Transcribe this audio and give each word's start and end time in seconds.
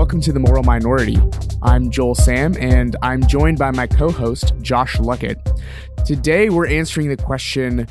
welcome 0.00 0.18
to 0.18 0.32
The 0.32 0.40
Moral 0.40 0.62
Minority. 0.62 1.18
I'm 1.60 1.90
Joel 1.90 2.14
Sam, 2.14 2.56
and 2.58 2.96
I'm 3.02 3.26
joined 3.26 3.58
by 3.58 3.70
my 3.70 3.86
co 3.86 4.10
host, 4.10 4.54
Josh 4.62 4.96
Luckett. 4.96 5.36
Today, 6.06 6.48
we're 6.48 6.66
answering 6.66 7.10
the 7.10 7.18
question, 7.18 7.86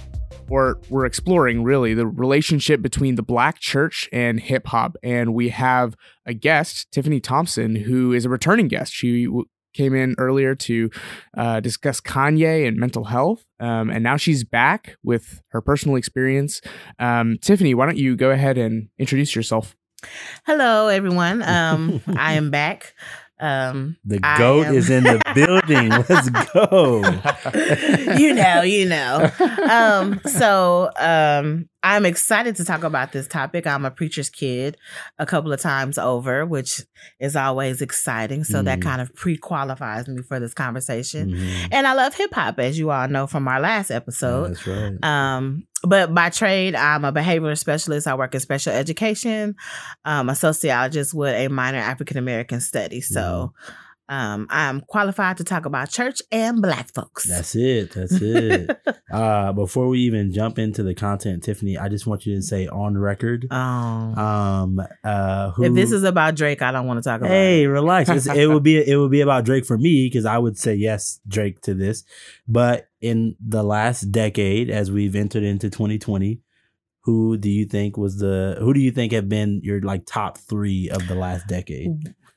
or 0.49 0.79
we're 0.89 1.05
exploring 1.05 1.61
really, 1.61 1.93
the 1.93 2.07
relationship 2.07 2.81
between 2.81 3.13
the 3.13 3.21
black 3.21 3.59
church 3.59 4.09
and 4.11 4.39
hip 4.39 4.65
hop. 4.65 4.97
And 5.03 5.35
we 5.35 5.49
have 5.49 5.95
a 6.25 6.33
guest, 6.33 6.87
Tiffany 6.91 7.19
Thompson, 7.19 7.75
who 7.75 8.11
is 8.11 8.25
a 8.25 8.29
returning 8.29 8.69
guest. 8.69 8.91
She 8.91 9.25
w- 9.25 9.45
came 9.75 9.93
in 9.93 10.15
earlier 10.17 10.55
to 10.55 10.89
uh, 11.37 11.59
discuss 11.59 12.01
Kanye 12.01 12.67
and 12.67 12.75
mental 12.75 13.03
health. 13.03 13.45
Um, 13.59 13.91
and 13.91 14.01
now 14.01 14.17
she's 14.17 14.43
back 14.43 14.97
with 15.03 15.43
her 15.49 15.61
personal 15.61 15.95
experience. 15.95 16.59
Um, 16.97 17.37
Tiffany, 17.39 17.75
why 17.75 17.85
don't 17.85 17.97
you 17.99 18.15
go 18.15 18.31
ahead 18.31 18.57
and 18.57 18.89
introduce 18.97 19.35
yourself? 19.35 19.75
Hello, 20.45 20.87
everyone. 20.87 21.41
Um, 21.43 22.01
I 22.17 22.33
am 22.33 22.51
back. 22.51 22.93
Um, 23.39 23.97
The 24.05 24.19
goat 24.19 24.67
am- 24.67 24.75
is 24.75 24.89
in 24.89 25.03
the 25.03 25.21
building. 25.35 25.89
Let's 25.89 26.29
go. 26.53 27.03
you 28.17 28.33
know, 28.33 28.61
you 28.63 28.85
know. 28.87 29.29
Um, 29.69 30.19
so 30.25 30.89
um, 30.97 31.69
I'm 31.81 32.05
excited 32.05 32.55
to 32.57 32.65
talk 32.65 32.83
about 32.83 33.13
this 33.13 33.27
topic. 33.27 33.65
I'm 33.65 33.85
a 33.85 33.91
preacher's 33.91 34.29
kid 34.29 34.75
a 35.17 35.25
couple 35.25 35.53
of 35.53 35.61
times 35.61 35.97
over, 35.97 36.45
which 36.45 36.81
is 37.21 37.35
always 37.37 37.81
exciting. 37.81 38.43
So 38.43 38.61
that 38.63 38.79
Mm. 38.79 38.83
kind 38.83 39.01
of 39.01 39.15
pre-qualifies 39.15 40.07
me 40.09 40.21
for 40.21 40.39
this 40.41 40.53
conversation. 40.53 41.31
Mhm. 41.31 41.67
And 41.71 41.87
I 41.87 41.93
love 41.93 42.13
hip 42.15 42.33
hop, 42.33 42.59
as 42.59 42.77
you 42.77 42.91
all 42.91 43.07
know 43.07 43.27
from 43.27 43.47
our 43.47 43.61
last 43.61 43.91
episode. 43.91 44.55
That's 44.55 44.67
right. 44.67 45.03
Um, 45.03 45.63
but 45.83 46.13
by 46.13 46.29
trade, 46.29 46.75
I'm 46.75 47.05
a 47.05 47.13
behavioral 47.13 47.57
specialist. 47.57 48.07
I 48.07 48.15
work 48.15 48.33
in 48.35 48.41
special 48.41 48.73
education. 48.73 49.55
Um, 50.03 50.29
a 50.29 50.35
sociologist 50.35 51.13
with 51.13 51.33
a 51.33 51.47
minor 51.47 51.77
African 51.79 52.17
American 52.17 52.59
studies. 52.59 53.07
So 53.07 53.53
um, 54.09 54.47
I'm 54.49 54.81
qualified 54.81 55.37
to 55.37 55.43
talk 55.43 55.65
about 55.65 55.91
church 55.91 56.19
and 56.31 56.61
black 56.63 56.91
folks. 56.91 57.29
That's 57.29 57.55
it. 57.55 57.91
That's 57.91 58.19
it. 58.19 58.75
uh, 59.13 59.53
before 59.53 59.87
we 59.87 59.99
even 59.99 60.33
jump 60.33 60.57
into 60.57 60.81
the 60.81 60.95
content, 60.95 61.43
Tiffany, 61.43 61.77
I 61.77 61.89
just 61.89 62.07
want 62.07 62.25
you 62.25 62.35
to 62.35 62.41
say 62.41 62.67
on 62.67 62.97
record. 62.97 63.47
Oh. 63.51 63.55
Um, 63.55 64.81
uh, 65.03 65.51
who, 65.51 65.65
if 65.65 65.73
this 65.75 65.91
is 65.91 66.03
about 66.03 66.35
Drake, 66.35 66.63
I 66.63 66.71
don't 66.71 66.87
want 66.87 67.01
to 67.03 67.07
talk 67.07 67.21
about 67.21 67.29
Hey, 67.29 67.63
it. 67.63 67.67
relax. 67.67 68.09
It's, 68.09 68.25
it 68.27 68.47
would 68.47 68.63
be 68.63 68.77
it 68.77 68.97
would 68.97 69.11
be 69.11 69.21
about 69.21 69.45
Drake 69.45 69.65
for 69.65 69.77
me 69.77 70.07
because 70.07 70.25
I 70.25 70.39
would 70.39 70.57
say 70.57 70.73
yes, 70.73 71.19
Drake 71.27 71.61
to 71.61 71.75
this. 71.75 72.03
But 72.47 72.87
in 73.01 73.35
the 73.39 73.61
last 73.61 74.11
decade, 74.11 74.71
as 74.71 74.91
we've 74.91 75.15
entered 75.15 75.43
into 75.43 75.69
2020, 75.69 76.41
who 77.03 77.37
do 77.37 77.49
you 77.49 77.65
think 77.65 77.95
was 77.95 78.17
the 78.17 78.57
who 78.59 78.73
do 78.73 78.79
you 78.79 78.91
think 78.91 79.13
have 79.13 79.29
been 79.29 79.61
your 79.63 79.81
like 79.81 80.07
top 80.07 80.39
three 80.39 80.89
of 80.89 81.07
the 81.07 81.15
last 81.15 81.47
decade? 81.47 81.91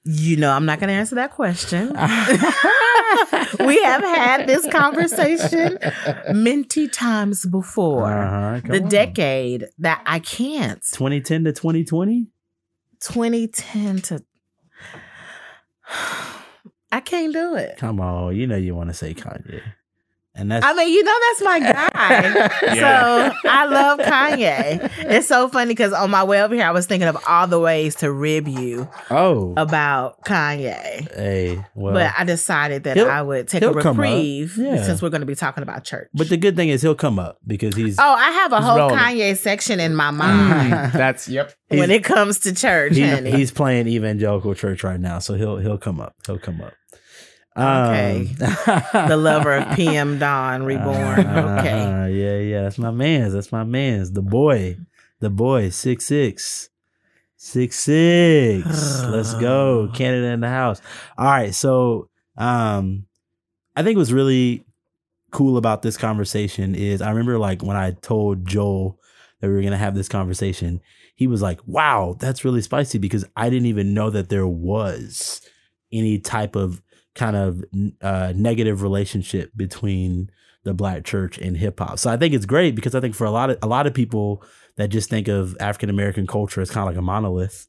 You 0.04 0.36
know, 0.36 0.50
I'm 0.50 0.66
not 0.66 0.80
going 0.80 0.88
to 0.88 0.94
answer 0.94 1.14
that 1.14 1.30
question. 1.30 1.88
we 3.66 3.82
have 3.82 4.02
had 4.02 4.46
this 4.48 4.66
conversation 4.68 5.78
many 6.32 6.88
times 6.88 7.46
before. 7.46 8.10
Uh-huh, 8.10 8.60
the 8.64 8.82
on. 8.82 8.88
decade 8.88 9.66
that 9.78 10.02
I 10.04 10.18
can't. 10.18 10.82
2010 10.92 11.44
to 11.44 11.52
2020. 11.52 12.26
2010 13.00 14.00
to 14.02 14.24
I 16.92 17.00
can't 17.00 17.32
do 17.32 17.54
it. 17.54 17.78
Come 17.78 18.00
on, 18.00 18.36
you 18.36 18.46
know 18.46 18.56
you 18.56 18.74
want 18.74 18.90
to 18.90 18.94
say 18.94 19.14
Kanye, 19.14 19.62
and 20.34 20.50
that's 20.50 20.64
I 20.64 20.72
mean, 20.74 20.92
you 20.92 21.02
know 21.04 21.14
that's 21.28 21.42
my 21.42 21.60
guy. 21.60 22.48
Yeah. 22.74 23.30
So 23.32 23.48
I 23.48 23.66
love 23.66 23.98
Kanye. 23.98 24.90
It's 25.10 25.26
so 25.28 25.48
funny 25.48 25.68
because 25.72 25.92
on 25.92 26.10
my 26.10 26.24
way 26.24 26.42
over 26.42 26.54
here, 26.54 26.64
I 26.64 26.70
was 26.70 26.86
thinking 26.86 27.08
of 27.08 27.18
all 27.28 27.46
the 27.46 27.58
ways 27.60 27.96
to 27.96 28.10
rib 28.10 28.48
you 28.48 28.88
oh, 29.10 29.52
about 29.56 30.22
Kanye. 30.24 31.12
hey, 31.14 31.64
well, 31.74 31.92
but 31.94 32.12
I 32.16 32.24
decided 32.24 32.84
that 32.84 32.96
I 32.98 33.20
would 33.22 33.48
take 33.48 33.62
a 33.62 33.66
he'll 33.66 33.74
come 33.74 33.98
up. 33.98 34.04
reprieve 34.04 34.56
Yeah. 34.56 34.82
since 34.82 35.02
we're 35.02 35.10
going 35.10 35.20
to 35.20 35.26
be 35.26 35.34
talking 35.34 35.62
about 35.62 35.84
church. 35.84 36.08
but 36.14 36.28
the 36.28 36.36
good 36.36 36.56
thing 36.56 36.68
is 36.70 36.80
he'll 36.82 36.94
come 36.94 37.18
up 37.18 37.38
because 37.46 37.74
he's 37.74 37.98
oh, 37.98 38.02
I 38.02 38.30
have 38.30 38.52
a 38.52 38.60
whole 38.60 38.76
relevant. 38.76 39.00
Kanye 39.02 39.36
section 39.36 39.80
in 39.80 39.94
my 39.94 40.10
mind 40.10 40.32
Mm. 40.72 40.92
That's, 40.92 41.28
yep. 41.28 41.52
when 41.68 41.90
it 41.90 42.04
comes 42.04 42.38
to 42.40 42.54
church. 42.54 42.94
he- 42.94 43.02
honey. 43.02 43.30
he's 43.32 43.50
playing 43.50 43.86
evangelical 43.88 44.54
church 44.54 44.82
right 44.84 45.00
now, 45.00 45.18
so 45.18 45.34
he'll 45.34 45.58
he'll 45.58 45.78
come 45.78 46.00
up. 46.00 46.14
He'll 46.26 46.38
come 46.38 46.60
up. 46.60 46.72
Okay. 47.56 48.28
Um, 48.40 49.08
the 49.08 49.16
lover 49.16 49.52
of 49.52 49.76
PM 49.76 50.18
Dawn 50.18 50.62
Reborn. 50.62 51.20
Okay. 51.62 51.82
Uh, 51.82 52.06
yeah, 52.06 52.38
yeah. 52.38 52.62
That's 52.62 52.78
my 52.78 52.90
man's. 52.90 53.34
That's 53.34 53.52
my 53.52 53.64
man's. 53.64 54.12
The 54.12 54.22
boy. 54.22 54.78
The 55.20 55.30
boy. 55.30 55.68
Six 55.68 56.06
six. 56.06 56.70
Six 57.36 57.78
six. 57.78 59.02
Let's 59.04 59.34
go. 59.34 59.90
Canada 59.94 60.28
in 60.28 60.40
the 60.40 60.48
house. 60.48 60.80
All 61.18 61.26
right. 61.26 61.54
So 61.54 62.08
um 62.36 63.06
I 63.76 63.82
think 63.82 63.98
what's 63.98 64.12
really 64.12 64.64
cool 65.30 65.56
about 65.56 65.82
this 65.82 65.96
conversation 65.96 66.74
is 66.74 67.02
I 67.02 67.10
remember 67.10 67.38
like 67.38 67.62
when 67.62 67.76
I 67.76 67.92
told 67.92 68.46
Joel 68.46 68.98
that 69.40 69.48
we 69.48 69.54
were 69.54 69.62
gonna 69.62 69.76
have 69.76 69.94
this 69.94 70.08
conversation, 70.08 70.80
he 71.14 71.26
was 71.26 71.42
like, 71.42 71.60
Wow, 71.66 72.16
that's 72.18 72.44
really 72.44 72.62
spicy 72.62 72.98
because 72.98 73.24
I 73.36 73.50
didn't 73.50 73.66
even 73.66 73.94
know 73.94 74.10
that 74.10 74.28
there 74.30 74.46
was 74.46 75.40
any 75.92 76.18
type 76.18 76.56
of 76.56 76.81
kind 77.14 77.36
of 77.36 77.64
uh, 78.00 78.32
negative 78.34 78.82
relationship 78.82 79.52
between 79.56 80.30
the 80.64 80.74
black 80.74 81.04
church 81.04 81.38
and 81.38 81.56
hip 81.56 81.78
hop. 81.80 81.98
So 81.98 82.10
I 82.10 82.16
think 82.16 82.34
it's 82.34 82.46
great 82.46 82.74
because 82.74 82.94
I 82.94 83.00
think 83.00 83.14
for 83.14 83.26
a 83.26 83.30
lot 83.30 83.50
of 83.50 83.58
a 83.62 83.66
lot 83.66 83.86
of 83.86 83.94
people 83.94 84.42
that 84.76 84.88
just 84.88 85.10
think 85.10 85.28
of 85.28 85.56
African 85.60 85.90
American 85.90 86.26
culture 86.26 86.60
as 86.60 86.70
kind 86.70 86.88
of 86.88 86.94
like 86.94 86.98
a 86.98 87.02
monolith, 87.02 87.66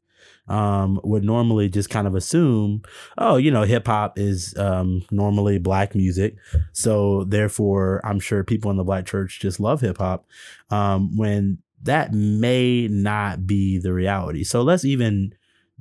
um, 0.48 1.00
would 1.04 1.24
normally 1.24 1.70
just 1.70 1.90
kind 1.90 2.08
of 2.08 2.16
assume, 2.16 2.84
oh, 3.18 3.38
you 3.38 3.52
know, 3.52 3.64
hip 3.64 3.88
hop 3.88 4.20
is 4.20 4.56
um, 4.58 5.04
normally 5.12 5.58
black 5.58 5.96
music, 5.96 6.36
so 6.72 7.24
therefore 7.24 8.02
I'm 8.04 8.20
sure 8.20 8.44
people 8.44 8.72
in 8.72 8.78
the 8.78 8.84
black 8.84 9.06
church 9.06 9.40
just 9.40 9.60
love 9.60 9.81
hip 9.81 9.98
hop. 9.98 10.25
Um, 10.70 11.18
when 11.18 11.60
that 11.81 12.14
may 12.14 12.88
not 12.88 13.46
be 13.46 13.78
the 13.78 13.94
reality. 13.94 14.44
So 14.44 14.62
let's 14.62 14.86
even 14.86 15.34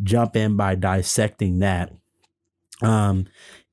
jump 0.02 0.34
in 0.34 0.56
by 0.56 0.74
dissecting 0.74 1.60
that 1.60 1.92
um 2.82 3.26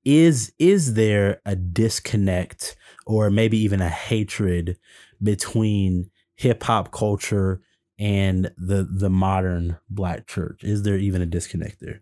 is 0.06 0.54
is 0.60 0.94
there 0.94 1.42
a 1.46 1.56
disconnect 1.56 2.76
or 3.06 3.30
maybe 3.30 3.58
even 3.58 3.82
a 3.82 3.90
hatred 3.90 4.78
between 5.22 6.10
hip 6.36 6.64
hop 6.64 6.92
culture 6.92 7.62
and 7.98 8.52
the 8.58 8.88
the 8.90 9.10
modern 9.10 9.78
black 9.90 10.26
church 10.28 10.64
is 10.64 10.84
there 10.84 10.98
even 10.98 11.22
a 11.22 11.26
disconnect 11.26 11.80
there 11.82 12.02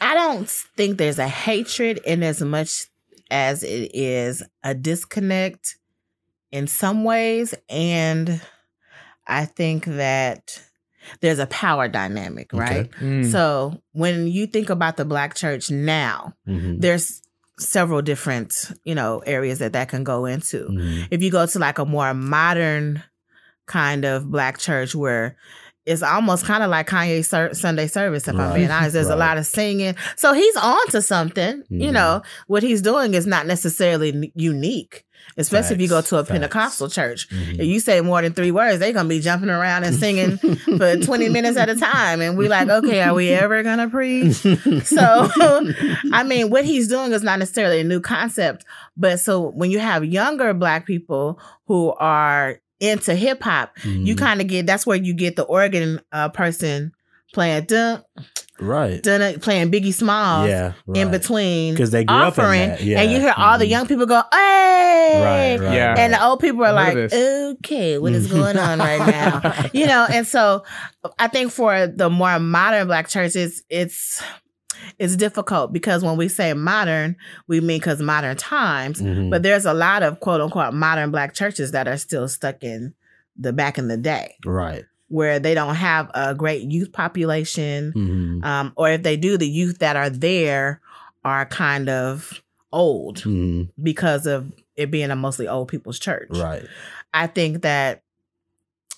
I 0.00 0.14
don't 0.14 0.48
think 0.48 0.98
there's 0.98 1.18
a 1.18 1.28
hatred 1.28 1.98
in 2.04 2.22
as 2.22 2.42
much 2.42 2.88
as 3.30 3.62
it 3.62 3.90
is 3.94 4.42
a 4.62 4.74
disconnect 4.74 5.76
in 6.52 6.66
some 6.66 7.04
ways. 7.04 7.54
And 7.68 8.40
I 9.26 9.46
think 9.46 9.86
that 9.86 10.62
there's 11.20 11.38
a 11.38 11.46
power 11.46 11.88
dynamic, 11.88 12.52
right? 12.52 12.90
Mm. 13.00 13.30
So 13.30 13.82
when 13.92 14.26
you 14.28 14.46
think 14.46 14.70
about 14.70 14.96
the 14.96 15.04
black 15.04 15.34
church 15.34 15.70
now, 15.70 16.34
Mhm. 16.48 16.80
there's 16.80 17.20
several 17.58 18.02
different, 18.02 18.52
you 18.84 18.94
know, 18.94 19.18
areas 19.26 19.60
that 19.60 19.72
that 19.74 19.88
can 19.88 20.02
go 20.04 20.26
into. 20.26 20.66
Mhm. 20.68 21.08
If 21.10 21.22
you 21.22 21.30
go 21.30 21.46
to 21.46 21.58
like 21.58 21.78
a 21.78 21.84
more 21.84 22.12
modern 22.14 23.02
kind 23.66 24.04
of 24.04 24.30
black 24.30 24.58
church 24.58 24.94
where 24.94 25.36
it's 25.86 26.02
almost 26.02 26.46
kind 26.46 26.62
of 26.62 26.70
like 26.70 26.88
Kanye's 26.88 27.28
ser- 27.28 27.52
Sunday 27.52 27.86
service, 27.86 28.26
if 28.26 28.34
I'm 28.34 28.54
being 28.54 28.70
honest. 28.70 28.94
There's 28.94 29.08
a 29.10 29.16
lot 29.16 29.36
of 29.36 29.44
singing. 29.44 29.94
So 30.16 30.32
he's 30.32 30.56
on 30.56 30.86
to 30.88 31.02
something. 31.02 31.62
You 31.68 31.90
Mhm. 31.90 31.92
know, 31.92 32.22
what 32.46 32.62
he's 32.62 32.80
doing 32.80 33.12
is 33.12 33.26
not 33.26 33.46
necessarily 33.46 34.08
n- 34.12 34.32
unique, 34.34 35.04
especially 35.36 35.76
if 35.76 35.82
you 35.82 35.88
go 35.88 36.00
to 36.00 36.16
a 36.16 36.24
facts. 36.24 36.30
Pentecostal 36.30 36.88
church. 36.88 37.28
Mhm. 37.28 37.54
If 37.60 37.66
you 37.66 37.80
say 37.80 38.00
more 38.00 38.22
than 38.22 38.32
three 38.32 38.50
words, 38.50 38.78
they're 38.78 38.92
to 39.06 39.08
be 39.08 39.20
jumping 39.20 39.50
around 39.50 39.84
and 39.84 39.94
singing 39.96 40.36
for 40.78 40.96
20 40.96 41.28
minutes 41.28 41.56
at 41.56 41.68
a 41.68 41.76
time. 41.76 42.20
And 42.20 42.36
we're 42.38 42.48
like, 42.48 42.68
okay, 42.68 43.02
are 43.02 43.14
we 43.14 43.30
ever 43.30 43.62
to 43.78 43.88
preach? 43.88 44.38
So, 44.84 45.28
I 46.12 46.22
mean, 46.24 46.50
what 46.50 46.64
he's 46.64 46.88
doing 46.88 47.12
is 47.12 47.22
not 47.22 47.38
necessarily 47.38 47.80
a 47.80 47.84
new 47.84 48.00
concept, 48.00 48.64
but 48.96 49.18
so 49.20 49.50
when 49.50 49.70
you 49.70 49.78
have 49.78 50.04
younger 50.04 50.52
black 50.54 50.86
people 50.86 51.38
who 51.66 51.92
are 51.94 52.60
into 52.80 53.14
hip 53.14 53.42
hop, 53.42 53.72
you 53.84 54.14
Mhm. 54.14 54.18
kind 54.18 54.40
of 54.40 54.46
get 54.46 54.66
that's 54.66 54.86
where 54.86 54.96
you 54.96 55.14
get 55.14 55.36
the 55.36 55.42
organ 55.44 56.00
uh, 56.12 56.28
person 56.28 56.92
playing 57.32 57.64
dun, 57.64 58.02
right 58.60 59.02
dun, 59.02 59.40
playing 59.40 59.70
Biggie 59.70 59.92
Smalls 59.92 60.48
yeah 60.48 60.72
in 60.94 61.10
between 61.10 61.74
because 61.74 61.90
they 61.90 62.04
grew 62.04 62.16
up 62.16 62.38
in 62.38 62.44
offering, 62.44 62.68
that, 62.68 62.82
yeah. 62.82 63.00
and 63.00 63.10
you 63.10 63.18
hear 63.20 63.34
all 63.36 63.58
the 63.58 63.64
Mhm. 63.64 63.70
young 63.70 63.86
people 63.88 64.06
go, 64.06 64.22
"Hey!" 64.32 65.20
right 65.60 65.60
right 65.66 65.74
Yeah. 65.74 65.94
And 65.98 66.12
the 66.12 66.24
old 66.24 66.40
people 66.40 66.64
are 66.64 66.72
like, 66.72 66.96
okay, 66.96 67.98
what 67.98 68.12
is 68.12 68.26
going 68.32 68.56
on 68.56 68.78
right 68.78 68.98
now? 69.06 69.68
you 69.72 69.86
know, 69.86 70.06
and 70.10 70.26
so 70.26 70.64
I 71.18 71.26
think 71.28 71.50
for 71.52 71.86
the 71.86 72.08
more 72.08 72.38
modern 72.38 72.86
black 72.86 73.08
churches, 73.08 73.62
it's 73.68 74.22
it's 74.98 75.16
difficult 75.16 75.72
because 75.72 76.02
when 76.04 76.16
we 76.16 76.28
say 76.28 76.52
modern, 76.52 77.16
we 77.48 77.60
mean 77.60 77.78
because 77.80 78.00
modern 78.02 78.36
times, 78.36 79.00
Mhm. 79.00 79.30
but 79.30 79.42
there's 79.42 79.64
a 79.66 79.74
lot 79.74 80.02
of 80.02 80.20
quote 80.20 80.40
unquote 80.40 80.74
modern 80.74 81.10
black 81.10 81.34
churches 81.34 81.72
that 81.72 81.88
are 81.88 81.96
still 81.96 82.28
stuck 82.28 82.62
in 82.62 82.94
the 83.36 83.52
back 83.52 83.78
in 83.78 83.88
the 83.88 83.96
day. 83.96 84.34
Right. 84.44 84.84
Where 85.08 85.38
they 85.38 85.54
don't 85.54 85.74
have 85.76 86.10
a 86.14 86.34
great 86.34 86.62
youth 86.62 86.92
population, 86.92 87.92
Mhm. 87.94 88.44
um, 88.44 88.72
or 88.76 88.90
if 88.90 89.02
they 89.02 89.16
do, 89.16 89.36
the 89.36 89.48
youth 89.48 89.78
that 89.78 89.96
are 89.96 90.10
there 90.10 90.80
are 91.24 91.46
kind 91.46 91.88
of 91.88 92.42
old 92.72 93.18
Mhm. 93.22 93.68
because 93.82 94.26
of 94.26 94.52
it 94.76 94.90
being 94.90 95.10
a 95.10 95.16
mostly 95.16 95.46
old 95.46 95.68
people's 95.68 95.98
church. 95.98 96.28
Right. 96.30 96.64
I 97.12 97.26
think 97.28 97.62
that 97.62 98.02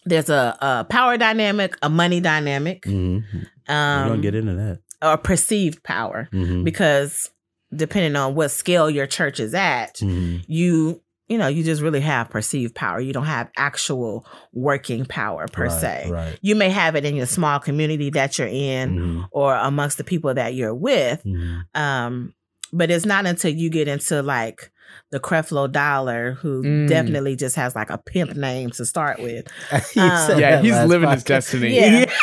there's 0.05 0.31
a, 0.31 0.57
a 0.61 0.85
power 0.89 1.17
dynamic, 1.19 1.77
a 1.83 1.89
money 1.91 2.21
dynamic, 2.21 2.83
Mhm. 2.85 3.25
We're 3.69 3.75
um, 3.75 4.09
gonna 4.09 4.23
get 4.23 4.35
into 4.35 4.55
that. 4.55 4.79
or 5.03 5.19
perceived 5.19 5.83
power, 5.83 6.29
Mhm. 6.33 6.65
because 6.65 7.31
depending 7.75 8.15
on 8.17 8.35
what 8.35 8.51
scale 8.53 8.89
your 8.89 9.07
church 9.07 9.41
is 9.41 9.53
at, 9.55 9.97
Mhm. 9.97 10.45
you 10.47 11.03
you 11.29 11.39
know 11.39 11.49
you 11.49 11.63
just 11.65 11.83
really 11.83 12.01
have 12.01 12.31
perceived 12.31 12.75
power. 12.75 13.01
You 13.01 13.13
don't 13.13 13.27
have 13.27 13.49
actual 13.57 14.27
working 14.53 15.05
power 15.07 15.47
per 15.49 15.65
Right, 15.67 15.81
se. 15.81 16.09
Right. 16.11 16.39
You 16.43 16.55
may 16.55 16.71
have 16.71 16.95
it 16.97 17.05
in 17.05 17.17
your 17.17 17.27
small 17.27 17.59
community 17.59 18.11
that 18.11 18.39
you're 18.39 18.49
in, 18.49 18.97
Mhm. 18.99 19.29
or 19.33 19.55
amongst 19.57 19.99
the 19.99 20.05
people 20.05 20.33
that 20.35 20.55
you're 20.55 20.75
with, 20.75 21.23
Mhm. 21.25 21.63
um, 21.75 22.35
but 22.73 22.91
it's 22.91 23.07
not 23.07 23.27
until 23.27 23.51
you 23.51 23.71
get 23.71 23.89
into 23.89 24.23
like 24.23 24.71
the 25.11 25.19
Creflo 25.21 25.71
Dollar, 25.71 26.33
who 26.41 26.63
Mm. 26.63 26.89
definitely 26.89 27.35
just 27.37 27.57
has 27.57 27.75
like 27.75 27.91
a 27.91 27.99
pimp 27.99 28.37
name 28.37 28.71
to 28.71 28.85
start 28.87 29.21
with. 29.21 29.47
Um, 29.97 30.39
Yeah, 30.39 30.61
he's 30.61 30.73
last 30.73 30.89
living 30.89 31.11
his 31.11 31.25
destiny. 31.25 31.75
Yeah. 31.77 32.11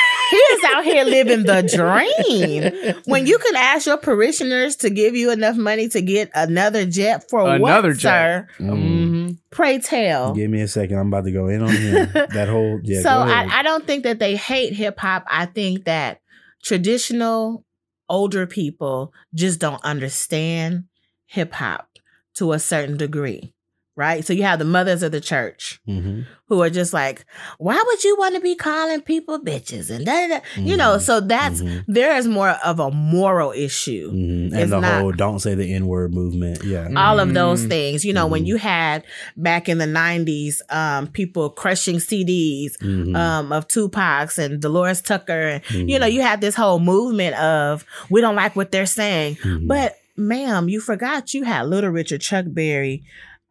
he 0.81 0.89
is 0.89 0.95
out 0.97 1.05
here 1.05 1.05
living 1.05 1.43
the 1.43 1.61
dream. 1.63 2.93
When 3.05 3.27
you 3.27 3.37
can 3.37 3.55
ask 3.55 3.85
your 3.85 3.97
parishioners 3.97 4.77
to 4.77 4.89
give 4.89 5.15
you 5.15 5.31
enough 5.31 5.55
money 5.57 5.87
to 5.89 6.01
get 6.01 6.31
another 6.33 6.85
jet 6.85 7.29
for 7.29 7.47
Another 7.55 7.89
what, 7.89 7.97
jet. 7.97 8.47
sir? 8.57 8.63
Mm. 8.63 8.69
Mhm. 8.69 9.37
Pray 9.51 9.79
tell. 9.79 10.33
Give 10.33 10.49
me 10.49 10.61
a 10.61 10.67
second. 10.67 10.97
I'm 10.97 11.07
about 11.07 11.25
to 11.25 11.31
go 11.31 11.47
in 11.47 11.61
on 11.61 11.69
him. 11.75 12.09
that 12.13 12.47
whole 12.49 12.79
yeah. 12.83 13.01
so. 13.01 13.09
I, 13.09 13.59
I 13.59 13.63
don't 13.63 13.85
think 13.85 14.03
that 14.03 14.19
they 14.19 14.35
hate 14.35 14.73
hip 14.73 14.99
hop. 14.99 15.25
I 15.29 15.45
think 15.45 15.85
that 15.85 16.21
traditional 16.63 17.63
older 18.09 18.47
people 18.47 19.13
just 19.33 19.59
don't 19.59 19.83
understand 19.83 20.85
hip 21.25 21.53
hop 21.53 21.87
to 22.35 22.51
a 22.53 22.59
certain 22.59 22.97
degree. 22.97 23.53
Right. 23.95 24.25
So 24.25 24.33
you 24.33 24.41
have 24.41 24.57
the 24.57 24.65
mothers 24.65 25.03
of 25.03 25.11
the 25.11 25.21
church 25.21 25.79
Mhm. 25.87 26.25
who 26.47 26.63
are 26.63 26.69
just 26.71 26.93
like, 26.93 27.25
why 27.59 27.79
would 27.85 28.03
you 28.03 28.15
want 28.17 28.33
to 28.33 28.41
be 28.41 28.55
calling 28.55 29.01
people 29.01 29.39
bitches? 29.39 29.91
And 29.91 30.03
da, 30.03 30.27
da, 30.27 30.39
da. 30.39 30.39
you 30.61 30.75
know, 30.75 30.95
Mhm. 30.97 31.01
so 31.01 31.19
that's 31.19 31.61
Mhm. 31.61 31.83
there 31.87 32.17
is 32.17 32.27
more 32.27 32.49
of 32.65 32.79
a 32.79 32.89
moral 32.89 33.51
issue. 33.51 34.11
Mhm. 34.11 34.45
It's 34.47 34.55
and 34.55 34.71
the 34.71 34.79
not- 34.79 35.01
whole 35.01 35.11
"don't 35.11 35.37
say 35.39 35.53
the 35.53 35.71
n 35.71 35.85
word" 35.85 36.11
movement. 36.11 36.63
Yeah. 36.63 36.87
All 36.95 37.19
of 37.19 37.35
those 37.35 37.65
Mm. 37.65 37.69
things, 37.69 38.03
you 38.03 38.13
know, 38.13 38.25
when 38.25 38.47
you 38.47 38.55
had 38.57 39.03
back 39.37 39.69
in 39.69 39.77
the 39.77 39.85
'90s, 39.85 40.63
um, 40.71 41.05
people 41.05 41.51
crushing 41.51 41.99
CDs, 41.99 42.75
um, 43.15 43.51
of 43.51 43.67
Tupac's 43.67 44.39
and 44.39 44.59
Delores 44.59 45.01
Tucker. 45.03 45.59
And. 45.71 45.89
You 45.89 45.99
know, 45.99 46.07
you 46.07 46.21
had 46.23 46.41
this 46.41 46.55
whole 46.55 46.79
movement 46.79 47.35
of 47.39 47.85
we 48.09 48.21
don't 48.21 48.35
like 48.35 48.55
what 48.55 48.71
they're 48.71 48.87
saying. 48.87 49.37
But 49.67 49.97
ma'am, 50.17 50.67
you 50.67 50.79
forgot 50.79 51.33
you 51.35 51.43
had 51.43 51.67
Little 51.67 51.89
Richard, 51.91 52.21
Chuck 52.21 52.45
Berry, 52.47 53.03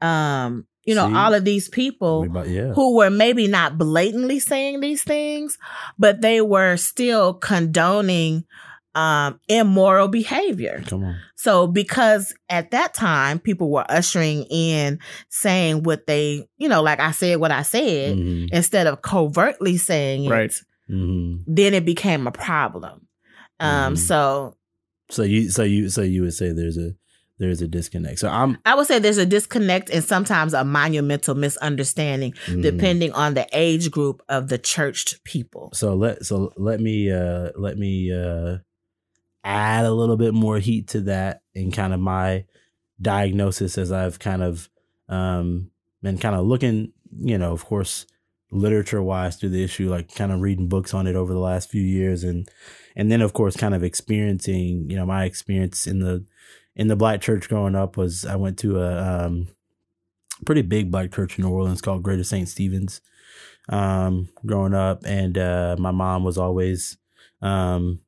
um, 0.03 0.67
you 0.85 0.95
know, 0.97 1.09
See? 1.09 1.15
all 1.15 1.33
of 1.33 1.45
these 1.45 1.69
people 1.69 2.25
About- 2.25 2.49
yeah. 2.49 2.73
who 2.73 2.97
were 2.97 3.11
maybe 3.11 3.47
not 3.47 3.79
blatantly 3.79 4.41
saying 4.41 4.81
these 4.81 5.05
things, 5.05 5.57
but 5.99 6.21
they 6.23 6.41
were 6.41 6.77
still 6.77 7.35
condoning 7.35 8.45
um, 8.95 9.41
immoral 9.49 10.09
behavior. 10.09 10.83
Come 10.87 11.05
on. 11.05 11.17
So 11.37 11.67
because 11.67 12.35
at 12.51 12.73
that 12.73 12.93
time 12.93 13.39
people 13.39 13.71
were 13.71 13.87
ushering 13.89 14.43
in 14.51 14.99
saying 15.31 15.85
what 15.85 16.07
they, 16.07 16.47
you 16.59 16.69
know, 16.69 16.83
like 16.83 17.01
I 17.01 17.13
said 17.13 17.39
what 17.41 17.53
I 17.53 17.63
said, 17.63 18.17
Mhm. 18.19 18.51
instead 18.53 18.87
of 18.87 19.01
covertly 19.01 19.79
saying 19.79 20.25
it, 20.27 20.31
Right. 20.31 20.53
Mhm. 20.91 21.43
then 21.47 21.73
it 21.73 21.87
became 21.87 22.27
a 22.27 22.33
problem. 22.33 23.07
Um, 23.61 23.95
Mhm. 23.95 23.99
so 23.99 24.57
So 25.09 25.23
you, 25.23 25.49
so 25.51 25.63
you, 25.63 25.89
so 25.89 26.03
you 26.03 26.23
would 26.23 26.35
say 26.35 26.53
there's 26.53 26.77
a 26.77 26.91
there's 27.39 27.61
a 27.61 27.69
disconnect. 27.69 28.19
So 28.19 28.29
I'm 28.29 28.59
I 28.65 28.75
would 28.75 28.87
say 28.87 28.99
there's 28.99 29.19
a 29.19 29.27
disconnect 29.27 29.91
and 29.91 30.05
sometimes 30.05 30.55
a 30.55 30.65
monumental 30.65 31.35
misunderstanding 31.35 32.33
mhm. 32.47 32.63
depending 32.63 33.13
on 33.13 33.35
the 33.35 33.47
age 33.53 33.91
group 33.91 34.23
of 34.29 34.49
the 34.49 34.59
churched 34.59 35.23
people. 35.25 35.71
So 35.75 35.95
let 35.95 36.25
so 36.25 36.53
let 36.57 36.81
me 36.81 37.11
uh 37.11 37.51
let 37.57 37.79
me 37.79 38.13
uh 38.13 38.59
add 39.45 39.85
a 39.85 39.93
little 39.93 40.17
bit 40.17 40.35
more 40.35 40.59
heat 40.59 40.89
to 40.89 41.01
that 41.03 41.43
in 41.55 41.73
kind 41.73 41.93
of 41.93 42.01
my 42.01 42.45
diagnosis 43.01 43.77
as 43.77 43.91
I've 43.91 44.19
kind 44.19 44.43
of 44.43 44.69
um 45.09 45.71
been 46.03 46.19
kind 46.19 46.35
of 46.35 46.47
looking, 46.47 46.93
you 47.21 47.39
know, 47.39 47.53
of 47.53 47.65
course, 47.65 48.07
literature 48.51 49.03
wise 49.03 49.37
through 49.37 49.49
the 49.49 49.65
issue, 49.65 49.91
like 49.91 50.15
kind 50.15 50.31
of 50.31 50.41
reading 50.41 50.69
books 50.69 50.95
on 50.95 51.07
it 51.07 51.17
over 51.17 51.33
the 51.33 51.41
last 51.41 51.71
few 51.71 51.83
years 51.83 52.23
and 52.23 52.49
and 52.95 53.11
then 53.11 53.23
of 53.23 53.33
course 53.33 53.57
kind 53.57 53.75
of 53.75 53.83
experiencing, 53.83 54.89
you 54.91 54.97
know, 54.97 55.07
my 55.07 55.25
experience 55.25 55.87
in 55.87 56.01
the 56.01 56.25
in 56.77 56.89
the 56.89 56.97
black 56.97 57.21
church 57.21 57.49
growing 57.49 57.75
up 57.75 57.97
was 57.97 58.25
I 58.25 58.37
went 58.37 58.59
to 58.61 58.81
a 58.81 59.25
um 59.27 59.49
pretty 60.47 60.63
big 60.63 60.91
black 60.91 61.13
church 61.13 61.39
in 61.39 61.45
New 61.45 61.51
Orleans 61.51 61.81
called 61.83 62.03
Greater 62.03 62.25
St. 62.25 62.49
Stephen's 62.49 63.01
um 63.69 64.29
growing 64.45 64.75
up 64.75 65.03
and 65.07 65.39
uh 65.39 65.77
my 65.79 65.93
mom 65.93 66.25
was 66.25 66.37
always 66.37 66.97
um 67.43 68.01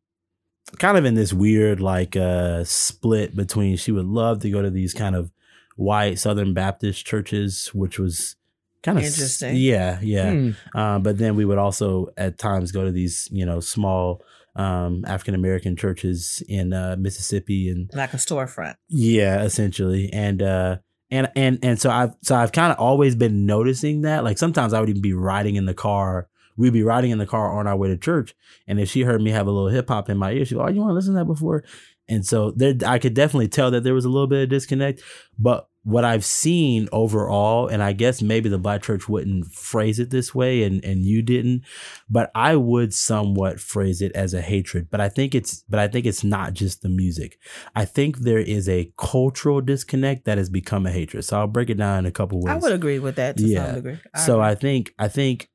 kind 0.78 0.98
of 0.98 1.04
in 1.04 1.14
this 1.14 1.32
weird 1.32 1.80
like 1.80 2.16
uh 2.16 2.64
split 2.64 3.36
between 3.36 3.76
she 3.76 3.92
would 3.92 4.06
love 4.06 4.40
to 4.40 4.50
go 4.50 4.62
to 4.62 4.70
these 4.70 4.92
kind 4.94 5.14
of 5.14 5.30
white 5.76 6.18
southern 6.18 6.54
baptist 6.54 7.06
churches 7.06 7.70
which 7.74 7.98
was 8.00 8.34
kind 8.82 8.98
of 8.98 9.04
Interesting. 9.04 9.54
yeah 9.56 9.98
yeah 10.02 10.30
Hmm. 10.32 10.50
uh, 10.74 10.98
but 10.98 11.18
then 11.18 11.36
we 11.36 11.44
would 11.44 11.58
also 11.58 12.08
at 12.16 12.36
times 12.38 12.72
go 12.72 12.84
to 12.84 12.90
these 12.90 13.28
you 13.30 13.46
know 13.46 13.60
small 13.60 14.22
um 14.56 15.04
african 15.06 15.34
american 15.34 15.74
churches 15.76 16.42
in 16.48 16.72
uh 16.72 16.94
mississippi 16.98 17.68
and 17.68 17.90
Like 17.92 18.14
a 18.14 18.18
storefront. 18.18 18.76
yeah, 18.88 19.42
essentially. 19.42 20.10
And 20.12 20.40
uh 20.42 20.76
and 21.10 21.28
and 21.36 21.58
and 21.62 21.80
so 21.80 21.90
I've 21.90 22.14
so 22.22 22.34
I've 22.36 22.52
kind 22.52 22.72
of 22.72 22.78
always 22.78 23.14
been 23.14 23.46
noticing 23.46 24.02
that. 24.02 24.24
Like 24.24 24.38
sometimes 24.38 24.72
I 24.72 24.80
would 24.80 24.88
even 24.88 25.02
be 25.02 25.12
riding 25.12 25.56
in 25.56 25.66
the 25.66 25.74
car. 25.74 26.28
We'd 26.56 26.72
be 26.72 26.82
riding 26.84 27.10
in 27.10 27.18
the 27.18 27.26
car 27.26 27.58
on 27.58 27.66
our 27.66 27.76
way 27.76 27.88
to 27.88 27.96
church, 27.96 28.34
and 28.68 28.78
if 28.78 28.88
she 28.88 29.02
heard 29.02 29.20
me 29.20 29.30
have 29.32 29.46
a 29.48 29.50
little 29.50 29.68
hip 29.68 29.88
hop 29.88 30.08
in 30.08 30.16
my 30.18 30.30
ear, 30.32 30.44
she'd 30.44 30.54
go, 30.54 30.62
"Oh, 30.62 30.68
you 30.68 30.80
want 30.80 30.90
to 30.90 30.94
listen 30.94 31.14
to 31.14 31.18
that 31.18 31.24
before?" 31.24 31.64
And 32.08 32.24
so 32.24 32.52
there, 32.52 32.74
I 32.86 32.98
could 33.00 33.12
definitely 33.14 33.48
tell 33.48 33.70
that 33.72 33.82
there 33.82 33.92
was 33.94 34.04
a 34.04 34.08
little 34.08 34.28
bit 34.28 34.44
of 34.44 34.48
disconnect. 34.50 35.02
But 35.38 35.68
what 35.84 36.02
I've 36.04 36.24
seen 36.24 36.88
overall, 36.92 37.68
and 37.68 37.82
I 37.82 37.92
guess 37.92 38.22
maybe 38.22 38.48
the 38.48 38.58
black 38.58 38.82
church 38.82 39.06
wouldn't 39.08 39.52
phrase 39.52 39.98
it 39.98 40.08
this 40.10 40.34
way, 40.34 40.62
and 40.62 40.82
and 40.84 41.04
you 41.04 41.20
didn't, 41.22 41.62
but 42.08 42.30
I 42.34 42.56
would 42.56 42.94
somewhat 42.94 43.60
phrase 43.60 44.00
it 44.00 44.10
as 44.12 44.32
a 44.32 44.40
hatred. 44.40 44.88
But 44.90 45.00
I 45.02 45.08
think 45.10 45.34
it's, 45.34 45.62
but 45.68 45.78
I 45.78 45.88
think 45.88 46.06
it's 46.06 46.24
not 46.24 46.54
just 46.54 46.80
the 46.82 46.88
music. 46.88 47.38
I 47.76 47.84
think 47.84 48.18
there 48.20 48.38
is 48.38 48.66
a 48.68 48.92
cultural 48.96 49.60
disconnect 49.60 50.24
that 50.24 50.38
has 50.38 50.48
become 50.48 50.86
a 50.86 50.90
hatred. 50.90 51.24
So 51.24 51.38
I'll 51.38 51.46
break 51.46 51.68
it 51.68 51.76
down 51.76 51.98
in 52.00 52.06
a 52.06 52.10
couple 52.12 52.40
ways. 52.40 52.54
I 52.54 52.56
would 52.56 52.72
agree 52.72 52.98
with 52.98 53.16
that 53.16 53.36
to 53.36 53.46
Yeah. 53.46 53.66
some 53.66 53.74
degree. 53.76 53.98
So 54.24 54.40
I 54.40 54.54
think 54.54 54.94
I 54.98 55.08
think 55.08 55.50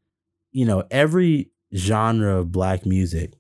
you 0.52 0.66
know 0.66 0.84
every 0.92 1.52
genre 1.76 2.38
of 2.40 2.52
black 2.52 2.86
music 2.86 3.34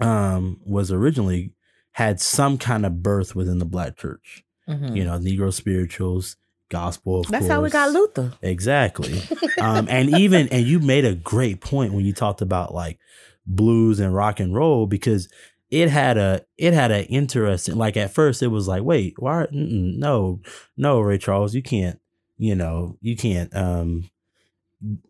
um 0.00 0.60
was 0.64 0.92
originally 0.92 1.54
had 1.92 2.20
some 2.20 2.56
kind 2.58 2.86
of 2.86 3.02
birth 3.02 3.34
within 3.34 3.58
the 3.58 3.64
black 3.64 3.96
church. 3.96 4.44
Mhm. 4.68 4.96
You 4.96 5.04
know, 5.04 5.18
Negro 5.18 5.52
spirituals, 5.52 6.36
gospel. 6.68 7.22
That's 7.24 7.46
how 7.48 7.62
we 7.62 7.70
got 7.70 7.90
Luther. 7.92 8.32
Exactly. 8.42 9.20
um, 9.60 9.86
and 9.88 10.10
even 10.18 10.48
and 10.48 10.66
you 10.66 10.78
made 10.80 11.04
a 11.04 11.14
great 11.14 11.60
point 11.60 11.92
when 11.94 12.04
you 12.04 12.12
talked 12.12 12.42
about 12.42 12.74
like 12.74 12.98
blues 13.46 13.98
and 14.00 14.14
rock 14.14 14.40
and 14.40 14.54
roll 14.54 14.86
because 14.86 15.28
it 15.70 15.88
had 15.88 16.18
a 16.18 16.42
it 16.58 16.74
had 16.74 16.90
an 16.90 17.04
interesting 17.04 17.76
like 17.76 17.96
at 17.96 18.12
first 18.12 18.42
it 18.42 18.48
was 18.48 18.68
like 18.68 18.82
wait 18.82 19.14
why 19.18 19.46
no 19.52 20.40
no 20.76 21.00
Ray 21.00 21.16
Charles 21.18 21.54
you 21.54 21.62
can't 21.62 21.98
you 22.36 22.54
know 22.54 22.96
you 23.00 23.16
can't 23.16 23.54
um 23.56 24.08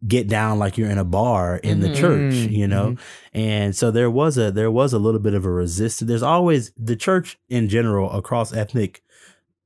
get 0.07 0.29
down 0.29 0.59
like 0.59 0.79
you're 0.79 0.88
in 0.91 0.97
a 0.99 1.05
bar 1.05 1.57
in 1.59 1.81
the 1.81 1.88
Mhm. 1.88 1.97
church 1.97 2.35
Mhm. 2.35 2.53
you 2.53 2.67
know 2.67 2.97
and 3.35 3.77
so 3.77 3.91
there 3.91 4.11
was 4.11 4.38
a 4.38 4.50
there 4.50 4.71
was 4.71 4.95
a 4.95 4.99
little 4.99 5.21
bit 5.21 5.35
of 5.35 5.45
a 5.45 5.50
resistance 5.50 6.09
there's 6.09 6.23
always 6.23 6.73
the 6.79 6.97
church 6.97 7.38
in 7.50 7.69
general 7.69 8.11
across 8.12 8.53
ethnic 8.55 9.03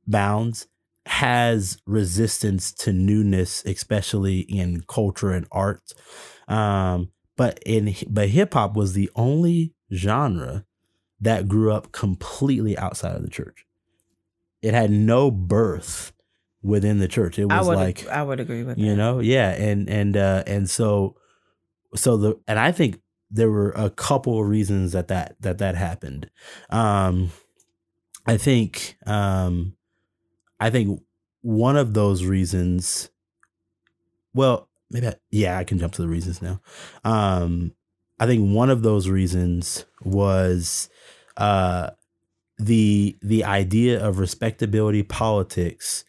bounds 0.06 0.66
has 1.06 1.78
resistance 1.86 2.72
to 2.72 2.92
newness 2.92 3.64
especially 3.64 4.40
in 4.40 4.82
culture 4.88 5.32
and 5.32 5.46
art. 5.50 5.82
Um 6.48 7.10
but 7.36 7.58
in 7.64 7.94
but 8.08 8.28
hip 8.28 8.54
hop 8.54 8.74
was 8.74 8.92
the 8.92 9.10
only 9.16 9.74
genre 9.92 10.64
that 11.20 11.48
grew 11.48 11.72
up 11.72 11.92
completely 11.92 12.76
outside 12.78 13.16
of 13.16 13.22
the 13.22 13.30
church. 13.30 13.64
It 14.60 14.74
had 14.74 14.90
no 14.90 15.30
birth 15.30 16.12
within 16.62 16.98
the 16.98 17.08
church. 17.08 17.38
It 17.38 17.46
was 17.46 17.66
would 17.66 17.76
like 17.76 18.06
I 18.06 18.22
would 18.22 18.38
agree 18.38 18.62
with 18.62 18.78
you 18.78 18.90
that. 18.90 18.96
know? 18.96 19.18
Yeah 19.18 19.50
and 19.50 19.88
and 19.88 20.16
uh 20.16 20.44
and 20.46 20.70
so 20.70 21.16
so 21.94 22.16
the 22.16 22.40
and 22.46 22.58
i 22.58 22.72
think 22.72 23.00
there 23.30 23.50
were 23.50 23.70
a 23.72 23.90
couple 23.90 24.40
of 24.40 24.46
reasons 24.46 24.92
that 24.92 25.08
that 25.08 25.36
that 25.40 25.58
that 25.58 25.74
happened. 25.74 26.30
Um 26.70 27.32
i 28.26 28.36
think 28.36 28.96
um 29.06 29.74
i 30.62 30.70
think 30.70 31.00
one 31.42 31.76
of 31.76 31.94
those 31.94 32.24
reasons 32.24 33.10
well 34.34 34.68
maybe 34.92 35.08
I, 35.08 35.14
yeah, 35.30 35.58
I 35.58 35.64
can 35.64 35.78
jump 35.78 35.94
to 35.94 36.02
the 36.02 36.08
reasons 36.08 36.40
now. 36.40 36.60
Um, 37.04 37.72
I 38.20 38.26
think 38.26 38.54
one 38.54 38.70
of 38.70 38.82
those 38.82 39.08
reasons 39.08 39.84
was 40.04 40.88
uh, 41.36 41.90
the 42.58 43.16
the 43.22 43.44
idea 43.44 44.04
of 44.04 44.18
respectability 44.18 45.02
politics, 45.02 46.04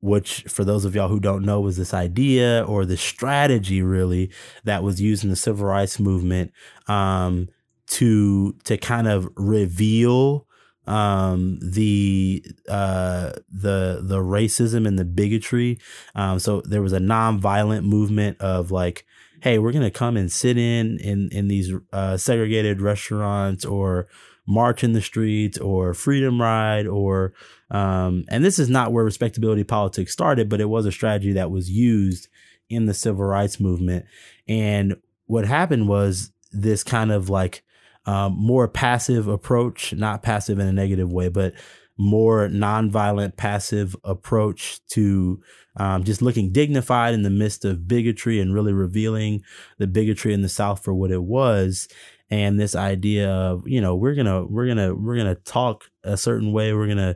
which 0.00 0.42
for 0.42 0.62
those 0.62 0.84
of 0.84 0.94
y'all 0.94 1.08
who 1.08 1.18
don't 1.18 1.44
know 1.44 1.60
was 1.60 1.76
this 1.76 1.94
idea 1.94 2.64
or 2.64 2.84
the 2.84 2.96
strategy 2.96 3.82
really 3.82 4.30
that 4.64 4.82
was 4.84 5.00
used 5.00 5.24
in 5.24 5.30
the 5.30 5.36
civil 5.36 5.66
rights 5.66 5.98
movement 5.98 6.52
um, 6.86 7.48
to 7.88 8.52
to 8.64 8.76
kind 8.76 9.08
of 9.08 9.28
reveal 9.34 10.46
um 10.86 11.58
the 11.62 12.44
uh 12.68 13.32
the 13.50 14.00
the 14.02 14.18
racism 14.18 14.86
and 14.86 14.98
the 14.98 15.04
bigotry. 15.04 15.78
Um 16.14 16.38
so 16.38 16.60
there 16.62 16.82
was 16.82 16.92
a 16.92 17.00
non-violent 17.00 17.86
movement 17.86 18.40
of 18.40 18.70
like 18.70 19.06
hey 19.40 19.58
we're 19.58 19.72
gonna 19.72 19.90
come 19.90 20.16
and 20.16 20.30
sit 20.30 20.56
in 20.56 20.98
in 20.98 21.28
in 21.32 21.48
these 21.48 21.72
uh 21.92 22.16
segregated 22.16 22.80
restaurants 22.80 23.64
or 23.64 24.08
march 24.44 24.82
in 24.82 24.92
the 24.92 25.00
streets 25.00 25.56
or 25.58 25.94
freedom 25.94 26.40
ride 26.40 26.86
or 26.86 27.32
um 27.70 28.24
and 28.28 28.44
this 28.44 28.58
is 28.58 28.68
not 28.68 28.92
where 28.92 29.04
respectability 29.04 29.62
politics 29.62 30.12
started 30.12 30.48
but 30.48 30.60
it 30.60 30.68
was 30.68 30.84
a 30.84 30.90
strategy 30.90 31.32
that 31.32 31.48
was 31.48 31.70
used 31.70 32.26
in 32.72 32.86
the 32.86 32.94
civil 32.94 33.24
rights 33.24 33.60
movement. 33.60 34.06
And 34.48 34.96
what 35.26 35.46
happened 35.46 35.88
was 35.88 36.32
this 36.52 36.82
kind 36.82 37.12
of 37.12 37.28
like 37.28 37.62
um, 38.06 38.34
more 38.36 38.68
passive 38.68 39.28
approach, 39.28 39.92
not 39.92 40.22
passive 40.22 40.58
in 40.58 40.66
a 40.66 40.72
negative 40.72 41.12
way, 41.12 41.28
but 41.28 41.54
more 41.98 42.48
nonviolent, 42.48 43.36
passive 43.36 43.94
approach 44.04 44.80
to 44.88 45.40
um, 45.76 46.04
just 46.04 46.22
looking 46.22 46.52
dignified 46.52 47.14
in 47.14 47.22
the 47.22 47.30
midst 47.30 47.64
of 47.64 47.86
bigotry 47.86 48.40
and 48.40 48.54
really 48.54 48.72
revealing 48.72 49.42
the 49.78 49.86
bigotry 49.86 50.32
in 50.32 50.42
the 50.42 50.48
South 50.48 50.82
for 50.82 50.92
what 50.94 51.10
it 51.10 51.22
was. 51.22 51.88
And 52.30 52.58
this 52.58 52.74
idea 52.74 53.30
of 53.30 53.68
you 53.68 53.80
know 53.80 53.94
we're 53.94 54.14
gonna 54.14 54.46
we're 54.46 54.66
gonna 54.66 54.94
we're 54.94 55.18
gonna 55.18 55.34
talk 55.34 55.84
a 56.02 56.16
certain 56.16 56.50
way 56.50 56.72
we're 56.72 56.88
gonna 56.88 57.14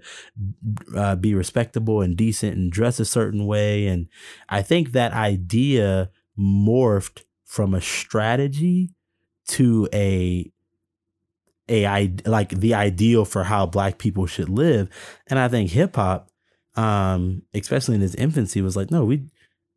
uh, 0.94 1.16
be 1.16 1.34
respectable 1.34 2.02
and 2.02 2.18
decent 2.18 2.54
and 2.54 2.70
dress 2.70 3.00
a 3.00 3.06
certain 3.06 3.46
way 3.46 3.86
and 3.86 4.08
I 4.50 4.60
think 4.60 4.92
that 4.92 5.14
idea 5.14 6.10
morphed 6.38 7.22
from 7.46 7.72
a 7.72 7.80
strategy 7.80 8.90
to 9.48 9.88
a 9.94 10.52
a 11.68 12.12
like 12.24 12.50
the 12.50 12.74
ideal 12.74 13.24
for 13.24 13.44
how 13.44 13.66
black 13.66 13.98
people 13.98 14.26
should 14.26 14.48
live. 14.48 14.88
And 15.26 15.38
i 15.38 15.48
think 15.48 15.70
hip 15.70 15.96
hop 15.96 16.30
um 16.74 17.42
especially 17.54 17.94
in 17.94 18.02
its 18.02 18.14
infancy 18.16 18.60
was 18.60 18.76
like 18.76 18.90
no 18.90 19.04
we 19.04 19.22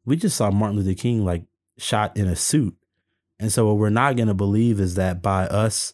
we 0.05 0.15
just 0.15 0.35
saw 0.35 0.51
martin 0.51 0.77
luther 0.77 0.93
king 0.93 1.23
like 1.23 1.45
shot 1.79 2.15
in 2.17 2.27
a 2.27 2.35
suit. 2.35 2.75
And 3.39 3.51
so 3.51 3.67
what 3.67 3.77
we're 3.77 3.89
not 3.89 4.15
going 4.15 4.27
to 4.27 4.33
believe 4.33 4.79
is 4.79 4.95
that 4.95 5.21
by 5.21 5.45
us 5.45 5.93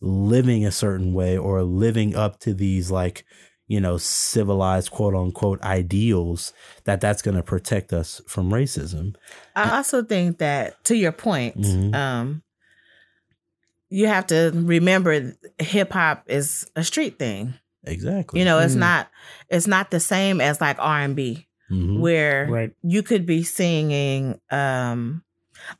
living 0.00 0.64
a 0.64 0.72
certain 0.72 1.12
way 1.12 1.36
or 1.36 1.62
living 1.62 2.16
up 2.16 2.40
to 2.40 2.54
these 2.54 2.90
like 2.90 3.24
you 3.66 3.78
know 3.78 3.98
civilized 3.98 4.90
quote 4.90 5.14
unquote 5.14 5.60
ideals 5.62 6.54
that 6.84 7.00
that's 7.00 7.20
going 7.20 7.36
to 7.36 7.42
protect 7.42 7.92
us 7.92 8.22
from 8.26 8.50
racism. 8.50 9.14
I 9.54 9.76
also 9.76 10.02
think 10.02 10.38
that 10.38 10.82
to 10.84 10.96
your 10.96 11.12
point 11.12 11.58
mm-hmm. 11.58 11.94
um 11.94 12.42
you 13.90 14.06
have 14.06 14.28
to 14.28 14.52
remember 14.54 15.34
hip 15.58 15.92
hop 15.92 16.24
is 16.26 16.66
a 16.76 16.84
street 16.84 17.18
thing. 17.18 17.54
Exactly. 17.84 18.38
You 18.38 18.44
know, 18.44 18.60
it's 18.60 18.74
mm. 18.74 18.78
not 18.80 19.10
it's 19.48 19.66
not 19.66 19.90
the 19.90 20.00
same 20.00 20.40
as 20.40 20.60
like 20.60 20.76
R 20.78 21.00
and 21.00 21.16
B, 21.16 21.48
mm-hmm. 21.70 22.00
where 22.00 22.46
right. 22.48 22.70
you 22.82 23.02
could 23.02 23.26
be 23.26 23.42
singing 23.42 24.40
um, 24.50 25.22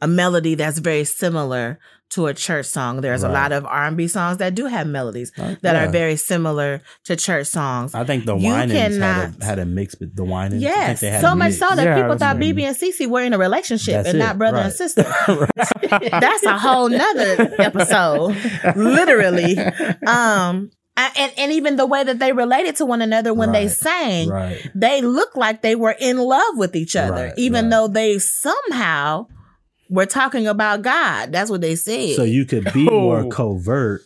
a 0.00 0.08
melody 0.08 0.54
that's 0.54 0.78
very 0.78 1.04
similar 1.04 1.78
to 2.10 2.26
a 2.26 2.34
church 2.34 2.66
song. 2.66 3.00
There's 3.00 3.22
right. 3.22 3.30
a 3.30 3.32
lot 3.32 3.52
of 3.52 3.64
R&B 3.64 4.08
songs 4.08 4.38
that 4.38 4.54
do 4.54 4.66
have 4.66 4.86
melodies 4.86 5.32
uh, 5.38 5.54
that 5.62 5.74
yeah. 5.74 5.84
are 5.84 5.88
very 5.88 6.16
similar 6.16 6.82
to 7.04 7.16
church 7.16 7.46
songs. 7.46 7.94
I 7.94 8.04
think 8.04 8.24
the 8.24 8.36
Winans 8.36 8.98
had 8.98 9.40
a, 9.40 9.44
had 9.44 9.58
a 9.60 9.64
mix 9.64 9.98
with 9.98 10.16
the 10.16 10.24
Winans. 10.24 10.60
Yes, 10.60 11.00
so 11.20 11.34
much 11.34 11.52
so 11.54 11.68
that 11.68 11.84
yeah, 11.84 12.02
people 12.02 12.18
thought 12.18 12.36
BeBe 12.36 12.62
and 12.62 12.76
CeCe 12.76 13.08
were 13.08 13.22
in 13.22 13.32
a 13.32 13.38
relationship 13.38 13.94
That's 13.94 14.08
and 14.08 14.16
it. 14.16 14.18
not 14.18 14.38
brother 14.38 14.56
right. 14.56 14.66
and 14.66 14.74
sister. 14.74 15.02
That's 16.10 16.42
a 16.44 16.58
whole 16.58 16.88
nother 16.88 17.54
episode, 17.58 18.36
literally. 18.76 19.56
Um, 20.06 20.70
and, 20.96 21.32
and 21.36 21.52
even 21.52 21.76
the 21.76 21.86
way 21.86 22.02
that 22.04 22.18
they 22.18 22.32
related 22.32 22.76
to 22.76 22.86
one 22.86 23.02
another 23.02 23.32
when 23.32 23.50
right, 23.50 23.60
they 23.60 23.68
sang, 23.68 24.28
right. 24.28 24.70
they 24.74 25.00
looked 25.00 25.36
like 25.36 25.62
they 25.62 25.74
were 25.74 25.94
in 25.98 26.18
love 26.18 26.56
with 26.56 26.76
each 26.76 26.96
other, 26.96 27.26
right, 27.26 27.34
even 27.38 27.70
though 27.70 27.88
they 27.88 28.18
somehow 28.18 29.26
we're 29.90 30.06
talking 30.06 30.46
about 30.46 30.82
God. 30.82 31.32
That's 31.32 31.50
what 31.50 31.60
they 31.60 31.74
said. 31.74 32.14
So 32.14 32.22
you 32.22 32.46
could 32.46 32.72
be 32.72 32.88
oh. 32.88 33.00
more 33.00 33.28
covert. 33.28 34.02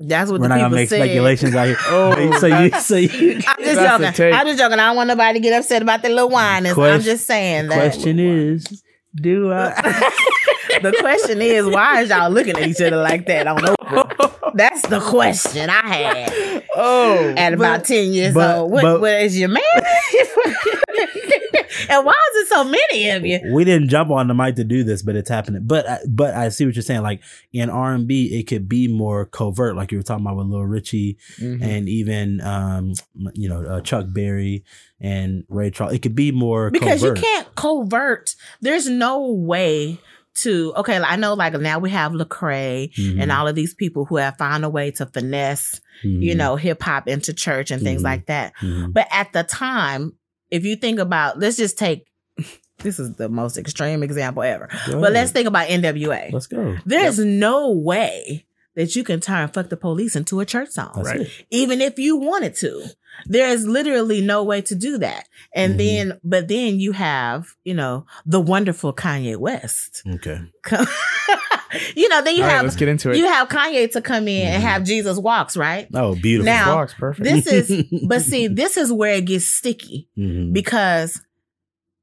That's 0.00 0.30
what 0.30 0.40
we're 0.40 0.46
not 0.46 0.60
gonna 0.60 0.74
make 0.74 0.88
said. 0.88 1.02
speculations 1.02 1.56
out 1.56 1.66
here. 1.66 1.76
oh, 1.86 2.38
so 2.38 2.46
you, 2.46 2.70
so 2.80 2.96
you, 2.96 3.32
I'm 3.46 3.64
just 3.64 4.14
joking. 4.14 4.32
I'm 4.32 4.46
just 4.46 4.58
joking. 4.58 4.78
I 4.78 4.86
don't 4.86 4.96
want 4.96 5.08
nobody 5.08 5.40
to 5.40 5.42
get 5.42 5.58
upset 5.58 5.82
about 5.82 6.02
the 6.02 6.08
little 6.08 6.28
wine. 6.28 6.64
I'm 6.66 7.00
just 7.00 7.26
saying 7.26 7.66
that. 7.68 7.74
The 7.74 7.90
question 7.90 8.18
is, 8.20 8.82
do 9.16 9.52
I? 9.52 9.70
the 10.82 10.96
question 11.00 11.42
is, 11.42 11.66
why 11.66 12.02
is 12.02 12.10
y'all 12.10 12.30
looking 12.30 12.56
at 12.56 12.68
each 12.68 12.80
other 12.80 12.96
like 12.96 13.26
that 13.26 13.48
on 13.48 13.58
Oprah? 13.58 14.52
That's 14.54 14.82
the 14.86 15.00
question 15.00 15.68
I 15.68 15.86
had. 15.88 16.64
Oh, 16.76 17.34
at 17.36 17.54
about 17.54 17.80
but, 17.80 17.86
ten 17.86 18.12
years 18.12 18.34
but, 18.34 18.56
old. 18.56 18.70
What, 18.70 18.82
but, 18.82 19.00
what 19.00 19.22
is 19.22 19.36
your 19.36 19.48
man? 19.48 19.62
and 21.90 22.04
why 22.04 22.12
is 22.12 22.42
it 22.42 22.48
so 22.48 22.64
many 22.64 23.10
of 23.10 23.24
you? 23.24 23.40
We 23.52 23.64
didn't 23.64 23.88
jump 23.88 24.10
on 24.10 24.28
the 24.28 24.34
mic 24.34 24.56
to 24.56 24.64
do 24.64 24.84
this, 24.84 25.02
but 25.02 25.16
it's 25.16 25.28
happening. 25.28 25.62
But 25.64 26.00
but 26.08 26.34
I 26.34 26.48
see 26.48 26.66
what 26.66 26.74
you're 26.74 26.82
saying. 26.82 27.02
Like 27.02 27.22
in 27.52 27.70
R 27.70 27.94
and 27.94 28.06
B, 28.06 28.38
it 28.38 28.44
could 28.44 28.68
be 28.68 28.88
more 28.88 29.26
covert, 29.26 29.76
like 29.76 29.92
you 29.92 29.98
were 29.98 30.02
talking 30.02 30.24
about 30.24 30.36
with 30.36 30.46
Lil 30.46 30.64
Richie, 30.64 31.18
mm-hmm. 31.38 31.62
and 31.62 31.88
even 31.88 32.40
um, 32.40 32.92
you 33.34 33.48
know 33.48 33.64
uh, 33.64 33.80
Chuck 33.80 34.06
Berry 34.08 34.64
and 35.00 35.44
Ray 35.48 35.70
Charles. 35.70 35.94
It 35.94 36.02
could 36.02 36.14
be 36.14 36.32
more 36.32 36.70
because 36.70 37.00
covert. 37.00 37.18
you 37.18 37.22
can't 37.22 37.54
covert. 37.54 38.34
There's 38.60 38.88
no 38.88 39.30
way 39.30 39.98
to 40.42 40.72
okay 40.76 40.98
i 40.98 41.16
know 41.16 41.34
like 41.34 41.52
now 41.54 41.78
we 41.78 41.90
have 41.90 42.12
Lecrae 42.12 42.92
mm-hmm. 42.94 43.20
and 43.20 43.32
all 43.32 43.48
of 43.48 43.54
these 43.54 43.74
people 43.74 44.04
who 44.04 44.16
have 44.16 44.36
found 44.36 44.64
a 44.64 44.68
way 44.68 44.90
to 44.92 45.06
finesse 45.06 45.80
mm-hmm. 46.04 46.22
you 46.22 46.34
know 46.34 46.56
hip-hop 46.56 47.08
into 47.08 47.32
church 47.32 47.70
and 47.70 47.82
things 47.82 47.98
mm-hmm. 47.98 48.06
like 48.06 48.26
that 48.26 48.52
mm-hmm. 48.60 48.90
but 48.92 49.06
at 49.10 49.32
the 49.32 49.42
time 49.42 50.12
if 50.50 50.64
you 50.64 50.76
think 50.76 50.98
about, 50.98 51.38
let's 51.38 51.56
just 51.56 51.78
take 51.78 52.06
this 52.78 52.98
is 52.98 53.14
the 53.14 53.28
most 53.28 53.58
extreme 53.58 54.02
example 54.02 54.42
ever. 54.42 54.68
Go 54.86 55.00
but 55.00 55.12
let's 55.12 55.32
think 55.32 55.48
about 55.48 55.68
NWA. 55.68 56.32
Let's 56.32 56.46
go. 56.46 56.76
There's 56.86 57.18
yep. 57.18 57.26
no 57.26 57.72
way 57.72 58.46
that 58.74 58.94
you 58.94 59.02
can 59.02 59.18
turn 59.20 59.48
fuck 59.48 59.68
the 59.68 59.76
police 59.76 60.14
into 60.14 60.38
a 60.38 60.46
church 60.46 60.68
song. 60.70 61.02
right. 61.02 61.28
Even 61.50 61.80
if 61.80 61.98
you 61.98 62.16
wanted 62.16 62.54
to. 62.56 62.86
There 63.26 63.48
is 63.48 63.66
literally 63.66 64.20
no 64.20 64.44
way 64.44 64.60
to 64.62 64.76
do 64.76 64.98
that. 64.98 65.28
And 65.52 65.72
mm-hmm. 65.72 66.08
then, 66.08 66.20
but 66.22 66.46
then 66.46 66.78
you 66.78 66.92
have, 66.92 67.56
you 67.64 67.74
know, 67.74 68.06
the 68.24 68.40
wonderful 68.40 68.92
Kanye 68.92 69.36
West. 69.36 70.04
Okay. 70.06 70.42
you 71.94 72.08
know, 72.08 72.22
then 72.22 72.36
you 72.36 72.42
All 72.42 72.48
have 72.48 72.58
right, 72.58 72.64
let's 72.64 72.76
get 72.76 72.88
into 72.88 73.10
it. 73.10 73.16
You 73.16 73.26
have 73.26 73.48
Kanye 73.48 73.90
to 73.92 74.00
come 74.00 74.28
in 74.28 74.44
mm-hmm. 74.44 74.54
and 74.54 74.62
have 74.62 74.84
Jesus 74.84 75.18
walks, 75.18 75.56
right? 75.56 75.88
Oh, 75.94 76.14
beautiful. 76.14 76.46
Now, 76.46 76.76
walks, 76.76 76.94
perfect. 76.94 77.24
this 77.24 77.46
is, 77.46 77.84
but 78.06 78.22
see, 78.22 78.48
this 78.48 78.76
is 78.76 78.92
where 78.92 79.14
it 79.14 79.26
gets 79.26 79.46
sticky 79.46 80.08
mm-hmm. 80.16 80.52
because 80.52 81.20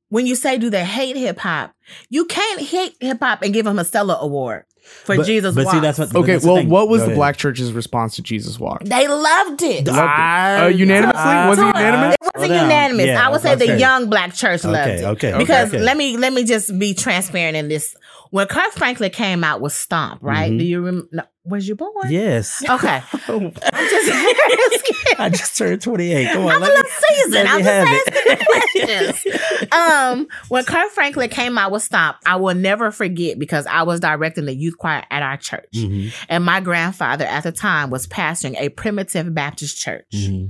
when 0.10 0.26
you 0.26 0.36
say 0.36 0.58
do 0.58 0.70
they 0.70 0.86
hate 0.86 1.16
hip 1.16 1.40
hop, 1.40 1.74
you 2.10 2.26
can't 2.26 2.62
hate 2.62 2.96
hip 3.00 3.20
hop 3.20 3.42
and 3.42 3.54
give 3.54 3.66
him 3.66 3.80
a 3.80 3.86
Stellar 3.86 4.18
Award 4.20 4.66
for 4.86 5.18
but, 5.18 5.26
Jesus 5.26 5.56
but 5.56 5.66
Walks. 5.66 5.76
See, 5.76 5.82
that's 5.82 6.00
what, 6.00 6.16
okay, 6.16 6.34
that's 6.34 6.46
well, 6.46 6.66
what 6.66 6.88
was 6.88 7.02
Go 7.02 7.06
the 7.06 7.12
ahead. 7.12 7.18
black 7.18 7.38
church's 7.38 7.74
response 7.74 8.16
to 8.16 8.22
Jesus 8.22 8.60
Walk? 8.60 8.84
They 8.84 9.08
loved 9.08 9.62
it. 9.64 9.88
Uh, 9.88 10.72
unanimously? 10.74 11.20
Uh, 11.20 11.50
was 11.50 11.60
it 11.60 11.66
unanimous? 11.66 12.16
It 12.16 12.32
wasn't 12.36 12.62
unanimous. 12.62 13.06
Yeah, 13.08 13.28
I 13.28 13.32
would 13.32 13.42
say 13.42 13.56
the 13.56 13.78
young 13.78 14.10
black 14.10 14.34
church 14.34 14.64
loved 14.64 14.78
okay, 14.78 15.00
it. 15.00 15.06
Okay, 15.06 15.38
because 15.38 15.70
okay. 15.70 15.82
let 15.82 15.98
me 15.98 16.18
let 16.18 16.34
me 16.34 16.44
just 16.44 16.78
be 16.78 16.94
transparent 16.94 17.58
in 17.58 17.68
this. 17.68 17.96
When 18.36 18.48
Kirk 18.48 18.74
Franklin 18.74 19.12
came 19.12 19.46
out 19.46 19.62
with 19.62 19.72
Stomp, 19.72 20.22
right? 20.22 20.50
Mm-hmm. 20.50 20.58
Do 20.58 20.66
you 20.66 20.82
remember? 20.82 21.08
No, 21.14 21.24
was 21.46 21.70
you 21.70 21.76
born? 21.76 21.94
Yes. 22.10 22.62
Okay. 22.70 23.02
I'm 23.30 23.52
just, 23.54 24.12
I 25.20 25.30
just 25.32 25.58
turned 25.58 25.82
28. 25.82 26.34
Come 26.34 26.46
on. 26.46 26.52
I'm 26.52 26.62
a 26.62 26.66
little 26.66 26.84
seasoned. 26.84 27.48
I'm 27.48 27.64
just 27.64 28.10
asking 28.14 28.46
questions. 29.16 29.72
um, 29.72 30.28
when 30.50 30.66
Kirk 30.66 30.92
Franklin 30.92 31.30
came 31.30 31.58
out 31.58 31.72
with 31.72 31.84
Stomp, 31.84 32.18
I 32.26 32.36
will 32.36 32.56
never 32.56 32.92
forget 32.92 33.40
because 33.40 33.68
I 33.68 33.84
was 33.84 34.02
directing 34.02 34.48
the 34.48 34.54
youth 34.54 34.78
choir 34.78 35.06
at 35.10 35.24
our 35.24 35.38
church. 35.38 35.72
Mm-hmm. 35.74 36.10
And 36.28 36.44
my 36.44 36.60
grandfather 36.60 37.24
at 37.24 37.44
the 37.44 37.54
time 37.54 37.90
was 37.90 38.06
pastoring 38.06 38.60
a 38.60 38.68
primitive 38.68 39.34
Baptist 39.34 39.78
church. 39.78 40.12
Mm-hmm. 40.14 40.48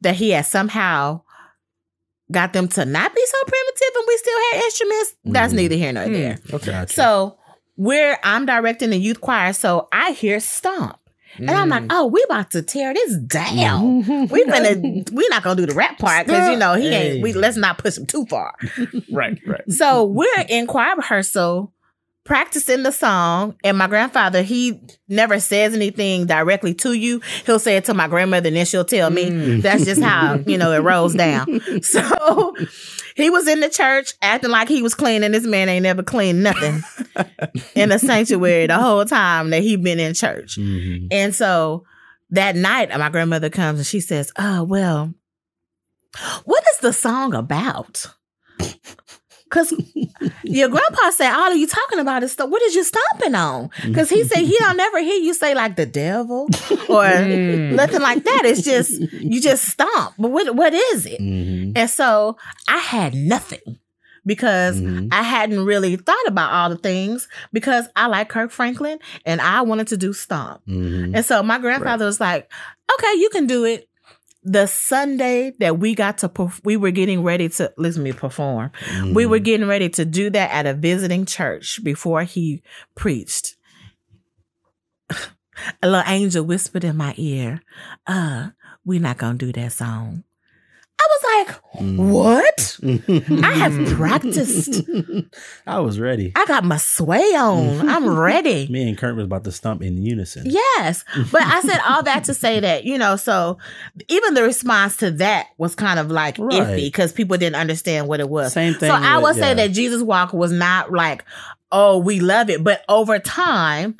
That 0.00 0.16
he 0.16 0.30
had 0.30 0.46
somehow 0.46 1.22
got 2.32 2.52
them 2.52 2.68
to 2.68 2.84
not 2.84 3.14
be 3.14 3.22
so 3.24 3.38
primitive 3.46 3.96
and 3.96 4.04
we 4.08 4.16
still 4.16 4.38
had 4.38 4.64
instruments. 4.64 5.14
That's 5.24 5.48
mm-hmm. 5.48 5.56
neither 5.56 5.74
here 5.76 5.92
nor 5.92 6.04
hmm. 6.06 6.12
there. 6.12 6.38
Okay. 6.52 6.86
So 6.88 7.38
where 7.76 8.18
I'm 8.24 8.46
directing 8.46 8.90
the 8.90 8.98
youth 8.98 9.20
choir, 9.20 9.52
so 9.52 9.88
I 9.92 10.12
hear 10.12 10.40
stomp. 10.40 10.98
And 11.38 11.50
I'm 11.50 11.70
like, 11.70 11.84
mm. 11.84 11.88
oh, 11.90 12.06
we 12.08 12.22
about 12.24 12.50
to 12.50 12.60
tear 12.60 12.92
this 12.92 13.16
down. 13.16 14.04
Mm-hmm. 14.04 14.32
We 14.32 14.44
gonna 14.44 15.04
we're 15.12 15.30
not 15.30 15.42
gonna 15.42 15.56
do 15.56 15.66
the 15.66 15.74
rap 15.74 15.98
part 15.98 16.26
because 16.26 16.50
you 16.50 16.58
know 16.58 16.74
he 16.74 16.88
ain't. 16.88 17.22
We 17.22 17.32
let's 17.32 17.56
not 17.56 17.78
push 17.78 17.96
him 17.96 18.04
too 18.04 18.26
far. 18.26 18.54
right, 19.10 19.40
right. 19.46 19.70
So 19.70 20.04
we're 20.04 20.28
in 20.50 20.66
choir 20.66 20.94
rehearsal, 20.94 21.71
practicing 22.24 22.82
the 22.82 22.92
song, 22.92 23.56
and 23.64 23.76
my 23.76 23.86
grandfather 23.86 24.42
he 24.42 24.80
never 25.08 25.40
says 25.40 25.74
anything 25.74 26.26
directly 26.26 26.74
to 26.74 26.92
you. 26.92 27.20
He'll 27.46 27.58
say 27.58 27.76
it 27.76 27.84
to 27.86 27.94
my 27.94 28.08
grandmother, 28.08 28.48
and 28.48 28.56
then 28.56 28.66
she'll 28.66 28.84
tell 28.84 29.10
me. 29.10 29.30
Mm. 29.30 29.62
That's 29.62 29.84
just 29.84 30.02
how 30.02 30.36
you 30.46 30.56
know 30.58 30.72
it 30.72 30.78
rolls 30.78 31.14
down. 31.14 31.60
So 31.82 32.54
he 33.16 33.28
was 33.28 33.48
in 33.48 33.60
the 33.60 33.68
church 33.68 34.14
acting 34.22 34.50
like 34.50 34.68
he 34.68 34.82
was 34.82 34.94
clean, 34.94 35.22
and 35.22 35.34
this 35.34 35.44
man 35.44 35.68
ain't 35.68 35.82
never 35.82 36.02
cleaned 36.02 36.42
nothing 36.42 36.82
in 37.74 37.88
the 37.90 37.98
sanctuary 37.98 38.66
the 38.66 38.78
whole 38.78 39.04
time 39.04 39.50
that 39.50 39.62
he 39.62 39.76
been 39.76 40.00
in 40.00 40.14
church. 40.14 40.56
Mhm. 40.58 41.08
And 41.10 41.34
so 41.34 41.84
that 42.30 42.56
night, 42.56 42.96
my 42.96 43.10
grandmother 43.10 43.50
comes 43.50 43.78
and 43.80 43.86
she 43.86 44.00
says, 44.00 44.32
Oh, 44.38 44.62
well, 44.64 45.12
what 46.44 46.62
is 46.74 46.78
the 46.80 46.92
song 46.92 47.34
about? 47.34 48.06
Because 49.52 49.74
your 50.44 50.68
grandpa 50.70 51.10
said, 51.10 51.30
All 51.34 51.52
of 51.52 51.58
you 51.58 51.66
talking 51.66 51.98
about 51.98 52.22
is 52.22 52.32
stuff. 52.32 52.48
What 52.48 52.62
is 52.62 52.74
you 52.74 52.84
stomping 52.84 53.34
on? 53.34 53.68
Because 53.84 54.08
he 54.08 54.24
said 54.24 54.38
he 54.38 54.56
don't 54.58 54.78
never 54.78 54.98
hear 55.00 55.20
you 55.20 55.34
say 55.34 55.54
like 55.54 55.76
the 55.76 55.84
devil 55.84 56.48
or 56.88 57.04
Mm. 57.12 57.74
nothing 57.74 58.00
like 58.00 58.24
that. 58.24 58.42
It's 58.46 58.62
just, 58.62 58.92
you 59.12 59.40
just 59.42 59.64
stomp. 59.68 60.14
But 60.18 60.30
what, 60.30 60.54
what 60.56 60.72
is 60.72 61.04
it? 61.04 61.20
Mhm. 61.20 61.72
And 61.76 61.90
so 61.90 62.38
I 62.66 62.78
had 62.78 63.14
nothing 63.14 63.78
because 64.24 64.80
Mhm. 64.80 65.08
I 65.12 65.22
hadn't 65.22 65.64
really 65.66 65.96
thought 65.96 66.26
about 66.26 66.52
all 66.52 66.70
the 66.70 66.76
things 66.76 67.28
because 67.52 67.86
I 67.94 68.06
like 68.06 68.28
Kirk 68.30 68.50
Franklin 68.50 68.98
and 69.26 69.40
I 69.42 69.60
wanted 69.62 69.88
to 69.88 69.96
do 69.98 70.12
stomp. 70.14 70.62
Mhm. 70.66 71.14
And 71.14 71.26
so 71.26 71.42
my 71.42 71.58
grandfather 71.58 72.06
was 72.06 72.20
like, 72.20 72.50
"Okay, 72.94 73.14
you 73.20 73.28
can 73.30 73.46
do 73.46 73.64
it." 73.64 73.88
The 74.44 74.66
Sunday 74.66 75.52
that 75.60 75.78
we 75.78 75.94
got 75.94 76.18
to, 76.18 76.28
perf- 76.28 76.60
we 76.64 76.76
were 76.76 76.90
getting 76.90 77.22
ready 77.22 77.48
to 77.50 77.72
listen 77.76 78.02
to 78.02 78.10
me 78.10 78.12
perform. 78.12 78.72
We 78.74 78.86
Mm-hmm. 79.22 79.30
were 79.30 79.38
getting 79.38 79.68
ready 79.68 79.88
to 79.90 80.04
do 80.04 80.30
that 80.30 80.50
at 80.50 80.66
a 80.66 80.74
visiting 80.74 81.26
church 81.26 81.82
before 81.84 82.24
he 82.24 82.62
preached. 82.96 83.54
A 85.82 85.86
little 85.88 86.02
angel 86.06 86.44
whispered 86.44 86.82
in 86.82 86.96
my 86.96 87.14
ear, 87.18 87.60
"Uh, 88.06 88.50
we're 88.84 89.00
not 89.00 89.18
gonna 89.18 89.38
do 89.38 89.52
that 89.52 89.72
song." 89.72 90.24
I 91.02 91.08
was 91.10 91.46
like, 91.46 91.58
Mm. 91.82 91.96
"What?" 92.12 92.56
Mhm. 92.82 93.42
I 93.44 93.52
have 93.54 93.96
practiced. 93.96 94.82
I 95.66 95.80
was 95.80 95.98
ready. 95.98 96.32
I 96.36 96.44
got 96.46 96.64
my 96.64 96.76
sway 96.76 97.18
on. 97.34 97.88
I'm 97.88 98.08
ready. 98.18 98.68
Me 98.68 98.88
and 98.88 98.96
Kirk 98.98 99.16
was 99.16 99.24
about 99.24 99.44
to 99.44 99.52
stump 99.52 99.82
in 99.82 100.02
unison. 100.02 100.44
Yes. 100.46 101.04
But 101.30 101.42
I 101.42 101.60
said 101.62 101.80
all 101.88 102.02
that 102.02 102.24
to 102.24 102.34
say 102.34 102.60
that, 102.60 102.84
you 102.84 102.98
know, 102.98 103.16
so 103.16 103.58
even 104.08 104.34
the 104.34 104.42
response 104.42 104.96
to 104.98 105.10
that 105.12 105.46
was 105.58 105.74
kind 105.74 105.98
of 105.98 106.10
like 106.10 106.36
Right. 106.38 106.60
iffy 106.62 106.76
because 106.84 107.12
people 107.12 107.36
didn't 107.38 107.56
understand 107.56 108.06
what 108.08 108.20
it 108.20 108.28
was. 108.28 108.52
Same 108.52 108.74
thing. 108.74 108.90
So 108.90 108.94
I 108.94 109.16
with- 109.16 109.24
would 109.24 109.36
say 109.36 109.54
that 109.54 109.68
Jesus 109.72 110.02
Walk 110.02 110.32
was 110.32 110.52
not 110.52 110.92
like, 110.92 111.24
oh, 111.72 111.98
we 111.98 112.20
love 112.20 112.50
it. 112.50 112.62
But 112.62 112.84
over 112.88 113.18
time, 113.18 113.96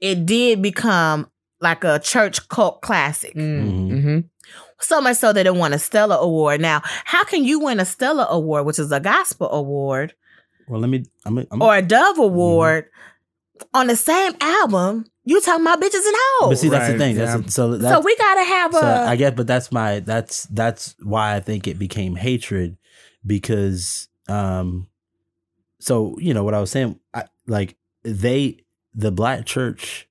it 0.00 0.24
did 0.26 0.62
become 0.62 1.28
like 1.60 1.82
a 1.84 1.98
church 1.98 2.48
cult 2.48 2.80
classic. 2.82 3.34
Mhm. 3.34 3.90
Mm-hmm. 3.90 4.18
So 4.82 5.00
much 5.00 5.16
so 5.18 5.32
they 5.32 5.42
that 5.42 5.48
it 5.48 5.56
won 5.56 5.72
a 5.72 5.78
Stellar 5.78 6.16
Award. 6.16 6.60
Now, 6.60 6.80
how 7.04 7.24
can 7.24 7.44
you 7.44 7.60
win 7.60 7.80
a 7.80 7.84
Stellar 7.84 8.26
Award, 8.28 8.66
which 8.66 8.78
is 8.78 8.90
a 8.92 9.00
gospel 9.00 9.50
award, 9.50 10.14
Well, 10.68 10.80
let 10.80 10.88
me. 10.88 11.04
I'm. 11.24 11.38
I'm 11.50 11.62
or 11.62 11.76
a 11.76 11.82
Dove 11.82 12.18
Award 12.18 12.86
on 13.74 13.88
the 13.88 13.96
same 13.96 14.32
album? 14.40 15.06
You 15.24 15.40
talking 15.40 15.62
about 15.62 15.80
bitches 15.80 16.06
and 16.06 16.16
hoes. 16.16 16.48
but 16.50 16.58
see, 16.58 16.68
that's 16.68 16.92
the 16.92 16.98
thing. 16.98 17.16
yeah. 17.16 17.36
That's 17.36 17.54
so. 17.54 17.76
That's, 17.76 17.94
so 17.94 18.00
we 18.00 18.16
gotta 18.16 18.44
have 18.44 18.74
a. 18.74 18.80
so 18.80 18.86
I 18.86 19.16
guess, 19.16 19.34
but 19.36 19.46
that's 19.46 19.70
my. 19.70 20.00
That's 20.00 20.44
that's 20.44 20.96
why 21.02 21.36
I 21.36 21.40
think 21.40 21.68
it 21.68 21.78
became 21.78 22.16
hatred, 22.16 22.78
because 23.24 24.08
um, 24.28 24.88
so 25.78 26.16
you 26.18 26.32
know 26.34 26.42
what 26.42 26.54
I 26.54 26.60
was 26.60 26.70
saying. 26.70 26.98
I, 27.12 27.24
like 27.46 27.76
they, 28.02 28.64
the 28.94 29.12
black 29.12 29.44
church, 29.44 30.08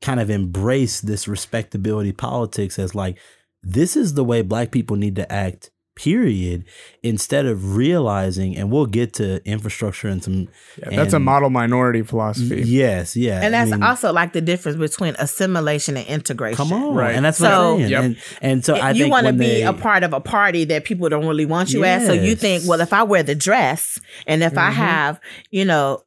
kind 0.00 0.20
of 0.20 0.30
embraced 0.30 1.06
this 1.06 1.28
respectability 1.28 2.12
politics 2.12 2.78
as 2.78 2.94
like 2.94 3.18
this 3.62 3.96
is 3.96 4.14
the 4.14 4.24
way 4.24 4.42
black 4.42 4.70
people 4.70 4.96
need 4.96 5.16
to 5.16 5.30
act 5.32 5.70
period 5.94 6.64
instead 7.02 7.44
of 7.44 7.76
realizing 7.76 8.56
and 8.56 8.70
we'll 8.72 8.86
get 8.86 9.12
to 9.12 9.44
infrastructure 9.46 10.08
and 10.08 10.24
some 10.24 10.48
Yeah, 10.78 10.96
that's 10.96 11.12
a 11.12 11.18
model 11.18 11.50
minority 11.50 12.00
philosophy. 12.00 12.62
yes 12.62 13.14
yeah 13.14 13.42
and 13.42 13.52
that's 13.52 13.70
I 13.72 13.76
mean, 13.76 13.82
also 13.82 14.10
like 14.10 14.32
the 14.32 14.40
difference 14.40 14.78
between 14.78 15.14
assimilation 15.18 15.98
and 15.98 16.06
integration. 16.06 16.56
come 16.56 16.72
on 16.72 16.94
Right. 16.94 17.14
and 17.14 17.22
that's 17.26 17.38
what 17.38 17.50
So- 17.50 17.72
i'm 17.74 17.78
saying 17.80 17.90
Yep. 17.90 18.04
and, 18.04 18.16
and 18.40 18.64
so 18.64 18.74
i 18.76 18.92
you 18.92 19.10
want 19.10 19.26
to 19.26 19.34
be 19.34 19.44
they- 19.46 19.62
a 19.64 19.74
part 19.74 20.02
of 20.02 20.14
a 20.14 20.20
party 20.20 20.64
that 20.64 20.84
people 20.84 21.10
don't 21.10 21.26
really 21.26 21.44
want 21.44 21.74
you 21.74 21.84
at. 21.84 22.00
So 22.06 22.14
you 22.14 22.36
think, 22.36 22.64
well, 22.66 22.80
if 22.80 22.94
I 22.94 23.02
wear 23.02 23.22
the 23.22 23.34
dress 23.34 24.00
and 24.26 24.42
if 24.42 24.56
I 24.56 24.70
Mhm. 24.70 24.74
have, 24.74 25.20
you 25.50 25.66
know, 25.66 26.02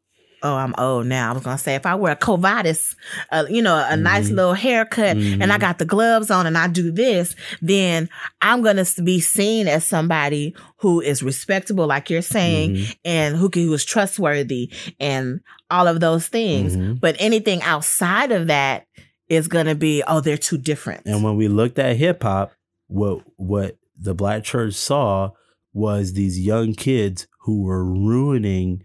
oh, 0.46 0.56
I'm 0.56 0.76
old 0.78 1.08
now. 1.08 1.32
I 1.32 1.34
was 1.34 1.44
gonna 1.44 1.58
say 1.58 1.76
if 1.76 1.86
I 1.86 1.96
wear 1.96 2.14
a 2.14 2.16
Covadis, 2.16 2.96
uh, 3.32 3.46
you 3.50 3.62
know, 3.62 3.76
a 3.90 3.98
nice 3.98 4.30
Mhm. 4.30 4.36
little 4.36 4.54
haircut, 4.54 5.18
and 5.18 5.52
I 5.52 5.58
Mhm. 5.58 5.62
got 5.62 5.80
the 5.80 5.86
gloves 5.86 6.30
on, 6.30 6.46
and 6.46 6.58
I 6.58 6.68
do 6.68 6.92
this, 6.92 7.36
then 7.62 8.10
I'm 8.42 8.62
gonna 8.62 8.86
be 9.04 9.20
seen 9.20 9.68
as 9.68 9.86
somebody 9.86 10.56
who 10.78 11.02
is 11.02 11.24
respectable, 11.24 11.88
like 11.88 12.10
you're 12.10 12.22
saying, 12.22 12.76
Mhm. 12.76 12.96
and 13.04 13.36
who, 13.38 13.50
can- 13.50 13.64
who 13.64 13.74
is 13.74 13.84
trustworthy, 13.86 14.72
and 15.00 15.40
all 15.72 15.88
of 15.88 16.00
those 16.00 16.28
things. 16.28 16.78
Mhm. 16.78 17.00
But 17.00 17.16
anything 17.20 17.62
outside 17.64 18.32
of 18.32 18.48
that 18.48 18.86
is 19.28 19.48
gonna 19.48 19.74
be, 19.76 20.04
oh, 20.08 20.22
they're 20.22 20.38
too 20.38 20.58
different. 20.58 21.02
And 21.06 21.24
when 21.24 21.36
we 21.38 21.48
looked 21.48 21.80
at 21.80 21.96
hip 21.98 22.22
hop, 22.24 22.52
what 22.88 23.22
what 23.38 23.78
the 24.00 24.14
black 24.14 24.44
church 24.44 24.74
saw 24.76 25.32
was 25.74 26.14
these 26.14 26.40
young 26.40 26.74
kids 26.76 27.26
who 27.46 27.64
were 27.64 27.84
ruining 27.84 28.84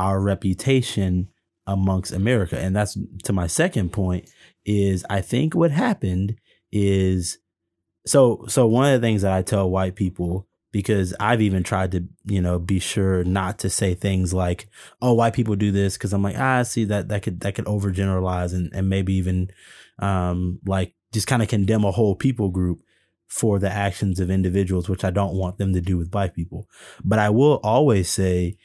our 0.00 0.18
reputation 0.18 1.28
amongst 1.66 2.10
America. 2.10 2.58
And 2.58 2.74
that's 2.74 2.96
to 3.24 3.32
my 3.34 3.46
second 3.46 3.92
point 3.92 4.30
is 4.64 5.04
I 5.10 5.20
think 5.20 5.54
what 5.54 5.70
happened 5.70 6.36
is 6.72 7.38
so 8.06 8.44
so 8.48 8.66
one 8.66 8.92
of 8.92 8.98
the 8.98 9.06
things 9.06 9.22
that 9.22 9.32
I 9.32 9.42
tell 9.42 9.70
white 9.70 9.94
people 9.94 10.46
because 10.72 11.12
I've 11.20 11.42
even 11.42 11.62
tried 11.64 11.92
to, 11.92 12.04
you 12.24 12.40
know, 12.40 12.58
be 12.58 12.78
sure 12.78 13.24
not 13.24 13.58
to 13.58 13.68
say 13.68 13.94
things 13.94 14.32
like, 14.32 14.68
"Oh, 15.02 15.14
white 15.14 15.34
people 15.34 15.56
do 15.56 15.70
this," 15.70 15.98
because 15.98 16.12
I'm 16.12 16.22
like, 16.22 16.36
ah, 16.38 16.58
I 16.58 16.62
see 16.62 16.84
that 16.86 17.08
that 17.08 17.22
could 17.22 17.40
that 17.40 17.54
could 17.54 17.66
overgeneralize 17.66 18.54
and 18.54 18.72
and 18.72 18.88
maybe 18.88 19.14
even 19.14 19.50
um 19.98 20.60
like 20.64 20.94
just 21.12 21.26
kind 21.26 21.42
of 21.42 21.48
condemn 21.48 21.84
a 21.84 21.90
whole 21.90 22.14
people 22.14 22.48
group 22.48 22.80
for 23.26 23.58
the 23.58 23.70
actions 23.70 24.18
of 24.18 24.30
individuals, 24.30 24.88
which 24.88 25.04
I 25.04 25.10
don't 25.10 25.36
want 25.36 25.58
them 25.58 25.74
to 25.74 25.80
do 25.80 25.98
with 25.98 26.10
black 26.10 26.34
people. 26.34 26.68
But 27.04 27.18
I 27.18 27.30
will 27.30 27.60
always 27.62 28.08
say, 28.08 28.56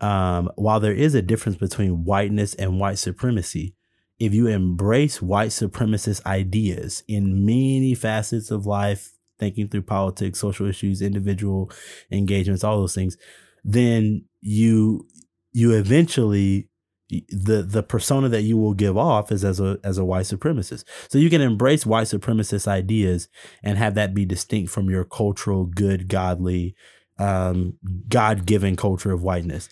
um, 0.00 0.50
while 0.56 0.80
there 0.80 0.94
is 0.94 1.14
a 1.14 1.22
difference 1.22 1.58
between 1.58 2.04
whiteness 2.04 2.54
and 2.54 2.78
white 2.78 2.98
supremacy, 2.98 3.74
if 4.18 4.34
you 4.34 4.46
embrace 4.46 5.22
white 5.22 5.50
supremacist 5.50 6.24
ideas 6.26 7.04
in 7.08 7.44
many 7.44 7.94
facets 7.94 8.50
of 8.50 8.66
life, 8.66 9.12
thinking 9.38 9.68
through 9.68 9.82
politics, 9.82 10.40
social 10.40 10.66
issues, 10.66 11.00
individual 11.00 11.70
engagements, 12.10 12.64
all 12.64 12.78
those 12.80 12.94
things, 12.94 13.16
then 13.64 14.24
you 14.40 15.06
you 15.52 15.72
eventually 15.72 16.68
the 17.08 17.62
the 17.62 17.82
persona 17.82 18.28
that 18.28 18.42
you 18.42 18.56
will 18.56 18.74
give 18.74 18.96
off 18.96 19.32
is 19.32 19.44
as 19.44 19.60
a 19.60 19.78
as 19.82 19.98
a 19.98 20.04
white 20.04 20.26
supremacist. 20.26 20.84
So 21.08 21.18
you 21.18 21.30
can 21.30 21.40
embrace 21.40 21.86
white 21.86 22.06
supremacist 22.06 22.68
ideas 22.68 23.28
and 23.62 23.78
have 23.78 23.94
that 23.94 24.14
be 24.14 24.24
distinct 24.24 24.70
from 24.70 24.90
your 24.90 25.04
cultural, 25.04 25.64
good, 25.64 26.08
godly, 26.08 26.74
um, 27.18 27.78
God 28.08 28.46
given 28.46 28.76
culture 28.76 29.12
of 29.12 29.22
whiteness. 29.22 29.68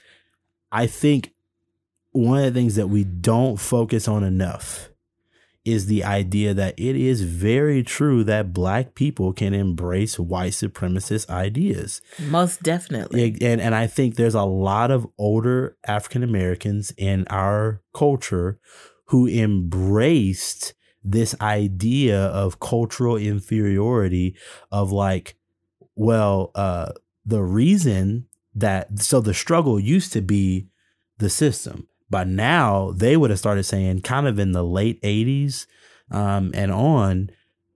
I 0.72 0.86
think 0.86 1.32
one 2.12 2.38
of 2.38 2.44
the 2.44 2.60
things 2.60 2.76
that 2.76 2.88
we 2.88 3.04
don't 3.04 3.58
focus 3.58 4.08
on 4.08 4.24
enough 4.24 4.90
is 5.66 5.86
the 5.86 6.04
idea 6.04 6.54
that 6.54 6.78
it 6.78 6.94
is 6.94 7.22
very 7.22 7.82
true 7.82 8.22
that 8.22 8.52
black 8.52 8.94
people 8.94 9.32
can 9.32 9.52
embrace 9.52 10.16
white 10.16 10.52
supremacist 10.52 11.28
ideas. 11.28 12.00
Most 12.20 12.62
definitely. 12.62 13.36
And 13.40 13.60
and 13.60 13.74
I 13.74 13.88
think 13.88 14.14
there's 14.14 14.36
a 14.36 14.44
lot 14.44 14.92
of 14.92 15.08
older 15.18 15.76
African 15.84 16.22
Americans 16.22 16.92
in 16.96 17.26
our 17.28 17.82
culture 17.92 18.60
who 19.06 19.26
embraced 19.26 20.74
this 21.02 21.34
idea 21.40 22.26
of 22.26 22.60
cultural 22.60 23.16
inferiority 23.16 24.36
of 24.70 24.92
like, 24.92 25.36
well, 25.96 26.52
uh, 26.54 26.92
the 27.24 27.42
reason 27.42 28.26
that 28.56 28.98
so 28.98 29.20
the 29.20 29.34
struggle 29.34 29.78
used 29.78 30.12
to 30.14 30.22
be 30.22 30.66
the 31.18 31.30
system, 31.30 31.86
but 32.10 32.26
now 32.26 32.92
they 32.92 33.16
would 33.16 33.30
have 33.30 33.38
started 33.38 33.64
saying 33.64 34.00
kind 34.00 34.26
of 34.26 34.38
in 34.38 34.52
the 34.52 34.64
late 34.64 35.00
80s 35.02 35.66
um, 36.10 36.50
and 36.54 36.72
on, 36.72 37.30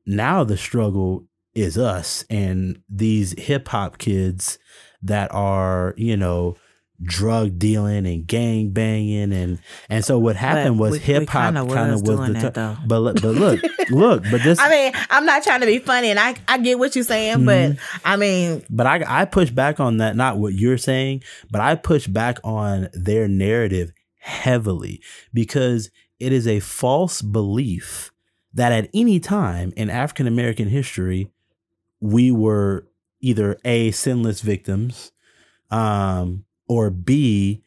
now 0.06 0.42
the 0.42 0.56
struggle 0.56 1.26
is 1.54 1.76
us 1.76 2.24
and 2.30 2.80
these 2.88 3.38
hip 3.38 3.68
hop 3.68 3.98
kids 3.98 4.58
that 5.02 5.32
are, 5.34 5.94
you 5.96 6.16
know, 6.16 6.56
drug 7.02 7.58
dealing 7.58 8.06
and 8.06 8.26
gang 8.26 8.70
banging 8.70 9.32
and 9.32 9.58
and 9.88 10.04
so 10.04 10.18
what 10.18 10.36
happened 10.36 10.76
But 10.76 10.90
was 10.90 11.00
hip 11.00 11.28
hop 11.30 11.54
kind 11.54 11.56
of 11.58 11.66
was 11.68 12.02
was 12.02 12.02
doing 12.18 12.32
the 12.34 12.40
that, 12.40 12.54
though. 12.54 12.76
but 12.86 12.98
look- 13.00 13.22
but 13.22 13.34
look 13.34 13.62
look 13.90 14.22
but 14.30 14.42
this 14.42 14.58
I 14.58 14.68
mean, 14.68 14.92
I'm 15.08 15.24
not 15.24 15.42
trying 15.42 15.60
to 15.60 15.66
be 15.66 15.78
funny, 15.78 16.10
and 16.10 16.20
I 16.20 16.36
I 16.46 16.58
get 16.58 16.78
what 16.78 16.94
you're 16.94 17.04
saying, 17.04 17.46
but 17.46 17.76
I 18.04 18.16
mean, 18.16 18.62
But 18.68 18.86
I 18.86 19.02
I 19.22 19.24
push 19.24 19.50
back 19.50 19.80
on 19.80 19.96
that, 19.96 20.14
not 20.14 20.36
what 20.38 20.52
you're 20.52 20.76
saying, 20.78 21.22
but 21.50 21.60
I 21.62 21.74
push 21.74 22.06
back 22.06 22.38
on 22.44 22.88
their 22.92 23.26
narrative 23.28 23.92
heavily 24.18 25.00
because 25.32 25.90
it 26.18 26.32
is 26.34 26.46
a 26.46 26.60
false 26.60 27.22
belief 27.22 28.12
that 28.52 28.72
at 28.72 28.90
any 28.92 29.18
time 29.20 29.72
in 29.76 29.88
African 29.88 30.26
American 30.26 30.68
history 30.68 31.30
we 32.00 32.30
were 32.30 32.86
either 33.20 33.56
a 33.64 33.90
sinless 33.92 34.40
victims, 34.42 35.12
um, 35.70 36.44
or 36.70 36.88
b 36.88 37.64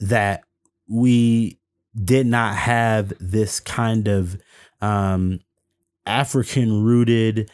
that 0.00 0.42
we 0.86 1.58
did 2.04 2.26
not 2.26 2.54
have 2.54 3.14
this 3.18 3.58
kind 3.58 4.06
of 4.06 4.36
um, 4.82 5.40
African 6.04 6.84
rooted, 6.84 7.50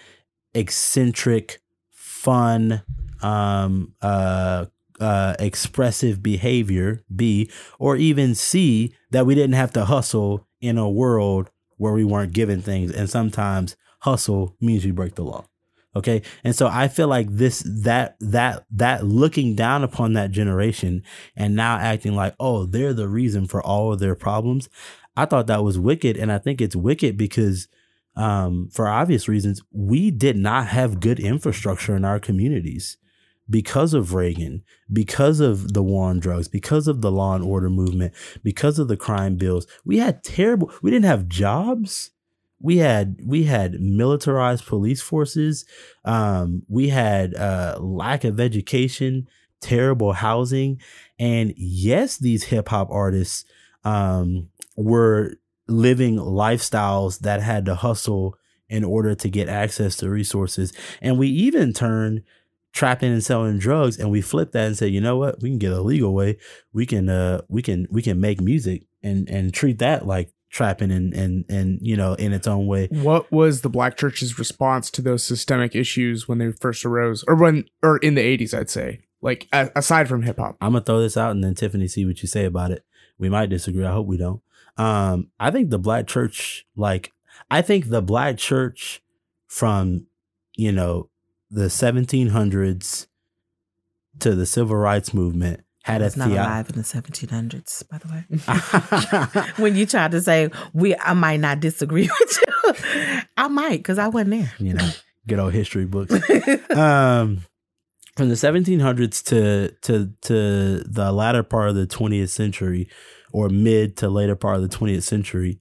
eccentric, 0.53 1.61
fun, 1.93 2.83
um, 3.23 3.95
uh, 4.03 4.67
uh, 4.99 5.35
expressive 5.39 6.25
behavior, 6.25 7.05
B, 7.15 7.49
or 7.79 7.95
even 7.95 8.35
C, 8.35 8.97
that 9.13 9.27
we 9.27 9.37
didn't 9.37 9.55
have 9.55 9.73
to 9.75 9.85
hustle 9.85 10.45
in 10.61 10.77
a 10.77 10.91
world 10.91 11.51
where 11.77 11.93
we 11.93 12.05
weren't 12.05 12.33
given 12.33 12.61
things. 12.61 12.91
And 12.91 13.09
sometimes 13.09 13.77
hustle 14.01 14.57
means 14.61 14.85
you 14.85 14.93
break 14.93 15.15
the 15.15 15.23
law. 15.23 15.45
Okay. 15.97 16.23
And 16.43 16.57
so 16.57 16.67
I 16.67 16.89
feel 16.89 17.09
like 17.09 17.29
this, 17.31 17.63
that, 17.67 18.17
that, 18.21 18.65
that 18.71 19.05
looking 19.05 19.55
down 19.55 19.85
upon 19.85 20.15
that 20.15 20.33
generation 20.33 21.03
and 21.37 21.55
now 21.55 21.77
acting 21.77 22.15
like, 22.15 22.35
oh, 22.41 22.67
they're 22.67 22.95
the 22.95 23.09
reason 23.09 23.47
for 23.47 23.63
all 23.63 23.93
of 23.93 24.01
their 24.01 24.17
problems. 24.17 24.69
I 25.17 25.27
thought 25.27 25.47
that 25.47 25.63
was 25.63 25.79
wicked. 25.79 26.17
And 26.17 26.33
I 26.33 26.39
think 26.39 26.61
it's 26.61 26.75
wicked 26.75 27.17
because, 27.17 27.69
um, 28.17 28.69
for 28.73 28.89
obvious 28.89 29.29
reasons, 29.29 29.63
we 29.71 30.11
did 30.11 30.37
not 30.37 30.69
have 30.69 31.01
good 31.01 31.21
infrastructure 31.21 31.95
in 31.95 32.05
our 32.05 32.19
communities 32.19 32.97
because 33.49 33.95
of 33.95 34.15
Reagan, 34.15 34.63
because 34.93 35.41
of 35.41 35.75
the 35.75 35.83
war 35.83 36.09
on 36.09 36.19
drugs, 36.19 36.49
because 36.49 36.89
of 36.89 37.03
the 37.03 37.13
law 37.13 37.35
and 37.35 37.45
order 37.45 37.69
movement, 37.69 38.15
because 38.43 38.79
of 38.79 38.89
the 38.89 38.97
crime 38.97 39.37
bills. 39.37 39.67
We 39.85 39.99
had 39.99 40.25
terrible, 40.25 40.73
we 40.83 40.91
didn't 40.91 41.05
have 41.07 41.29
jobs. 41.29 42.11
We 42.61 42.79
had 42.79 43.19
we 43.25 43.45
had 43.45 43.81
militarized 43.81 44.67
police 44.67 45.03
forces. 45.03 45.65
Um, 46.05 46.63
we 46.69 46.89
had 46.89 47.35
uh, 47.35 47.79
lack 47.81 48.25
of 48.25 48.41
education, 48.41 49.29
terrible 49.61 50.15
housing, 50.15 50.81
and 51.19 51.53
yes, 51.57 52.17
these 52.17 52.45
hip 52.45 52.69
hop 52.69 52.89
artists 52.91 53.45
um, 53.85 54.49
were 54.77 55.35
living 55.69 56.17
lifestyles 56.17 57.21
that 57.21 57.43
had 57.43 57.65
to 57.67 57.75
hustle 57.75 58.37
in 58.69 58.85
order 58.85 59.15
to 59.15 59.29
get 59.29 59.49
access 59.49 59.97
to 59.97 60.11
resources. 60.11 60.73
And 61.01 61.19
we 61.19 61.29
even 61.29 61.73
turned 61.73 62.23
trapping 62.73 63.13
and 63.13 63.23
selling 63.23 63.57
drugs 63.59 63.99
and 63.99 64.11
we 64.11 64.21
flipped 64.21 64.53
that 64.53 64.67
and 64.67 64.77
said, 64.77 64.91
you 64.91 65.01
know 65.01 65.17
what, 65.17 65.41
we 65.41 65.49
can 65.49 65.59
get 65.59 65.73
a 65.73 65.81
legal 65.81 66.13
way. 66.13 66.39
We 66.73 66.87
can 66.87 67.09
uh 67.09 67.43
we 67.49 67.63
can 67.63 67.87
we 67.91 68.03
can 68.03 68.21
make 68.21 68.41
music 68.41 68.87
and 69.03 69.29
and 69.29 69.55
treat 69.55 69.79
that 69.79 70.07
like 70.07 70.33
trapping 70.55 70.93
and 70.93 71.13
and 71.13 71.45
and 71.51 71.79
you 71.83 71.97
know 71.97 72.15
in 72.15 72.33
its 72.33 72.47
own 72.47 72.67
way. 72.67 72.87
What 72.91 73.31
was 73.31 73.61
the 73.61 73.69
black 73.69 73.97
church's 73.97 74.39
response 74.39 74.91
to 74.93 75.03
those 75.03 75.23
systemic 75.25 75.75
issues 75.75 76.27
when 76.29 76.39
they 76.39 76.53
first 76.53 76.85
arose, 76.85 77.25
or 77.29 77.35
when, 77.35 77.65
or 77.83 77.99
in 77.99 78.15
the 78.15 78.23
'80s? 78.23 78.57
I'd 78.57 78.71
say, 78.71 79.01
like 79.21 79.49
a- 79.53 79.71
aside 79.77 80.09
from 80.09 80.23
hip 80.23 80.39
hop. 80.39 80.57
I'm 80.61 80.73
gonna 80.73 80.85
throw 80.85 81.01
this 81.01 81.17
out 81.17 81.33
and 81.33 81.43
then 81.45 81.55
Tiffany 81.55 81.89
see 81.89 82.07
what 82.07 82.23
you 82.23 82.29
say 82.29 82.45
about 82.45 82.71
it. 82.71 82.85
We 83.19 83.29
might 83.29 83.51
disagree. 83.51 83.85
I 83.85 83.93
hope 83.93 84.07
we 84.07 84.17
don't. 84.17 84.41
Um, 84.77 85.31
I 85.39 85.51
think 85.51 85.71
the 85.71 85.79
black 85.79 86.07
church, 86.07 86.67
like, 86.77 87.13
I 87.51 87.63
think 87.63 87.89
the 87.89 88.03
black 88.03 88.39
church 88.39 89.03
from, 89.47 90.07
you 90.57 90.73
know, 90.73 91.11
the 91.51 91.67
1700s 91.67 93.07
to 94.21 94.35
the 94.35 94.47
civil 94.47 94.77
rights 94.77 95.15
movement 95.15 95.65
had 95.85 96.03
a 96.03 96.07
it's 96.07 96.17
not 96.17 96.29
theo- 96.29 96.43
alive 96.43 96.69
in 96.71 96.77
the 96.77 96.83
1700s, 96.83 97.89
by 97.89 97.99
the 97.99 99.45
way. 99.47 99.53
when 99.63 99.77
you 99.77 99.87
tried 99.87 100.11
to 100.13 100.21
say 100.21 100.51
we, 100.73 100.97
I 100.97 101.13
might 101.15 101.41
not 101.41 101.61
disagree 101.61 102.09
with 102.21 102.39
you. 102.39 103.21
I 103.37 103.49
might 103.49 103.79
because 103.79 103.99
I 103.99 104.09
wasn't 104.09 104.31
there. 104.31 104.53
you 104.59 104.75
know, 104.75 104.89
good 105.29 105.39
old 105.39 105.53
history 105.53 105.85
books. 105.85 106.13
um, 106.71 107.41
from 108.17 108.29
the 108.29 108.35
1700s 108.35 109.23
to 109.25 109.71
to 109.83 110.11
to 110.23 110.79
the 110.85 111.13
latter 111.13 111.43
part 111.43 111.69
of 111.69 111.75
the 111.75 111.87
20th 111.87 112.31
century, 112.31 112.89
or 113.33 113.49
mid 113.49 113.97
to 113.99 114.09
later 114.09 114.37
part 114.37 114.57
of 114.57 114.63
the 114.63 114.75
20th 114.75 115.03
century, 115.03 115.61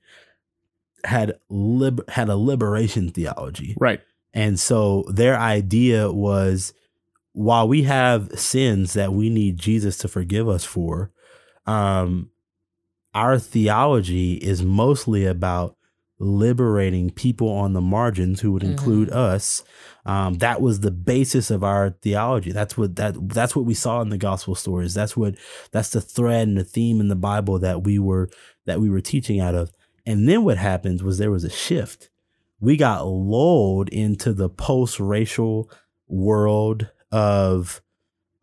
had 1.04 1.34
lib- 1.50 2.08
had 2.10 2.30
a 2.30 2.38
liberation 2.38 3.10
theology, 3.10 3.76
Right. 3.80 4.02
and 4.34 4.60
so 4.60 5.04
their 5.12 5.38
idea 5.38 6.12
was, 6.12 6.74
while 7.34 7.68
we 7.68 7.84
have 7.84 8.32
sins 8.40 8.94
that 8.94 9.14
we 9.14 9.30
need 9.30 9.58
Jesus 9.58 9.98
to 10.00 10.08
forgive 10.08 10.48
us 10.48 10.64
for, 10.64 11.12
um, 11.66 12.30
our 13.14 13.38
theology 13.38 14.36
is 14.36 14.64
mostly 14.64 15.26
about 15.26 15.76
liberating 16.20 17.10
people 17.10 17.50
on 17.50 17.74
the 17.74 17.82
margins 17.82 18.40
who 18.40 18.52
would 18.52 18.64
include 18.64 19.10
us. 19.10 19.64
Um, 20.06 20.36
that 20.36 20.62
was 20.62 20.80
the 20.80 20.92
basis 20.92 21.52
of 21.52 21.64
our 21.64 21.92
theology. 22.02 22.52
That's 22.52 22.78
what 22.78 22.96
that 22.96 23.16
that's 23.30 23.56
what 23.56 23.66
we 23.66 23.74
saw 23.74 24.02
in 24.02 24.10
the 24.10 24.18
gospel 24.18 24.56
stories. 24.56 24.94
That's 24.94 25.18
what 25.18 25.36
that's 25.72 25.90
the 25.90 26.02
thread 26.02 26.48
and 26.48 26.58
the 26.58 26.64
theme 26.64 27.00
in 27.00 27.08
the 27.08 27.16
Bible 27.16 27.60
that 27.60 27.84
we 27.84 28.00
were 28.00 28.30
that 28.66 28.80
we 28.80 28.90
were 28.90 29.02
teaching 29.02 29.40
out 29.40 29.56
of. 29.56 29.72
And 30.06 30.28
then 30.28 30.44
what 30.44 30.58
happened 30.58 31.02
was 31.02 31.18
there 31.18 31.32
was 31.32 31.44
a 31.44 31.50
shift. 31.50 32.10
We 32.60 32.78
got 32.78 33.06
lulled 33.06 33.90
into 33.90 34.34
the 34.34 34.50
post-racial 34.50 35.70
world 36.08 36.90
of 37.14 37.82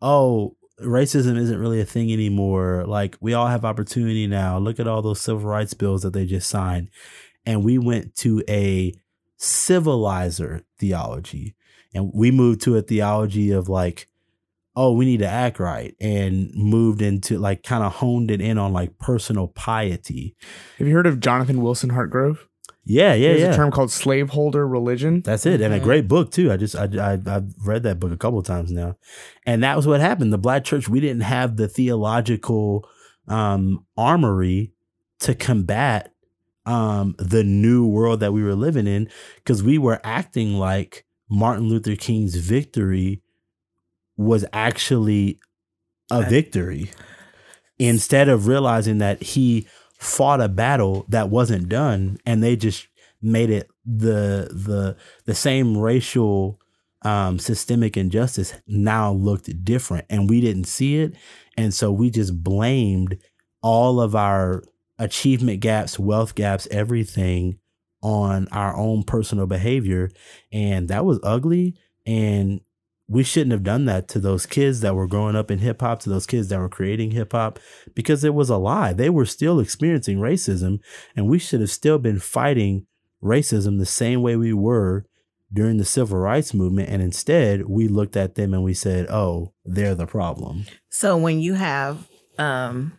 oh 0.01 0.55
racism 0.81 1.37
isn't 1.37 1.59
really 1.59 1.81
a 1.81 1.85
thing 1.85 2.11
anymore. 2.11 2.85
Like 2.87 3.17
we 3.19 3.33
all 3.33 3.47
have 3.47 3.65
opportunity 3.65 4.25
now. 4.25 4.57
Look 4.57 4.79
at 4.79 4.87
all 4.87 5.01
those 5.01 5.21
civil 5.21 5.47
rights 5.47 5.73
bills 5.73 6.01
that 6.01 6.13
they 6.13 6.25
just 6.25 6.49
signed. 6.49 6.89
And 7.45 7.63
we 7.63 7.77
went 7.77 8.15
to 8.17 8.43
a 8.47 8.93
civilizer 9.37 10.63
theology. 10.79 11.55
And 11.93 12.11
we 12.13 12.31
moved 12.31 12.61
to 12.61 12.77
a 12.77 12.81
theology 12.81 13.51
of 13.51 13.69
like 13.69 14.07
oh 14.73 14.93
we 14.93 15.03
need 15.03 15.19
to 15.19 15.27
act 15.27 15.59
right 15.59 15.93
and 15.99 16.49
moved 16.55 17.01
into 17.01 17.37
like 17.37 17.61
kind 17.61 17.83
of 17.83 17.95
honed 17.95 18.31
it 18.31 18.39
in 18.39 18.57
on 18.57 18.71
like 18.71 18.97
personal 18.97 19.49
piety. 19.49 20.33
Have 20.77 20.87
you 20.87 20.93
heard 20.93 21.07
of 21.07 21.19
Jonathan 21.19 21.61
Wilson 21.61 21.91
Hartgrove? 21.91 22.39
Yeah 22.83 23.13
yeah 23.13 23.29
There's 23.29 23.41
yeah 23.41 23.53
a 23.53 23.55
term 23.55 23.71
called 23.71 23.91
slaveholder 23.91 24.67
religion. 24.67 25.21
That's 25.21 25.45
it, 25.45 25.61
and 25.61 25.73
a 25.73 25.79
great 25.79 26.07
book 26.07 26.31
too. 26.31 26.51
I 26.51 26.57
just 26.57 26.75
I, 26.75 26.85
I 26.99 27.13
I've 27.13 27.53
read 27.63 27.83
that 27.83 27.99
book 27.99 28.11
a 28.11 28.17
couple 28.17 28.39
of 28.39 28.45
times 28.45 28.71
now, 28.71 28.97
and 29.45 29.63
that 29.63 29.75
was 29.75 29.87
what 29.87 30.01
happened. 30.01 30.33
The 30.33 30.37
Black 30.37 30.63
Church 30.63 30.89
we 30.89 30.99
didn't 30.99 31.21
have 31.21 31.57
the 31.57 31.67
theological 31.67 32.87
um, 33.27 33.85
armory 33.97 34.73
to 35.19 35.35
combat 35.35 36.13
um, 36.65 37.15
the 37.17 37.43
new 37.43 37.87
world 37.87 38.19
that 38.19 38.33
we 38.33 38.43
were 38.43 38.55
living 38.55 38.87
in 38.87 39.09
because 39.35 39.63
we 39.63 39.77
were 39.77 39.99
acting 40.03 40.55
like 40.55 41.05
Martin 41.29 41.69
Luther 41.69 41.95
King's 41.95 42.35
victory 42.35 43.21
was 44.17 44.45
actually 44.53 45.39
a 46.11 46.23
victory 46.23 46.91
instead 47.79 48.29
of 48.29 48.47
realizing 48.47 48.99
that 48.99 49.23
he 49.23 49.67
fought 50.01 50.41
a 50.41 50.49
battle 50.49 51.05
that 51.09 51.29
wasn't 51.29 51.69
done 51.69 52.17
and 52.25 52.41
they 52.41 52.55
just 52.55 52.87
made 53.21 53.51
it 53.51 53.69
the 53.85 54.49
the 54.51 54.97
the 55.25 55.35
same 55.35 55.77
racial 55.77 56.59
um 57.03 57.37
systemic 57.37 57.95
injustice 57.95 58.55
now 58.65 59.11
looked 59.11 59.63
different 59.63 60.03
and 60.09 60.27
we 60.27 60.41
didn't 60.41 60.63
see 60.63 60.97
it. 60.97 61.13
And 61.55 61.71
so 61.71 61.91
we 61.91 62.09
just 62.09 62.43
blamed 62.43 63.19
all 63.61 64.01
of 64.01 64.15
our 64.15 64.63
achievement 64.97 65.59
gaps 65.59 65.99
wealth 65.99 66.33
gaps 66.33 66.67
everything 66.71 67.59
on 68.01 68.47
our 68.47 68.75
own 68.75 69.03
personal 69.03 69.45
behavior 69.45 70.09
and 70.51 70.87
that 70.87 71.05
was 71.05 71.19
ugly. 71.21 71.75
And 72.07 72.61
we 73.11 73.23
shouldn't 73.23 73.51
have 73.51 73.63
done 73.63 73.83
that 73.85 74.07
to 74.07 74.19
those 74.19 74.45
kids 74.45 74.79
that 74.79 74.95
were 74.95 75.05
growing 75.05 75.35
up 75.35 75.51
in 75.51 75.59
hip 75.59 75.81
hop, 75.81 75.99
to 75.99 76.09
those 76.09 76.25
kids 76.25 76.47
that 76.47 76.59
were 76.59 76.69
creating 76.69 77.11
hip 77.11 77.33
hop, 77.33 77.59
because 77.93 78.23
it 78.23 78.33
was 78.33 78.49
a 78.49 78.55
lie. 78.55 78.93
They 78.93 79.09
were 79.09 79.25
still 79.25 79.59
experiencing 79.59 80.19
racism, 80.19 80.79
and 81.13 81.27
we 81.27 81.37
should 81.37 81.59
have 81.59 81.69
still 81.69 81.99
been 81.99 82.19
fighting 82.19 82.87
racism 83.21 83.79
the 83.79 83.85
same 83.85 84.21
way 84.21 84.37
we 84.37 84.53
were 84.53 85.05
during 85.51 85.75
the 85.75 85.83
civil 85.83 86.19
rights 86.19 86.53
movement. 86.53 86.87
And 86.87 87.01
instead, 87.01 87.65
we 87.65 87.89
looked 87.89 88.15
at 88.15 88.35
them 88.35 88.53
and 88.53 88.63
we 88.63 88.73
said, 88.73 89.07
oh, 89.09 89.51
they're 89.65 89.93
the 89.93 90.07
problem. 90.07 90.63
So 90.89 91.17
when 91.17 91.41
you 91.41 91.55
have, 91.55 92.07
um, 92.37 92.97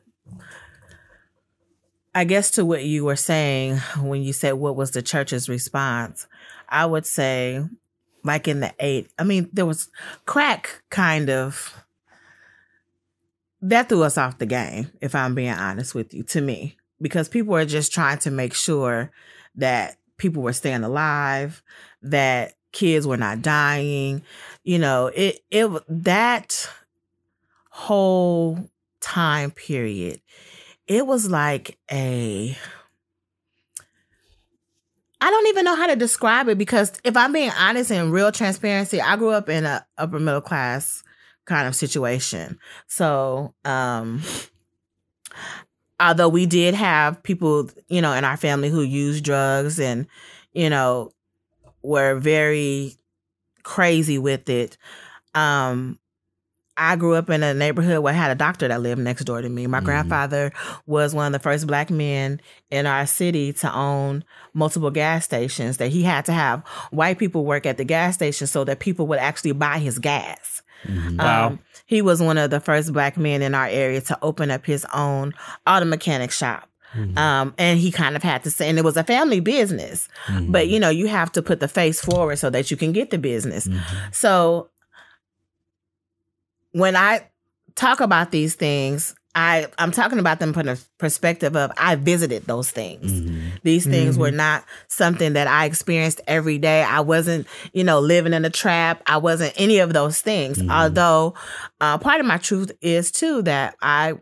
I 2.15 2.25
guess 2.25 2.51
to 2.53 2.67
what 2.67 2.85
you 2.85 3.07
were 3.07 3.17
saying 3.17 3.79
when 3.99 4.23
you 4.23 4.35
said 4.35 4.53
what 4.53 4.77
was 4.77 4.91
the 4.91 5.01
church's 5.01 5.49
response, 5.49 6.27
I 6.69 6.85
would 6.85 7.07
say, 7.07 7.65
like 8.25 8.49
in 8.49 8.61
the 8.61 8.73
eight, 8.81 9.11
I 9.19 9.25
mean, 9.25 9.49
there 9.53 9.67
was 9.67 9.89
crack 10.27 10.83
kind 10.91 11.31
of 11.31 11.75
that 13.63 13.89
threw 13.89 14.03
us 14.03 14.19
off 14.19 14.39
the 14.39 14.47
game, 14.47 14.91
if 15.01 15.15
I'm 15.15 15.35
being 15.35 15.51
honest 15.51 15.95
with 15.95 16.13
you, 16.13 16.25
to 16.25 16.41
me, 16.41 16.77
because 17.01 17.29
people 17.29 17.53
were 17.53 17.65
just 17.65 17.93
trying 17.93 18.19
to 18.19 18.31
make 18.31 18.55
sure 18.55 19.13
that 19.55 19.97
people 20.17 20.43
were 20.43 20.53
staying 20.53 20.83
alive, 20.83 21.63
that 22.03 22.55
kids 22.73 23.07
were 23.07 23.17
not 23.17 23.43
dying. 23.43 24.23
You 24.65 24.79
know, 24.79 25.07
it 25.15 25.41
it 25.51 25.71
that 25.89 26.69
whole 27.71 28.69
time 29.01 29.53
period, 29.53 30.21
it 30.87 31.07
was 31.07 31.31
like 31.31 31.79
a 31.91 32.57
I 35.23 35.31
don't 35.31 35.47
even 35.47 35.65
know 35.65 35.77
how 35.77 35.87
to 35.87 35.95
describe 35.95 36.49
it 36.49 36.59
because 36.59 36.93
if 37.05 37.17
I'm 37.17 37.33
being 37.33 37.53
honest 37.57 37.93
and 37.93 38.13
real 38.13 38.33
transparency, 38.33 39.01
I 39.01 39.17
grew 39.17 39.31
up 39.31 39.49
in 39.49 39.65
a 39.65 39.87
upper 39.97 40.19
middle 40.19 40.41
class 40.41 41.05
kind 41.45 41.69
of 41.69 41.77
situation. 41.77 42.59
So, 42.89 43.55
um 43.65 44.21
although 46.01 46.29
we 46.29 46.47
did 46.47 46.75
have 46.75 47.23
people, 47.23 47.71
you 47.87 48.01
know, 48.03 48.13
in 48.13 48.25
our 48.25 48.37
family 48.37 48.69
who 48.69 48.83
used 48.83 49.23
drugs 49.23 49.79
and, 49.79 50.09
you 50.53 50.69
know, 50.69 51.13
were 51.85 52.19
very 52.19 52.97
crazy 53.63 54.19
with 54.19 54.49
it. 54.49 54.77
Um 55.37 56.01
I 56.83 56.97
grew 56.97 57.15
up 57.15 57.31
in 57.31 57.43
a 57.45 57.55
neighborhood 57.55 58.01
where 58.01 58.13
I 58.13 58.17
had 58.17 58.31
a 58.33 58.35
doctor 58.35 58.67
that 58.67 58.83
lived 58.83 59.01
next 59.01 59.23
door 59.25 59.41
to 59.41 59.49
me. 59.49 59.67
My 59.69 59.81
Mhm. 59.81 59.85
grandfather 59.85 60.53
was 60.87 61.15
one 61.15 61.27
of 61.27 61.33
the 61.33 61.39
first 61.39 61.67
black 61.67 61.91
men 61.91 62.41
in 62.71 62.87
our 62.87 63.07
city 63.07 63.53
to 63.55 63.73
own 63.73 64.25
multiple 64.53 64.91
gas 64.91 65.25
stations 65.25 65.77
that 65.77 65.91
he 65.93 66.03
had 66.03 66.25
to 66.25 66.33
have 66.33 66.63
white 66.91 67.19
people 67.19 67.45
work 67.45 67.67
at 67.67 67.77
the 67.77 67.85
gas 67.85 68.15
station 68.17 68.47
so 68.49 68.65
that 68.65 68.81
people 68.81 69.07
would 69.07 69.21
actually 69.21 69.53
buy 69.53 69.79
his 69.79 69.99
gas. 70.01 70.63
Mhm. 70.89 71.19
Wow. 71.19 71.47
Um, 71.47 71.59
he 71.87 72.03
was 72.03 72.21
one 72.21 72.37
of 72.37 72.51
the 72.51 72.59
first 72.59 72.93
black 72.93 73.17
men 73.17 73.43
in 73.43 73.55
our 73.55 73.69
area 73.69 74.01
to 74.01 74.19
open 74.21 74.51
up 74.51 74.67
his 74.67 74.85
own 74.93 75.33
auto 75.67 75.85
mechanic 75.87 76.33
shop. 76.33 76.69
Mhm. 76.97 77.17
Um, 77.17 77.55
and 77.59 77.79
he 77.79 77.91
kind 77.93 78.17
of 78.17 78.23
had 78.25 78.43
to 78.43 78.51
say, 78.51 78.69
and 78.69 78.77
it 78.79 78.85
was 78.85 78.97
a 78.97 79.05
family 79.05 79.39
business, 79.41 80.09
Mhm. 80.27 80.51
but 80.51 80.67
you 80.69 80.81
know, 80.81 80.91
you 80.91 81.07
have 81.07 81.31
to 81.33 81.43
put 81.43 81.61
the 81.61 81.69
face 81.69 82.01
forward 82.01 82.37
so 82.41 82.51
that 82.51 82.71
you 82.71 82.77
can 82.77 82.91
get 82.93 83.11
the 83.11 83.19
business. 83.19 83.69
Mhm. 83.69 83.79
So 84.11 84.69
when 86.73 86.97
I 86.97 87.29
talk 87.75 88.01
about 88.01 88.31
these 88.31 88.55
things, 88.55 89.15
I 89.35 89.67
I'm 89.79 89.93
talking 89.93 90.19
about 90.19 90.41
them 90.41 90.53
from 90.53 90.67
the 90.67 90.79
perspective 90.99 91.57
of 91.57 91.73
I 91.79 91.95
visited 91.95 92.45
those 92.45 92.71
things. 92.71 93.11
Mhm. 93.11 93.53
These 93.63 93.87
things 93.87 94.17
Mhm. 94.17 94.21
were 94.21 94.31
not 94.31 94.65
something 94.89 95.33
that 95.33 95.47
I 95.47 95.65
experienced 95.65 96.21
every 96.27 96.59
day. 96.59 96.83
I 96.83 97.01
wasn't, 97.01 97.47
you 97.73 97.83
know, 97.83 97.99
living 98.01 98.35
in 98.35 98.45
a 98.45 98.51
trap. 98.51 99.03
I 99.07 99.17
wasn't 99.17 99.55
any 99.57 99.79
of 99.79 99.95
those 99.95 100.21
things. 100.21 100.59
Mhm. 100.59 100.71
Although 100.71 101.35
uh, 101.81 101.97
part 101.97 102.21
of 102.21 102.27
my 102.27 102.37
truth 102.37 102.73
is 102.83 103.11
too 103.11 103.41
that 103.43 103.75
I, 103.81 104.15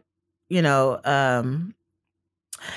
you 0.48 0.62
know, 0.62 1.00
um, 1.04 1.74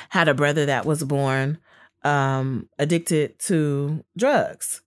had 0.10 0.28
a 0.28 0.34
brother 0.34 0.66
that 0.66 0.86
was 0.86 1.04
born 1.04 1.60
um, 2.04 2.68
addicted 2.80 3.38
to 3.40 4.04
drugs. 4.18 4.82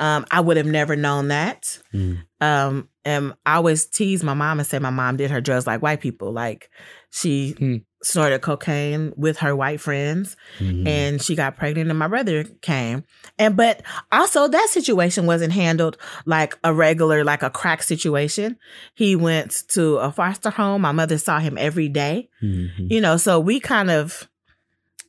Um, 0.00 0.24
I 0.30 0.40
would 0.40 0.56
have 0.56 0.66
never 0.66 0.94
known 0.96 1.28
that. 1.28 1.78
Mhm. 1.92 2.18
Um, 2.40 2.88
and 3.04 3.34
I 3.44 3.56
always 3.56 3.86
tease 3.86 4.22
my 4.22 4.34
mom 4.34 4.60
and 4.60 4.66
say 4.68 4.78
my 4.78 4.90
mom 4.90 5.16
did 5.16 5.30
her 5.30 5.40
drugs 5.40 5.66
like 5.66 5.82
white 5.82 6.00
people. 6.00 6.32
Like 6.32 6.70
she 7.10 7.52
Hmm. 7.58 7.76
snorted 8.00 8.40
cocaine 8.42 9.12
with 9.16 9.38
her 9.38 9.56
white 9.56 9.80
friends 9.80 10.36
Mhm. 10.60 10.86
and 10.86 11.20
she 11.22 11.34
got 11.34 11.56
pregnant 11.56 11.90
and 11.90 11.98
my 11.98 12.06
brother 12.06 12.44
came. 12.62 13.02
And 13.40 13.56
but 13.56 13.82
also 14.12 14.46
that 14.46 14.68
situation 14.70 15.26
wasn't 15.26 15.52
handled 15.52 15.96
like 16.26 16.56
a 16.62 16.72
regular, 16.72 17.24
like 17.24 17.42
a 17.42 17.50
crack 17.50 17.82
situation. 17.82 18.56
He 18.94 19.16
went 19.16 19.64
to 19.70 19.96
a 19.96 20.12
foster 20.12 20.50
home. 20.50 20.82
My 20.82 20.92
mother 20.92 21.18
saw 21.18 21.40
him 21.40 21.58
every 21.58 21.88
day. 21.88 22.28
Mhm. 22.40 22.88
You 22.88 23.00
know, 23.00 23.16
so 23.16 23.40
we 23.40 23.58
kind 23.58 23.90
of 23.90 24.28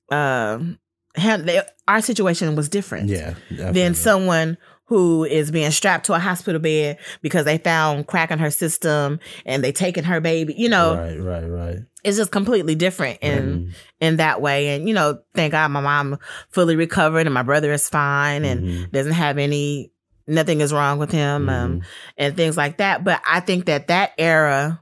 um 0.09 0.79
hand, 1.15 1.49
our 1.87 2.01
situation 2.01 2.55
was 2.55 2.69
different 2.69 3.09
yeah. 3.09 3.33
than 3.49 3.93
someone 3.93 4.57
who 4.89 5.23
is 5.23 5.51
being 5.51 5.69
strapped 5.71 6.07
to 6.07 6.13
a 6.13 6.19
hospital 6.19 6.59
bed 6.59 6.97
because 7.21 7.45
they 7.45 7.59
found 7.59 8.07
crack 8.07 8.31
in 8.31 8.39
her 8.39 8.49
system 8.49 9.19
and 9.45 9.63
they 9.63 9.71
taken 9.71 10.03
her 10.03 10.19
baby. 10.19 10.55
You 10.57 10.67
know, 10.67 10.95
Right, 10.95 11.19
right, 11.21 11.47
right. 11.47 11.77
it's 12.03 12.17
just 12.17 12.31
completely 12.31 12.73
different 12.73 13.19
in 13.21 13.43
Mhm. 13.69 13.73
in 14.01 14.15
that 14.17 14.41
way. 14.41 14.69
And 14.69 14.87
you 14.87 14.95
know, 14.95 15.19
thank 15.35 15.51
God 15.51 15.69
my 15.69 15.79
mom 15.79 16.17
fully 16.49 16.75
recovered 16.75 17.27
and 17.27 17.33
my 17.33 17.43
brother 17.43 17.71
is 17.71 17.87
fine 17.87 18.43
and 18.43 18.61
Mhm. 18.67 18.91
doesn't 18.91 19.13
have 19.13 19.37
any 19.37 19.91
nothing 20.27 20.59
is 20.61 20.73
wrong 20.73 20.97
with 20.99 21.11
him 21.11 21.49
um, 21.49 21.79
Mhm. 21.79 21.83
and 22.17 22.35
things 22.35 22.57
like 22.57 22.77
that. 22.77 23.03
But 23.03 23.21
I 23.27 23.39
think 23.39 23.65
that 23.65 23.87
that 23.87 24.11
era 24.17 24.81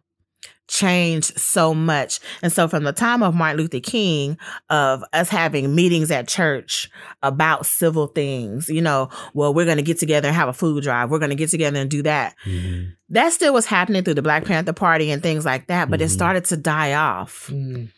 changed 0.68 1.38
so 1.40 1.74
much. 1.74 2.20
And 2.42 2.52
so 2.52 2.68
from 2.68 2.84
the 2.84 2.92
time 2.94 3.24
of 3.24 3.34
Martin 3.34 3.58
Luther 3.58 3.80
King 3.80 4.38
of 4.70 5.04
us 5.14 5.30
having 5.30 5.74
meetings 5.74 6.12
at 6.12 6.28
church 6.28 6.90
about 7.24 7.66
civil 7.66 8.08
things, 8.08 8.70
you 8.70 8.82
know, 8.82 9.10
well, 9.34 9.54
we're 9.54 9.66
going 9.66 9.78
to 9.78 9.84
get 9.84 10.00
together 10.00 10.28
and 10.28 10.36
have 10.36 10.50
a 10.50 10.54
food 10.54 10.84
drive. 10.84 11.10
We're 11.10 11.20
going 11.20 11.30
to 11.30 11.36
get 11.36 11.50
together 11.50 11.80
and 11.80 11.90
do 11.90 12.04
that. 12.04 12.36
Mhm. 12.46 12.92
That 13.10 13.32
still 13.34 13.54
was 13.54 13.66
happening 13.66 14.04
through 14.04 14.16
the 14.16 14.22
Black 14.22 14.46
Panther 14.46 14.74
Party 14.74 15.12
and 15.12 15.24
things 15.24 15.46
like 15.46 15.68
that, 15.68 15.90
but 15.90 16.02
it 16.02 16.10
Mhm. 16.10 16.14
started 16.14 16.46
to 16.46 16.58
die 16.58 16.94
off. 16.94 17.48
Mm. 17.52 17.90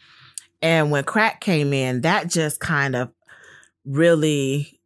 And 0.61 0.91
when 0.91 1.03
crack 1.05 1.41
came 1.41 1.73
in, 1.73 2.01
that 2.01 2.27
just 2.29 2.59
kind 2.59 2.95
of 2.95 3.09
really 3.85 4.79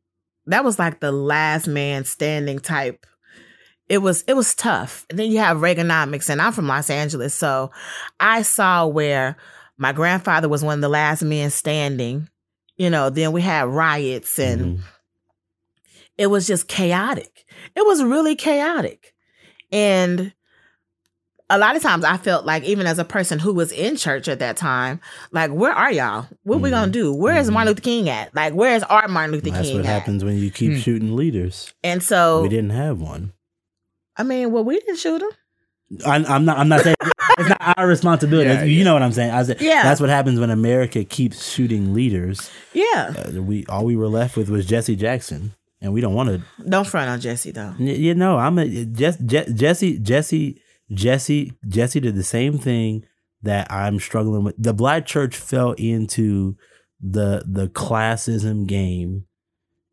that 0.45 0.63
was 0.63 0.77
like 0.77 0.99
the 0.99 1.11
last 1.11 1.67
man 1.67 2.03
standing 2.05 2.59
type. 2.59 3.05
It 3.89 3.97
was 3.99 4.23
it 4.27 4.33
was 4.35 4.55
tough. 4.55 5.05
And 5.09 5.19
then 5.19 5.29
you 5.31 5.39
have 5.39 5.57
Reaganomics, 5.57 6.29
and 6.29 6.41
I'm 6.41 6.53
from 6.53 6.67
Los 6.67 6.89
Angeles, 6.89 7.35
so 7.35 7.71
I 8.19 8.41
saw 8.41 8.85
where 8.87 9.35
my 9.77 9.91
grandfather 9.91 10.47
was 10.49 10.63
one 10.63 10.75
of 10.77 10.81
the 10.81 10.89
last 10.89 11.21
men 11.23 11.49
standing. 11.49 12.29
You 12.77 12.89
know, 12.89 13.09
then 13.09 13.31
we 13.33 13.41
had 13.41 13.67
riots 13.67 14.39
and 14.39 14.79
Mhm. 14.79 14.83
it 16.17 16.27
was 16.27 16.47
just 16.47 16.67
chaotic. 16.67 17.45
It 17.75 17.85
was 17.85 18.01
really 18.03 18.35
chaotic. 18.35 19.13
And 19.71 20.33
a 21.49 21.57
lot 21.57 21.75
of 21.75 21.83
times 21.83 22.03
I 22.03 22.17
felt 22.17 22.45
like 22.45 22.63
even 22.63 22.87
as 22.87 22.97
a 22.99 23.03
person 23.05 23.37
who 23.37 23.53
was 23.53 23.71
in 23.71 23.95
church 23.95 24.27
at 24.27 24.39
that 24.39 24.57
time, 24.57 24.99
like 25.31 25.51
where 25.51 25.71
are 25.73 25.91
y'all? 25.91 26.27
What 26.43 26.61
we 26.61 26.69
Mhm. 26.69 26.71
gonna 26.71 26.91
do? 26.91 27.13
Where 27.13 27.37
is. 27.37 27.51
Martin 27.51 27.69
Luther 27.69 27.81
King 27.81 28.09
at? 28.09 28.33
Like 28.33 28.53
where 28.53 28.75
is 28.75 28.83
our 28.83 29.07
Martin 29.07 29.33
Luther 29.33 29.51
That's 29.51 29.67
King 29.67 29.77
That's 29.77 29.87
what 29.87 29.93
at? 29.93 29.99
happens 29.99 30.23
when 30.23 30.37
you 30.39 30.49
keep 30.49 30.73
Hmm. 30.73 30.79
shooting 30.79 31.15
leaders. 31.15 31.73
And 31.83 32.01
so 32.01 32.41
we 32.41 32.49
didn't 32.49 32.71
have 32.71 32.99
one. 33.01 33.32
I 34.17 34.23
mean, 34.23 34.51
well, 34.51 34.63
we 34.63 34.79
didn't 34.79 34.97
shoot 34.97 35.21
him. 35.21 35.29
I, 36.05 36.15
I'm 36.27 36.45
not. 36.45 36.57
I'm 36.57 36.69
not 36.69 36.81
saying 36.81 36.95
it's 37.37 37.49
not 37.49 37.77
our 37.77 37.87
responsibility. 37.87 38.49
Yeah, 38.49 38.63
you 38.63 38.71
yeah. 38.79 38.83
know 38.83 38.93
what 38.93 39.03
I'm 39.03 39.11
saying. 39.11 39.31
I 39.31 39.43
said, 39.43 39.61
Yeah. 39.61 39.83
that's 39.83 40.01
what 40.01 40.09
happens 40.09 40.39
when 40.39 40.49
America 40.49 41.03
keeps 41.03 41.51
shooting 41.51 41.93
leaders. 41.93 42.49
Yeah. 42.73 43.13
Uh, 43.15 43.41
we 43.41 43.65
all 43.67 43.85
we 43.85 43.95
were 43.95 44.07
left 44.07 44.35
with 44.37 44.49
was 44.49 44.65
Jesse 44.65 44.95
Jackson, 44.95 45.53
and 45.81 45.93
we 45.93 46.01
don't 46.01 46.13
want 46.15 46.29
to. 46.29 46.41
Don't 46.67 46.87
front 46.87 47.09
on 47.09 47.19
Jesse 47.21 47.51
though. 47.51 47.75
You 47.77 48.15
know, 48.15 48.37
I'm 48.37 48.57
a 48.57 48.85
Jess, 48.85 49.17
Je- 49.17 49.53
Jesse 49.53 49.99
Jesse 49.99 50.61
Jesse 50.91 51.53
Jesse 51.67 51.99
did 51.99 52.15
the 52.15 52.23
same 52.23 52.57
thing 52.57 53.05
that 53.43 53.71
I'm 53.71 53.99
struggling 53.99 54.43
with. 54.45 54.55
The 54.57 54.73
black 54.73 55.05
church 55.05 55.35
fell 55.35 55.73
into 55.73 56.55
the 57.01 57.43
the 57.45 57.67
classism 57.67 58.65
game 58.65 59.25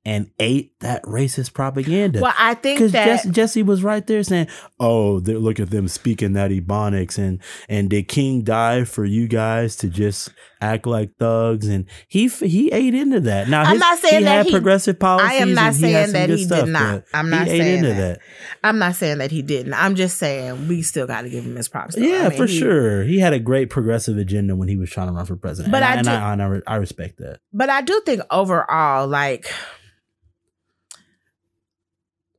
and 0.04 0.30
ate 0.38 0.72
that 0.80 1.02
racist 1.02 1.52
propaganda. 1.52 2.20
Well, 2.22 2.32
I 2.38 2.54
think 2.54 2.78
Because 2.78 2.92
that 2.92 3.04
Jesse, 3.04 3.30
Jesse 3.30 3.62
was 3.62 3.82
right 3.84 4.06
there 4.06 4.22
saying, 4.22 4.48
"Oh, 4.78 5.14
look 5.24 5.60
at 5.60 5.68
them 5.70 5.88
speaking 5.88 6.32
that 6.32 6.50
ebonics, 6.50 7.18
and 7.18 7.38
and 7.68 7.90
did 7.90 8.08
King 8.08 8.42
die 8.42 8.84
for 8.84 9.04
you 9.04 9.28
guys 9.28 9.76
to 9.76 9.88
just 9.88 10.30
act 10.62 10.86
like 10.86 11.10
thugs?" 11.18 11.66
And 11.68 11.84
he 12.08 12.28
he 12.28 12.72
ate 12.72 12.94
into 12.94 13.20
that. 13.20 13.48
Now 13.50 13.62
I'm 13.64 13.78
not 13.78 13.98
saying 13.98 14.20
he 14.20 14.24
that 14.24 14.36
had 14.36 14.46
he- 14.46 14.52
progressive 14.52 14.98
policies. 14.98 15.30
I 15.32 15.34
am 15.34 15.52
not 15.52 15.74
and 15.74 15.76
he 15.84 15.92
had 15.92 16.08
saying 16.10 16.28
that 16.28 16.38
he 16.38 16.44
stuff, 16.44 16.64
did 16.64 16.72
not. 16.72 17.04
I'm 17.12 17.28
not 17.28 17.46
he 17.46 17.52
ate 17.52 17.58
saying 17.58 17.78
into 17.84 17.94
that. 17.94 18.20
I'm 18.64 18.78
not 18.78 18.94
saying 18.94 19.18
that 19.18 19.30
he 19.30 19.42
didn't. 19.42 19.74
I'm 19.74 19.96
just 19.96 20.16
saying 20.16 20.66
we 20.66 20.80
still 20.80 21.06
got 21.06 21.22
to 21.22 21.28
give 21.28 21.44
him 21.44 21.56
his 21.56 21.68
props. 21.68 21.94
though. 21.94 22.00
Yeah, 22.02 22.24
I 22.24 22.28
mean, 22.30 22.38
for 22.38 22.46
he- 22.46 22.58
sure. 22.58 23.04
He 23.04 23.18
had 23.18 23.34
a 23.34 23.38
great 23.38 23.68
progressive 23.68 24.16
agenda 24.16 24.56
when 24.56 24.68
he 24.68 24.76
was 24.78 24.88
trying 24.88 25.08
to 25.08 25.12
run 25.12 25.26
for 25.26 25.36
president. 25.36 25.72
But 25.72 25.82
and 25.82 26.08
I 26.08 26.12
and 26.14 26.40
do- 26.40 26.44
and 26.46 26.62
I, 26.66 26.72
I 26.72 26.76
respect 26.76 27.18
that. 27.18 27.40
But 27.52 27.68
I 27.68 27.82
do 27.82 28.00
think 28.06 28.22
overall, 28.30 29.06
like 29.06 29.52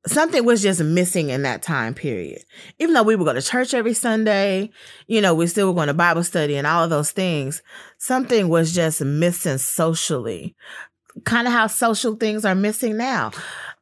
something 0.08 0.46
was 0.46 0.62
just 0.62 0.82
missing 0.82 1.30
in 1.30 1.44
that 1.44 1.62
time 1.62 1.94
period. 1.94 2.44
Even 2.80 2.94
though 2.94 3.04
we 3.04 3.16
would 3.16 3.26
go 3.26 3.34
to 3.34 3.42
church 3.42 3.74
every 3.74 3.94
Sunday, 3.94 4.72
you 5.08 5.22
know, 5.22 5.34
we 5.34 5.48
still 5.48 5.68
were 5.68 5.74
going 5.74 5.88
to 5.88 5.94
Bible 5.94 6.24
study 6.24 6.56
and 6.56 6.68
all 6.68 6.84
of 6.84 6.90
those 6.90 7.12
things. 7.12 7.62
Something 7.98 8.50
was 8.50 8.74
just 8.74 9.02
missing 9.02 9.58
socially. 9.58 10.56
Kind 11.26 11.48
of 11.48 11.54
how 11.54 11.68
social 11.68 12.16
things 12.16 12.46
are 12.46 12.56
missing 12.56 12.98
now. 12.98 13.32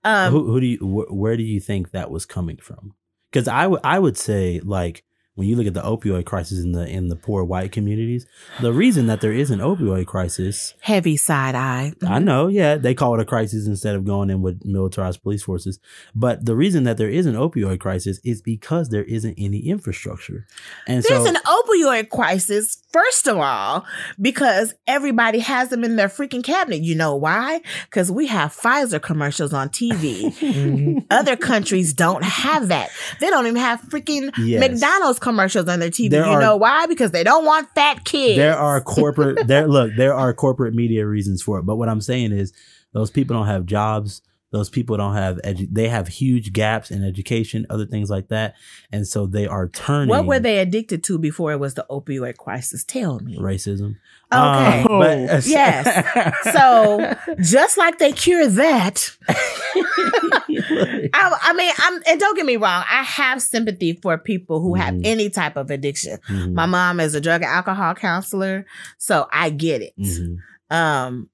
Um, 0.03 0.32
who, 0.32 0.45
who 0.45 0.60
do 0.60 0.65
you? 0.65 0.77
Wh- 0.77 1.13
where 1.13 1.38
do 1.38 1.43
you 1.43 1.60
think 1.60 1.91
that 1.91 2.10
was 2.10 2.25
coming 2.25 2.58
from? 2.58 2.95
Because 3.32 3.47
I 3.47 3.65
I 3.84 3.99
would 3.99 4.17
say 4.17 4.60
like 4.63 5.03
when 5.39 5.47
you 5.47 5.56
look 5.56 5.67
at 5.67 5.73
the 5.73 5.82
opioid 5.82 6.25
crisis 6.25 6.60
in 6.60 6.73
the 6.73 6.86
in 6.86 7.08
the 7.08 7.15
poor 7.15 7.45
white 7.45 7.71
communities, 7.71 8.25
the 8.62 8.73
reason 8.73 9.08
that 9.08 9.21
there 9.21 9.32
is 9.32 9.49
an 9.49 9.60
opioid 9.60 10.06
crisis, 10.06 10.73
Heavy 10.82 11.15
side 11.15 11.56
eye. 11.56 11.93
I 12.06 12.19
know, 12.19 12.49
yeah, 12.49 12.75
they 12.75 12.93
call 12.93 13.13
it 13.15 13.21
a 13.21 13.25
crisis 13.25 13.65
instead 13.65 13.95
of 13.95 14.04
going 14.04 14.30
in 14.30 14.41
with 14.41 14.65
militarized 14.65 15.23
police 15.23 15.41
forces. 15.41 15.80
But 16.13 16.45
the 16.45 16.58
reason 16.58 16.84
that 16.84 16.97
there 16.97 17.10
is 17.10 17.25
an 17.25 17.36
opioid 17.36 17.80
crisis 17.80 18.19
is 18.25 18.41
because 18.41 18.89
there 18.89 19.06
isn't 19.06 19.36
any 19.38 19.60
infrastructure, 19.60 20.45
and 20.86 21.02
There's 21.04 21.23
so 21.23 21.30
an 21.30 21.38
opioid 21.47 22.10
crisis, 22.10 22.78
first 22.91 23.25
of 23.25 23.38
all, 23.38 23.86
because 24.19 24.73
everybody 24.88 25.39
has 25.39 25.69
them 25.69 25.86
in 25.86 25.95
their 25.95 26.10
freaking 26.10 26.43
cabinet. 26.43 26.82
You 26.82 26.95
know 26.95 27.15
why? 27.15 27.62
Because 27.86 28.12
we 28.12 28.28
have 28.28 28.54
Pfizer 28.54 29.02
commercials 29.02 29.54
on 29.54 29.69
TV. 29.69 30.36
Mhm. 30.60 31.06
Other 31.12 31.36
countries 31.38 31.93
don't 31.93 32.23
have 32.23 32.67
that. 32.69 32.89
They 33.21 33.30
don't 33.30 33.45
even 33.45 33.58
have 33.62 33.82
freaking 33.84 34.32
Yes. 34.38 34.60
McDonald's 34.60 35.19
commercials 35.30 35.68
on 35.68 35.80
their 35.80 35.89
TV. 35.89 36.10
There 36.10 36.26
you 36.26 36.32
are- 36.32 36.42
know 36.42 36.58
why? 36.58 36.86
Because 36.88 37.12
they 37.12 37.24
don't 37.24 37.46
want 37.46 37.68
fat 37.76 38.04
kids. 38.06 38.38
there 38.38 38.58
are 38.58 38.82
corporate 38.98 39.48
there 39.48 39.68
look 39.68 39.92
there 39.96 40.13
are 40.13 40.34
corporate 40.34 40.74
media 40.74 41.06
reasons 41.06 41.42
for 41.42 41.60
it 41.60 41.63
but 41.63 41.76
what 41.78 41.88
i'm 41.89 42.02
saying 42.02 42.32
is 42.32 42.52
those 42.94 43.12
people 43.12 43.36
don't 43.36 43.48
have 43.48 43.65
jobs 43.65 44.22
those 44.52 44.70
people 44.70 44.98
don't 44.98 45.13
have 45.15 45.38
edu- 45.46 45.68
they 45.72 45.88
have 45.88 46.08
huge 46.08 46.52
gaps 46.54 46.89
in 46.89 47.04
education 47.04 47.65
other 47.70 47.86
things 47.86 48.10
like 48.10 48.30
that 48.30 48.56
and 48.92 49.06
so 49.08 49.26
they 49.28 49.46
are 49.46 49.68
turning 49.70 50.10
what 50.10 50.26
were 50.26 50.39
they 50.39 50.58
addicted 50.60 51.04
to 51.04 51.18
before 51.20 51.52
it 51.52 51.60
was 51.60 51.74
the 51.76 51.86
opioid 51.89 52.38
crisis? 52.38 52.84
Tell 52.84 53.20
me. 53.20 53.38
racism 53.38 53.96
Okay. 54.32 54.82
Um, 54.82 55.00
but- 55.00 55.46
Yes. 55.46 56.36
So 56.54 57.15
just 57.42 57.78
like 57.78 57.98
they 58.00 58.12
cure 58.12 58.48
that, 58.48 59.15
I, 61.13 61.38
I 61.41 61.53
mean, 61.53 61.71
I'm 61.77 62.01
and 62.08 62.19
don't 62.19 62.36
get 62.36 62.45
me 62.45 62.55
wrong, 62.58 62.84
I 62.89 63.03
have 63.03 63.41
sympathy 63.41 63.93
for 64.01 64.17
people 64.17 64.62
who 64.62 64.75
have 64.75 64.93
Mhm. 64.95 65.01
any 65.05 65.29
type 65.29 65.55
of 65.58 65.69
addiction. 65.71 66.17
Mhm, 66.29 66.53
My 66.53 66.65
mom 66.65 66.99
is 66.99 67.15
a 67.15 67.21
drug 67.21 67.41
and 67.41 67.49
alcohol 67.51 67.95
counselor, 67.95 68.65
so 68.97 69.27
I 69.32 69.49
get 69.49 69.82
it. 69.82 69.93
mhm. 69.99 70.38
Um, 70.69 71.29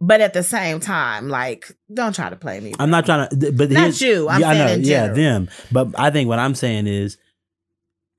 but 0.00 0.22
at 0.22 0.32
the 0.32 0.42
same 0.42 0.80
time, 0.80 1.28
like, 1.28 1.76
don't 1.92 2.14
try 2.14 2.30
to 2.30 2.36
play 2.36 2.58
me. 2.60 2.72
i'm 2.78 2.88
not 2.90 3.04
trying 3.04 3.28
to 3.28 3.52
but 3.52 3.70
Not 3.70 4.00
you. 4.00 4.28
I'm 4.28 4.40
yeah, 4.40 4.52
saying 4.66 4.84
yeah 4.84 5.06
them 5.08 5.48
but 5.70 5.88
i 5.98 6.08
think 6.10 6.28
what 6.28 6.38
i'm 6.38 6.54
saying 6.54 6.86
is 6.86 7.18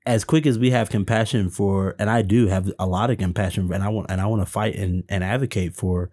as 0.06 0.24
quick 0.24 0.46
as 0.46 0.58
we 0.58 0.70
have 0.70 0.90
compassion 0.90 1.48
for 1.50 1.94
and 1.98 2.10
i 2.10 2.22
do 2.22 2.46
have 2.48 2.70
a 2.78 2.86
lot 2.86 3.10
of 3.10 3.18
compassion 3.18 3.72
and 3.72 3.82
i 3.82 3.88
want 3.88 4.06
and 4.10 4.20
i 4.20 4.26
want 4.26 4.42
to 4.42 4.46
fight 4.46 4.74
and, 4.76 5.04
and 5.08 5.24
advocate 5.24 5.74
for 5.74 6.10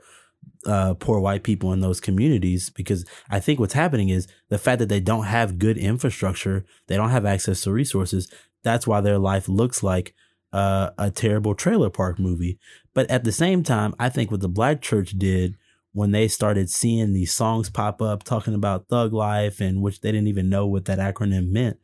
uh, 0.66 0.94
poor 0.96 1.20
white 1.20 1.44
people 1.44 1.72
in 1.72 1.80
those 1.80 2.02
communities 2.02 2.70
because 2.70 3.06
I 3.30 3.40
think 3.40 3.60
what's 3.60 3.74
happening 3.74 4.10
is 4.10 4.28
the 4.50 4.58
fact 4.58 4.80
that 4.80 4.90
they 4.90 5.00
don't 5.00 5.26
have 5.26 5.60
good 5.60 5.78
infrastructure, 5.78 6.66
they 6.88 6.98
don't 6.98 7.12
have 7.12 7.26
access 7.26 7.62
to 7.62 7.72
resources. 7.72 8.32
That's 8.64 8.86
why 8.86 9.02
their 9.02 9.18
life 9.20 9.48
looks 9.48 9.84
like 9.84 10.14
uh, 10.52 10.90
a 10.98 11.12
terrible 11.12 11.56
trailer 11.56 11.90
park 11.90 12.20
movie. 12.20 12.60
But 12.94 13.10
at 13.10 13.24
the 13.24 13.32
same 13.32 13.64
time, 13.64 13.96
I 14.00 14.10
think 14.10 14.32
what 14.32 14.42
the 14.42 14.50
black 14.50 14.82
church 14.82 15.12
did 15.12 15.56
when 15.94 16.12
they 16.12 16.28
started 16.28 16.70
seeing 16.70 17.14
these 17.14 17.32
songs 17.32 17.70
pop 17.70 18.02
up 18.02 18.24
talking 18.24 18.54
about 18.54 18.88
thug 18.90 19.14
life 19.14 19.60
and 19.60 19.82
which 19.82 20.02
they 20.02 20.12
didn't 20.12 20.28
even 20.28 20.50
know 20.50 20.68
what 20.68 20.86
that 20.86 21.00
acronym 21.00 21.50
meant. 21.50 21.80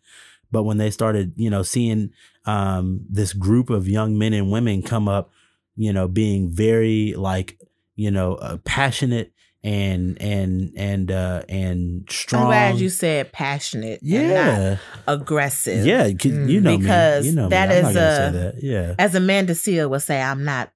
But 0.51 0.63
when 0.63 0.77
they 0.77 0.91
started, 0.91 1.33
you 1.35 1.49
know, 1.49 1.63
seeing 1.63 2.11
um, 2.45 3.01
this 3.09 3.33
group 3.33 3.69
of 3.69 3.87
young 3.87 4.17
men 4.17 4.33
and 4.33 4.51
women 4.51 4.83
come 4.83 5.07
up, 5.07 5.31
you 5.75 5.91
know, 5.91 6.07
being 6.07 6.49
very 6.49 7.13
like 7.17 7.59
you 7.95 8.11
know, 8.11 8.35
uh, 8.35 8.57
passionate 8.65 9.31
and 9.63 10.21
and 10.21 10.71
and 10.77 11.09
uh 11.11 11.41
and 11.49 12.05
strong. 12.09 12.43
I'm 12.43 12.47
glad 12.49 12.75
you 12.79 12.89
said 12.89 13.31
passionate. 13.31 14.01
and 14.03 14.11
not 14.11 14.35
yeah, 14.35 14.77
aggressive. 15.07 15.85
yeah. 15.85 16.03
'cause 16.11 16.25
You 16.31 16.61
know 16.61 16.77
Because 16.77 17.23
me. 17.23 17.29
You 17.29 17.35
know 17.35 17.49
that 17.49 17.69
me. 17.69 17.75
Is 17.75 17.89
a- 17.89 17.93
that. 17.93 18.53
Yeah. 18.61 18.95
As 18.99 19.15
Amanda 19.15 19.53
Seales 19.53 19.89
would 19.89 20.01
say, 20.01 20.21
I'm 20.21 20.43
not. 20.43 20.71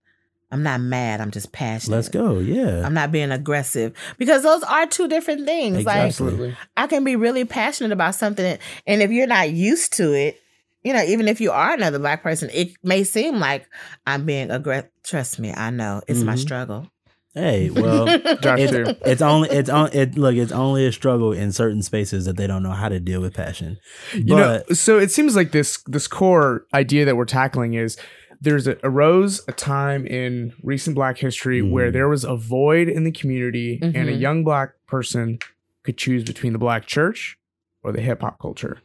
I'm 0.51 0.63
not 0.63 0.81
mad. 0.81 1.21
I'm 1.21 1.29
just 1.29 1.51
passionate. 1.51 1.95
Let's 1.95 2.09
go. 2.09 2.39
Yeah. 2.39 2.81
I'm 2.83 2.95
not 2.95 3.11
being 3.11 3.29
aggressive 3.29 3.93
because 4.17 4.41
those 4.41 4.63
are 4.63 4.87
two 4.87 5.07
different 5.07 5.45
things. 5.45 5.85
Like 5.85 5.97
Absolutely. 5.97 6.57
I 6.75 6.87
can 6.87 7.03
be 7.03 7.15
really 7.15 7.45
passionate 7.45 7.91
about 7.91 8.15
something, 8.15 8.57
and 8.87 9.01
if 9.03 9.11
you're 9.11 9.27
not 9.27 9.51
used 9.51 9.93
to 9.97 10.11
it, 10.13 10.41
you 10.83 10.91
know, 10.93 11.03
even 11.03 11.27
if 11.27 11.39
you 11.39 11.51
are 11.51 11.73
another 11.75 11.99
black 11.99 12.23
person, 12.23 12.49
it 12.51 12.69
may 12.83 13.03
seem 13.03 13.35
like 13.39 13.67
I'm 14.07 14.25
being 14.25 14.49
aggressive. 14.49 14.89
Trust 15.03 15.37
me, 15.37 15.53
I 15.55 15.69
know 15.69 16.01
it's 16.07 16.21
my 16.23 16.33
Mhm. 16.33 16.39
struggle. 16.39 16.87
Hey, 17.35 17.69
well, 17.69 18.05
it's, 18.09 18.71
too. 18.71 18.95
it's 19.05 19.21
only 19.21 19.49
it's 19.49 19.69
on 19.69 19.89
it. 19.93 20.17
Look, 20.17 20.35
it's 20.35 20.51
only 20.51 20.85
a 20.87 20.91
struggle 20.91 21.31
in 21.31 21.51
certain 21.51 21.83
spaces 21.83 22.25
that 22.25 22.37
they 22.37 22.47
don't 22.47 22.63
know 22.63 22.71
how 22.71 22.89
to 22.89 22.99
deal 22.99 23.21
with 23.21 23.33
passion. 23.35 23.77
You 24.13 24.35
know, 24.35 24.63
so 24.73 24.97
it 24.97 25.11
seems 25.11 25.35
like 25.35 25.51
this 25.51 25.77
this 25.85 26.07
core 26.07 26.65
idea 26.73 27.05
that 27.05 27.15
we're 27.15 27.25
tackling 27.25 27.75
is 27.75 27.97
there's 28.41 28.67
a 28.67 28.77
arose 28.83 29.43
a 29.47 29.51
time 29.51 30.07
in 30.07 30.53
recent 30.63 30.95
black 30.95 31.17
history 31.17 31.61
where 31.61 31.89
Mhm. 31.89 31.93
there 31.93 32.07
was 32.09 32.23
a 32.23 32.35
void 32.35 32.87
in 32.87 33.03
the 33.03 33.11
community 33.11 33.79
and 33.81 33.95
a 34.09 34.13
Mhm. 34.13 34.19
young 34.19 34.43
black 34.43 34.71
person 34.87 35.39
could 35.83 35.97
choose 35.97 36.23
between 36.23 36.53
the 36.53 36.59
black 36.59 36.85
church 36.87 37.37
or 37.83 37.91
the 37.91 38.01
hip 38.01 38.21
hop 38.21 38.39
culture 38.39 38.79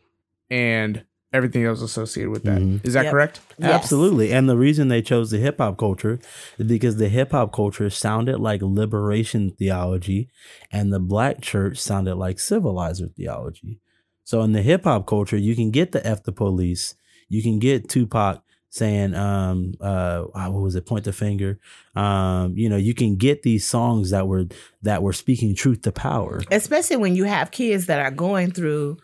and 0.50 1.04
everything 1.34 1.64
that 1.64 1.70
was 1.70 1.82
associated 1.82 2.30
with 2.30 2.44
that. 2.44 2.62
Is 2.62 2.62
Mhm. 2.62 2.92
that 2.94 3.04
Yep. 3.04 3.10
correct? 3.12 3.40
Yes. 3.58 3.70
Absolutely. 3.82 4.32
And 4.32 4.48
the 4.48 4.56
reason 4.56 4.88
they 4.88 5.02
chose 5.02 5.30
the 5.30 5.38
hip 5.38 5.58
hop 5.58 5.76
culture 5.76 6.18
is 6.58 6.66
because 6.66 6.96
the 6.96 7.08
hip 7.08 7.32
hop 7.32 7.52
culture 7.52 7.90
sounded 7.90 8.38
like 8.38 8.62
liberation 8.62 9.50
theology 9.50 10.28
and 10.72 10.92
the 10.92 11.00
black 11.00 11.40
church 11.40 11.78
sounded 11.78 12.14
like 12.14 12.38
civilizer 12.38 13.08
theology. 13.08 13.80
So 14.22 14.42
in 14.42 14.52
the 14.52 14.62
hip 14.62 14.84
hop 14.84 15.06
culture, 15.06 15.36
you 15.36 15.54
can 15.54 15.70
get 15.70 15.92
the 15.92 16.06
F 16.06 16.22
the 16.22 16.32
police, 16.32 16.94
you 17.28 17.42
can 17.42 17.58
get 17.58 17.88
Tupac 17.88 18.40
saying, 18.70 19.14
um, 19.14 19.74
uh, 19.80 20.24
ah, 20.34 20.50
what 20.50 20.62
was 20.62 20.74
it? 20.74 20.84
Point 20.86 21.04
the 21.04 21.12
finger. 21.12 21.60
Um, 21.94 22.56
you 22.56 22.68
know, 22.68 22.76
you 22.76 22.92
can 22.94 23.14
get 23.16 23.42
these 23.42 23.64
songs 23.66 24.10
that 24.10 24.26
were, 24.26 24.46
that 24.82 25.00
were 25.02 25.12
speaking 25.12 25.54
truth 25.54 25.82
to 25.82 25.92
power. 25.92 26.42
especially 26.50 26.96
when 26.96 27.14
you 27.14 27.24
have 27.24 27.50
kids 27.52 27.86
that 27.86 28.00
are 28.00 28.10
going 28.10 28.50
through 28.50 28.96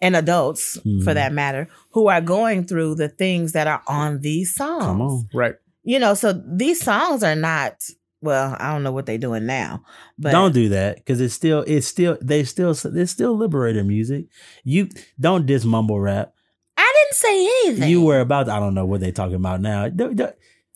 and 0.00 0.16
adults 0.16 0.74
for 0.82 0.88
Mhm. 0.88 1.14
that 1.14 1.32
matter 1.32 1.68
who 1.90 2.08
are 2.08 2.20
going 2.20 2.64
through 2.64 2.94
the 2.96 3.08
things 3.08 3.52
that 3.52 3.66
are 3.66 3.82
on 3.86 4.20
these 4.20 4.54
songs 4.54 4.84
Come 4.84 5.00
on. 5.02 5.28
Right. 5.34 5.54
you 5.82 5.98
know 5.98 6.14
so 6.14 6.32
these 6.46 6.80
songs 6.82 7.22
are 7.22 7.36
not 7.36 7.74
well 8.20 8.56
i 8.58 8.72
don't 8.72 8.82
know 8.82 8.92
what 8.92 9.06
they're 9.06 9.18
doing 9.18 9.46
now 9.46 9.82
but 10.18 10.32
don't 10.32 10.52
do 10.54 10.68
that 10.70 10.96
because 10.96 11.20
it's 11.20 11.34
still 11.34 11.62
it's 11.66 11.86
still 11.86 12.16
they 12.20 12.42
still 12.44 12.70
it's 12.72 13.10
still 13.12 13.36
liberator 13.36 13.84
music. 13.84 14.26
You 14.64 14.88
don't 15.20 15.46
diss 15.46 15.64
mumble 15.64 16.00
rap. 16.00 16.32
i 16.76 16.92
didn't 16.96 17.16
say 17.16 17.48
anything 17.66 17.90
You 17.90 18.02
were 18.02 18.20
about 18.20 18.48
I 18.48 18.58
don't 18.60 18.74
know 18.74 18.86
what 18.86 19.00
they're 19.00 19.12
talking 19.12 19.36
about 19.36 19.60
now. 19.60 19.88
Th- 19.88 20.16
th- 20.16 20.30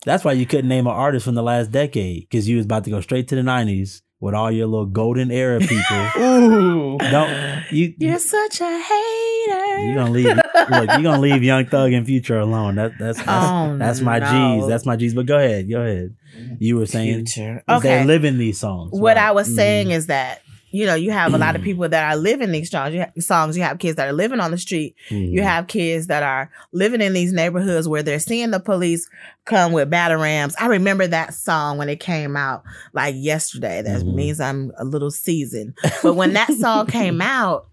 That's 0.04 0.24
why 0.24 0.32
you 0.32 0.46
couldn't 0.46 0.68
name 0.68 0.86
an 0.86 0.92
artist 0.92 1.24
from 1.24 1.34
the 1.34 1.42
last 1.42 1.72
decade 1.72 2.28
because 2.28 2.48
you 2.48 2.56
was 2.56 2.66
about 2.66 2.84
to 2.84 2.90
go 2.90 3.00
straight 3.00 3.26
to 3.28 3.34
the 3.34 3.42
nineties 3.42 4.02
with 4.20 4.34
all 4.34 4.50
your 4.50 4.66
little 4.66 4.86
golden 4.86 5.30
era 5.30 5.58
people. 5.60 6.06
Ooh. 6.18 6.98
don't 6.98 7.64
you? 7.70 7.94
you're 7.98 8.18
such 8.18 8.60
a 8.60 8.64
hater 8.80 9.78
You're 9.80 9.94
gonna 9.94 10.10
leave? 10.10 10.36
look, 10.36 10.90
you 10.96 11.02
gonna 11.02 11.20
leave 11.20 11.42
Young 11.42 11.66
Thug 11.66 11.92
and 11.92 12.06
Future 12.06 12.38
alone? 12.38 12.76
That 12.76 12.92
that's 12.98 13.18
that's, 13.18 13.28
Oh, 13.28 13.76
that's 13.78 14.00
my 14.00 14.18
no. 14.18 14.60
G's. 14.60 14.68
That's 14.68 14.86
my 14.86 14.96
G's. 14.96 15.14
But 15.14 15.26
go 15.26 15.38
ahead, 15.38 15.70
go 15.70 15.82
ahead. 15.82 16.14
You 16.58 16.76
were 16.76 16.86
saying 16.86 17.26
Future. 17.26 17.62
okay 17.68 17.88
they're 17.88 18.04
living 18.04 18.38
these 18.38 18.60
songs. 18.60 18.90
what 18.92 19.16
right. 19.16 19.26
I 19.26 19.30
was 19.32 19.52
saying 19.54 19.88
mm-hmm. 19.88 19.96
is 19.96 20.06
that 20.06 20.42
you 20.70 20.84
know 20.86 20.94
you 20.94 21.10
have 21.10 21.32
a 21.34 21.38
lot 21.38 21.56
of 21.56 21.62
people 21.62 21.88
that 21.88 22.04
are 22.12 22.16
living 22.16 22.52
these 22.52 22.70
songs. 22.70 22.94
You 22.94 23.00
have, 23.00 23.12
songs. 23.18 23.56
You 23.56 23.62
have 23.62 23.78
kids 23.78 23.96
that 23.96 24.08
are 24.08 24.12
living 24.12 24.40
on 24.40 24.50
the 24.50 24.58
street. 24.58 24.94
Mhm. 25.10 25.32
You 25.32 25.42
have 25.42 25.66
kids 25.66 26.08
that 26.08 26.22
are 26.22 26.50
living 26.72 27.00
in 27.00 27.12
these 27.12 27.32
neighborhoods 27.32 27.88
where 27.88 28.02
they're 28.02 28.18
seeing 28.18 28.50
the 28.50 28.60
police 28.60 29.08
come 29.44 29.72
with 29.72 29.90
batterrams. 29.90 30.54
I 30.60 30.66
remember 30.66 31.06
that 31.06 31.34
song 31.34 31.78
when 31.78 31.88
it 31.88 32.00
came 32.00 32.36
out 32.36 32.62
like 32.92 33.14
yesterday. 33.16 33.82
That 33.82 34.02
Mhm. 34.02 34.14
means 34.14 34.40
I'm 34.40 34.72
a 34.78 34.84
little 34.84 35.10
seasoned. 35.10 35.74
But 36.02 36.14
when 36.14 36.32
that 36.34 36.52
song 36.52 36.86
came 36.86 37.20
out, 37.20 37.66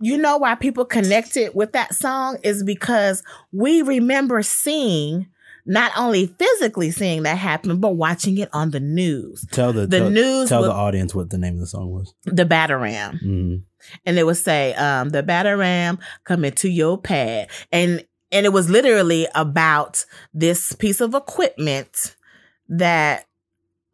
you 0.00 0.18
know 0.18 0.36
why 0.36 0.56
people 0.56 0.84
connected 0.84 1.54
with 1.54 1.72
that 1.72 1.94
song 1.94 2.38
is 2.42 2.64
because 2.64 3.22
we 3.52 3.82
remember 3.82 4.42
seeing 4.42 5.28
not 5.64 5.92
only 5.96 6.26
physically 6.26 6.90
seeing 6.90 7.22
that 7.22 7.38
happen, 7.38 7.78
but 7.78 7.90
watching 7.96 8.38
it 8.38 8.48
on 8.52 8.70
the 8.70 8.80
news. 8.80 9.46
tell 9.52 9.72
the 9.72 9.86
The 9.86 9.98
tell, 9.98 10.10
news 10.10 10.48
tell 10.48 10.62
the 10.62 10.72
audience 10.72 11.14
what 11.14 11.30
the 11.30 11.38
name 11.38 11.54
of 11.54 11.60
the 11.60 11.66
song 11.66 11.90
was. 11.90 12.14
The 12.24 12.44
Batterram 12.44 13.18
hmm 13.20 13.56
and 14.06 14.16
it 14.16 14.24
would 14.24 14.36
say 14.36 14.74
um 14.74 15.10
the 15.10 15.22
batter 15.24 15.56
ram 15.56 15.98
come 16.24 16.44
into 16.44 16.68
your 16.68 16.96
pad 16.96 17.50
and 17.72 18.04
and 18.30 18.46
it 18.46 18.52
was 18.52 18.70
literally 18.70 19.26
about 19.34 20.04
this 20.32 20.72
piece 20.72 21.00
of 21.00 21.14
equipment 21.14 22.16
that 22.68 23.26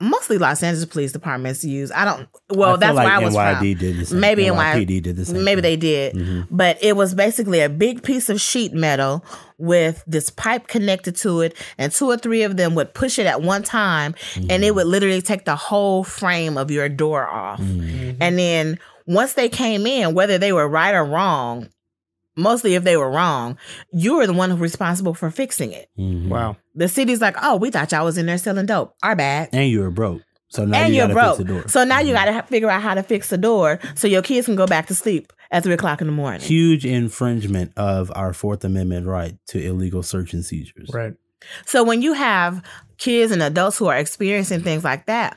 mostly 0.00 0.38
Los 0.38 0.62
Angeles 0.62 0.84
police 0.86 1.12
departments 1.12 1.64
use. 1.64 1.90
I 1.92 2.04
don't 2.04 2.28
well 2.50 2.74
I 2.74 2.76
that's 2.76 2.94
like 2.94 3.06
where 3.06 3.14
I 3.16 3.18
was 3.24 3.34
NYD 3.34 3.58
from. 3.72 3.78
did 3.80 3.96
the 3.98 4.06
same. 4.06 4.20
Maybe 4.20 4.44
NYPD 4.44 5.02
did 5.02 5.16
the 5.16 5.24
same. 5.26 5.44
Maybe 5.44 5.60
they 5.60 5.76
did. 5.76 6.14
hmm 6.14 6.42
But 6.50 6.78
it 6.82 6.96
was 6.96 7.14
basically 7.14 7.60
a 7.60 7.68
big 7.68 8.02
piece 8.02 8.28
of 8.28 8.40
sheet 8.40 8.72
metal 8.72 9.24
with 9.58 10.04
this 10.06 10.30
pipe 10.30 10.68
connected 10.68 11.16
to 11.16 11.40
it, 11.40 11.56
and 11.78 11.90
two 11.92 12.06
or 12.06 12.16
three 12.16 12.42
of 12.44 12.56
them 12.56 12.74
would 12.76 12.94
push 12.94 13.18
it 13.18 13.26
at 13.26 13.42
one 13.42 13.62
time, 13.64 14.14
and 14.36 14.48
Mm-hmm. 14.50 14.62
it 14.62 14.74
would 14.74 14.86
literally 14.86 15.20
take 15.22 15.44
the 15.44 15.56
whole 15.56 16.04
frame 16.04 16.56
of 16.56 16.70
your 16.70 16.88
door 16.88 17.26
off. 17.28 17.60
Mm-hmm. 17.60 18.18
And 18.20 18.38
then 18.38 18.78
once 19.06 19.32
they 19.34 19.48
came 19.48 19.84
in, 19.86 20.14
whether 20.14 20.38
they 20.38 20.52
were 20.52 20.68
right 20.68 20.94
or 20.94 21.04
wrong, 21.04 21.68
mostly 22.36 22.74
if 22.76 22.84
they 22.84 22.96
were 22.96 23.10
wrong, 23.10 23.58
you 23.92 24.16
were 24.16 24.26
the 24.28 24.32
one 24.32 24.50
who's 24.50 24.60
responsible 24.60 25.12
for 25.14 25.28
fixing 25.30 25.72
it. 25.72 25.88
Mhm. 25.98 26.28
Wow. 26.28 26.56
The 26.78 26.88
city's 26.88 27.20
like, 27.20 27.36
oh, 27.42 27.56
we 27.56 27.70
thought 27.70 27.90
y'all 27.92 28.04
was 28.04 28.16
in 28.18 28.26
there 28.26 28.38
selling 28.38 28.66
dope. 28.66 28.94
Our 29.02 29.16
bad. 29.16 29.48
And 29.52 29.68
you 29.68 29.80
were 29.80 29.90
broke. 29.90 30.22
So 30.50 30.64
now 30.64 30.78
and 30.78 30.88
you 30.94 30.98
you're 31.00 31.08
gotta 31.08 31.14
broke. 31.14 31.36
fix 31.36 31.46
the 31.48 31.52
door. 31.54 31.68
So 31.68 31.84
now 31.84 31.98
you 32.00 32.14
Mhm. 32.14 32.24
got 32.24 32.24
to 32.42 32.42
figure 32.48 32.70
out 32.70 32.80
how 32.80 32.94
to 32.94 33.02
fix 33.02 33.28
the 33.28 33.36
door 33.36 33.78
so 33.96 34.08
your 34.08 34.22
kids 34.22 34.46
can 34.46 34.56
go 34.56 34.66
back 34.66 34.86
to 34.86 34.94
sleep 34.94 35.32
at 35.50 35.62
three 35.62 35.74
o'clock 35.74 36.00
in 36.00 36.06
the 36.06 36.12
morning. 36.12 36.40
huge 36.40 36.86
infringement 36.86 37.72
of 37.76 38.10
our 38.14 38.32
Fourth 38.32 38.64
Amendment 38.64 39.06
right 39.06 39.34
to 39.48 39.62
illegal 39.62 40.02
search 40.02 40.32
and 40.32 40.44
seizures. 40.44 40.88
Right. 40.92 41.14
So 41.66 41.84
when 41.84 42.00
you 42.00 42.14
have 42.14 42.62
kids 42.96 43.30
and 43.32 43.42
adults 43.42 43.76
who 43.78 43.86
are 43.86 43.96
experiencing 43.98 44.62
things 44.62 44.84
like 44.84 45.06
that, 45.06 45.36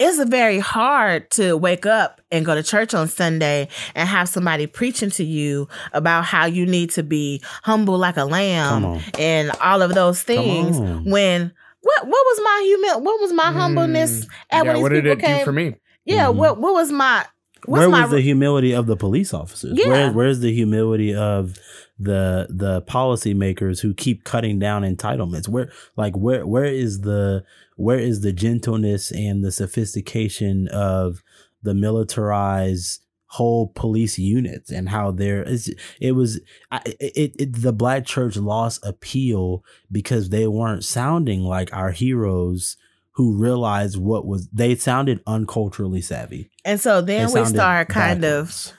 it's 0.00 0.22
very 0.30 0.58
hard 0.58 1.30
to 1.32 1.56
wake 1.56 1.84
up 1.86 2.20
and 2.32 2.44
go 2.46 2.54
to 2.54 2.62
church 2.62 2.94
on 2.94 3.06
Sunday 3.06 3.68
and 3.94 4.08
have 4.08 4.28
somebody 4.28 4.66
preaching 4.66 5.10
to 5.10 5.24
you 5.24 5.68
about 5.92 6.24
how 6.24 6.46
you 6.46 6.64
need 6.66 6.90
to 6.92 7.02
be 7.02 7.42
humble 7.62 7.98
like 7.98 8.16
a 8.16 8.24
lamb 8.24 9.00
and 9.18 9.50
all 9.60 9.82
of 9.82 9.94
those 9.94 10.22
things. 10.22 10.78
When 10.78 11.52
what 11.82 12.06
what 12.06 12.10
was 12.10 12.40
my 12.42 12.58
humil 12.94 13.02
what 13.02 13.20
was 13.20 13.32
my 13.32 13.52
humbleness 13.52 14.26
at 14.50 14.62
Mm. 14.64 14.64
Yeah, 14.64 14.72
when 14.72 14.74
these 14.76 14.82
what 14.82 14.88
did 14.92 15.06
it 15.06 15.18
came? 15.20 15.38
do 15.38 15.44
for 15.44 15.52
me? 15.52 15.74
Yeah, 16.04 16.26
Mhm. 16.26 16.34
what 16.36 16.58
what 16.60 16.74
was 16.74 16.90
my 16.90 17.24
what's 17.66 17.80
Where 17.80 17.88
my 17.90 18.02
was 18.02 18.10
the 18.10 18.20
humility 18.22 18.72
of 18.72 18.86
the 18.86 18.96
police 18.96 19.32
officers? 19.34 19.78
Yeah. 19.78 19.88
Where, 19.88 20.12
where's 20.12 20.40
the 20.40 20.52
humility 20.52 21.14
of 21.14 21.56
the 21.98 22.46
the 22.48 22.80
policymakers 22.82 23.80
who 23.80 23.92
keep 23.94 24.24
cutting 24.24 24.58
down 24.58 24.82
entitlements? 24.82 25.46
Where 25.48 25.70
like 25.96 26.14
where 26.16 26.46
where 26.46 26.64
is 26.64 27.00
the 27.02 27.44
where 27.80 27.98
is 27.98 28.20
the 28.20 28.32
gentleness 28.32 29.10
and 29.10 29.42
the 29.42 29.50
sophistication 29.50 30.68
of 30.68 31.22
the 31.62 31.74
militarized 31.74 33.00
whole 33.26 33.68
police 33.68 34.18
units 34.18 34.70
and 34.70 34.88
how 34.88 35.10
there 35.12 35.42
is 35.44 35.72
it 36.00 36.12
was 36.12 36.40
it, 36.84 37.32
it 37.38 37.52
the 37.62 37.72
black 37.72 38.04
church 38.04 38.36
lost 38.36 38.84
appeal 38.84 39.64
because 39.90 40.30
they 40.30 40.46
weren't 40.48 40.84
sounding 40.84 41.42
like 41.42 41.72
our 41.72 41.92
heroes 41.92 42.76
who 43.12 43.36
realized 43.36 43.96
what 43.98 44.26
was 44.26 44.48
they 44.48 44.74
sounded 44.74 45.24
unculturally 45.26 46.02
savvy 46.02 46.50
and 46.64 46.80
so 46.80 47.00
then 47.00 47.32
They 47.32 47.40
we 47.40 47.46
start 47.46 47.88
kind 47.88 48.20
backwards. 48.20 48.66
of 48.68 48.76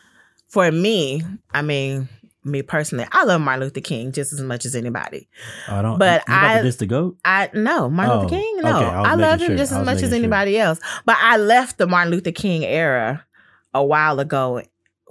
for 0.49 0.69
me, 0.69 1.23
I 1.53 1.61
mean, 1.61 2.09
me 2.43 2.61
personally, 2.63 3.05
I 3.11 3.23
love 3.25 3.41
Martin 3.41 3.63
Luther 3.63 3.81
King 3.81 4.11
just 4.11 4.33
as 4.33 4.41
much 4.41 4.65
as 4.65 4.75
anybody. 4.75 5.27
I 5.67 5.81
don't. 5.81 5.99
But 5.99 6.23
you 6.27 6.33
about 6.33 6.43
I- 6.45 6.57
to 6.57 6.63
diss 6.63 6.75
the 6.77 6.85
goat. 6.87 7.17
I 7.23 7.49
no 7.53 7.89
Martin 7.89 8.15
Oh, 8.17 8.21
Luther 8.23 8.35
King. 8.35 8.57
No, 8.61 8.77
okay, 8.77 8.85
I 8.85 9.11
I, 9.11 9.15
love 9.15 9.39
him 9.41 9.47
sure. 9.49 9.57
just 9.57 9.71
as 9.71 9.77
much 9.85 9.97
as 9.97 10.01
making 10.03 10.09
sure. 10.09 10.17
anybody 10.17 10.57
else. 10.57 10.79
But 11.05 11.17
I 11.21 11.37
left 11.37 11.77
the 11.77 11.87
Martin 11.87 12.11
Luther 12.11 12.31
King 12.31 12.63
era 12.63 13.25
a 13.73 13.83
while 13.83 14.19
ago 14.19 14.61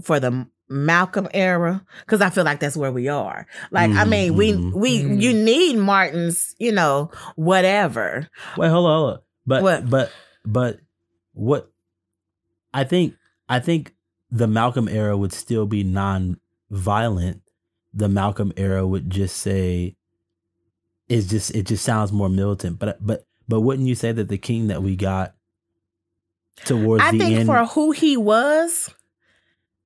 for 0.02 0.18
the 0.20 0.46
Malcolm 0.68 1.28
era 1.34 1.84
because 2.00 2.20
I 2.20 2.30
feel 2.30 2.44
like 2.44 2.60
that's 2.60 2.76
where 2.76 2.92
we 2.92 3.08
are. 3.08 3.46
Like 3.72 3.90
I 3.90 4.04
Mhm, 4.04 4.08
mean, 4.08 4.34
we 4.36 4.52
mhm. 4.52 4.72
we 4.72 5.02
Mhm. 5.02 5.20
you 5.20 5.32
need 5.32 5.76
Martin's, 5.78 6.54
you 6.58 6.70
know, 6.72 7.10
whatever. 7.36 8.28
Wait, 8.56 8.68
hold 8.68 8.86
on, 8.86 8.98
hold 8.98 9.12
on. 9.14 9.18
But 9.46 9.62
What? 9.62 9.90
but 9.90 10.12
but 10.44 10.78
what? 11.32 11.70
I 12.72 12.84
think 12.84 13.14
I 13.48 13.58
think 13.58 13.94
the 14.30 14.46
Malcolm 14.46 14.88
era 14.88 15.16
would 15.16 15.32
still 15.32 15.66
be 15.66 15.82
non-violent. 16.70 17.42
The 17.92 18.08
Malcolm 18.08 18.52
era 18.56 18.86
would 18.86 19.10
just 19.10 19.36
say, 19.38 19.96
"It's 21.08 21.26
just 21.26 21.54
it 21.54 21.64
just 21.66 21.84
sounds 21.84 22.12
more 22.12 22.28
militant." 22.28 22.78
But 22.78 23.04
but 23.04 23.26
but 23.48 23.60
wouldn't 23.62 23.88
you 23.88 23.94
say 23.96 24.12
that 24.12 24.28
the 24.28 24.38
king 24.38 24.68
that 24.68 24.82
we 24.82 24.94
got 24.94 25.34
towards 26.64 27.02
I 27.02 27.10
the 27.12 27.18
think 27.18 27.38
end? 27.40 27.46
for 27.46 27.64
who 27.64 27.90
he 27.90 28.16
was 28.16 28.94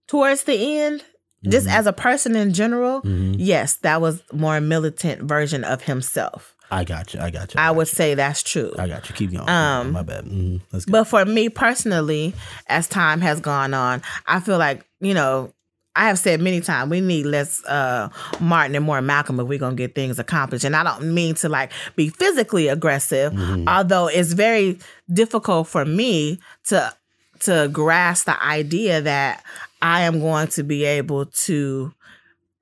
towards 0.07 0.45
the 0.45 0.79
end, 0.81 1.03
just 1.49 1.67
Mhm, 1.67 1.73
as 1.73 1.87
a 1.87 1.93
person 1.95 2.37
in 2.37 2.53
general, 2.53 3.01
mhm. 3.03 3.37
yes, 3.39 3.77
that 3.77 4.03
was 4.03 4.23
more 4.33 4.61
militant 4.61 5.23
version 5.23 5.65
of 5.65 5.83
himself. 5.83 6.51
I 6.71 6.85
got 6.85 7.15
you. 7.15 7.21
I 7.21 7.31
got 7.31 7.55
you. 7.55 7.61
I 7.61 7.69
got 7.69 7.77
would 7.77 7.89
you. 7.89 7.95
say 7.97 8.15
that's 8.15 8.43
true. 8.43 8.75
I 8.79 8.87
got 8.89 9.09
you. 9.09 9.15
Keep 9.15 9.33
going. 9.33 9.49
Um, 9.49 9.93
my 9.93 10.03
bad. 10.03 10.27
Let's 10.73 10.85
go. 10.85 10.93
But 10.93 11.05
for 11.05 11.25
me 11.25 11.49
personally, 11.49 12.35
as 12.67 12.87
time 12.89 13.23
has 13.23 13.41
gone 13.41 13.73
on, 13.73 14.03
I 14.27 14.41
feel 14.41 14.59
like, 14.59 14.85
you 15.01 15.15
know, 15.15 15.54
I 15.97 16.09
have 16.09 16.19
said 16.19 16.41
many 16.41 16.61
times 16.61 16.91
we 16.91 17.01
need 17.01 17.27
less 17.27 17.65
uh, 17.67 18.09
Martin 18.41 18.75
and 18.75 18.85
more 18.85 19.01
Malcolm 19.01 19.39
if 19.41 19.47
we're 19.47 19.59
gonna 19.59 19.77
get 19.77 19.95
things 19.95 20.19
accomplished. 20.19 20.65
And 20.65 20.75
I 20.75 20.83
don't 20.83 21.15
mean 21.15 21.35
to 21.37 21.49
like 21.49 21.71
be 21.97 22.09
physically 22.09 22.69
aggressive, 22.69 23.33
Mhm. 23.33 23.69
although 23.69 24.09
it's 24.09 24.33
very 24.33 24.79
difficult 25.13 25.69
for 25.69 25.85
me 25.85 26.41
to 26.69 26.93
to 27.41 27.69
grasp 27.73 28.27
the 28.27 28.43
idea 28.43 29.01
that 29.03 29.45
I 29.83 30.03
am 30.03 30.21
going 30.21 30.49
to 30.49 30.63
be 30.63 30.85
able 30.85 31.27
to 31.27 31.93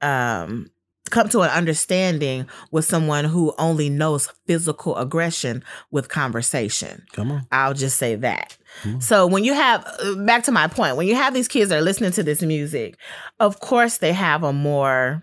um 0.01 0.71
come 1.11 1.29
to 1.29 1.41
an 1.43 1.51
understanding 1.51 2.47
with 2.71 2.87
someone 2.87 3.27
who 3.27 3.53
only 3.59 3.91
knows 3.91 4.29
physical 4.47 4.97
aggression 4.97 5.63
with 5.91 6.09
conversation. 6.09 7.03
Come 7.13 7.31
on. 7.33 7.47
I'll 7.53 7.75
just 7.75 7.99
say 7.99 8.15
that. 8.17 8.57
On. 8.85 9.01
So 9.01 9.27
when 9.27 9.45
you 9.45 9.55
have 9.55 9.87
uh, 10.01 10.15
back 10.25 10.45
to 10.45 10.53
my 10.53 10.67
point, 10.67 10.97
when 10.97 11.07
you 11.07 11.15
have 11.15 11.35
these 11.35 11.49
kids 11.49 11.71
that 11.71 11.79
are 11.79 11.83
listening 11.83 12.13
to 12.13 12.23
this 12.23 12.43
music, 12.43 12.97
of 13.41 13.61
course 13.61 13.99
they 13.99 14.13
have 14.13 14.43
a 14.43 14.53
more 14.53 15.23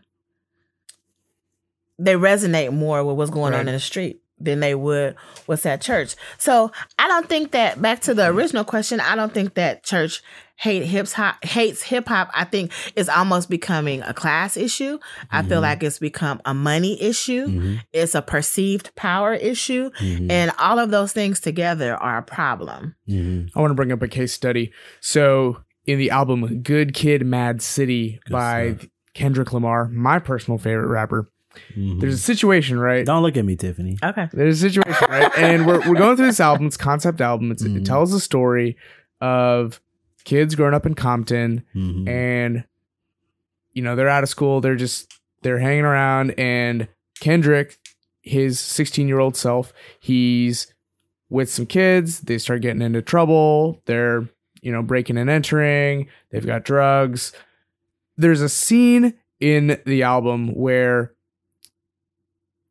they 1.98 2.14
resonate 2.14 2.72
more 2.72 3.04
with 3.04 3.18
what's 3.18 3.30
going 3.30 3.54
on 3.54 3.68
in 3.68 3.74
the 3.74 3.80
street 3.80 4.22
than 4.40 4.62
they 4.62 4.74
would 4.74 5.16
what's 5.46 5.66
at 5.66 5.82
church. 5.82 6.16
So 6.38 6.72
I 6.98 7.08
don't 7.08 7.28
think 7.28 7.52
that 7.52 7.82
back 7.82 8.00
to 8.02 8.14
the 8.14 8.28
original 8.28 8.64
question, 8.64 9.00
I 9.00 9.16
don't 9.16 9.34
think 9.34 9.56
that 9.56 9.84
church 9.84 10.24
hate 10.60 10.84
hip 10.84 11.08
hop 11.10 11.44
hates 11.44 11.82
hip 11.82 12.08
hop. 12.08 12.30
I 12.36 12.44
think 12.44 12.72
it's 12.96 13.08
almost 13.10 13.50
becoming 13.50 14.02
a 14.02 14.14
class 14.14 14.58
issue. 14.58 15.00
I 15.32 15.42
feel 15.42 15.60
Mhm. 15.60 15.64
like 15.64 15.84
it's 15.84 16.00
become 16.00 16.42
a 16.46 16.54
money 16.54 17.02
issue. 17.02 17.48
Mhm, 17.48 17.80
It's 17.94 18.14
a 18.14 18.22
perceived 18.22 18.94
power 18.96 19.34
issue. 19.34 19.90
mhm, 20.02 20.30
And 20.30 20.52
all 20.60 20.78
of 20.78 20.92
those 20.92 21.14
things 21.14 21.40
together 21.40 21.96
are 21.96 22.18
a 22.18 22.24
problem. 22.24 22.96
mhm. 23.08 23.50
I 23.56 23.60
want 23.62 23.72
to 23.72 23.76
bring 23.76 23.92
up 23.92 24.02
a 24.02 24.08
case 24.08 24.34
study. 24.34 24.72
So, 25.00 25.60
in 25.86 25.98
the 25.98 26.10
album 26.12 26.62
Good 26.62 26.94
Kid 26.94 27.26
Mad 27.26 27.62
City 27.62 28.20
Good 28.26 28.32
by 28.34 28.74
stuff. 28.78 28.90
Kendrick 29.14 29.54
Lamar, 29.54 29.88
my 29.90 30.20
personal 30.20 30.58
favorite 30.58 30.88
rapper, 30.88 31.30
Mhm. 31.78 32.00
there's 32.02 32.14
a 32.16 32.18
situation, 32.18 32.78
right? 32.80 33.06
Don't 33.06 33.24
look 33.24 33.38
at 33.38 33.46
me, 33.46 33.56
Tiffany. 33.56 33.98
Okay. 34.04 34.28
There's 34.34 34.62
a 34.64 34.70
situation, 34.70 35.08
right? 35.10 35.32
And 35.38 35.66
we're, 35.66 35.80
we're 35.88 35.96
going 35.98 36.16
through 36.18 36.28
this 36.28 36.40
album, 36.42 36.68
it's 36.68 36.76
a 36.76 36.80
concept 36.80 37.22
album. 37.22 37.50
It's, 37.52 37.64
Mhm. 37.64 37.78
It 37.78 37.86
tells 37.86 38.14
a 38.14 38.20
story 38.20 38.76
of 39.22 39.80
kids 40.30 40.54
growing 40.56 40.74
up 40.76 40.86
in 40.86 40.94
Compton 40.94 41.64
Mhm. 41.76 42.08
and, 42.08 42.64
you 43.74 43.82
know, 43.82 43.96
they're 43.96 44.08
out 44.10 44.24
of 44.24 44.30
school. 44.30 44.62
They're 44.62 44.76
just, 44.76 45.12
they're 45.42 45.58
hanging 45.60 45.86
around. 45.86 46.32
And 46.38 46.88
Kendrick, 47.20 47.78
his 48.22 48.60
16 48.60 49.08
year 49.08 49.20
old 49.20 49.36
self, 49.36 49.74
he's 50.00 50.72
with 51.30 51.50
some 51.50 51.66
kids. 51.66 52.22
They 52.22 52.38
start 52.38 52.62
getting 52.62 52.82
into 52.82 53.02
trouble. 53.02 53.82
They're, 53.86 54.28
you 54.62 54.72
know, 54.72 54.84
breaking 54.84 55.18
and 55.18 55.30
entering. 55.30 56.08
They've 56.32 56.46
got 56.46 56.64
drugs. 56.64 57.34
There's 58.18 58.42
a 58.42 58.50
scene 58.50 59.14
in 59.40 59.80
the 59.86 60.04
album 60.04 60.54
where 60.54 61.14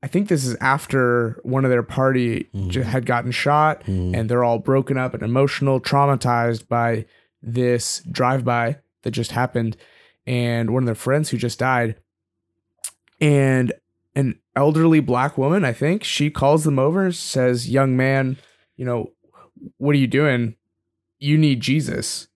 I 0.02 0.06
think 0.06 0.28
this 0.28 0.44
is 0.44 0.54
after 0.60 1.40
one 1.42 1.64
of 1.64 1.70
their 1.70 1.82
party 1.82 2.48
Mhm. 2.54 2.82
had 2.84 3.04
gotten 3.06 3.32
shot 3.32 3.84
Mhm. 3.86 4.14
and 4.16 4.28
they're 4.28 4.44
all 4.44 4.58
broken 4.60 4.96
up 4.96 5.12
and 5.14 5.22
emotional, 5.24 5.80
traumatized 5.80 6.68
by 6.68 7.04
this 7.42 8.02
drive 8.10 8.44
by 8.44 8.78
that 9.02 9.10
just 9.12 9.32
happened. 9.32 9.76
And 10.26 10.70
one 10.70 10.82
of 10.82 10.86
their 10.86 10.94
friends 10.94 11.30
who 11.30 11.38
just 11.38 11.58
died, 11.58 11.96
and 13.20 13.72
an 14.14 14.38
elderly 14.54 15.00
black 15.00 15.38
woman, 15.38 15.64
I 15.64 15.72
think, 15.72 16.04
she 16.04 16.30
calls 16.30 16.64
them 16.64 16.78
over, 16.78 17.10
says, 17.12 17.70
Young 17.70 17.96
man, 17.96 18.36
you 18.76 18.84
know, 18.84 19.12
what 19.78 19.94
are 19.94 19.98
you 19.98 20.06
doing? 20.06 20.56
You 21.18 21.38
need 21.38 21.60
Jesus. 21.60 22.28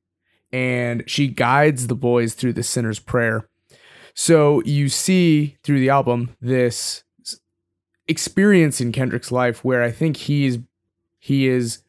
And 0.53 1.05
she 1.07 1.29
guides 1.29 1.87
the 1.87 1.95
boys 1.95 2.35
through 2.35 2.53
the 2.55 2.63
sinner's 2.63 2.99
prayer. 2.99 3.49
So 4.15 4.63
you 4.65 4.89
see 4.89 5.57
through 5.63 5.81
the 5.81 5.91
album 5.91 6.37
this 6.41 7.05
experience 8.07 8.81
in 8.81 8.93
Kendrick's 8.93 9.33
life 9.33 9.65
where 9.65 9.83
I 9.83 9.91
think 9.91 10.17
he's 10.17 10.59
he 11.19 11.47
is 11.47 11.83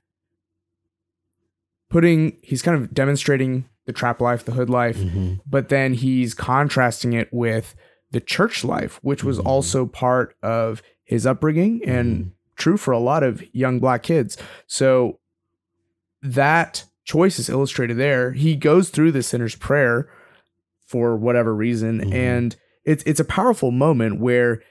putting 1.94 2.36
he's 2.42 2.62
kind 2.62 2.76
of 2.76 2.94
demonstrating 2.94 3.66
the 3.86 3.94
trap 3.94 4.20
life, 4.20 4.44
the 4.46 4.52
hood 4.54 4.70
life, 4.70 4.98
Mhm. 4.98 5.40
but 5.50 5.70
then 5.70 5.94
he's 5.94 6.34
contrasting 6.34 7.14
it 7.14 7.30
with 7.32 7.76
the 8.12 8.20
church 8.22 8.64
life, 8.64 9.00
which 9.02 9.24
was 9.24 9.40
Mhm. 9.40 9.46
also 9.46 9.86
part 9.86 10.36
of 10.42 10.82
his 11.04 11.26
upbringing 11.26 11.82
and 11.86 12.08
Mhm. 12.26 12.32
true 12.56 12.78
for 12.78 12.92
a 12.92 13.00
lot 13.00 13.24
of 13.24 13.44
young 13.54 13.80
black 13.80 14.04
kids. 14.04 14.38
So 14.68 15.20
that 16.22 16.86
choice 17.06 17.40
is 17.40 17.50
illustrated 17.50 17.98
there. 17.98 18.32
He 18.32 18.56
goes 18.56 18.90
through 18.90 19.12
the 19.12 19.24
sinner's 19.24 19.56
prayer 19.56 20.08
for 20.86 21.16
whatever 21.16 21.54
reason, 21.54 22.00
Mhm. 22.02 22.14
and 22.14 22.56
it's 22.86 23.04
it's 23.06 23.20
a 23.20 23.26
powerful 23.26 23.72
moment 23.72 24.20
where 24.20 24.62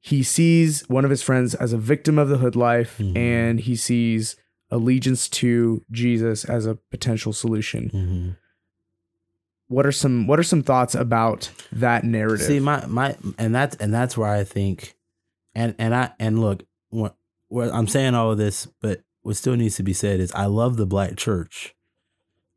he 0.00 0.22
sees 0.22 0.88
one 0.88 1.04
of 1.04 1.10
his 1.10 1.22
friends 1.22 1.54
as 1.54 1.72
a 1.72 1.78
victim 1.78 2.18
of 2.18 2.28
the 2.28 2.38
hood 2.38 2.54
life, 2.56 2.98
Mhm. 2.98 3.16
and 3.16 3.60
he 3.60 3.74
sees 3.74 4.36
allegiance 4.70 5.28
to 5.28 5.84
Jesus 5.90 6.44
as 6.44 6.66
a 6.66 6.74
potential 6.90 7.32
solution. 7.32 7.90
Mhm. 7.90 8.36
what 9.68 9.84
are 9.84 9.92
some 9.92 10.26
what 10.28 10.38
are 10.38 10.44
some 10.44 10.62
thoughts 10.62 10.94
about 10.94 11.50
that 11.72 12.04
narrative? 12.04 12.46
See, 12.46 12.60
my 12.60 12.86
my, 12.86 13.16
and 13.36 13.52
that's 13.54 13.74
and 13.76 13.92
that's 13.92 14.16
where 14.16 14.30
I 14.30 14.44
think, 14.44 14.94
and 15.54 15.74
and 15.78 15.92
I 15.94 16.12
and 16.20 16.38
look, 16.38 16.62
what, 16.90 17.16
what 17.48 17.72
I'm 17.74 17.88
saying 17.88 18.14
all 18.14 18.30
of 18.30 18.38
this, 18.38 18.66
but 18.80 19.02
what 19.22 19.34
still 19.36 19.56
needs 19.56 19.74
to 19.76 19.82
be 19.82 19.92
said 19.92 20.20
is, 20.20 20.30
I 20.32 20.46
love 20.46 20.76
the 20.76 20.86
black 20.86 21.16
church. 21.16 21.74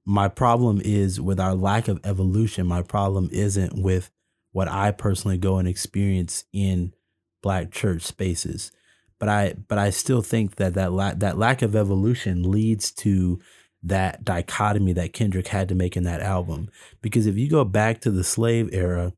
My 0.06 0.28
problem 0.28 0.82
is 0.86 1.20
with 1.20 1.40
our 1.40 1.56
lack 1.56 1.88
of 1.88 2.00
evolution. 2.04 2.68
My 2.68 2.84
problem 2.84 3.30
isn't 3.32 3.82
with 3.82 4.12
what 4.52 4.68
I 4.68 4.92
personally 4.92 5.38
go 5.40 5.58
and 5.58 5.68
experience 5.68 6.46
in 6.54 6.94
black 7.42 7.72
church 7.72 8.04
spaces, 8.04 8.72
but 9.20 9.30
I 9.30 9.56
but 9.68 9.78
I 9.78 9.90
still 9.90 10.22
think 10.22 10.56
that 10.56 10.74
that 10.74 10.92
la- 10.94 11.14
that 11.16 11.38
lack 11.38 11.62
of 11.62 11.76
evolution 11.76 12.50
leads 12.50 12.92
to 12.94 13.40
that 13.84 14.24
dichotomy 14.26 14.94
that 14.94 15.14
Kendrick 15.14 15.48
had 15.48 15.70
to 15.70 15.76
make 15.76 15.96
in 15.96 16.04
that 16.04 16.22
album. 16.22 16.70
Because 17.02 17.28
if 17.28 17.38
you 17.38 17.50
go 17.50 17.64
back 17.64 18.02
to 18.02 18.12
the 18.12 18.24
slave 18.24 18.70
era, 18.74 19.14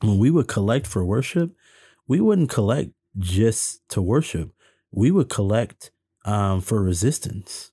when 0.00 0.18
we 0.18 0.30
would 0.30 0.48
collect 0.48 0.86
for 0.86 1.04
worship, 1.04 1.54
we 2.08 2.20
wouldn't 2.20 2.50
collect 2.50 2.90
just 3.18 3.88
to 3.90 4.02
worship. 4.02 4.52
We 4.90 5.10
would 5.10 5.28
collect 5.28 5.90
um, 6.24 6.60
for 6.60 6.82
resistance. 6.82 7.70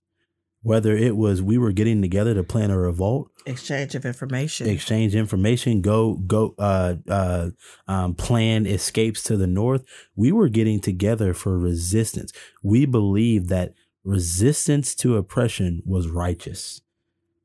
Whether 0.64 0.98
it 0.98 1.16
was 1.16 1.42
we 1.42 1.58
were 1.58 1.72
getting 1.72 2.02
together 2.02 2.34
to 2.34 2.44
plan 2.44 2.72
a 2.72 2.78
revolt, 2.78 3.32
Exchange 3.46 3.96
of 3.96 4.06
information. 4.06 4.68
exchange 4.68 5.16
information, 5.16 5.82
go 5.82 6.16
go 6.16 6.56
uh, 6.58 6.96
uh, 7.08 7.50
um, 7.88 8.16
plan 8.16 8.66
escapes 8.66 9.24
to 9.24 9.38
the 9.38 9.48
north. 9.48 9.86
We 10.16 10.32
were 10.32 10.50
getting 10.50 10.82
together 10.82 11.34
for 11.34 11.58
resistance. 11.58 12.34
We 12.64 12.86
believed 12.86 13.50
that 13.50 13.74
resistance 14.04 14.96
to 14.96 15.16
oppression 15.18 15.82
was 15.86 16.08
righteous. 16.10 16.82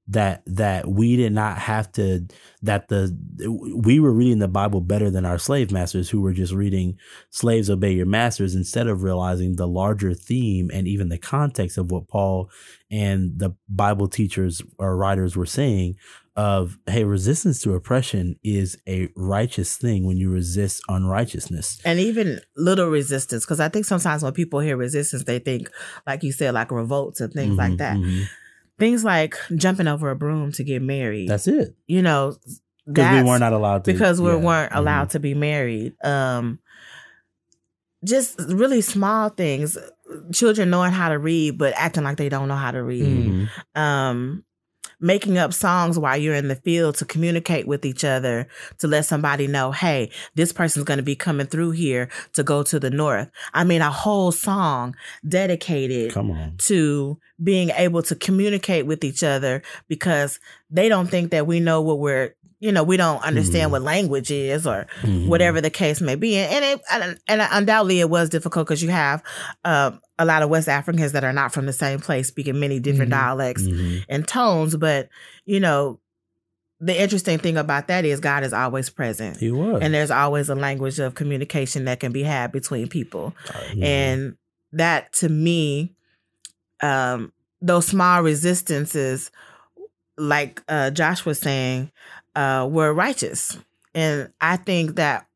That 0.08 0.42
that 0.46 0.88
we 0.88 1.14
did 1.16 1.32
not 1.32 1.58
have 1.58 1.92
to. 1.92 2.26
That 2.62 2.88
the 2.88 3.16
we 3.84 4.00
were 4.00 4.12
reading 4.12 4.40
the 4.40 4.48
Bible 4.48 4.80
better 4.80 5.10
than 5.10 5.24
our 5.24 5.38
slave 5.38 5.70
masters, 5.70 6.10
who 6.10 6.20
were 6.20 6.32
just 6.32 6.52
reading 6.52 6.98
"slaves 7.30 7.70
obey 7.70 7.92
your 7.92 8.06
masters" 8.06 8.56
instead 8.56 8.88
of 8.88 9.04
realizing 9.04 9.54
the 9.54 9.68
larger 9.68 10.12
theme 10.12 10.70
and 10.74 10.88
even 10.88 11.08
the 11.08 11.18
context 11.18 11.78
of 11.78 11.92
what 11.92 12.08
Paul 12.08 12.50
and 12.90 13.38
the 13.38 13.54
Bible 13.68 14.08
teachers 14.08 14.60
or 14.76 14.96
writers 14.96 15.36
were 15.36 15.46
saying 15.46 15.94
of 16.34 16.78
hey 16.86 17.04
resistance 17.04 17.60
to 17.60 17.74
oppression 17.74 18.34
is 18.42 18.76
a 18.88 19.08
righteous 19.14 19.76
thing 19.76 20.04
when 20.04 20.16
you 20.16 20.30
resist 20.30 20.82
unrighteousness 20.88 21.78
and 21.84 22.00
even 22.00 22.40
little 22.56 22.88
resistance, 22.88 23.44
because 23.44 23.60
I 23.60 23.68
think 23.68 23.84
sometimes 23.84 24.22
when 24.24 24.32
people 24.32 24.58
hear 24.60 24.76
resistance, 24.76 25.24
they 25.24 25.38
think, 25.38 25.70
like 26.06 26.22
you 26.24 26.32
said, 26.32 26.54
like 26.54 26.72
revolts 26.72 27.20
and 27.20 27.32
things 27.32 27.56
like 27.56 27.72
Mhm, 27.74 27.78
that. 27.78 27.96
mhm. 27.98 28.24
Things 28.78 29.04
like 29.04 29.36
jumping 29.54 29.86
over 29.86 30.10
a 30.10 30.16
broom 30.16 30.52
to 30.52 30.64
get 30.64 30.82
married. 30.82 31.28
that's 31.28 31.46
it 31.46 31.76
you 31.86 32.02
know, 32.02 32.36
because 32.86 33.22
we 33.22 33.28
were 33.28 33.38
not 33.38 33.52
allowed 33.52 33.84
to 33.84 33.92
because 33.92 34.20
we 34.20 34.30
yeah, 34.30 34.36
weren't 34.36 34.72
mhm. 34.72 34.76
allowed 34.78 35.10
to 35.10 35.20
be 35.20 35.34
married. 35.34 35.94
Um, 36.04 36.58
just 38.04 38.40
really 38.40 38.80
small 38.80 39.28
things. 39.28 39.78
Children 40.32 40.70
knowing 40.70 40.92
how 40.92 41.08
to 41.10 41.18
read, 41.18 41.58
but 41.58 41.72
acting 41.76 42.04
like 42.04 42.16
they 42.16 42.28
don't 42.28 42.48
know 42.48 42.56
how 42.56 42.72
to 42.72 42.82
read. 42.82 43.04
Mhm. 43.04 43.48
Um, 43.80 44.44
making 45.02 45.36
up 45.36 45.52
songs 45.52 45.98
while 45.98 46.16
you're 46.16 46.34
in 46.34 46.48
the 46.48 46.54
field 46.56 46.94
to 46.96 47.04
communicate 47.04 47.66
with 47.66 47.84
each 47.84 48.04
other 48.04 48.46
to 48.78 48.86
let 48.86 49.04
somebody 49.04 49.46
know, 49.48 49.72
hey, 49.72 50.10
this 50.36 50.52
person's 50.52 50.84
going 50.84 50.98
to 50.98 51.02
be 51.02 51.16
coming 51.16 51.46
through 51.46 51.72
here 51.72 52.08
to 52.34 52.42
go 52.42 52.62
to 52.62 52.78
the 52.80 52.88
north. 52.90 53.28
I 53.52 53.64
mean, 53.64 53.82
a 53.82 53.90
whole 53.90 54.30
song 54.32 54.94
dedicated 55.28 56.12
to 56.58 57.18
being 57.42 57.70
able 57.70 58.02
to 58.04 58.14
communicate 58.14 58.86
with 58.86 59.02
each 59.04 59.22
other 59.24 59.62
because 59.88 60.38
they 60.70 60.88
don't 60.88 61.08
think 61.08 61.32
that 61.32 61.46
we 61.46 61.58
know 61.60 61.82
what 61.82 61.98
we're 61.98 62.34
you 62.60 62.70
know 62.70 62.84
we 62.84 62.96
don't 62.96 63.20
understand 63.24 63.68
Mhm. 63.68 63.72
what 63.72 63.82
language 63.82 64.30
is 64.30 64.68
or 64.68 64.86
Mhm. 65.02 65.26
whatever 65.26 65.60
the 65.60 65.68
case 65.70 66.00
may 66.00 66.14
be 66.14 66.36
and 66.36 66.64
it 66.64 66.80
and, 66.92 67.18
and 67.26 67.42
undoubtedly 67.50 67.98
it 67.98 68.08
was 68.08 68.28
difficult 68.28 68.68
because 68.68 68.80
you 68.84 68.90
have 68.90 69.20
uh, 69.64 69.90
a 70.22 70.24
lot 70.24 70.42
of 70.42 70.48
west 70.48 70.68
africans 70.68 71.12
that 71.12 71.24
are 71.24 71.32
not 71.32 71.52
from 71.52 71.66
the 71.66 71.72
same 71.72 71.98
place 72.00 72.28
speaking 72.28 72.58
many 72.60 72.78
different 72.80 73.10
Mhm. 73.10 73.16
dialects 73.18 73.62
Mhm. 73.62 74.04
and 74.08 74.26
tones 74.28 74.76
but 74.76 75.08
you 75.44 75.60
know 75.60 75.98
the 76.80 77.00
interesting 77.00 77.38
thing 77.38 77.56
about 77.56 77.86
that 77.88 78.04
is 78.04 78.18
god 78.20 78.42
is 78.44 78.52
always 78.52 78.90
present 78.90 79.36
he 79.38 79.50
was 79.50 79.80
and 79.82 79.92
there's 79.94 80.10
always 80.10 80.48
a 80.48 80.54
language 80.54 80.98
of 80.98 81.14
communication 81.14 81.84
that 81.84 82.00
can 82.00 82.12
be 82.12 82.22
had 82.22 82.50
between 82.52 82.88
people 82.88 83.34
Mhm. 83.74 83.82
and 83.84 84.36
that 84.72 85.12
to 85.14 85.28
me 85.28 85.94
um 86.82 87.32
those 87.60 87.86
small 87.86 88.22
resistances 88.22 89.30
like 90.16 90.62
uh 90.68 90.90
josh 90.90 91.24
was 91.24 91.38
saying 91.38 91.90
uh 92.36 92.66
were 92.70 92.92
righteous 92.92 93.58
and 93.94 94.30
i 94.40 94.56
think 94.56 94.96
that 94.96 95.26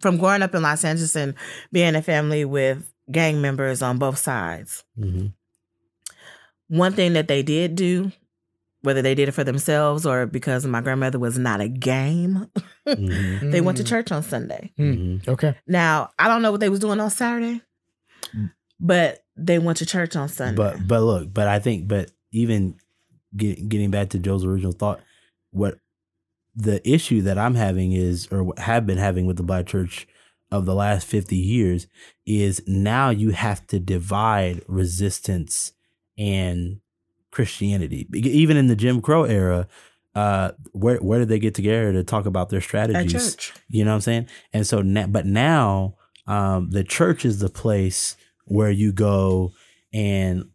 from 0.00 0.16
growing 0.16 0.42
up 0.42 0.54
in 0.54 0.62
los 0.62 0.84
angeles 0.84 1.16
and 1.16 1.34
being 1.72 1.94
a 1.96 2.02
family 2.02 2.44
with 2.44 2.82
gang 3.10 3.40
members 3.40 3.82
on 3.82 3.98
both 3.98 4.18
sides 4.18 4.84
Mhm. 4.98 5.32
one 6.68 6.92
thing 6.92 7.14
that 7.14 7.28
they 7.28 7.42
did 7.42 7.74
do 7.74 8.12
whether 8.82 9.02
they 9.02 9.14
did 9.14 9.28
it 9.28 9.32
for 9.32 9.42
themselves 9.44 10.06
or 10.06 10.24
because 10.26 10.64
my 10.64 10.80
grandmother 10.80 11.18
was 11.18 11.36
not 11.38 11.60
a 11.60 11.68
game 11.68 12.46
Mhm. 12.86 13.50
they 13.52 13.60
went 13.60 13.76
to 13.78 13.84
Mm. 13.84 13.88
church 13.88 14.12
on 14.12 14.22
sunday 14.22 14.72
Mhm. 14.78 15.26
Okay. 15.28 15.56
now 15.66 16.10
i 16.18 16.28
don't 16.28 16.42
know 16.42 16.50
what 16.52 16.60
they 16.60 16.68
was 16.68 16.80
doing 16.80 17.00
on 17.00 17.10
saturday 17.10 17.60
but 18.80 19.24
they 19.36 19.58
went 19.58 19.78
to 19.78 19.86
church 19.86 20.14
on 20.16 20.28
sunday 20.28 20.56
But 20.56 20.86
but 20.86 21.02
look, 21.02 21.32
but 21.32 21.48
I 21.48 21.58
think 21.58 21.88
but 21.88 22.10
even 22.32 22.74
get, 23.36 23.68
getting 23.68 23.90
back 23.90 24.10
to 24.10 24.18
Joe's 24.18 24.44
original 24.44 24.72
thought, 24.72 25.00
what 25.50 25.78
the 26.54 26.86
issue 26.88 27.22
that 27.22 27.38
I'm 27.38 27.54
having 27.54 27.92
is 27.92 28.26
or 28.30 28.52
have 28.58 28.84
been 28.86 28.98
having 28.98 29.26
with 29.26 29.36
the 29.36 29.42
black 29.44 29.66
church 29.66 30.06
of 30.50 30.64
the 30.64 30.74
last 30.74 31.06
50 31.06 31.36
years 31.36 31.86
is 32.26 32.62
now 32.66 33.10
you 33.10 33.30
have 33.30 33.66
to 33.68 33.78
divide 33.78 34.62
resistance 34.66 35.72
and 36.16 36.80
Christianity. 37.30 38.08
Even 38.14 38.56
in 38.56 38.66
the 38.68 38.76
Jim 38.76 39.00
Crow 39.00 39.24
era, 39.24 39.68
uh, 40.14 40.52
where 40.72 40.96
where 40.98 41.18
did 41.20 41.28
they 41.28 41.38
get 41.38 41.54
together 41.54 41.92
to 41.92 42.02
talk 42.02 42.26
about 42.26 42.48
their 42.48 42.58
at 42.58 42.64
strategies? 42.64 43.12
church 43.36 43.52
You 43.68 43.84
know 43.84 43.90
what 43.90 43.96
I'm 43.96 44.00
saying? 44.00 44.28
And 44.52 44.66
so, 44.66 44.80
now, 44.82 45.06
but 45.06 45.26
now, 45.26 45.96
um, 46.26 46.70
the 46.70 46.82
church 46.82 47.24
is 47.24 47.38
the 47.38 47.48
place 47.50 48.16
where 48.46 48.70
you 48.70 48.92
go 48.92 49.52
and 49.92 50.48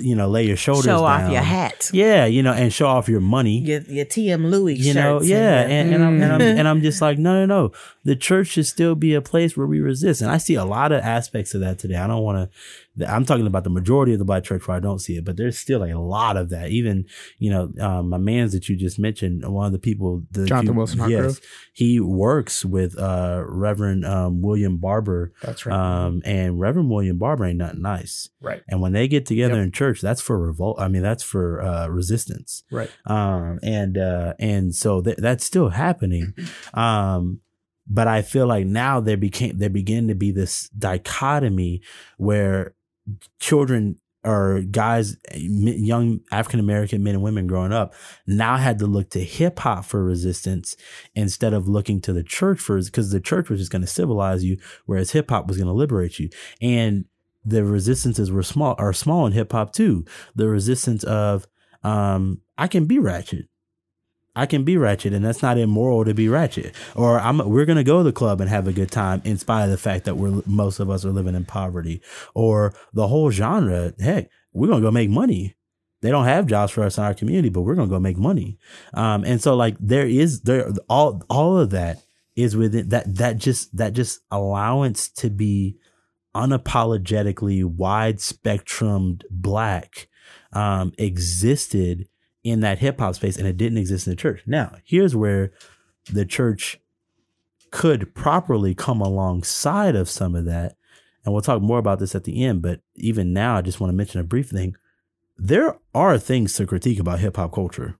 you 0.00 0.16
know 0.16 0.28
lay 0.28 0.44
your 0.44 0.56
shoulders 0.56 0.84
show 0.86 1.04
off 1.04 1.30
your 1.30 1.40
hat 1.40 1.90
Yeah, 1.92 2.26
you 2.26 2.42
know, 2.42 2.52
and 2.52 2.72
show 2.72 2.88
off 2.88 3.08
your 3.08 3.20
money. 3.20 3.58
your 3.60 3.80
your 3.82 4.04
TM 4.04 4.50
Louis 4.50 4.74
you 4.74 4.92
know, 4.94 5.22
yeah, 5.22 5.60
and, 5.62 5.94
and, 5.94 5.94
and, 5.94 6.04
I'm, 6.04 6.22
and 6.22 6.32
I'm 6.32 6.40
Mm. 6.40 6.58
and 6.58 6.68
I'm 6.68 6.80
just 6.82 7.00
like, 7.00 7.18
no, 7.18 7.46
no, 7.46 7.46
no. 7.46 7.72
The 8.06 8.16
church 8.16 8.46
should 8.48 8.66
still 8.66 8.94
be 8.94 9.14
a 9.14 9.20
place 9.20 9.56
where 9.56 9.66
we 9.66 9.80
resist, 9.80 10.22
and 10.22 10.30
I 10.30 10.38
see 10.38 10.54
a 10.54 10.64
lot 10.64 10.92
of 10.92 11.02
aspects 11.02 11.54
of 11.54 11.60
that 11.62 11.78
today. 11.80 11.96
I 11.96 12.06
don't 12.06 12.22
want 12.22 12.50
to. 12.98 13.10
I'm 13.12 13.26
talking 13.26 13.46
about 13.46 13.64
the 13.64 13.68
majority 13.70 14.12
of 14.14 14.18
the 14.20 14.24
black 14.24 14.42
church 14.44 14.66
where 14.66 14.76
I 14.76 14.80
don't 14.80 15.00
see 15.00 15.16
it, 15.18 15.24
but 15.24 15.36
there's 15.36 15.58
still 15.58 15.82
a 15.82 15.92
lot 15.98 16.36
of 16.38 16.48
that. 16.50 16.70
Even 16.70 17.04
you 17.38 17.50
know, 17.50 17.70
um, 17.80 18.08
my 18.08 18.16
man's 18.18 18.52
that 18.52 18.68
you 18.68 18.76
just 18.76 18.98
mentioned, 18.98 19.44
one 19.46 19.66
of 19.66 19.72
the 19.72 19.78
people, 19.78 20.22
the 20.30 20.46
Jonathan 20.46 20.68
you- 20.68 20.74
Wilson 20.78 20.98
Hartgrove? 21.00 21.40
he 21.74 22.00
works 22.00 22.64
with 22.64 22.96
uh, 22.98 23.42
Reverend 23.46 24.06
um, 24.06 24.40
William 24.40 24.78
Barber, 24.78 25.32
That's 25.42 25.66
right. 25.66 25.74
um, 25.76 26.22
and 26.24 26.58
Reverend 26.60 26.88
William 26.90 27.18
Barber 27.18 27.44
ain't 27.44 27.58
nothing 27.58 27.82
nice. 27.82 28.30
right. 28.40 28.62
And 28.68 28.80
when 28.80 28.92
they 28.92 29.08
get 29.08 29.26
together 29.26 29.56
Yep. 29.56 29.64
in 29.64 29.72
church, 29.72 30.00
that's 30.00 30.20
for 30.22 30.38
revolt. 30.38 30.80
I 30.80 30.88
mean, 30.88 31.02
that's 31.02 31.22
for 31.24 31.60
uh, 31.60 31.88
resistance. 31.88 32.62
Right. 32.70 32.90
Um, 33.04 33.58
and 33.62 33.98
uh, 33.98 34.34
and 34.38 34.74
so 34.74 35.02
th- 35.02 35.18
that's 35.18 35.44
still 35.44 35.70
happening. 35.70 36.34
Um, 36.72 37.40
but 37.86 38.08
I 38.08 38.22
feel 38.22 38.46
like 38.46 38.66
now 38.66 39.00
there 39.00 39.16
became 39.16 39.58
there 39.58 39.70
began 39.70 40.08
to 40.08 40.14
be 40.14 40.30
this 40.30 40.68
dichotomy 40.70 41.82
where 42.18 42.74
children 43.38 43.98
or 44.26 44.60
guys, 44.62 45.16
young 45.34 46.20
African 46.32 46.58
American 46.58 47.04
men 47.04 47.14
and 47.14 47.22
women 47.22 47.46
growing 47.46 47.72
up, 47.72 47.94
now 48.26 48.56
had 48.56 48.80
to 48.80 48.86
look 48.86 49.10
to 49.10 49.22
hip 49.22 49.60
hop 49.60 49.84
for 49.84 50.02
resistance 50.02 50.76
instead 51.14 51.54
of 51.54 51.68
looking 51.68 52.00
to 52.00 52.12
the 52.12 52.24
church 52.24 52.58
for 52.58 52.82
because 52.82 53.12
the 53.12 53.20
church 53.20 53.48
was 53.48 53.60
just 53.60 53.70
going 53.70 53.82
to 53.82 53.86
civilize 53.86 54.42
you, 54.42 54.58
whereas 54.84 55.12
hip 55.12 55.30
hop 55.30 55.46
was 55.46 55.56
going 55.56 55.68
to 55.68 55.72
liberate 55.72 56.18
you. 56.18 56.28
And 56.60 57.04
the 57.44 57.64
resistances 57.64 58.32
were 58.32 58.42
small 58.42 58.74
are 58.78 58.92
small 58.92 59.26
in 59.26 59.32
hip 59.32 59.52
hop 59.52 59.72
too. 59.72 60.04
The 60.34 60.48
resistance 60.48 61.04
of 61.04 61.46
um, 61.84 62.40
I 62.58 62.66
can 62.66 62.86
be 62.86 62.98
ratchet. 62.98 63.46
I 64.36 64.44
can 64.46 64.62
be 64.62 64.76
ratchet, 64.76 65.14
and 65.14 65.24
that's 65.24 65.42
not 65.42 65.56
immoral 65.56 66.04
to 66.04 66.14
be 66.14 66.28
ratchet. 66.28 66.74
Or 66.94 67.18
I'm 67.18 67.38
we're 67.38 67.64
gonna 67.64 67.82
go 67.82 67.98
to 67.98 68.04
the 68.04 68.12
club 68.12 68.40
and 68.40 68.50
have 68.50 68.68
a 68.68 68.72
good 68.72 68.90
time, 68.90 69.22
in 69.24 69.38
spite 69.38 69.64
of 69.64 69.70
the 69.70 69.78
fact 69.78 70.04
that 70.04 70.16
we're 70.16 70.42
most 70.46 70.78
of 70.78 70.90
us 70.90 71.04
are 71.04 71.10
living 71.10 71.34
in 71.34 71.46
poverty. 71.46 72.02
Or 72.34 72.74
the 72.92 73.08
whole 73.08 73.30
genre, 73.30 73.94
heck, 73.98 74.28
we're 74.52 74.68
gonna 74.68 74.82
go 74.82 74.90
make 74.90 75.10
money. 75.10 75.56
They 76.02 76.10
don't 76.10 76.26
have 76.26 76.46
jobs 76.46 76.72
for 76.72 76.84
us 76.84 76.98
in 76.98 77.04
our 77.04 77.14
community, 77.14 77.48
but 77.48 77.62
we're 77.62 77.74
gonna 77.74 77.88
go 77.88 77.98
make 77.98 78.18
money. 78.18 78.58
Um, 78.92 79.24
and 79.24 79.40
so 79.40 79.56
like 79.56 79.76
there 79.80 80.06
is 80.06 80.42
there 80.42 80.70
all 80.88 81.22
all 81.30 81.58
of 81.58 81.70
that 81.70 82.02
is 82.36 82.54
within 82.54 82.90
that 82.90 83.16
that 83.16 83.38
just 83.38 83.74
that 83.76 83.94
just 83.94 84.20
allowance 84.30 85.08
to 85.08 85.30
be 85.30 85.78
unapologetically 86.34 87.64
wide 87.64 88.18
spectrumed 88.18 89.22
black 89.30 90.08
um, 90.52 90.92
existed 90.98 92.06
in 92.46 92.60
that 92.60 92.78
hip 92.78 93.00
hop 93.00 93.14
space 93.16 93.36
and 93.36 93.46
it 93.46 93.56
didn't 93.56 93.78
exist 93.78 94.06
in 94.06 94.12
the 94.12 94.16
church. 94.16 94.42
Now, 94.46 94.76
here's 94.84 95.16
where 95.16 95.50
the 96.12 96.24
church 96.24 96.78
could 97.72 98.14
properly 98.14 98.74
come 98.74 99.00
alongside 99.00 99.96
of 99.96 100.08
some 100.08 100.34
of 100.36 100.44
that. 100.44 100.76
And 101.24 101.32
we'll 101.32 101.42
talk 101.42 101.60
more 101.60 101.78
about 101.78 101.98
this 101.98 102.14
at 102.14 102.22
the 102.22 102.44
end, 102.44 102.62
but 102.62 102.80
even 102.94 103.32
now 103.32 103.56
I 103.56 103.62
just 103.62 103.80
want 103.80 103.90
to 103.92 103.96
mention 103.96 104.20
a 104.20 104.24
brief 104.24 104.48
thing. 104.50 104.76
There 105.36 105.76
are 105.92 106.18
things 106.18 106.54
to 106.54 106.66
critique 106.66 107.00
about 107.00 107.18
hip 107.18 107.36
hop 107.36 107.52
culture. 107.52 107.96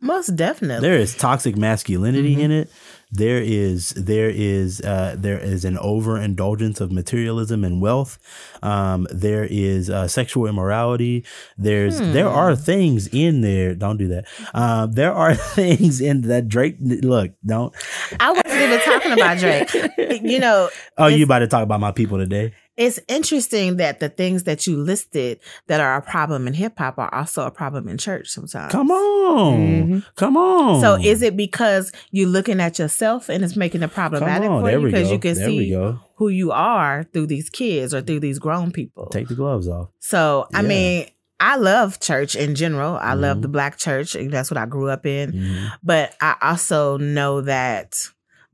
Most 0.00 0.34
definitely. 0.34 0.88
There 0.88 0.98
is 0.98 1.14
toxic 1.14 1.56
masculinity 1.56 2.34
Mhm. 2.36 2.40
in 2.40 2.50
it. 2.50 2.70
There 3.12 3.40
is 3.42 3.90
there 3.90 4.30
is 4.30 4.80
uh, 4.82 5.16
there 5.18 5.38
is 5.38 5.64
an 5.64 5.76
overindulgence 5.78 6.80
of 6.80 6.92
materialism 6.92 7.64
and 7.64 7.80
wealth. 7.82 8.18
Um, 8.62 9.06
there 9.10 9.44
is 9.50 9.90
uh, 9.90 10.06
sexual 10.08 10.46
immorality. 10.46 11.24
There's 11.58 11.98
Hmm. 11.98 12.12
there 12.12 12.28
are 12.28 12.54
things 12.54 13.08
in 13.08 13.40
there. 13.40 13.74
Don't 13.74 13.96
do 13.96 14.08
that. 14.08 14.26
Um, 14.54 14.92
there 14.92 15.12
are 15.12 15.34
things 15.58 16.00
in 16.00 16.22
that 16.22 16.48
Drake. 16.48 16.76
Look, 16.80 17.32
don't. 17.44 17.74
I 18.20 18.30
wasn't 18.30 18.54
even 18.62 18.80
talking 18.80 19.12
about 19.12 19.38
Drake. 19.38 19.70
You 20.22 20.38
know, 20.38 20.68
Oh, 20.98 21.06
you 21.06 21.24
about 21.24 21.38
to 21.40 21.46
talk 21.46 21.62
about 21.62 21.80
my 21.80 21.92
people 21.92 22.18
today? 22.18 22.52
It's 22.80 22.98
interesting 23.08 23.76
that 23.76 24.00
the 24.00 24.08
things 24.08 24.44
that 24.44 24.66
you 24.66 24.74
listed 24.78 25.38
that 25.66 25.80
are 25.80 25.96
a 25.96 26.02
problem 26.02 26.46
in 26.48 26.54
hip 26.54 26.78
hop 26.78 26.98
are 26.98 27.14
also 27.14 27.44
a 27.46 27.50
problem 27.50 27.86
in 27.88 27.98
church 27.98 28.28
sometimes. 28.28 28.72
Come 28.72 28.90
on, 28.90 29.60
Mhm. 29.60 30.04
come 30.16 30.36
on. 30.38 30.80
So 30.80 30.94
is 30.94 31.20
it 31.20 31.36
because 31.36 31.92
you're 32.10 32.28
looking 32.28 32.58
at 32.58 32.78
yourself 32.78 33.28
and 33.28 33.44
it's 33.44 33.54
making 33.54 33.82
it 33.82 33.92
problematic 33.92 34.48
on, 34.48 34.62
for 34.62 34.66
there 34.70 34.80
you 34.80 34.86
because 34.86 35.10
you 35.12 35.18
can 35.18 35.34
there 35.34 35.46
see 35.46 35.76
who 36.16 36.28
you 36.28 36.52
are 36.52 37.04
through 37.12 37.26
these 37.26 37.50
kids 37.50 37.92
or 37.92 38.00
through 38.00 38.20
these 38.20 38.38
grown 38.38 38.72
people. 38.72 39.08
Take 39.12 39.28
the 39.28 39.34
gloves 39.34 39.68
off. 39.68 39.88
So 39.98 40.48
I 40.54 40.62
mean, 40.62 41.06
I 41.38 41.56
love 41.56 42.00
church 42.00 42.34
in 42.34 42.54
general. 42.54 42.96
I 42.96 43.12
love 43.14 43.38
Mhm. 43.38 43.42
the 43.42 43.48
black 43.48 43.76
church. 43.78 44.14
and 44.14 44.30
That's 44.32 44.50
what 44.50 44.58
I 44.58 44.64
grew 44.66 44.88
up 44.88 45.04
in. 45.06 45.32
Mhm. 45.32 45.70
But 45.82 46.14
I 46.20 46.36
also 46.42 46.96
know 46.96 47.42
that 47.42 47.94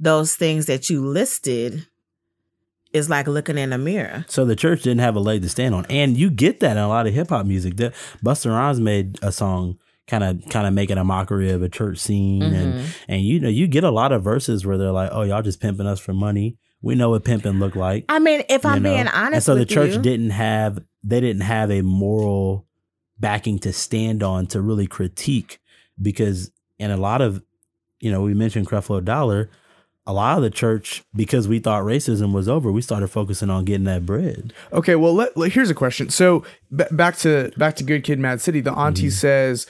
those 0.00 0.34
things 0.36 0.66
that 0.66 0.90
you 0.90 1.04
listed 1.06 1.86
is 2.92 3.10
like 3.10 3.26
looking 3.26 3.58
in 3.58 3.72
a 3.72 3.78
mirror. 3.78 4.24
So 4.28 4.44
the 4.44 4.56
church 4.56 4.82
didn't 4.82 5.00
have 5.00 5.16
a 5.16 5.20
leg 5.20 5.42
to 5.42 5.48
stand 5.48 5.74
on, 5.74 5.86
and 5.90 6.16
you 6.16 6.30
get 6.30 6.60
that 6.60 6.72
in 6.76 6.82
a 6.82 6.88
lot 6.88 7.06
of 7.06 7.14
hip 7.14 7.28
hop 7.30 7.46
music. 7.46 7.76
That 7.76 7.92
Busta 8.24 8.50
Rhymes 8.50 8.80
made 8.80 9.18
a 9.22 9.32
song, 9.32 9.78
kind 10.06 10.24
of, 10.24 10.42
kind 10.50 10.66
of 10.66 10.72
making 10.74 10.98
a 10.98 11.04
mockery 11.04 11.50
of 11.50 11.62
a 11.62 11.68
church 11.68 11.98
scene, 11.98 12.42
and 12.42 12.74
Mhm. 12.74 12.84
and 13.08 13.22
you 13.22 13.40
know 13.40 13.48
you 13.48 13.66
get 13.66 13.84
a 13.84 13.90
lot 13.90 14.12
of 14.12 14.22
verses 14.22 14.64
where 14.64 14.78
they're 14.78 14.92
like, 14.92 15.10
"Oh, 15.12 15.22
y'all 15.22 15.42
just 15.42 15.60
pimping 15.60 15.86
us 15.86 16.00
for 16.00 16.12
money." 16.14 16.56
We 16.82 16.94
know 16.94 17.10
what 17.10 17.24
pimping 17.24 17.58
look 17.58 17.74
like. 17.74 18.04
I 18.08 18.18
mean, 18.18 18.42
if 18.48 18.64
I'm 18.64 18.82
know? 18.82 18.90
being 18.94 19.08
honest, 19.08 19.34
and 19.34 19.42
so 19.42 19.54
the 19.56 19.64
church 19.66 19.94
you, 19.94 20.00
didn't 20.02 20.30
have 20.30 20.78
they 21.02 21.20
didn't 21.20 21.42
have 21.42 21.70
a 21.70 21.82
moral 21.82 22.66
backing 23.18 23.58
to 23.60 23.72
stand 23.72 24.22
on 24.22 24.46
to 24.48 24.60
really 24.60 24.86
critique 24.86 25.58
because 26.00 26.50
in 26.78 26.90
a 26.90 26.96
lot 26.96 27.20
of 27.22 27.42
you 28.00 28.10
know 28.10 28.20
we 28.22 28.34
mentioned 28.34 28.68
Creflo 28.68 29.04
Dollar. 29.04 29.50
A 30.08 30.12
lot 30.12 30.36
of 30.36 30.44
the 30.44 30.50
church, 30.50 31.02
because 31.14 31.48
we 31.48 31.58
thought 31.58 31.82
racism 31.82 32.32
was 32.32 32.48
over, 32.48 32.70
we 32.70 32.80
started 32.80 33.08
focusing 33.08 33.50
on 33.50 33.64
getting 33.64 33.84
that 33.84 34.06
bread. 34.06 34.52
Okay, 34.72 34.94
well, 34.94 35.12
let, 35.12 35.36
let- 35.36 35.52
here's 35.52 35.70
a 35.70 35.74
question. 35.74 36.10
So 36.10 36.44
b- 36.74 36.84
back 36.92 37.16
to 37.18 37.50
back 37.56 37.74
to 37.76 37.84
Good 37.84 38.04
Kid, 38.04 38.18
Mad 38.20 38.40
City. 38.40 38.60
The 38.60 38.72
auntie 38.72 39.08
Mhm. 39.08 39.12
says, 39.12 39.66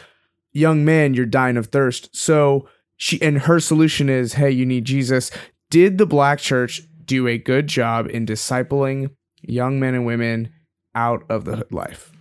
"Young 0.53 0.85
man, 0.85 1.15
you're 1.15 1.25
dying 1.27 1.57
of 1.57 1.69
thirst." 1.69 2.15
So 2.15 2.69
she 2.97 3.21
and 3.23 3.39
her 3.43 3.61
solution 3.61 4.09
is, 4.11 4.35
"Hey, 4.35 4.51
you 4.51 4.67
need 4.67 4.85
Jesus." 4.85 5.31
Did 5.71 5.97
the 5.99 6.07
black 6.07 6.39
church 6.39 6.83
do 7.05 7.27
a 7.27 7.39
good 7.39 7.67
job 7.67 8.07
in 8.11 8.27
discipling 8.27 9.11
young 9.43 9.81
men 9.81 9.95
and 9.95 10.05
women 10.05 10.51
out 10.95 11.25
of 11.31 11.45
the 11.47 11.57
hood 11.57 11.73
life? 11.73 12.13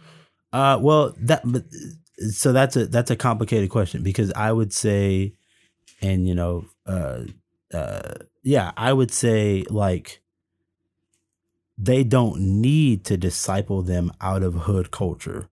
Uh, 0.54 0.80
well, 0.82 1.14
that 1.20 1.42
but 1.44 1.66
so 2.32 2.54
that's 2.54 2.78
a 2.78 2.86
that's 2.86 3.12
a 3.12 3.16
complicated 3.18 3.70
question 3.70 4.04
because 4.04 4.32
I 4.38 4.54
would 4.54 4.72
say, 4.72 5.34
and 6.02 6.26
you 6.28 6.34
know, 6.34 6.66
uh, 6.86 7.24
uh, 7.74 8.14
yeah, 8.44 8.72
I 8.78 8.94
would 8.94 9.12
say 9.12 9.64
like 9.70 10.22
they 11.78 12.04
don't 12.04 12.40
need 12.40 13.04
to 13.06 13.18
disciple 13.18 13.82
them 13.82 14.12
out 14.22 14.44
of 14.44 14.54
hood 14.54 14.92
culture. 14.92 15.50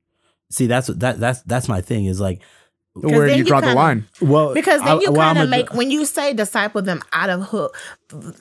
See, 0.49 0.67
that's 0.67 0.87
that 0.87 1.19
that's 1.19 1.41
that's 1.43 1.67
my 1.67 1.81
thing 1.81 2.05
is 2.05 2.21
like, 2.21 2.41
Where 2.93 3.25
do 3.27 3.31
you 3.33 3.39
you 3.39 3.43
draw 3.43 3.59
the 3.59 3.67
kinda- 3.67 3.81
line? 3.81 4.05
well, 4.21 4.53
because 4.53 4.79
then 4.81 4.97
I- 4.97 5.01
you 5.01 5.11
well, 5.11 5.21
kind 5.21 5.37
I'm 5.39 5.43
of 5.45 5.47
a- 5.47 5.51
make 5.51 5.73
when 5.73 5.91
you 5.91 6.05
say 6.05 6.33
disciple 6.33 6.81
them 6.81 7.01
out 7.11 7.29
of 7.29 7.41
hood, 7.45 7.71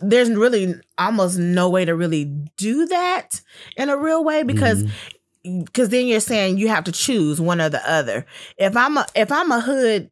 There's 0.03 0.31
really 0.31 0.75
almost 0.99 1.39
no 1.39 1.71
way 1.71 1.85
to 1.87 1.95
really 1.97 2.25
do 2.57 2.87
that 2.87 3.41
in 3.77 3.89
a 3.89 3.97
real 3.97 4.23
way 4.23 4.43
because 4.43 4.85
Mhm. 4.85 5.65
because 5.65 5.89
then 5.89 6.07
you're 6.07 6.21
saying 6.21 6.59
you 6.59 6.69
have 6.69 6.85
to 6.85 6.93
choose 6.93 7.41
one 7.41 7.61
or 7.61 7.69
the 7.71 7.83
other. 7.91 8.27
If 8.59 8.77
I'm 8.77 8.97
a 8.99 9.07
if 9.17 9.33
I'm 9.33 9.51
a 9.51 9.61
hood, 9.61 10.11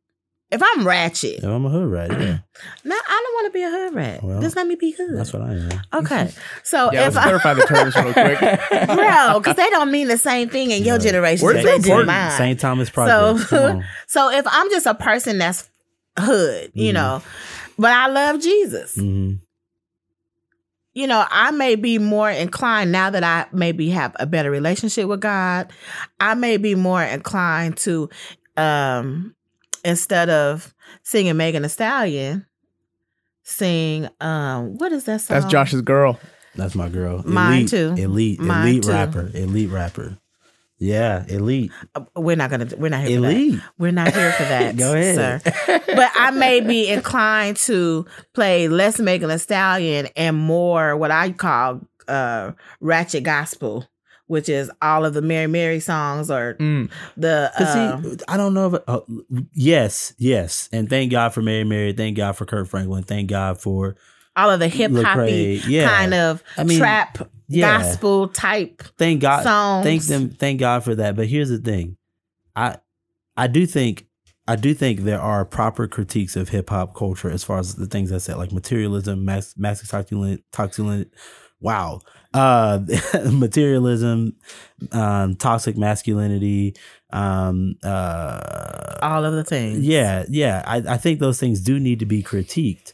if 0.52 0.60
I'm 0.62 0.86
ratchet, 0.86 1.38
If 1.38 1.44
I'm 1.44 1.64
a 1.64 1.68
hood 1.68 1.90
rat. 1.90 2.10
Yeah, 2.10 2.38
no, 2.84 2.94
I 2.96 3.22
don't 3.24 3.34
want 3.34 3.46
to 3.46 3.50
be 3.52 3.62
a 3.62 3.70
hood 3.70 3.94
rat. 3.94 4.22
Well, 4.24 4.40
Just 4.40 4.56
let 4.56 4.66
me 4.66 4.74
be 4.74 4.90
hood. 4.92 5.16
that's 5.16 5.32
what 5.32 5.42
I 5.42 5.52
am. 5.54 5.70
okay, 6.04 6.32
so 6.64 6.90
Yeah, 6.92 7.06
if 7.08 7.14
let's 7.14 7.16
I, 7.16 7.22
clarify 7.22 7.54
the 7.54 7.62
terms 7.62 7.94
real 7.96 8.12
quick. 8.12 8.38
bro, 8.86 9.38
because 9.40 9.56
they 9.56 9.70
don't 9.70 9.90
mean 9.90 10.08
the 10.08 10.18
same 10.18 10.48
thing 10.48 10.70
in 10.70 10.82
your 10.84 10.94
Right. 10.96 11.02
generation 11.02 11.44
Words 11.44 11.58
as 11.60 11.64
are 11.64 11.68
they 11.68 11.72
do 11.72 11.76
in 11.76 11.84
important. 11.84 12.06
mine. 12.08 12.30
St. 12.32 12.58
Thomas 12.60 12.90
Project. 12.90 13.48
So- 13.48 13.82
So 14.08 14.30
if 14.30 14.44
I'm 14.48 14.70
just 14.70 14.86
a 14.86 14.94
person 14.94 15.38
that's 15.38 15.68
hood, 16.18 16.72
you 16.74 16.90
Mhm. 16.90 16.94
know, 16.94 17.22
but 17.78 17.92
I 17.92 18.08
love 18.08 18.40
Jesus, 18.40 18.96
Mhm. 18.96 19.38
you 20.92 21.06
know, 21.06 21.24
I 21.30 21.52
may 21.52 21.76
be 21.76 21.98
more 21.98 22.28
inclined 22.30 22.90
now 22.92 23.10
that 23.10 23.22
I 23.22 23.46
maybe 23.52 23.90
have 23.90 24.16
a 24.18 24.26
better 24.26 24.50
relationship 24.50 25.06
with 25.06 25.20
God. 25.20 25.72
I 26.18 26.34
may 26.34 26.56
be 26.56 26.74
more 26.74 27.02
inclined 27.02 27.76
to, 27.78 28.10
um, 28.56 29.34
instead 29.84 30.28
of 30.30 30.74
singing 31.02 31.36
Megan 31.36 31.62
Thee 31.62 31.68
Stallion, 31.68 32.46
sing 33.42 34.08
um, 34.20 34.76
what 34.78 34.92
is 34.92 35.04
that 35.04 35.20
song? 35.20 35.40
That's 35.40 35.50
Josh's 35.50 35.82
girl. 35.82 36.18
That's 36.56 36.74
my 36.74 36.88
girl. 36.88 37.22
Mine 37.24 37.60
elite, 37.60 37.68
too. 37.68 37.94
Elite, 37.96 38.40
Mine 38.40 38.68
elite 38.68 38.82
too. 38.84 38.90
rapper, 38.90 39.30
elite 39.34 39.70
rapper. 39.70 40.18
Yeah, 40.82 41.24
elite, 41.28 41.70
Uh, 41.94 42.04
We're 42.16 42.36
not 42.36 42.50
gonna. 42.50 42.66
We're 42.76 42.88
not 42.88 43.02
here 43.06 43.18
for 43.18 43.22
that. 43.22 43.30
elite. 43.36 43.60
We're 43.78 43.92
not 43.92 44.14
here 44.14 44.32
for 44.32 44.44
that. 44.44 44.76
Go 44.78 44.94
ahead. 44.94 45.42
sir. 45.42 45.80
but 45.94 46.10
I 46.16 46.30
may 46.30 46.60
be 46.62 46.88
inclined 46.88 47.58
to 47.58 48.06
play 48.32 48.66
less 48.66 48.98
Megan 48.98 49.28
Thee 49.28 49.36
Stallion 49.38 50.08
and 50.16 50.38
more 50.38 50.96
what 50.96 51.10
I 51.10 51.32
call 51.32 51.82
uh, 52.08 52.52
ratchet 52.80 53.24
gospel, 53.24 53.86
which 54.30 54.48
is 54.48 54.70
all 54.80 55.04
of 55.04 55.12
the 55.12 55.20
Mary 55.22 55.46
Mary 55.48 55.80
songs 55.80 56.30
or 56.30 56.54
Mm. 56.54 56.88
the 57.16 57.50
uh, 57.58 58.00
see, 58.00 58.18
I 58.28 58.36
don't 58.36 58.54
know 58.54 58.74
if 58.74 58.82
uh, 58.86 59.00
yes, 59.52 60.14
yes, 60.18 60.68
and 60.72 60.88
thank 60.88 61.10
God 61.10 61.34
for 61.34 61.42
Mary 61.42 61.64
Mary, 61.64 61.92
thank 61.92 62.16
God 62.16 62.32
for 62.36 62.46
Kirk 62.46 62.68
Franklin, 62.68 63.02
thank 63.02 63.28
God 63.28 63.60
for 63.60 63.96
all 64.36 64.48
of 64.50 64.60
the 64.60 64.68
hip 64.68 64.92
hoppy 64.92 65.60
Yeah, 65.66 65.88
kind 65.88 66.14
of 66.14 66.42
I 66.56 66.62
mean, 66.64 66.78
trap 66.78 67.18
yeah. 67.48 67.82
gospel 67.82 68.28
type 68.28 68.82
thank 68.96 69.20
God, 69.20 69.42
songs. 69.42 69.84
thank 69.84 70.02
them, 70.04 70.30
thank 70.30 70.60
God 70.60 70.84
for 70.84 70.94
that. 70.94 71.16
But 71.16 71.26
here's 71.26 71.50
the 71.50 71.58
thing, 71.58 71.96
I, 72.54 72.76
I 73.36 73.48
do 73.48 73.66
think, 73.66 74.06
I 74.46 74.54
do 74.56 74.74
think 74.74 75.00
there 75.00 75.20
are 75.20 75.44
proper 75.44 75.88
critiques 75.88 76.36
of 76.36 76.48
hip 76.50 76.70
hop 76.70 76.94
culture 76.94 77.30
as 77.30 77.42
far 77.42 77.58
as 77.58 77.74
the 77.74 77.86
things 77.86 78.12
I 78.12 78.18
said, 78.18 78.36
like 78.36 78.52
materialism, 78.52 79.24
mass, 79.24 79.54
massive 79.56 79.88
toxin, 79.88 80.42
toxin, 80.52 81.10
wow, 81.60 82.00
uh, 82.34 82.80
materialism, 83.32 84.36
um, 84.92 85.36
toxic 85.36 85.76
masculinity, 85.76 86.74
um, 87.12 87.76
uh, 87.82 88.98
All 89.02 89.24
of 89.24 89.34
the 89.34 89.44
things. 89.44 89.80
Yeah, 89.80 90.24
yeah. 90.28 90.62
I, 90.66 90.76
I 90.76 90.96
think 90.96 91.20
those 91.20 91.40
things 91.40 91.60
do 91.60 91.80
need 91.80 91.98
to 92.00 92.06
be 92.06 92.22
critiqued, 92.22 92.92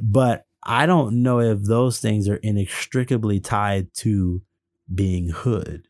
but 0.00 0.46
I 0.62 0.86
don't 0.86 1.22
know 1.22 1.40
if 1.40 1.62
those 1.62 1.98
things 2.00 2.28
are 2.28 2.36
inextricably 2.36 3.40
tied 3.40 3.92
to 3.96 4.42
being 4.92 5.28
hood. 5.30 5.88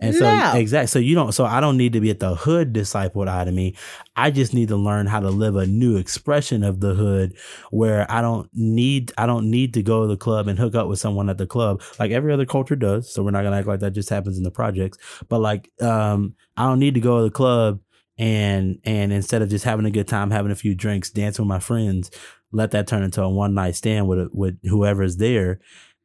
And 0.00 0.14
so 0.14 0.24
exactly 0.54 0.86
so 0.86 1.00
you 1.00 1.16
don't 1.16 1.32
so 1.32 1.44
I 1.44 1.60
don't 1.60 1.76
need 1.76 1.94
to 1.94 2.00
be 2.00 2.10
at 2.10 2.20
the 2.20 2.36
hood 2.36 2.72
discipled 2.72 3.28
out 3.28 3.48
of 3.48 3.54
me. 3.54 3.74
I 4.14 4.30
just 4.30 4.54
need 4.54 4.68
to 4.68 4.76
learn 4.76 5.06
how 5.06 5.18
to 5.18 5.28
live 5.28 5.56
a 5.56 5.66
new 5.66 5.96
expression 5.96 6.62
of 6.62 6.78
the 6.78 6.94
hood 6.94 7.36
where 7.70 8.08
I 8.08 8.20
don't 8.20 8.48
need 8.52 9.12
I 9.18 9.26
don't 9.26 9.50
need 9.50 9.74
to 9.74 9.82
go 9.82 10.02
to 10.02 10.06
the 10.06 10.16
club 10.16 10.46
and 10.46 10.56
hook 10.56 10.76
up 10.76 10.86
with 10.86 11.00
someone 11.00 11.28
at 11.28 11.38
the 11.38 11.48
club 11.48 11.82
like 11.98 12.12
every 12.12 12.32
other 12.32 12.46
culture 12.46 12.76
does. 12.76 13.12
So 13.12 13.24
we're 13.24 13.32
not 13.32 13.42
gonna 13.42 13.56
act 13.56 13.66
like 13.66 13.80
that 13.80 13.90
just 13.90 14.08
happens 14.08 14.38
in 14.38 14.44
the 14.44 14.52
projects. 14.52 14.98
But 15.28 15.40
like 15.40 15.68
um 15.82 16.34
I 16.56 16.64
don't 16.64 16.78
need 16.78 16.94
to 16.94 17.00
go 17.00 17.18
to 17.18 17.24
the 17.24 17.30
club 17.30 17.80
and 18.18 18.78
and 18.84 19.12
instead 19.12 19.42
of 19.42 19.48
just 19.48 19.64
having 19.64 19.86
a 19.86 19.90
good 19.90 20.06
time, 20.08 20.30
having 20.30 20.52
a 20.52 20.56
few 20.56 20.76
drinks, 20.76 21.10
dancing 21.10 21.44
with 21.44 21.48
my 21.48 21.60
friends, 21.60 22.10
let 22.52 22.70
that 22.70 22.86
turn 22.86 23.02
into 23.02 23.22
a 23.22 23.28
one 23.28 23.54
night 23.54 23.74
stand 23.74 24.06
with 24.06 24.28
with 24.32 24.58
whoever's 24.64 25.16
there. 25.16 25.60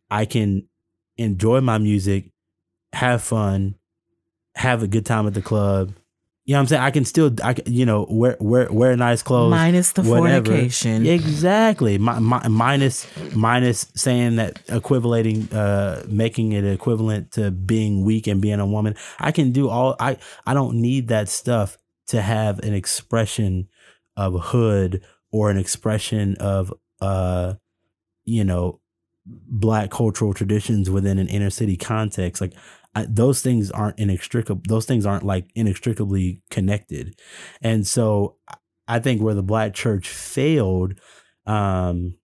I 0.09 0.25
can 0.25 0.67
enjoy 1.17 1.61
my 1.61 1.77
music, 1.77 2.31
have 2.93 3.21
fun, 3.23 3.75
have 4.55 4.83
a 4.83 4.87
good 4.87 5.05
time 5.05 5.27
at 5.27 5.33
the 5.33 5.41
club. 5.41 5.93
You 6.45 6.53
know 6.53 6.57
what 6.57 6.61
I'm 6.63 6.67
saying? 6.67 6.81
I 6.81 6.91
can 6.91 7.05
still, 7.05 7.33
I 7.41 7.53
can, 7.53 7.71
you 7.71 7.85
know, 7.85 8.05
wear 8.09 8.35
wear 8.41 8.69
wear 8.69 8.97
nice 8.97 9.23
clothes. 9.23 9.51
Minus 9.51 9.93
the 9.93 10.03
whatever. 10.03 10.45
fornication. 10.45 11.05
Exactly. 11.05 11.97
Mi- 11.97 12.19
mi- 12.19 12.49
minus 12.49 13.07
minus 13.33 13.89
saying 13.95 14.35
that 14.35 14.59
equivalating, 14.67 15.51
uh, 15.53 16.03
making 16.09 16.51
it 16.51 16.65
equivalent 16.65 17.31
to 17.33 17.49
being 17.49 18.03
weak 18.03 18.27
and 18.27 18.41
being 18.41 18.59
a 18.59 18.65
woman. 18.65 18.95
I 19.19 19.31
can 19.31 19.53
do 19.53 19.69
all. 19.69 19.95
I 20.01 20.17
I 20.45 20.53
don't 20.53 20.81
need 20.81 21.07
that 21.07 21.29
stuff 21.29 21.77
to 22.07 22.21
have 22.21 22.59
an 22.59 22.73
expression 22.73 23.69
of 24.17 24.33
hood 24.47 25.01
or 25.31 25.49
an 25.49 25.57
expression 25.57 26.35
of 26.41 26.73
uh 27.01 27.53
you 28.25 28.43
know 28.43 28.79
black 29.25 29.89
cultural 29.89 30.33
traditions 30.33 30.89
within 30.89 31.17
an 31.17 31.27
inner 31.27 31.49
city 31.49 31.77
context 31.77 32.41
like 32.41 32.53
I, 32.95 33.05
those 33.09 33.41
things 33.41 33.71
aren't 33.71 33.99
inextricable 33.99 34.61
those 34.67 34.85
things 34.85 35.05
aren't 35.05 35.23
like 35.23 35.47
inextricably 35.55 36.41
connected. 36.49 37.19
And 37.61 37.85
so 37.87 38.37
i 38.87 38.99
think 38.99 39.21
where 39.21 39.33
the 39.33 39.43
black 39.43 39.73
church 39.73 40.09
failed 40.09 40.93
um 41.45 42.15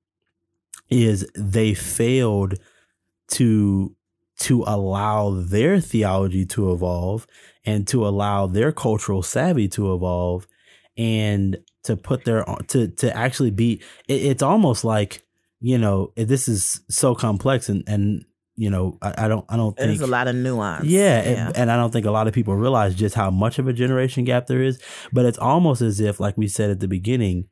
is 0.89 1.29
they 1.35 1.73
failed 1.73 2.55
to 3.27 3.95
to 4.39 4.63
allow 4.65 5.31
their 5.31 5.79
theology 5.79 6.45
to 6.45 6.71
evolve 6.71 7.27
and 7.65 7.87
to 7.87 8.07
allow 8.07 8.47
their 8.47 8.71
cultural 8.71 9.21
savvy 9.21 9.67
to 9.67 9.93
evolve 9.93 10.47
and 10.97 11.57
to 11.83 11.95
put 11.95 12.25
their 12.25 12.43
to 12.67 12.87
to 12.87 13.15
actually 13.15 13.51
be 13.51 13.81
it, 14.07 14.21
it's 14.23 14.43
almost 14.43 14.83
like 14.83 15.23
you 15.59 15.77
know 15.77 16.11
this 16.15 16.47
is 16.47 16.81
so 16.89 17.13
complex 17.13 17.69
and 17.69 17.83
and 17.87 18.25
you 18.59 18.69
know 18.69 18.97
I, 19.01 19.25
I 19.25 19.27
don't 19.27 19.45
I 19.47 19.55
don't 19.55 19.75
think 19.75 19.87
There's 19.87 20.01
a 20.01 20.07
lot 20.07 20.27
of 20.27 20.35
nuance. 20.35 20.85
yeah, 20.85 21.19
And, 21.21 21.57
and 21.57 21.71
I 21.71 21.77
don't 21.77 21.91
think 21.91 22.05
a 22.05 22.11
lot 22.11 22.27
of 22.27 22.33
people 22.33 22.55
realize 22.55 22.93
just 22.93 23.15
how 23.15 23.31
much 23.31 23.57
of 23.57 23.67
a 23.67 23.73
generation 23.73 24.25
gap 24.25 24.47
there 24.47 24.61
is. 24.61 24.81
But 25.13 25.25
it's 25.25 25.37
almost 25.37 25.81
as 25.81 25.99
if, 25.99 26.19
like 26.19 26.37
we 26.37 26.47
said 26.47 26.69
at 26.69 26.81
the 26.81 26.87
beginning, 26.87 27.47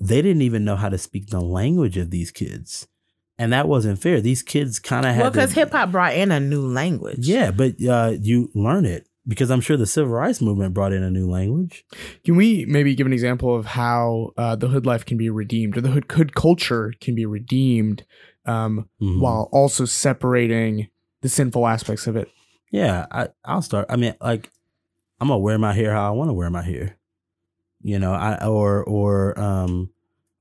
they 0.00 0.20
didn't 0.20 0.42
even 0.42 0.64
know 0.64 0.76
how 0.76 0.88
to 0.88 0.98
speak 0.98 1.28
the 1.28 1.40
language 1.40 1.96
of 1.96 2.10
these 2.10 2.30
kids, 2.32 2.88
and 3.38 3.52
that 3.52 3.68
wasn't 3.68 4.00
fair. 4.00 4.20
These 4.20 4.42
kids 4.42 4.78
kind 4.80 5.06
of 5.06 5.14
had 5.14 5.22
well, 5.22 5.30
because 5.30 5.52
hip 5.52 5.70
hop 5.70 5.92
brought 5.92 6.14
in 6.14 6.32
a 6.32 6.40
new 6.40 6.66
language. 6.66 7.26
yeah, 7.28 7.50
but 7.52 7.74
uh, 7.84 8.14
you 8.20 8.50
learn 8.54 8.84
it 8.84 9.06
because 9.26 9.50
I'm 9.50 9.60
sure 9.60 9.76
the 9.76 9.86
civil 9.86 10.10
rights 10.12 10.40
movement 10.40 10.72
brought 10.74 10.92
in 10.92 11.02
a 11.02 11.10
new 11.10 11.28
language. 11.30 11.84
Can 12.24 12.34
we 12.36 12.64
maybe 12.64 12.94
give 12.94 13.06
an 13.06 13.12
example 13.12 13.54
of 13.54 13.66
how 13.66 14.32
uh, 14.38 14.56
the 14.56 14.68
hood 14.68 14.86
life 14.86 15.04
can 15.04 15.16
be 15.18 15.28
redeemed, 15.30 15.76
or 15.76 15.82
the 15.82 15.90
hood, 15.90 16.10
hood 16.10 16.34
culture 16.34 16.94
can 17.00 17.14
be 17.14 17.26
redeemed, 17.26 18.04
um, 18.48 18.88
Mhm. 19.00 19.20
while 19.20 19.48
also 19.52 19.84
separating 19.84 20.88
the 21.20 21.28
sinful 21.28 21.66
aspects 21.66 22.06
of 22.06 22.16
it? 22.16 22.28
Yeah, 22.70 23.06
I, 23.10 23.28
I'll 23.44 23.62
start. 23.62 23.86
I 23.88 23.96
mean, 23.96 24.14
like, 24.20 24.50
I'm 25.20 25.28
gonna 25.28 25.38
wear 25.38 25.58
my 25.58 25.72
hair 25.72 25.92
how 25.92 26.08
I 26.08 26.10
want 26.16 26.28
to 26.28 26.34
wear 26.34 26.50
my 26.50 26.62
hair. 26.62 26.96
You 27.82 27.98
know, 27.98 28.12
I 28.12 28.44
or 28.46 28.82
or 28.84 29.38
um 29.38 29.90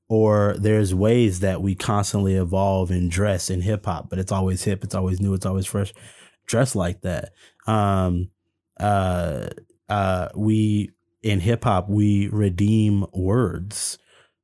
or 0.10 0.56
there's 0.60 0.94
ways 0.96 1.42
that 1.42 1.62
we 1.62 1.76
constantly 1.76 2.36
evolve 2.36 2.92
and 2.92 3.12
dress 3.12 3.50
in 3.50 3.62
hip 3.62 3.86
hop, 3.86 4.10
but 4.10 4.20
it's 4.20 4.32
always 4.32 4.64
hip, 4.64 4.84
it's 4.84 4.96
always 4.96 5.20
new, 5.20 5.34
it's 5.34 5.46
always 5.46 5.66
fresh. 5.66 5.94
Dress 6.46 6.76
like 6.76 7.02
that. 7.02 7.34
Um 7.66 8.30
uh 8.80 9.48
uh 9.90 10.30
we 10.36 10.92
in 11.24 11.40
hip 11.40 11.64
hop 11.64 11.90
we 11.90 12.28
redeem 12.30 13.06
words. 13.14 13.98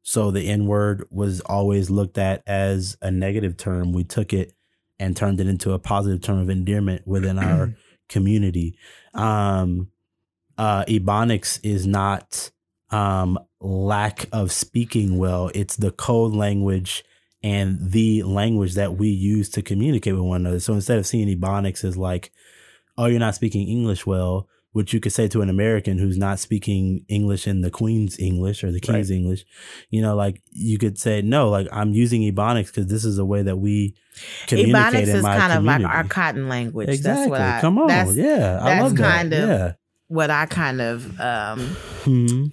So 0.03 0.31
the 0.31 0.49
N 0.49 0.67
word 0.67 1.05
was 1.09 1.39
always 1.41 1.89
looked 1.89 2.17
at 2.17 2.43
as 2.45 2.97
a 3.01 3.09
negative 3.09 3.57
term. 3.57 3.93
We 3.93 4.03
took 4.03 4.33
it 4.33 4.53
and 4.99 5.17
turned 5.17 5.39
it 5.39 5.47
into 5.47 5.71
a 5.71 5.79
positive 5.79 6.21
term 6.21 6.39
of 6.39 6.49
endearment 6.49 7.07
within 7.07 7.39
our 7.39 7.75
community. 8.09 8.77
Um, 9.13 9.89
uh, 10.57 10.83
Ebonics 10.85 11.59
is 11.63 11.87
not 11.87 12.51
um, 12.91 13.39
lack 13.59 14.27
of 14.31 14.51
speaking 14.51 15.17
well. 15.17 15.49
It's 15.55 15.77
the 15.77 15.91
code 15.91 16.33
language 16.33 17.03
and 17.41 17.91
the 17.91 18.23
language 18.23 18.75
that 18.75 18.97
we 18.97 19.07
use 19.07 19.49
to 19.49 19.61
communicate 19.61 20.13
with 20.13 20.23
one 20.23 20.41
another. 20.41 20.59
So 20.59 20.73
instead 20.73 20.99
of 20.99 21.07
seeing 21.07 21.27
Ebonics 21.27 21.83
as 21.83 21.97
like, 21.97 22.31
oh, 22.97 23.05
you're 23.05 23.19
not 23.19 23.35
speaking 23.35 23.67
English 23.67 24.05
well, 24.05 24.47
which 24.73 24.93
you 24.93 24.99
could 24.99 25.13
say 25.13 25.27
to 25.29 25.41
an 25.41 25.49
American 25.49 25.97
who's 25.97 26.17
not 26.17 26.39
speaking 26.39 27.05
English 27.07 27.47
in 27.47 27.61
the 27.61 27.71
Queen's 27.71 28.19
English 28.19 28.63
or 28.63 28.71
the 28.71 28.79
King's 28.79 29.09
English, 29.09 29.45
you 29.89 30.01
know, 30.01 30.15
like 30.15 30.41
you 30.51 30.77
could 30.77 30.97
say, 30.99 31.21
no, 31.21 31.49
like 31.49 31.67
I'm 31.71 31.93
using 31.93 32.21
Ebonics 32.23 32.67
because 32.67 32.87
this 32.87 33.05
is 33.05 33.17
a 33.19 33.25
way 33.25 33.41
that 33.43 33.57
we 33.57 33.95
communicate 34.47 34.75
Ebonics 34.93 35.03
in 35.09 35.15
is 35.17 35.23
my 35.23 35.37
kind 35.37 35.53
of 35.53 35.63
like 35.63 35.83
our 35.85 36.03
cotton 36.03 36.49
language. 36.49 36.89
Exactly. 36.89 37.29
That's 37.29 37.29
what 37.29 37.41
I 37.41 37.61
Come 37.61 37.77
on. 37.79 37.87
That's 37.87 38.15
yeah. 38.15 38.59
I 38.61 38.69
that's 38.69 38.83
love 38.83 38.95
that. 38.97 39.11
kind 39.17 39.33
of- 39.33 39.47
yeah. 39.49 39.71
what 40.07 40.29
I 40.29 40.45
kind 40.47 40.81
of 40.81 41.05
um 41.19 41.59
Mhm. 42.03 42.51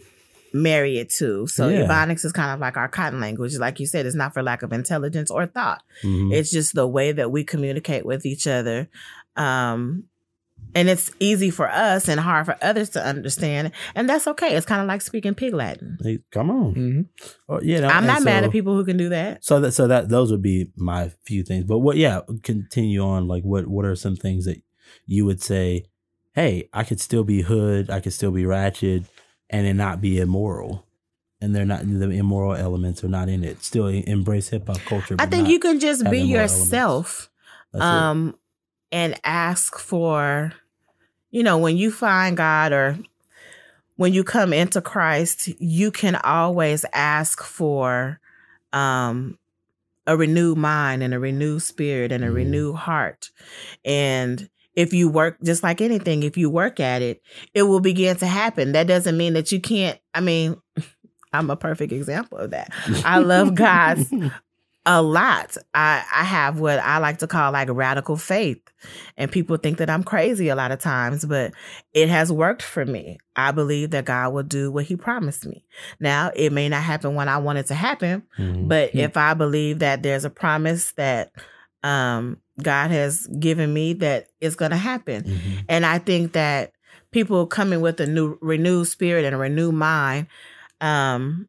marry 0.52 0.98
it 0.98 1.10
to. 1.10 1.46
So 1.46 1.68
Yeah. 1.68 1.86
Ebonics 1.86 2.24
is 2.24 2.32
kind 2.32 2.50
of 2.52 2.60
like 2.60 2.76
our 2.76 2.88
cotton 2.88 3.20
language. 3.20 3.56
Like 3.56 3.80
you 3.80 3.86
said, 3.86 4.04
it's 4.06 4.14
not 4.16 4.34
for 4.34 4.42
lack 4.42 4.62
of 4.62 4.72
intelligence 4.72 5.30
or 5.30 5.46
thought. 5.46 5.82
Mhm. 6.02 6.32
It's 6.34 6.50
just 6.50 6.74
the 6.74 6.86
way 6.86 7.12
that 7.12 7.30
we 7.30 7.44
communicate 7.44 8.04
with 8.04 8.26
each 8.26 8.46
other. 8.46 8.88
Um 9.36 10.04
and 10.74 10.88
it's 10.88 11.10
easy 11.18 11.50
for 11.50 11.68
us 11.68 12.08
and 12.08 12.20
hard 12.20 12.46
for 12.46 12.56
others 12.62 12.90
to 12.90 13.04
understand. 13.04 13.72
And 13.94 14.08
that's 14.08 14.26
okay. 14.26 14.54
It's 14.54 14.66
kind 14.66 14.80
of 14.80 14.86
like 14.86 15.02
speaking 15.02 15.34
pig 15.34 15.52
Latin. 15.54 15.98
Hey, 16.02 16.20
come 16.30 16.50
on. 16.50 16.74
Mm-hmm. 16.74 17.00
Oh, 17.48 17.60
yeah, 17.62 17.80
no, 17.80 17.88
I'm 17.88 17.98
and 17.98 18.06
not 18.06 18.22
mad 18.22 18.44
at 18.44 18.52
people 18.52 18.74
who 18.74 18.84
can 18.84 18.96
do 18.96 19.08
that. 19.08 19.44
So 19.44 19.60
that 19.60 19.72
so 19.72 19.86
that 19.88 20.08
those 20.08 20.30
would 20.30 20.42
be 20.42 20.70
my 20.76 21.10
few 21.24 21.42
things. 21.42 21.64
But 21.64 21.78
what 21.78 21.96
yeah, 21.96 22.20
continue 22.42 23.02
on. 23.02 23.26
Like 23.26 23.42
what 23.42 23.66
what 23.66 23.84
are 23.84 23.96
some 23.96 24.16
things 24.16 24.44
that 24.44 24.62
you 25.06 25.24
would 25.24 25.42
say, 25.42 25.86
hey, 26.34 26.68
I 26.72 26.84
could 26.84 27.00
still 27.00 27.24
be 27.24 27.42
hood, 27.42 27.90
I 27.90 28.00
could 28.00 28.12
still 28.12 28.30
be 28.30 28.46
ratchet, 28.46 29.04
and 29.48 29.66
it 29.66 29.74
not 29.74 30.00
be 30.00 30.20
immoral. 30.20 30.86
And 31.42 31.54
they're 31.54 31.64
not 31.64 31.86
the 31.86 32.10
immoral 32.10 32.54
elements 32.54 33.02
are 33.02 33.08
not 33.08 33.28
in 33.28 33.44
it. 33.44 33.64
Still 33.64 33.88
embrace 33.88 34.50
hip 34.50 34.66
hop 34.66 34.80
culture. 34.80 35.16
I 35.18 35.26
think 35.26 35.48
you 35.48 35.58
can 35.58 35.80
just 35.80 36.04
be 36.04 36.20
immoral 36.20 36.40
elements. 36.40 36.60
yourself. 36.60 37.30
that's 37.72 37.82
it. 38.30 38.34
And 38.92 39.18
ask 39.24 39.78
for 39.78 40.52
you 41.30 41.42
know 41.42 41.58
when 41.58 41.76
you 41.76 41.90
find 41.90 42.36
god 42.36 42.72
or 42.72 42.98
when 43.96 44.12
you 44.12 44.24
come 44.24 44.52
into 44.52 44.80
christ 44.80 45.48
you 45.60 45.90
can 45.90 46.16
always 46.16 46.84
ask 46.92 47.42
for 47.42 48.18
um 48.72 49.36
a 50.06 50.16
renewed 50.16 50.56
mind 50.58 51.02
and 51.02 51.12
a 51.14 51.18
renewed 51.18 51.62
spirit 51.62 52.10
and 52.10 52.24
a 52.24 52.28
Mhm. 52.28 52.34
renewed 52.34 52.74
heart. 52.76 53.30
And 53.84 54.48
if 54.74 54.92
you 54.92 55.08
work 55.08 55.36
just 55.44 55.62
like 55.62 55.80
anything 55.80 56.22
if 56.22 56.36
you 56.36 56.48
work 56.48 56.80
at 56.80 57.02
it 57.02 57.20
it 57.54 57.64
will 57.64 57.80
begin 57.80 58.16
to 58.16 58.26
happen. 58.26 58.72
That 58.72 58.86
doesn't 58.86 59.16
mean 59.16 59.34
that 59.34 59.52
you 59.52 59.60
can't 59.60 59.98
i 60.14 60.20
mean 60.20 60.56
i'm 61.32 61.50
a 61.50 61.56
perfect 61.56 61.92
example 61.92 62.38
of 62.38 62.50
that. 62.50 62.72
I 63.04 63.18
love 63.18 63.54
god's 63.66 64.10
a 64.86 65.02
lot. 65.02 65.56
I 65.74 66.02
I 66.14 66.24
have 66.24 66.58
what 66.58 66.78
I 66.78 66.98
like 66.98 67.18
to 67.18 67.26
call 67.26 67.52
like 67.52 67.68
radical 67.70 68.16
faith. 68.16 68.60
And 69.18 69.30
people 69.30 69.58
think 69.58 69.76
that 69.78 69.90
I'm 69.90 70.02
crazy 70.02 70.48
a 70.48 70.56
lot 70.56 70.72
of 70.72 70.78
times, 70.78 71.24
but 71.26 71.52
it 71.92 72.08
has 72.08 72.32
worked 72.32 72.62
for 72.62 72.86
me. 72.86 73.18
I 73.36 73.50
believe 73.52 73.90
that 73.90 74.06
God 74.06 74.32
will 74.32 74.42
do 74.42 74.72
what 74.72 74.86
he 74.86 74.96
promised 74.96 75.44
me. 75.46 75.66
Now, 76.00 76.30
it 76.34 76.50
may 76.52 76.68
not 76.70 76.82
happen 76.82 77.14
when 77.14 77.28
I 77.28 77.36
want 77.38 77.58
it 77.58 77.66
to 77.66 77.74
happen, 77.74 78.22
Mhm. 78.38 78.68
but 78.68 78.94
if 78.94 79.16
I 79.18 79.34
believe 79.34 79.80
that 79.80 80.02
there's 80.02 80.24
a 80.24 80.30
promise 80.30 80.92
that 80.92 81.32
um 81.82 82.38
God 82.62 82.90
has 82.90 83.26
given 83.38 83.72
me 83.72 83.94
that 83.94 84.28
it's 84.40 84.56
going 84.56 84.70
to 84.70 84.76
happen. 84.76 85.22
Mhm. 85.24 85.64
And 85.68 85.86
I 85.86 85.98
think 85.98 86.32
that 86.32 86.72
people 87.10 87.46
coming 87.46 87.80
with 87.80 88.00
a 88.00 88.06
new 88.06 88.38
renewed 88.42 88.86
spirit 88.86 89.24
and 89.24 89.34
a 89.34 89.38
renewed 89.38 89.74
mind, 89.74 90.26
um, 90.80 91.48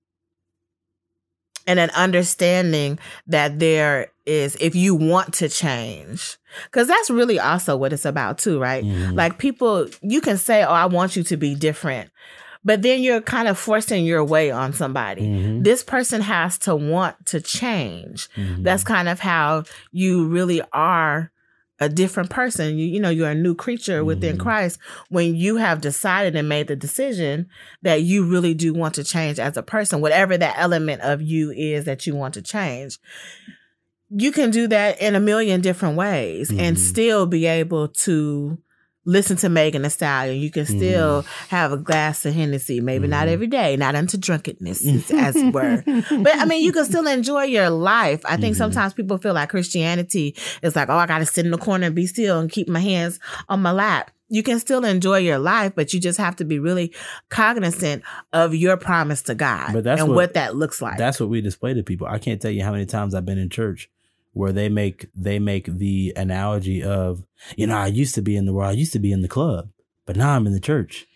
and 1.71 1.79
an 1.79 1.89
understanding 1.91 2.99
that 3.27 3.59
there 3.59 4.07
is, 4.25 4.57
if 4.59 4.75
you 4.75 4.93
want 4.93 5.33
to 5.35 5.47
change, 5.47 6.37
because 6.65 6.87
that's 6.87 7.09
really 7.09 7.39
also 7.39 7.77
what 7.77 7.93
it's 7.93 8.03
about 8.05 8.37
too, 8.37 8.59
right? 8.59 8.83
Mhm. 8.83 9.15
Like 9.15 9.37
people, 9.37 9.87
you 10.01 10.19
can 10.21 10.37
say, 10.37 10.63
"Oh, 10.63 10.71
I 10.71 10.85
want 10.85 11.15
you 11.15 11.23
to 11.23 11.37
be 11.37 11.55
different," 11.55 12.09
but 12.65 12.81
then 12.81 13.01
you're 13.01 13.21
kind 13.21 13.47
of 13.47 13.57
forcing 13.57 14.05
your 14.05 14.23
way 14.23 14.51
on 14.51 14.73
somebody. 14.73 15.21
Mhm. 15.21 15.63
This 15.63 15.81
person 15.83 16.21
has 16.21 16.57
to 16.59 16.75
want 16.75 17.15
to 17.27 17.39
change 17.39 18.27
Mhm. 18.35 18.63
that's 18.63 18.83
kind 18.83 19.07
of 19.07 19.19
how 19.21 19.63
you 19.91 20.27
really 20.27 20.61
are 20.73 21.31
a 21.81 21.89
different 21.89 22.29
person 22.29 22.77
you, 22.77 22.85
you 22.85 22.99
know 22.99 23.09
you're 23.09 23.29
a 23.31 23.35
new 23.35 23.55
creature 23.55 24.05
within 24.05 24.37
Mhm. 24.37 24.39
christ 24.41 24.79
when 25.09 25.35
you 25.35 25.57
have 25.57 25.81
decided 25.81 26.35
and 26.35 26.47
made 26.47 26.67
the 26.67 26.75
decision 26.75 27.47
that 27.81 28.03
you 28.03 28.23
really 28.23 28.53
do 28.53 28.71
want 28.73 28.93
to 28.95 29.03
change 29.03 29.39
as 29.39 29.57
a 29.57 29.63
person 29.63 29.99
whatever 29.99 30.37
that 30.37 30.55
element 30.57 31.01
of 31.01 31.21
you 31.21 31.51
is 31.51 31.85
that 31.85 32.05
you 32.05 32.15
want 32.15 32.35
to 32.35 32.41
change 32.41 32.99
you 34.09 34.31
can 34.31 34.51
do 34.51 34.67
that 34.67 35.01
in 35.01 35.15
a 35.15 35.19
million 35.19 35.61
different 35.61 35.97
ways 35.97 36.49
and 36.51 36.77
Mhm. 36.77 36.79
still 36.79 37.25
be 37.25 37.45
able 37.47 37.87
to 37.87 38.57
listen 39.05 39.35
to 39.37 39.49
Megan 39.49 39.81
Thee 39.81 39.89
Stallion. 39.89 40.39
You 40.39 40.51
can 40.51 40.65
still 40.65 41.23
have 41.49 41.71
a 41.71 41.77
glass 41.77 42.25
of 42.25 42.33
Hennessy, 42.33 42.81
maybe 42.81 43.07
not 43.07 43.27
Mhm. 43.27 43.31
every 43.31 43.47
day, 43.47 43.75
not 43.75 43.95
unto 43.95 44.17
drunkenness, 44.17 44.85
as 45.11 45.35
it 45.35 45.53
were. 45.53 45.83
But 45.85 46.37
I 46.37 46.45
mean, 46.45 46.63
you 46.63 46.71
can 46.71 46.85
still 46.85 47.07
enjoy 47.07 47.43
your 47.45 47.69
life. 47.69 48.21
I 48.25 48.37
think 48.37 48.55
Mhm. 48.55 48.59
sometimes 48.59 48.93
people 48.93 49.17
feel 49.17 49.33
like 49.33 49.49
Christianity 49.49 50.35
is 50.61 50.75
like, 50.75 50.89
oh, 50.89 50.97
I 50.97 51.07
got 51.07 51.19
to 51.19 51.25
sit 51.25 51.45
in 51.45 51.51
the 51.51 51.57
corner 51.57 51.87
and 51.87 51.95
be 51.95 52.05
still 52.05 52.39
and 52.39 52.51
keep 52.51 52.67
my 52.69 52.79
hands 52.79 53.19
on 53.49 53.61
my 53.61 53.71
lap. 53.71 54.11
You 54.33 54.43
can 54.43 54.59
still 54.59 54.85
enjoy 54.85 55.17
your 55.17 55.39
life, 55.39 55.73
but 55.75 55.93
you 55.93 55.99
just 55.99 56.17
have 56.17 56.37
to 56.37 56.45
be 56.45 56.57
really 56.59 56.93
cognizant 57.29 58.03
of 58.31 58.53
your 58.55 58.77
promise 58.77 59.21
to 59.23 59.35
God 59.35 59.73
But 59.73 59.83
that's 59.83 59.99
and 60.01 60.09
what- 60.09 60.15
what, 60.15 60.33
that 60.35 60.55
looks 60.55 60.81
like. 60.81 60.97
That's 60.97 61.19
what 61.19 61.29
we 61.29 61.41
display 61.41 61.73
to 61.73 61.83
people. 61.83 62.07
I 62.07 62.19
can't 62.19 62.41
tell 62.41 62.51
you 62.51 62.63
how 62.63 62.71
many 62.71 62.85
times 62.85 63.15
I've 63.15 63.25
been 63.25 63.37
in 63.37 63.49
church 63.49 63.89
where 64.33 64.51
they 64.51 64.69
make 64.69 65.07
they 65.15 65.39
make 65.39 65.65
the 65.65 66.13
analogy 66.15 66.83
of, 66.83 67.23
you 67.55 67.67
know, 67.67 67.77
I 67.77 67.87
used 67.87 68.15
to 68.15 68.21
be 68.21 68.35
in 68.35 68.45
the 68.45 68.53
world, 68.53 68.69
I 68.69 68.73
used 68.73 68.93
to 68.93 68.99
be 68.99 69.11
in 69.11 69.21
the 69.21 69.27
club, 69.27 69.69
but 70.05 70.15
now 70.15 70.31
I'm 70.35 70.47
in 70.47 70.53
the 70.53 70.59
church. 70.59 71.07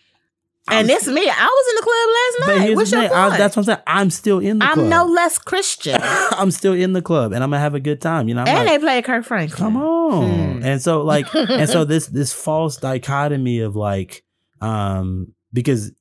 And 0.68 0.90
it's 0.90 1.06
me. 1.06 1.22
I 1.30 1.46
was 1.46 1.66
in 1.70 1.76
the 1.76 1.82
club 1.82 2.58
last 2.58 2.64
night. 2.66 2.76
What's 2.76 2.90
your 2.90 3.02
thing. 3.02 3.12
I- 3.12 3.28
point? 3.28 3.38
that's 3.38 3.56
what 3.56 3.62
I'm 3.62 3.64
saying. 3.66 3.78
I'm 3.86 4.10
still 4.10 4.40
in 4.40 4.58
the. 4.58 4.64
I'm 4.64 4.88
no 4.88 5.04
less 5.04 5.38
Christian. 5.38 6.00
I'm 6.02 6.50
still 6.50 6.72
in 6.72 6.92
the 6.92 7.02
club, 7.02 7.32
and 7.32 7.44
I'm 7.44 7.50
gonna 7.50 7.60
have 7.60 7.76
a 7.76 7.80
good 7.80 8.00
time. 8.00 8.28
You 8.28 8.34
know, 8.34 8.42
I'm 8.42 8.48
and 8.48 8.58
like, 8.58 8.66
they 8.66 8.78
play 8.78 9.02
Kirk 9.02 9.24
Franklin. 9.24 9.56
come 9.56 9.76
on. 9.76 10.56
Hmm. 10.56 10.64
And 10.64 10.82
so, 10.82 11.02
like, 11.02 11.32
and 11.34 11.68
so 11.68 11.84
this 11.84 12.08
this 12.08 12.32
false 12.32 12.78
dichotomy 12.78 13.60
of 13.60 13.76
like, 13.76 14.24
um, 14.60 15.34
because, 15.52 15.92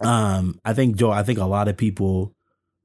um, 0.00 0.60
I 0.62 0.74
think 0.74 0.96
Joe, 0.96 1.10
I 1.10 1.22
think 1.22 1.38
a 1.38 1.46
lot 1.46 1.68
of 1.68 1.78
people, 1.78 2.34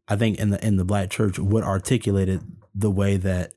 I 0.08 0.16
think 0.16 0.40
in 0.40 0.52
the 0.52 0.66
in 0.66 0.78
the 0.78 0.86
black 0.86 1.10
church 1.10 1.38
would 1.38 1.66
articulate 1.66 2.30
it 2.30 2.40
the 2.76 2.92
way 2.92 3.18
that, 3.18 3.54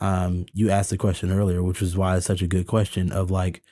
um, 0.00 0.46
you 0.52 0.70
asked 0.70 0.90
the 0.90 0.96
question 0.98 1.30
earlier, 1.30 1.62
which 1.62 1.80
was 1.80 1.96
why 1.96 2.16
it's 2.16 2.26
such 2.26 2.42
a 2.42 2.46
good 2.46 2.66
question 2.66 3.12
of 3.12 3.30
like, 3.30 3.62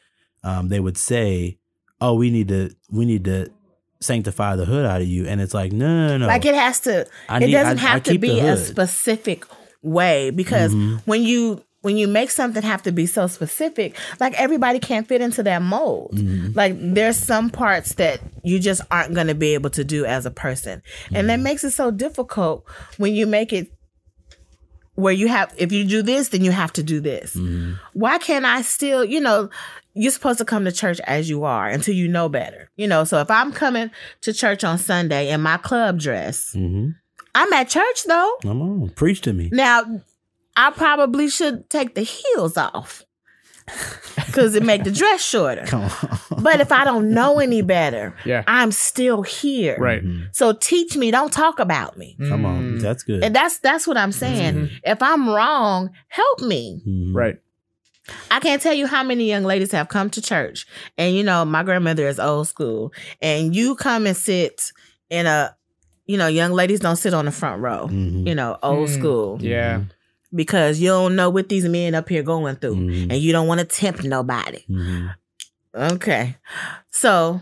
um, 0.44 0.68
they 0.68 0.80
would 0.80 0.96
say, 0.98 1.58
oh, 2.00 2.14
we 2.14 2.30
need 2.30 2.48
to 2.48 2.70
we 2.90 3.04
need 3.04 3.24
to 3.24 3.48
sanctify 4.00 4.56
the 4.56 4.64
hood 4.64 4.84
out 4.86 5.00
of 5.00 5.06
you, 5.06 5.26
and 5.26 5.40
it's 5.40 5.54
like, 5.54 5.70
no, 5.72 6.08
no, 6.08 6.16
no, 6.18 6.26
Like 6.26 6.44
it 6.44 6.54
has 6.54 6.80
to. 6.80 7.06
I 7.28 7.36
it 7.38 7.46
need- 7.46 7.52
doesn't 7.52 7.78
I- 7.78 7.82
I 7.82 7.90
have 7.92 8.02
to 8.04 8.18
be 8.18 8.40
a 8.40 8.56
specific 8.56 9.44
way 9.82 10.30
because 10.30 10.74
Mhm. 10.74 11.00
when 11.06 11.22
you 11.22 11.62
when 11.82 11.96
you 11.96 12.06
make 12.06 12.30
something 12.30 12.62
have 12.62 12.80
to 12.84 12.92
be 12.92 13.06
so 13.06 13.26
specific, 13.26 13.96
like 14.20 14.32
everybody 14.40 14.78
can't 14.78 15.08
fit 15.08 15.20
into 15.20 15.42
that 15.42 15.62
mold. 15.62 16.12
Mhm. 16.14 16.54
Like 16.54 16.76
there's 16.78 17.16
some 17.16 17.50
parts 17.50 17.94
that 17.94 18.20
you 18.44 18.60
just 18.60 18.82
aren't 18.92 19.14
going 19.14 19.26
to 19.26 19.34
be 19.34 19.54
able 19.54 19.70
to 19.70 19.82
do 19.82 20.04
as 20.04 20.24
a 20.24 20.30
person. 20.30 20.80
And 21.12 21.28
that 21.28 21.40
makes 21.40 21.64
it 21.64 21.72
so 21.72 21.90
difficult 21.90 22.64
when 22.98 23.16
you 23.16 23.26
make 23.26 23.52
it 23.52 23.72
where 24.94 25.12
you 25.12 25.28
have 25.28 25.52
if 25.56 25.72
you 25.72 25.84
do 25.84 26.02
this 26.02 26.28
then 26.28 26.44
you 26.44 26.50
have 26.52 26.72
to 26.74 26.82
do 26.82 27.00
this. 27.00 27.34
Mhm. 27.34 27.78
Why 27.94 28.18
can't 28.18 28.44
I 28.44 28.62
still, 28.62 29.04
you 29.04 29.20
know, 29.20 29.48
you're 29.94 30.12
supposed 30.12 30.38
to 30.38 30.44
come 30.44 30.64
to 30.64 30.72
church 30.72 31.00
as 31.00 31.28
you 31.28 31.44
are 31.44 31.68
until 31.68 31.94
you 31.94 32.08
know 32.08 32.28
better. 32.28 32.70
You 32.76 32.86
know, 32.86 33.04
so 33.04 33.20
if 33.20 33.30
I'm 33.30 33.52
coming 33.52 33.90
to 34.22 34.32
church 34.32 34.64
on 34.64 34.78
Sunday 34.78 35.30
in 35.30 35.40
my 35.40 35.56
club 35.58 35.98
dress, 35.98 36.52
Mhm. 36.56 36.94
I'm 37.34 37.52
at 37.52 37.68
church 37.68 38.04
though. 38.06 38.36
Come 38.42 38.60
on, 38.62 38.90
preach 38.90 39.20
to 39.22 39.32
me. 39.32 39.48
Now, 39.52 39.84
I 40.56 40.70
probably 40.70 41.28
should 41.28 41.70
take 41.70 41.94
the 41.94 42.02
heels 42.02 42.56
off 42.58 43.04
because 44.26 44.54
it 44.54 44.62
make 44.62 44.84
the 44.84 44.90
dress 44.90 45.22
shorter. 45.22 45.64
Come 45.66 45.82
on. 45.82 46.42
But 46.42 46.60
if 46.60 46.72
I 46.72 46.84
don't 46.84 47.10
know 47.10 47.38
any 47.38 47.62
better, 47.62 48.14
Yeah. 48.24 48.42
I'm 48.46 48.72
still 48.72 49.22
here. 49.22 49.76
Right. 49.78 50.04
Mhm. 50.04 50.28
So 50.32 50.52
teach 50.52 50.96
me, 50.96 51.10
don't 51.10 51.32
talk 51.32 51.58
about 51.58 51.96
me. 51.96 52.16
Come 52.28 52.44
on, 52.44 52.62
Mm, 52.78 52.80
that's 52.80 53.02
good. 53.02 53.22
And 53.22 53.34
that's 53.34 53.58
that's 53.60 53.86
what 53.86 53.96
I'm 53.96 54.12
saying. 54.12 54.70
If 54.84 55.02
I'm 55.02 55.28
wrong, 55.28 55.90
help 56.08 56.40
me. 56.40 56.82
Mhm. 56.86 57.14
Right. 57.14 57.36
I 58.30 58.40
can't 58.40 58.60
tell 58.60 58.74
you 58.74 58.86
how 58.88 59.02
many 59.04 59.28
young 59.28 59.44
ladies 59.44 59.70
have 59.72 59.88
come 59.88 60.10
to 60.10 60.20
church. 60.20 60.66
And 60.98 61.14
you 61.14 61.22
know, 61.22 61.44
my 61.44 61.62
grandmother 61.62 62.08
is 62.08 62.18
old 62.18 62.48
school. 62.48 62.92
And 63.20 63.54
you 63.54 63.76
come 63.76 64.06
and 64.06 64.16
sit 64.16 64.72
in 65.10 65.26
a 65.26 65.54
you 66.04 66.18
know, 66.18 66.26
young 66.26 66.50
ladies 66.52 66.80
don't 66.80 66.96
sit 66.96 67.14
on 67.14 67.26
the 67.26 67.30
front 67.30 67.62
row. 67.62 67.86
Mhm. 67.88 68.26
You 68.26 68.34
know, 68.34 68.58
old 68.62 68.88
Mm. 68.88 68.98
school. 68.98 69.38
Yeah. 69.40 69.82
Because 70.34 70.80
you 70.80 70.88
don't 70.88 71.14
know 71.16 71.28
what 71.30 71.48
these 71.48 71.68
men 71.68 71.94
up 71.94 72.08
here 72.08 72.22
going 72.22 72.56
through. 72.56 72.76
Mhm. 72.76 73.02
And 73.10 73.18
you 73.18 73.32
don't 73.32 73.46
want 73.48 73.60
to 73.60 73.66
tempt 73.66 74.02
nobody. 74.04 74.64
Mhm. 74.70 75.14
Okay. 75.74 76.36
So 76.90 77.40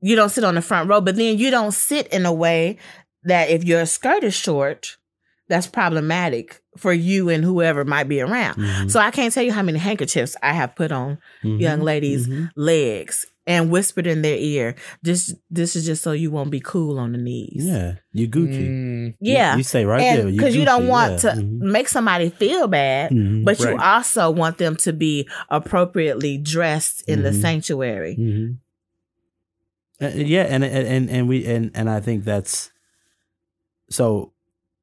you 0.00 0.16
don't 0.16 0.30
sit 0.30 0.44
on 0.44 0.54
the 0.56 0.62
front 0.62 0.88
row, 0.88 1.00
but 1.00 1.16
then 1.16 1.38
you 1.38 1.50
don't 1.50 1.72
sit 1.72 2.08
in 2.08 2.26
a 2.26 2.32
way 2.32 2.78
that 3.24 3.50
if 3.50 3.62
your 3.64 3.86
skirt 3.86 4.24
is 4.24 4.34
short, 4.34 4.96
that's 5.48 5.66
problematic 5.66 6.60
for 6.76 6.92
you 6.92 7.28
and 7.28 7.44
whoever 7.44 7.84
might 7.84 8.08
be 8.08 8.20
around. 8.20 8.56
Mhm. 8.56 8.90
So 8.90 8.98
I 8.98 9.10
can't 9.10 9.32
tell 9.32 9.44
you 9.44 9.52
how 9.52 9.62
many 9.62 9.78
handkerchiefs 9.78 10.34
I 10.42 10.52
have 10.54 10.74
put 10.74 10.90
on 10.90 11.18
Mhm. 11.44 11.60
young 11.60 11.80
ladies' 11.80 12.26
Mhm. 12.26 12.50
legs 12.56 13.26
and 13.46 13.70
whispered 13.70 14.06
in 14.06 14.22
their 14.22 14.36
ear, 14.36 14.74
"This, 15.02 15.34
this 15.50 15.74
is 15.76 15.84
just 15.84 16.02
so 16.02 16.12
you 16.12 16.30
won't 16.30 16.50
be 16.50 16.60
cool 16.60 16.98
on 16.98 17.12
the 17.12 17.18
knees." 17.18 17.64
Yeah, 17.64 17.94
you 18.12 18.28
Gucci. 18.28 18.68
Mm, 18.68 19.14
Yeah, 19.20 19.56
you, 19.56 19.62
say 19.62 19.84
right 19.84 19.98
there 20.16 20.30
because 20.30 20.54
you, 20.54 20.64
don't 20.64 20.86
want 20.86 21.22
yeah. 21.24 21.34
to 21.34 21.40
Mhm. 21.40 21.58
make 21.60 21.88
somebody 21.88 22.30
feel 22.30 22.68
bad, 22.68 23.10
Mhm. 23.10 23.44
but 23.44 23.58
you 23.60 23.76
also 23.78 24.30
want 24.30 24.58
them 24.58 24.76
to 24.76 24.92
be 24.92 25.28
appropriately 25.50 26.38
dressed 26.38 27.02
in 27.08 27.22
the 27.22 27.30
Mhm. 27.30 27.40
sanctuary. 27.40 28.16
Uh, 30.00 30.08
yeah, 30.14 30.42
and 30.42 30.64
and 30.64 30.86
and 30.88 31.10
and 31.10 31.28
we 31.28 31.44
and 31.46 31.70
and 31.74 31.88
I 31.88 32.00
think 32.00 32.24
that's 32.24 32.70
so. 33.90 34.32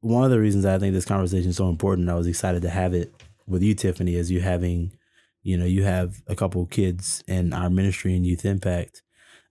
One 0.01 0.23
of 0.23 0.31
the 0.31 0.39
reasons 0.39 0.63
I 0.63 0.79
think 0.79 0.93
this 0.93 1.03
conversation 1.03 1.49
is 1.49 1.57
so 1.57 1.67
important, 1.67 2.09
I 2.09 2.15
was 2.15 2.25
excited 2.25 2.61
to 2.61 2.69
have 2.69 2.93
it 2.93 3.13
with 3.47 3.61
you, 3.61 3.73
Tiffany, 3.73 4.15
is 4.15 4.31
you 4.31 4.39
having, 4.39 4.93
you 5.41 5.57
know, 5.57 5.65
you 5.65 5.83
have 5.83 6.21
a 6.27 6.35
couple 6.35 6.61
of 6.61 6.69
kids 6.69 7.23
in 7.27 7.53
our 7.53 7.69
ministry 7.69 8.15
and 8.15 8.25
youth 8.25 8.45
impact. 8.45 9.01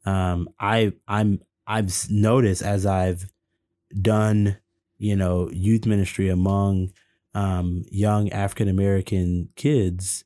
Um, 0.04 0.48
I 0.60 0.92
I'm 1.06 1.40
I've 1.66 1.92
noticed 2.10 2.62
as 2.62 2.86
I've 2.86 3.26
done, 4.00 4.58
you 4.96 5.16
know, 5.16 5.50
youth 5.52 5.86
ministry 5.86 6.28
among 6.28 6.92
um, 7.34 7.84
young 7.90 8.30
African 8.32 8.68
American 8.68 9.50
kids, 9.56 10.24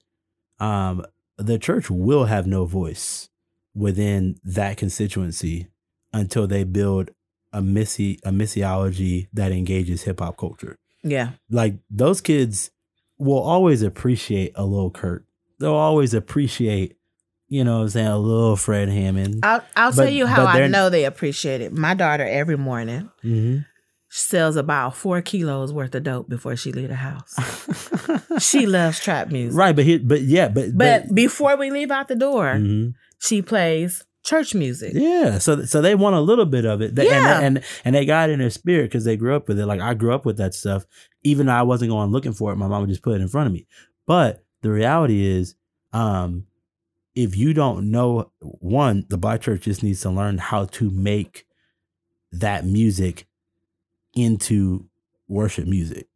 um, 0.61 1.05
the 1.39 1.59
church 1.59 1.91
will 1.91 2.27
have 2.27 2.47
no 2.47 2.65
voice 2.65 3.29
within 3.75 4.37
that 4.45 4.77
constituency 4.77 5.69
until 6.13 6.47
they 6.47 6.65
build 6.65 7.11
a 7.53 7.61
missy 7.61 8.19
a 8.25 8.31
missiology 8.31 9.29
that 9.33 9.53
engages 9.53 10.03
hip 10.03 10.21
hop 10.21 10.37
culture. 10.37 10.77
Yeah. 11.03 11.31
Like 11.51 11.75
those 11.91 12.21
kids 12.21 12.71
will 13.19 13.41
always 13.41 13.83
appreciate 13.83 14.53
a 14.55 14.65
little 14.65 14.91
Kirk. 14.91 15.25
They'll 15.63 15.73
always 15.75 16.13
appreciate, 16.15 16.97
you 17.49 17.65
know 17.65 17.77
what 17.79 17.83
I'm 17.85 17.89
saying, 17.89 18.07
a 18.09 18.19
little 18.19 18.57
Fred 18.57 18.89
Hammond. 18.89 19.41
I'll, 19.43 19.65
I'll 19.77 19.91
But- 19.93 20.05
tell 20.05 20.13
you 20.13 20.27
how 20.27 20.45
I 20.45 20.67
know 20.67 20.91
they 20.91 21.05
appreciate 21.05 21.61
it. 21.61 21.73
My 21.73 21.95
daughter 21.95 22.25
every 22.27 22.57
morning 22.59 23.11
hmm 23.23 23.59
sells 24.15 24.57
about 24.57 24.95
four 24.95 25.23
kilos 25.23 25.73
worth 25.73 25.95
of 25.95 26.03
dope 26.03 26.29
before 26.29 26.55
she 26.55 26.71
leave 26.71 26.89
the 26.91 26.95
house. 26.95 27.35
she 28.41 28.67
loves 28.67 29.01
trap 29.01 29.31
music. 29.31 29.59
right, 29.59 29.75
but 29.75 29.87
he, 29.87 29.97
but 29.97 30.21
yeah, 30.21 30.49
but 30.49 30.77
But 30.77 31.15
before 31.15 31.57
we 31.57 31.71
leave 31.71 31.91
out 31.91 32.09
the 32.09 32.15
door, 32.15 32.45
Mhm. 32.57 32.93
she 33.21 33.41
plays 33.41 34.05
church 34.23 34.55
music. 34.55 34.93
Yeah, 34.95 35.39
so 35.39 35.65
so 35.65 35.81
they 35.81 35.95
want 35.95 36.15
a 36.15 36.21
little 36.21 36.45
bit 36.45 36.67
of 36.67 36.83
it, 36.83 36.95
They- 36.95 37.07
Yeah. 37.07 37.39
and, 37.41 37.57
and 37.57 37.65
and 37.87 37.95
they 37.95 38.05
got 38.05 38.29
it 38.29 38.35
in 38.35 38.41
their 38.41 38.51
spirit 38.51 38.85
because 38.91 39.05
they 39.07 39.17
grew 39.17 39.35
up 39.35 39.49
with 39.49 39.59
it. 39.59 39.65
Like 39.65 39.81
I 39.81 39.95
grew 39.95 40.13
up 40.15 40.27
with 40.27 40.37
that 40.37 40.53
stuff, 40.55 40.85
even 41.23 41.47
though 41.47 41.55
I 41.55 41.63
wasn't 41.63 41.91
going 41.91 42.11
looking 42.11 42.35
for 42.35 42.53
it. 42.53 42.57
My 42.57 42.69
mom 42.69 42.83
would 42.83 42.91
just 42.91 43.03
put 43.03 43.15
it 43.17 43.23
in 43.23 43.29
front 43.29 43.47
of 43.47 43.55
me. 43.55 43.67
But 44.07 44.45
the 44.63 44.71
reality 44.71 45.27
is, 45.27 45.55
um, 45.93 46.47
if 47.15 47.37
you 47.37 47.53
don't 47.53 47.91
know, 47.91 48.33
one, 48.41 49.05
the 49.09 49.19
black 49.19 49.43
church 49.43 49.63
just 49.63 49.83
needs 49.83 50.01
to 50.01 50.11
learn 50.11 50.39
how 50.39 50.65
to 50.65 50.91
make 50.91 51.47
that 52.33 52.65
music 52.65 53.27
into 54.15 54.87
worship 55.29 55.67
music. 55.67 56.09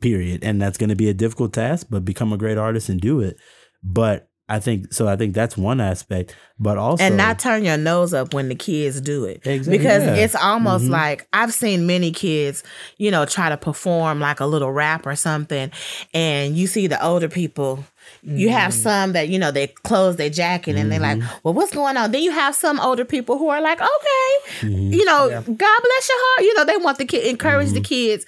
Period, 0.00 0.44
and 0.44 0.60
that's 0.60 0.76
going 0.76 0.90
to 0.90 0.96
be 0.96 1.08
a 1.08 1.14
difficult 1.14 1.52
task, 1.52 1.86
but 1.88 2.04
become 2.04 2.32
a 2.32 2.36
great 2.36 2.58
artist 2.58 2.88
and 2.88 3.00
do 3.00 3.20
it. 3.20 3.38
But 3.82 4.28
I 4.48 4.60
think 4.60 4.92
so. 4.92 5.08
I 5.08 5.16
think 5.16 5.34
that's 5.34 5.56
one 5.56 5.80
aspect, 5.80 6.36
but 6.58 6.78
also 6.78 7.02
and 7.02 7.16
not 7.16 7.40
turn 7.40 7.64
your 7.64 7.76
nose 7.76 8.14
up 8.14 8.32
when 8.32 8.48
the 8.48 8.54
kids 8.54 9.00
do 9.00 9.24
it. 9.24 9.44
Exactly, 9.44 9.76
Because 9.76 10.04
yeah. 10.04 10.14
it's 10.14 10.36
almost 10.36 10.84
Mhm. 10.84 10.90
like 10.90 11.26
I've 11.32 11.52
seen 11.52 11.84
many 11.86 12.12
kids, 12.12 12.62
you 12.96 13.10
know, 13.10 13.26
try 13.26 13.48
to 13.48 13.56
perform 13.56 14.20
like 14.20 14.38
a 14.38 14.46
little 14.46 14.70
rap 14.70 15.04
or 15.04 15.16
something. 15.16 15.72
And 16.14 16.56
you 16.56 16.68
see 16.68 16.86
the 16.86 17.04
older 17.04 17.28
people, 17.28 17.84
you 18.22 18.50
have 18.50 18.70
Mm-hmm. 18.72 18.82
some 18.82 19.12
that, 19.14 19.28
you 19.28 19.38
know, 19.40 19.50
they 19.50 19.66
close 19.66 20.14
their 20.14 20.30
jacket 20.30 20.76
and 20.76 20.92
they're 20.92 21.00
like, 21.00 21.20
well, 21.42 21.52
what's 21.52 21.74
going 21.74 21.96
on? 21.96 22.12
Then 22.12 22.22
you 22.22 22.30
have 22.30 22.54
some 22.54 22.78
older 22.78 23.04
people 23.04 23.38
who 23.38 23.48
are 23.48 23.60
like, 23.60 23.80
okay, 23.80 24.66
Mhm. 24.68 24.92
you 24.92 25.04
know, 25.04 25.28
God 25.28 25.44
bless 25.48 26.08
your 26.08 26.18
heart. 26.20 26.40
You 26.42 26.54
know, 26.54 26.64
they 26.64 26.76
want 26.76 26.98
the 26.98 27.04
kid, 27.04 27.24
encourage 27.26 27.70
the 27.72 27.80
Mm-hmm. 27.80 27.82
kids. 27.82 28.26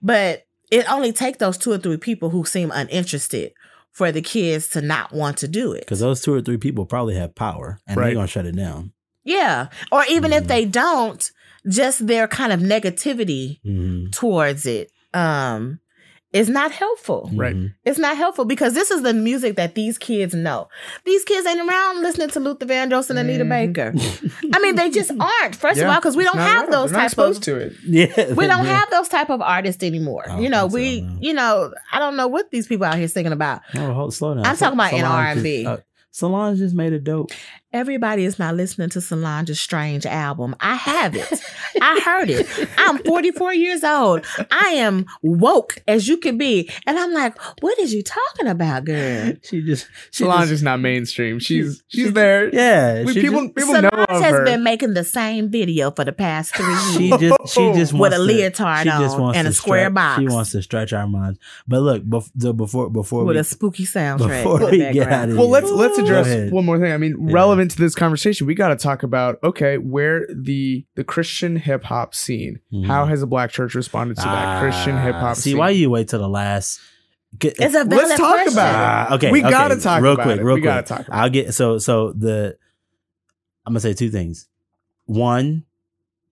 But 0.00 0.44
it 0.70 0.90
only 0.90 1.12
take 1.12 1.38
those 1.38 1.56
two 1.58 1.72
or 1.72 1.78
three 1.78 1.96
people 1.96 2.30
who 2.30 2.44
seem 2.44 2.70
uninterested 2.72 3.52
for 3.96 4.12
the 4.12 4.20
kids 4.20 4.68
to 4.68 4.80
not 4.82 5.10
want 5.12 5.38
to 5.38 5.48
do 5.48 5.72
it. 5.72 5.80
because 5.80 6.00
those 6.00 6.20
two 6.20 6.34
or 6.34 6.42
three 6.42 6.58
people 6.58 6.84
probably 6.84 7.14
have 7.14 7.34
power, 7.34 7.78
and 7.86 7.96
Right. 7.96 8.06
they're 8.06 8.14
gonna 8.14 8.26
shut 8.26 8.44
it 8.44 8.54
down. 8.54 8.92
Yeah. 9.24 9.68
Or 9.90 10.04
even 10.10 10.30
Mhm. 10.32 10.36
if 10.42 10.46
they 10.48 10.64
don't, 10.66 11.30
just 11.68 12.06
their 12.06 12.28
kind 12.28 12.52
of 12.52 12.60
negativity 12.60 13.58
Mhm. 13.64 14.12
towards 14.12 14.66
it 14.66 14.90
um 15.14 15.80
is 16.32 16.48
not 16.48 16.70
helpful. 16.72 17.30
Right. 17.32 17.54
Mhm. 17.56 17.72
It's 17.84 17.98
not 17.98 18.16
helpful 18.16 18.44
because 18.44 18.74
this 18.74 18.90
is 18.90 19.02
the 19.02 19.14
music 19.14 19.56
that 19.56 19.74
these 19.74 19.96
kids 19.96 20.34
know. 20.34 20.68
These 21.04 21.24
kids 21.24 21.46
ain't 21.46 21.60
around 21.66 22.02
listening 22.02 22.28
to 22.30 22.40
Luther 22.40 22.66
Vandross 22.66 23.08
and 23.10 23.18
Anita 23.18 23.44
Mhm. 23.44 23.48
Baker. 23.72 23.94
I 24.54 24.58
mean, 24.60 24.74
they 24.74 24.90
just 24.90 25.12
aren't. 25.18 25.54
First 25.56 25.80
of 25.80 25.88
all, 25.88 25.94
because 25.96 26.16
we 26.16 26.24
don't 26.24 26.36
have 26.36 26.62
right. 26.64 26.70
those 26.72 26.90
They're 26.90 26.98
not 26.98 27.02
type 27.04 27.10
supposed 27.10 27.38
of 27.38 27.44
to 27.44 27.56
it. 27.56 27.72
Yeah, 27.86 28.32
we 28.34 28.46
don't 28.46 28.64
yeah. 28.66 28.78
have 28.80 28.90
those 28.90 29.08
type 29.08 29.30
of 29.30 29.40
artists 29.40 29.82
anymore. 29.82 30.24
You 30.38 30.48
know, 30.50 30.62
think 30.68 30.72
so, 30.72 30.74
we 30.74 31.00
no. 31.02 31.16
you 31.20 31.32
know, 31.34 31.72
I 31.92 31.98
don't 32.00 32.16
know 32.16 32.26
what 32.28 32.50
these 32.50 32.66
people 32.66 32.86
out 32.86 32.96
here 32.96 33.08
singing 33.08 33.32
about. 33.32 33.62
Oh, 33.76 33.92
hold, 33.94 34.12
slow 34.12 34.34
down. 34.34 34.44
I'm 34.44 34.56
talking 34.56 34.74
about 34.78 34.92
in 34.92 35.00
Solange 35.00 35.36
R&B. 35.38 35.66
uh, 35.66 35.76
Solange 36.10 36.58
just 36.58 36.74
made 36.74 36.92
a 36.92 36.98
dope. 36.98 37.30
Everybody 37.76 38.24
is 38.24 38.38
not 38.38 38.56
listening 38.56 38.88
to 38.90 39.00
Solange's 39.00 39.60
strange 39.60 40.06
album. 40.06 40.56
I 40.60 40.74
have 40.74 41.14
it. 41.14 41.28
I 41.80 42.00
heard 42.00 42.30
it. 42.30 42.46
I'm 42.78 42.98
44 42.98 43.54
years 43.54 43.84
old. 43.84 44.24
I 44.50 44.70
am 44.76 45.06
woke 45.22 45.82
as 45.86 46.08
you 46.08 46.16
can 46.16 46.38
be. 46.38 46.70
And 46.86 46.98
I'm 46.98 47.12
like, 47.12 47.36
what 47.62 47.78
is 47.78 47.92
you 47.94 48.02
talking 48.02 48.46
about, 48.48 48.84
girl? 48.86 49.32
She 49.42 49.62
just 49.62 49.86
she 50.10 50.24
Solange 50.24 50.42
just- 50.44 50.52
is 50.52 50.62
not 50.62 50.80
mainstream. 50.80 51.38
She's 51.38 51.82
she's 51.88 52.12
there. 52.12 52.52
yeah. 52.54 53.04
We, 53.04 53.12
she 53.12 53.20
people 53.20 53.42
just, 53.42 53.54
people 53.54 53.74
know 53.74 53.88
Solange 53.90 54.06
of 54.08 54.22
has 54.22 54.32
her. 54.32 54.44
been 54.44 54.64
making 54.64 54.94
the 54.94 55.04
same 55.04 55.50
video 55.50 55.90
for 55.90 56.04
the 56.04 56.12
past 56.12 56.54
three 56.56 56.66
years. 56.66 56.94
she 56.96 57.10
just 57.28 57.54
she 57.54 57.60
oh. 57.60 57.74
just 57.74 57.92
With 57.92 58.00
wants 58.12 58.16
a 58.16 58.18
to- 58.18 58.24
leotard 58.24 58.82
she 58.84 58.88
just 58.88 59.14
on 59.16 59.20
wants 59.22 59.38
and 59.38 59.48
a 59.48 59.52
square 59.52 59.80
stretch- 59.90 59.94
box. 59.94 60.20
She 60.22 60.28
wants 60.28 60.50
to 60.52 60.62
stretch 60.62 60.92
our 60.92 61.06
minds. 61.06 61.38
But 61.68 61.80
look, 61.80 62.02
bef- 62.04 62.30
so 62.38 62.52
before 62.52 62.88
before 62.90 63.24
with 63.24 63.36
we 63.36 63.40
a 63.40 63.44
spooky 63.44 63.84
soundtrack. 63.84 64.42
before 64.44 64.70
we 64.70 64.78
get 64.78 65.12
out 65.12 65.28
of 65.28 65.36
well, 65.36 65.48
let's 65.50 65.70
let's 65.70 65.98
address 65.98 66.50
one 66.50 66.64
more 66.64 66.78
thing. 66.78 66.92
I 66.92 66.96
mean, 66.96 67.16
Yeah. 67.28 67.34
relevant 67.34 67.65
to 67.70 67.76
this 67.78 67.94
conversation, 67.94 68.46
we 68.46 68.54
got 68.54 68.68
to 68.68 68.76
talk 68.76 69.02
about 69.02 69.38
okay, 69.42 69.78
where 69.78 70.26
the 70.34 70.84
the 70.94 71.04
Christian 71.04 71.56
hip 71.56 71.84
hop 71.84 72.14
scene. 72.14 72.60
Mhm. 72.72 72.86
How 72.86 73.06
has 73.06 73.20
the 73.20 73.26
Black 73.26 73.50
Church 73.50 73.74
responded 73.74 74.16
to 74.16 74.22
that 74.22 74.60
Christian 74.60 74.96
Ah, 74.96 75.02
hip 75.04 75.14
hop? 75.16 75.36
See, 75.36 75.50
scene? 75.50 75.58
why 75.58 75.70
you 75.70 75.90
wait 75.90 76.08
till 76.08 76.20
the 76.20 76.28
last? 76.28 76.80
Get- 77.38 77.56
It's 77.58 77.74
a 77.74 77.84
valid 77.84 77.90
Let's 77.90 78.16
talk 78.20 78.34
question. 78.34 78.52
about 78.54 78.70
it. 78.70 79.10
Ah, 79.10 79.14
okay, 79.16 79.30
We 79.30 79.40
okay, 79.42 79.50
gotta 79.50 79.76
talk 79.80 80.02
real 80.02 80.12
about 80.14 80.22
quick, 80.24 80.40
it. 80.40 80.44
real 80.44 80.54
We 80.54 80.60
quick. 80.62 80.72
gotta 80.72 80.86
talk 80.86 81.06
about 81.08 81.18
I'll 81.18 81.30
get 81.30 81.52
so 81.54 81.78
so 81.78 82.12
the. 82.12 82.56
I'm 83.66 83.72
gonna 83.72 83.80
say 83.80 83.92
two 83.94 84.10
things. 84.10 84.48
One, 85.06 85.64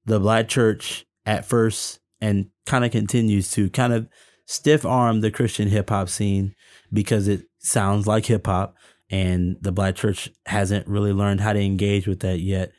the 0.06 0.20
black 0.20 0.48
church 0.48 1.04
at 1.26 1.44
first 1.44 2.00
and 2.20 2.46
kind 2.66 2.84
of 2.84 2.90
continues 2.92 3.50
to 3.52 3.68
kind 3.70 3.92
of 3.92 4.08
stiff 4.46 4.84
arm 4.86 5.20
the 5.20 5.30
Christian 5.30 5.68
hip 5.68 5.90
hop 5.90 6.08
scene 6.08 6.54
because 6.92 7.28
it 7.28 7.42
sounds 7.58 8.06
like 8.06 8.26
hip 8.26 8.46
hop, 8.46 8.76
and 9.14 9.56
the 9.60 9.72
black 9.72 9.94
church 9.94 10.28
hasn't 10.46 10.86
really 10.88 11.12
learned 11.12 11.40
how 11.40 11.52
to 11.52 11.60
engage 11.60 12.06
with 12.06 12.20
that 12.20 12.40
yet. 12.40 12.72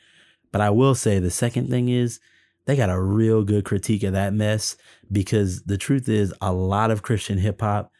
But 0.52 0.60
I 0.60 0.70
will 0.70 0.94
say 0.94 1.18
the 1.18 1.30
second 1.30 1.70
thing 1.70 1.88
is 1.88 2.20
they 2.66 2.76
got 2.76 2.90
a 2.90 3.00
real 3.00 3.42
good 3.44 3.64
critique 3.64 4.02
of 4.02 4.12
that 4.12 4.32
mess 4.34 4.76
because 5.10 5.62
the 5.62 5.78
truth 5.78 6.08
is 6.08 6.34
a 6.40 6.52
lot 6.52 6.90
of 6.90 7.02
Christian 7.02 7.38
hip 7.38 7.60
hop 7.60 7.90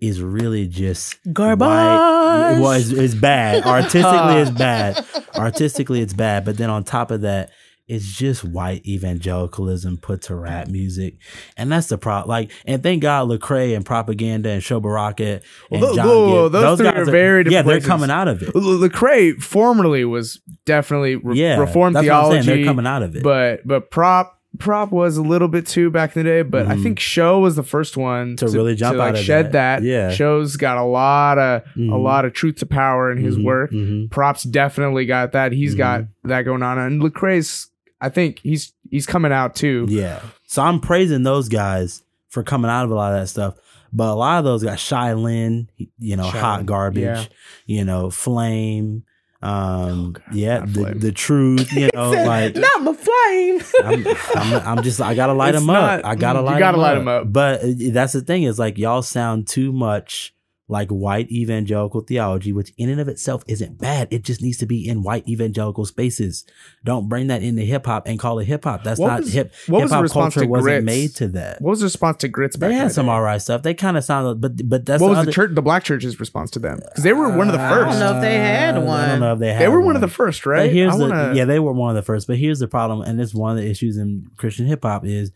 is 0.00 0.20
really 0.20 0.66
just 0.66 1.16
Garbage. 1.32 1.60
white- 1.66 2.58
Well, 2.60 2.72
it's, 2.72 2.90
it's 2.90 3.14
bad. 3.14 3.64
Artistically, 3.78 4.36
it's 4.42 4.50
bad. 4.50 5.04
Artistically, 5.34 6.00
it's 6.00 6.12
bad. 6.14 6.44
But 6.44 6.56
then 6.58 6.70
on 6.70 6.84
top 6.84 7.10
of 7.10 7.20
that, 7.22 7.50
it's 7.88 8.04
just 8.16 8.42
white 8.44 8.84
evangelicalism 8.86 9.98
put 9.98 10.22
to 10.22 10.34
rap 10.34 10.68
music, 10.68 11.16
and 11.56 11.70
that's 11.70 11.86
the 11.88 11.98
problem. 11.98 12.28
Like, 12.28 12.50
and 12.64 12.82
thank 12.82 13.02
God, 13.02 13.28
Lecrae 13.28 13.76
and 13.76 13.84
Propaganda 13.84 14.50
and 14.50 14.62
Sho 14.62 14.80
Baraka 14.80 15.40
and 15.70 15.82
Whoa, 15.82 15.94
John 15.94 16.06
whoa, 16.06 16.28
whoa, 16.28 16.42
Gibb, 16.48 16.52
those 16.52 16.78
three 16.78 16.88
are 16.88 17.04
very 17.04 17.44
yeah, 17.50 17.62
they're 17.62 17.80
coming 17.80 18.10
out 18.10 18.28
of 18.28 18.42
it. 18.42 18.52
Lecrae 18.54 19.40
formerly 19.42 20.04
was 20.04 20.40
definitely 20.64 21.16
re- 21.16 21.36
yeah, 21.38 21.58
reformed 21.58 21.96
that's 21.96 22.06
what 22.08 22.14
I'm 22.14 22.22
saying. 22.30 22.42
theology, 22.42 22.62
They're 22.62 22.70
coming 22.70 22.86
out 22.86 23.02
of 23.02 23.16
it. 23.16 23.22
but 23.22 23.66
but 23.66 23.90
prop 23.90 24.32
prop 24.58 24.90
was 24.90 25.18
a 25.18 25.22
little 25.22 25.48
bit 25.48 25.66
too 25.66 25.90
back 25.90 26.16
in 26.16 26.24
the 26.24 26.30
day. 26.30 26.40
But 26.42 26.66
I 26.66 26.76
Mhm. 26.76 26.82
think 26.82 26.98
Sho 26.98 27.40
was 27.40 27.56
the 27.56 27.62
first 27.62 27.96
one 27.98 28.36
To 28.36 28.46
really 28.48 28.74
jump 28.74 28.96
like 28.96 29.10
out 29.10 29.14
of 29.18 29.20
shed 29.24 29.52
that. 29.52 29.82
that. 29.82 29.82
Yeah. 29.82 30.10
Sho's 30.10 30.56
got 30.56 30.78
a 30.78 30.82
lot 30.82 31.36
of 31.38 31.62
a 31.76 31.78
Mhm. 31.78 32.02
lot 32.02 32.24
of 32.24 32.32
truth 32.32 32.56
to 32.56 32.66
power 32.66 33.12
in 33.12 33.18
his 33.18 33.36
Mhm, 33.36 33.44
work. 33.44 33.70
mhm. 33.70 34.10
Props 34.10 34.44
definitely 34.44 35.04
got 35.04 35.32
that. 35.32 35.52
He's 35.52 35.74
got 35.74 36.04
that 36.24 36.42
going 36.42 36.62
on, 36.62 36.78
and 36.78 37.02
Lecrae's. 37.02 37.68
I 38.00 38.08
think 38.10 38.40
he's 38.40 38.72
he's 38.90 39.06
coming 39.06 39.32
out 39.32 39.54
too. 39.56 39.86
Yeah. 39.88 40.20
So 40.46 40.62
I'm 40.62 40.80
praising 40.80 41.22
those 41.22 41.48
guys 41.48 42.02
for 42.28 42.42
coming 42.42 42.70
out 42.70 42.84
of 42.84 42.90
a 42.90 42.94
lot 42.94 43.12
of 43.14 43.20
that 43.20 43.28
stuff. 43.28 43.54
But 43.92 44.08
a 44.10 44.14
lot 44.14 44.38
of 44.38 44.44
those 44.44 44.62
got 44.62 44.78
Shai 44.78 45.14
Linne, 45.14 45.70
you 45.98 46.16
know, 46.16 46.24
Hot 46.24 46.66
Garbage, 46.66 47.02
yeah. 47.02 47.24
you 47.66 47.84
know, 47.84 48.10
Flame, 48.10 49.04
um, 49.40 50.12
God, 50.12 50.22
yeah, 50.34 50.60
the, 50.60 50.66
Flame. 50.72 50.98
the 50.98 51.12
truth, 51.12 51.72
you 51.72 51.88
know, 51.94 52.10
like 52.10 52.56
Not 52.56 52.82
my 52.82 52.92
flame. 52.92 53.60
I'm, 53.84 54.06
I'm, 54.34 54.78
I'm 54.78 54.82
just, 54.82 55.00
I 55.00 55.14
gotta 55.14 55.32
light 55.32 55.54
It's 55.54 55.64
them 55.64 55.72
not- 55.72 56.00
up. 56.00 56.04
I 56.04 56.14
gotta 56.16 56.40
light, 56.42 56.54
you 56.54 56.58
gotta 56.58 56.76
them 56.76 56.82
light 56.82 56.96
up. 56.96 57.00
'em 57.00 57.08
up. 57.08 57.32
But 57.32 57.62
uh, 57.62 57.66
that's 57.92 58.12
the 58.12 58.20
thing 58.22 58.42
is 58.42 58.58
like 58.58 58.76
y'all 58.76 59.02
sound 59.02 59.46
too 59.46 59.72
much 59.72 60.34
like 60.68 60.88
white 60.88 61.30
evangelical 61.30 62.00
theology, 62.00 62.52
which 62.52 62.72
in 62.76 62.88
and 62.88 63.00
of 63.00 63.06
itself 63.06 63.44
isn't 63.46 63.78
bad. 63.78 64.08
It 64.10 64.24
just 64.24 64.42
needs 64.42 64.58
to 64.58 64.66
be 64.66 64.86
in 64.88 65.04
white 65.04 65.28
evangelical 65.28 65.84
spaces. 65.84 66.44
Don't 66.84 67.08
bring 67.08 67.28
that 67.28 67.40
into 67.42 67.62
hip 67.62 67.86
hop 67.86 68.08
and 68.08 68.18
call 68.18 68.40
it 68.40 68.46
hip 68.46 68.64
hop. 68.64 68.82
That's 68.82 68.98
What 68.98 69.06
not 69.06 69.20
was- 69.20 69.32
hip. 69.32 69.52
what 69.68 69.82
was 69.82 69.82
Hip 69.82 69.88
the 69.90 69.94
hop 69.94 70.02
response 70.02 70.34
culture 70.34 70.46
to 70.46 70.50
wasn't 70.50 70.64
Grits? 70.66 70.84
made 70.84 71.14
to 71.16 71.28
that. 71.28 71.62
What 71.62 71.70
was 71.70 71.80
the 71.80 71.86
response 71.86 72.16
to 72.18 72.28
Grits? 72.28 72.56
Back 72.56 72.70
They 72.70 72.74
in 72.74 72.80
had 72.80 72.90
the 72.90 72.94
some 72.94 73.08
alright 73.08 73.40
stuff. 73.40 73.62
They 73.62 73.74
kind 73.74 73.96
of 73.96 74.02
sounded, 74.02 74.40
but 74.40 74.68
but 74.68 74.84
that's 74.84 75.00
What 75.00 75.06
the 75.06 75.10
was 75.10 75.18
other, 75.18 75.26
the 75.26 75.32
church? 75.32 75.54
The 75.54 75.62
Black 75.62 75.84
Church's 75.84 76.18
response 76.18 76.50
to 76.52 76.58
them 76.58 76.80
because 76.84 77.04
they 77.04 77.12
were 77.12 77.28
one 77.28 77.46
of 77.46 77.52
the 77.54 77.60
uh, 77.60 77.64
I 77.64 77.68
first. 77.70 77.90
don't 77.90 77.98
know 78.00 78.16
if 78.16 78.22
they 78.22 78.34
had 78.34 78.74
I 78.74 78.78
one. 78.80 79.08
don't 79.08 79.20
know 79.20 79.32
if 79.34 79.38
they 79.38 79.46
had. 79.52 79.54
One. 79.54 79.60
They 79.60 79.68
were 79.68 79.80
one 79.82 79.94
of 79.94 80.00
the 80.02 80.08
first, 80.08 80.42
But 80.42 80.50
right? 80.50 80.72
here's 80.72 80.92
I 80.94 80.98
wanna- 80.98 81.34
yeah, 81.34 81.44
they 81.44 81.60
were 81.60 81.72
one 81.72 81.90
of 81.90 81.96
the 81.96 82.02
first. 82.02 82.26
But 82.26 82.38
here's 82.38 82.58
the 82.58 82.66
problem, 82.68 83.02
and 83.02 83.20
it's 83.20 83.34
one 83.34 83.56
of 83.56 83.62
the 83.62 83.70
issues 83.70 83.96
in 83.98 84.26
Christian 84.36 84.66
hip 84.66 84.82
hop 84.82 85.06
is 85.06 85.30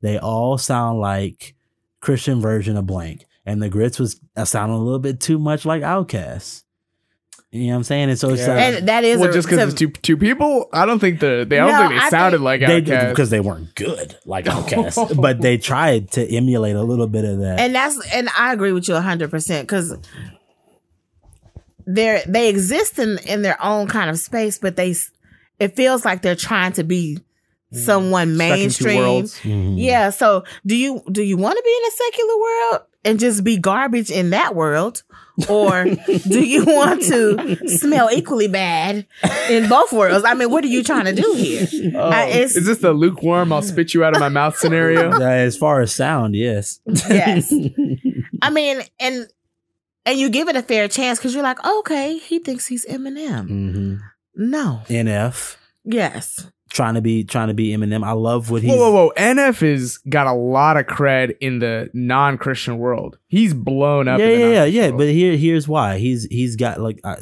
they 0.00 0.16
all 0.16 0.58
sound 0.58 1.00
like 1.00 1.54
Christian 2.00 2.40
version 2.40 2.76
of 2.76 2.86
blank, 2.86 3.24
and 3.46 3.62
the 3.62 3.68
grits 3.70 3.98
was 3.98 4.20
uh, 4.36 4.44
sounding 4.44 4.76
a 4.76 4.82
little 4.82 4.98
bit 4.98 5.20
too 5.20 5.38
much 5.38 5.64
like 5.64 5.82
Outkast. 5.82 6.64
You 7.52 7.68
know 7.68 7.70
what 7.70 7.76
I'm 7.76 7.84
saying? 7.84 8.10
And 8.10 8.18
so 8.18 8.30
it's 8.30 8.42
Yeah. 8.42 8.48
like, 8.48 8.58
And 8.74 8.88
that 8.88 9.04
is 9.04 9.18
well, 9.20 9.30
a- 9.30 9.32
just 9.32 9.48
because 9.48 9.60
to- 9.60 9.70
it's 9.70 9.74
two 9.78 9.88
two 10.02 10.16
people, 10.18 10.68
I 10.72 10.84
don't 10.84 10.98
think 10.98 11.20
the 11.20 11.46
they 11.48 11.58
I 11.58 11.66
don't 11.66 11.72
No, 11.72 11.88
think 11.88 12.00
they 12.00 12.06
I 12.06 12.10
sounded 12.10 12.38
think- 12.38 12.44
like 12.44 12.60
they 12.60 12.82
Outkast. 12.82 13.08
because 13.10 13.30
they 13.30 13.40
weren't 13.40 13.74
good 13.76 14.16
like 14.26 14.44
Outkast, 14.46 15.18
but 15.22 15.40
they 15.40 15.56
tried 15.56 16.10
to 16.12 16.26
emulate 16.28 16.76
a 16.76 16.82
little 16.82 17.06
bit 17.06 17.24
of 17.24 17.38
that. 17.38 17.60
and 17.60 17.74
that's 17.74 17.98
and 18.12 18.28
I 18.36 18.52
agree 18.52 18.72
with 18.72 18.88
you 18.88 18.96
hundred 18.96 19.30
percent 19.30 19.66
because 19.68 19.96
they're 21.86 22.22
they 22.26 22.48
exist 22.48 22.98
in 22.98 23.18
in 23.26 23.42
their 23.42 23.62
own 23.64 23.86
kind 23.86 24.10
of 24.10 24.18
space, 24.18 24.58
but 24.58 24.76
they 24.76 24.90
s- 24.90 25.10
it 25.58 25.76
feels 25.76 26.04
like 26.04 26.22
they're 26.22 26.34
trying 26.34 26.72
to 26.72 26.84
be 26.84 27.18
someone 27.72 28.34
Stuck 28.34 28.42
in 28.44 28.54
two 28.54 28.56
mainstream. 28.58 28.98
worlds. 28.98 29.38
Mhm. 29.40 29.74
Yeah. 29.78 30.10
So 30.10 30.44
do 30.66 30.76
you 30.76 31.02
do 31.10 31.22
you 31.22 31.36
want 31.36 31.56
to 31.56 31.62
be 31.64 31.70
in 31.70 31.88
a 31.88 31.94
secular 32.10 32.36
world 32.40 32.80
and 33.06 33.18
just 33.20 33.44
be 33.44 33.56
garbage 33.58 34.10
in 34.10 34.30
that 34.30 34.54
world? 34.54 35.02
Or 35.50 35.84
do 35.84 36.40
you 36.44 36.64
want 36.66 37.02
to 37.04 37.68
smell 37.68 38.08
equally 38.10 38.48
bad 38.48 39.06
in 39.50 39.68
both 39.68 39.92
worlds? 39.92 40.24
I 40.24 40.32
mean, 40.34 40.50
what 40.50 40.64
are 40.64 40.68
you 40.68 40.82
trying 40.82 41.04
to 41.04 41.12
do 41.14 41.34
here? 41.36 41.66
Oh, 41.94 42.08
I- 42.10 42.26
it's- 42.28 42.56
is 42.56 42.66
this 42.66 42.78
the 42.78 42.92
lukewarm? 42.92 43.52
I'll 43.52 43.60
spit 43.62 43.92
you 43.94 44.02
out 44.02 44.14
of 44.14 44.20
my 44.20 44.30
mouth 44.30 44.56
scenario. 44.58 45.12
As 45.20 45.56
far 45.56 45.80
as 45.82 45.94
sound, 45.94 46.34
yes, 46.34 46.80
Yes. 46.86 47.52
I 48.42 48.50
mean, 48.50 48.80
and 49.00 49.26
and 50.06 50.18
you 50.18 50.28
give 50.30 50.48
it 50.48 50.56
a 50.56 50.62
fair 50.62 50.88
chance 50.88 51.18
because 51.18 51.34
you're 51.34 51.42
like, 51.42 51.64
okay, 51.66 52.16
he 52.18 52.38
thinks 52.38 52.66
he's 52.66 52.86
Eminem. 52.86 53.48
hmm 53.48 53.94
No. 54.34 54.80
NF 54.88 55.56
Yes. 55.84 56.50
Trying 56.76 56.94
to 56.94 57.00
be 57.00 57.24
trying 57.24 57.48
to 57.48 57.54
be 57.54 57.74
Eminem. 57.74 58.04
I 58.04 58.12
love 58.12 58.50
what 58.50 58.62
he. 58.62 58.68
Whoa, 58.68 58.76
whoa, 58.76 58.90
whoa! 58.92 59.12
NF 59.16 59.62
is 59.62 59.98
got 60.08 60.26
a 60.26 60.32
lot 60.32 60.76
of 60.76 60.86
cred 60.86 61.36
in 61.40 61.58
the 61.58 61.90
non-Christian 61.94 62.76
world. 62.76 63.18
He's 63.28 63.54
blown 63.54 64.06
up. 64.06 64.20
yeah, 64.20 64.26
in 64.26 64.32
the 64.32 64.38
yeah, 64.38 64.64
yeah, 64.64 64.84
yeah. 64.86 64.90
But 64.90 65.08
here, 65.08 65.36
here's 65.36 65.66
why. 65.66 65.98
He's 65.98 66.24
he's 66.24 66.54
got 66.54 66.78
like 66.78 67.00
I, 67.02 67.16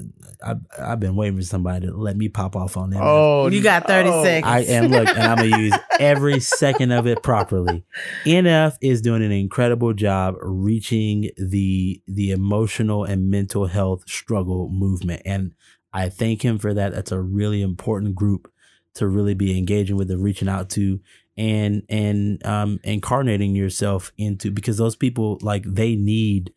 I 0.44 0.54
I've 0.78 0.98
been 0.98 1.14
waiting 1.14 1.36
for 1.36 1.44
somebody 1.44 1.86
to 1.86 1.96
let 1.96 2.16
me 2.16 2.28
pop 2.28 2.56
off 2.56 2.76
on 2.76 2.92
him. 2.92 3.00
oh, 3.02 3.46
You 3.46 3.62
got 3.62 3.86
30 3.86 4.08
oh. 4.08 4.24
seconds. 4.24 4.52
I 4.52 4.60
am 4.60 4.88
look, 4.88 5.08
and 5.08 5.22
I'm 5.22 5.36
gonna 5.36 5.62
use 5.62 5.74
every 6.00 6.40
second 6.40 6.90
of 6.90 7.06
it 7.06 7.22
properly. 7.22 7.84
NF 8.24 8.76
is 8.80 9.00
doing 9.00 9.22
an 9.22 9.32
incredible 9.32 9.94
job 9.94 10.34
reaching 10.42 11.30
the 11.38 12.02
the 12.08 12.32
emotional 12.32 13.04
and 13.04 13.30
mental 13.30 13.66
health 13.66 14.02
struggle 14.08 14.68
movement, 14.68 15.22
and 15.24 15.54
I 15.92 16.08
thank 16.08 16.44
him 16.44 16.58
for 16.58 16.74
that. 16.74 16.92
That's 16.92 17.12
a 17.12 17.20
really 17.20 17.62
important 17.62 18.16
group 18.16 18.50
to 18.94 19.06
really 19.06 19.34
be 19.34 19.56
engaging 19.56 19.96
with 19.96 20.10
and 20.10 20.22
reaching 20.22 20.48
out 20.48 20.70
to 20.70 21.00
and 21.36 21.82
and 21.88 22.44
um 22.46 22.78
incarnating 22.84 23.54
yourself 23.54 24.12
into 24.16 24.50
because 24.50 24.76
those 24.76 24.96
people 24.96 25.38
like 25.42 25.64
they 25.64 25.96
need 25.96 26.52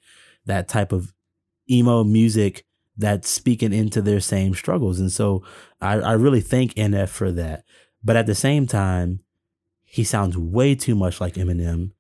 that 0.46 0.68
type 0.68 0.92
of 0.92 1.14
emo 1.70 2.04
music 2.04 2.64
that's 2.98 3.30
speaking 3.30 3.74
into 3.74 4.02
their 4.02 4.20
same 4.20 4.56
struggles. 4.56 5.00
And 5.00 5.12
so 5.12 5.44
I, 5.80 6.00
I 6.00 6.14
really 6.14 6.42
thank 6.42 6.74
NF 6.74 7.10
for 7.10 7.32
that. 7.34 7.64
But 8.04 8.16
at 8.16 8.26
the 8.26 8.36
same 8.36 8.66
time 8.66 9.22
he 9.84 10.04
sounds 10.04 10.38
way 10.38 10.76
too 10.76 10.96
much 10.96 11.22
like 11.22 11.36
Eminem. 11.36 11.92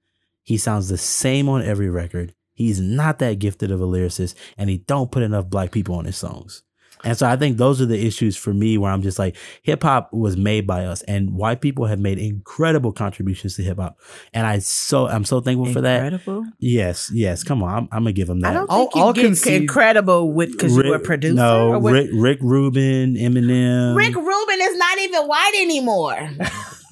He 0.43 0.57
sounds 0.57 0.87
the 0.87 0.97
same 0.97 1.49
on 1.49 1.61
every 1.61 1.89
record. 1.89 2.33
He's 2.53 2.79
not 2.79 3.19
that 3.19 3.39
gifted 3.39 3.71
of 3.71 3.81
a 3.81 3.87
lyricist 3.87 4.35
and 4.57 4.69
he 4.69 4.77
don't 4.77 5.11
put 5.11 5.23
enough 5.23 5.49
black 5.49 5.71
people 5.71 5.95
on 5.95 6.05
his 6.05 6.17
songs 6.17 6.63
and 7.03 7.17
so 7.17 7.27
I 7.27 7.35
think 7.35 7.57
those 7.57 7.81
are 7.81 7.85
the 7.85 8.05
issues 8.05 8.35
for 8.37 8.53
me 8.53 8.77
where 8.77 8.91
I'm 8.91 9.01
just 9.01 9.19
like, 9.19 9.35
hip 9.61 9.83
hop 9.83 10.11
was 10.13 10.35
made 10.37 10.65
by 10.67 10.85
us 10.85 11.01
and 11.03 11.31
white 11.33 11.61
people 11.61 11.85
have 11.85 11.99
made 11.99 12.17
incredible 12.19 12.91
contributions 12.91 13.55
to 13.55 13.63
hip 13.63 13.77
hop. 13.77 13.99
And 14.33 14.45
I 14.47 14.59
so, 14.59 15.07
I'm 15.07 15.23
so 15.25 15.39
thankful 15.41 15.71
for 15.73 15.81
that. 15.81 16.13
Incredible. 16.13 16.45
Yes, 16.59 17.11
yes. 17.13 17.43
Come 17.43 17.63
on. 17.63 17.69
I'm, 17.77 17.83
I'm 17.91 18.03
gonna 18.03 18.13
give 18.13 18.27
them 18.27 18.39
that. 18.41 18.51
I 18.51 18.53
don't 18.53 18.71
I'll- 18.71 18.77
think 18.85 18.95
you 18.95 19.01
I'll 19.01 19.13
get 19.13 19.25
concede- 19.25 19.61
incredible 19.63 20.31
with 20.31 20.51
because 20.51 20.75
you 20.75 20.83
were 20.83 20.95
a 20.95 20.99
producer. 20.99 21.35
No, 21.35 21.73
or 21.75 21.79
Rick, 21.91 22.09
Rick 22.13 22.39
Rubin, 22.41 23.15
Eminem. 23.15 23.95
Rick 23.95 24.15
Rubin 24.15 24.59
is 24.61 24.77
not 24.77 24.99
even 24.99 25.23
white 25.27 25.53
anymore. 25.61 26.29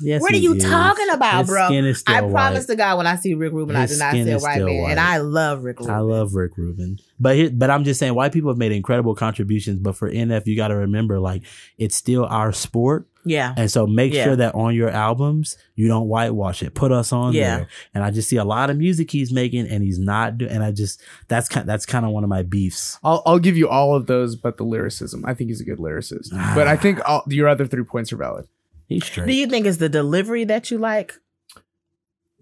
Yes, 0.01 0.21
what 0.21 0.33
are 0.33 0.37
you 0.37 0.53
is. 0.55 0.63
talking 0.63 1.09
about, 1.09 1.39
His 1.39 1.47
bro? 1.49 1.65
skin 1.67 1.85
is 1.85 1.99
still 1.99 2.15
I 2.15 2.21
white. 2.21 2.31
promise 2.31 2.65
to 2.67 2.75
God, 2.75 2.97
when 2.97 3.07
I 3.07 3.15
see 3.15 3.33
Rick 3.33 3.53
Rubin, 3.53 3.75
I 3.75 3.81
His 3.81 3.91
do 3.93 3.97
not 3.99 4.11
skin 4.11 4.25
see 4.25 4.31
a 4.31 4.35
is 4.37 4.43
white 4.43 4.61
man, 4.61 4.81
white. 4.81 4.91
and 4.91 4.99
I 4.99 5.17
love 5.17 5.63
Rick 5.63 5.79
Rubin. 5.79 5.93
I 5.95 5.99
love 5.99 6.33
Rick 6.35 6.57
Rubin, 6.57 6.99
but 7.19 7.35
he, 7.35 7.49
but 7.49 7.69
I'm 7.69 7.83
just 7.83 7.99
saying, 7.99 8.13
white 8.13 8.31
people 8.33 8.49
have 8.51 8.57
made 8.57 8.71
incredible 8.71 9.15
contributions. 9.15 9.79
But 9.79 9.95
for 9.95 10.09
NF, 10.11 10.45
you 10.47 10.55
got 10.55 10.69
to 10.69 10.75
remember, 10.75 11.19
like 11.19 11.43
it's 11.77 11.95
still 11.95 12.25
our 12.25 12.51
sport, 12.51 13.07
Yeah, 13.23 13.53
and 13.57 13.69
so 13.71 13.87
make 13.87 14.13
Yeah. 14.13 14.23
sure 14.25 14.35
that 14.35 14.53
on 14.55 14.75
your 14.75 14.89
albums 14.89 15.57
you 15.75 15.87
don't 15.87 16.07
whitewash 16.07 16.61
it. 16.63 16.73
Put 16.73 16.91
us 16.91 17.11
on 17.11 17.33
Yeah. 17.33 17.57
there. 17.57 17.67
And 17.93 18.03
I 18.03 18.11
just 18.11 18.29
see 18.29 18.37
a 18.37 18.43
lot 18.45 18.69
of 18.69 18.77
music 18.77 19.11
he's 19.11 19.31
making, 19.31 19.67
and 19.67 19.83
he's 19.83 19.99
not 19.99 20.37
doing. 20.37 20.51
And 20.51 20.63
I 20.63 20.71
just 20.71 21.01
that's 21.27 21.47
kind 21.49 21.67
that's 21.67 21.85
kind 21.85 22.05
of 22.05 22.11
one 22.11 22.23
of 22.23 22.29
my 22.29 22.43
beefs. 22.43 22.99
I'll, 23.03 23.23
I'll 23.25 23.39
give 23.39 23.57
you 23.57 23.67
all 23.69 23.95
of 23.95 24.07
those, 24.07 24.35
but 24.35 24.57
the 24.57 24.63
lyricism. 24.63 25.23
I 25.25 25.33
think 25.33 25.49
he's 25.49 25.61
a 25.61 25.65
good 25.65 25.79
lyricist. 25.79 26.29
but 26.55 26.67
I 26.67 26.73
ah. 26.73 26.77
think 26.77 26.99
all, 27.07 27.23
your 27.27 27.47
other 27.47 27.65
three 27.65 27.83
points 27.83 28.11
are 28.13 28.17
valid. 28.17 28.47
He's 28.87 29.09
do 29.09 29.33
you 29.33 29.47
think 29.47 29.65
it's 29.65 29.77
the 29.77 29.89
delivery 29.89 30.43
that 30.45 30.69
you 30.71 30.77
like? 30.77 31.15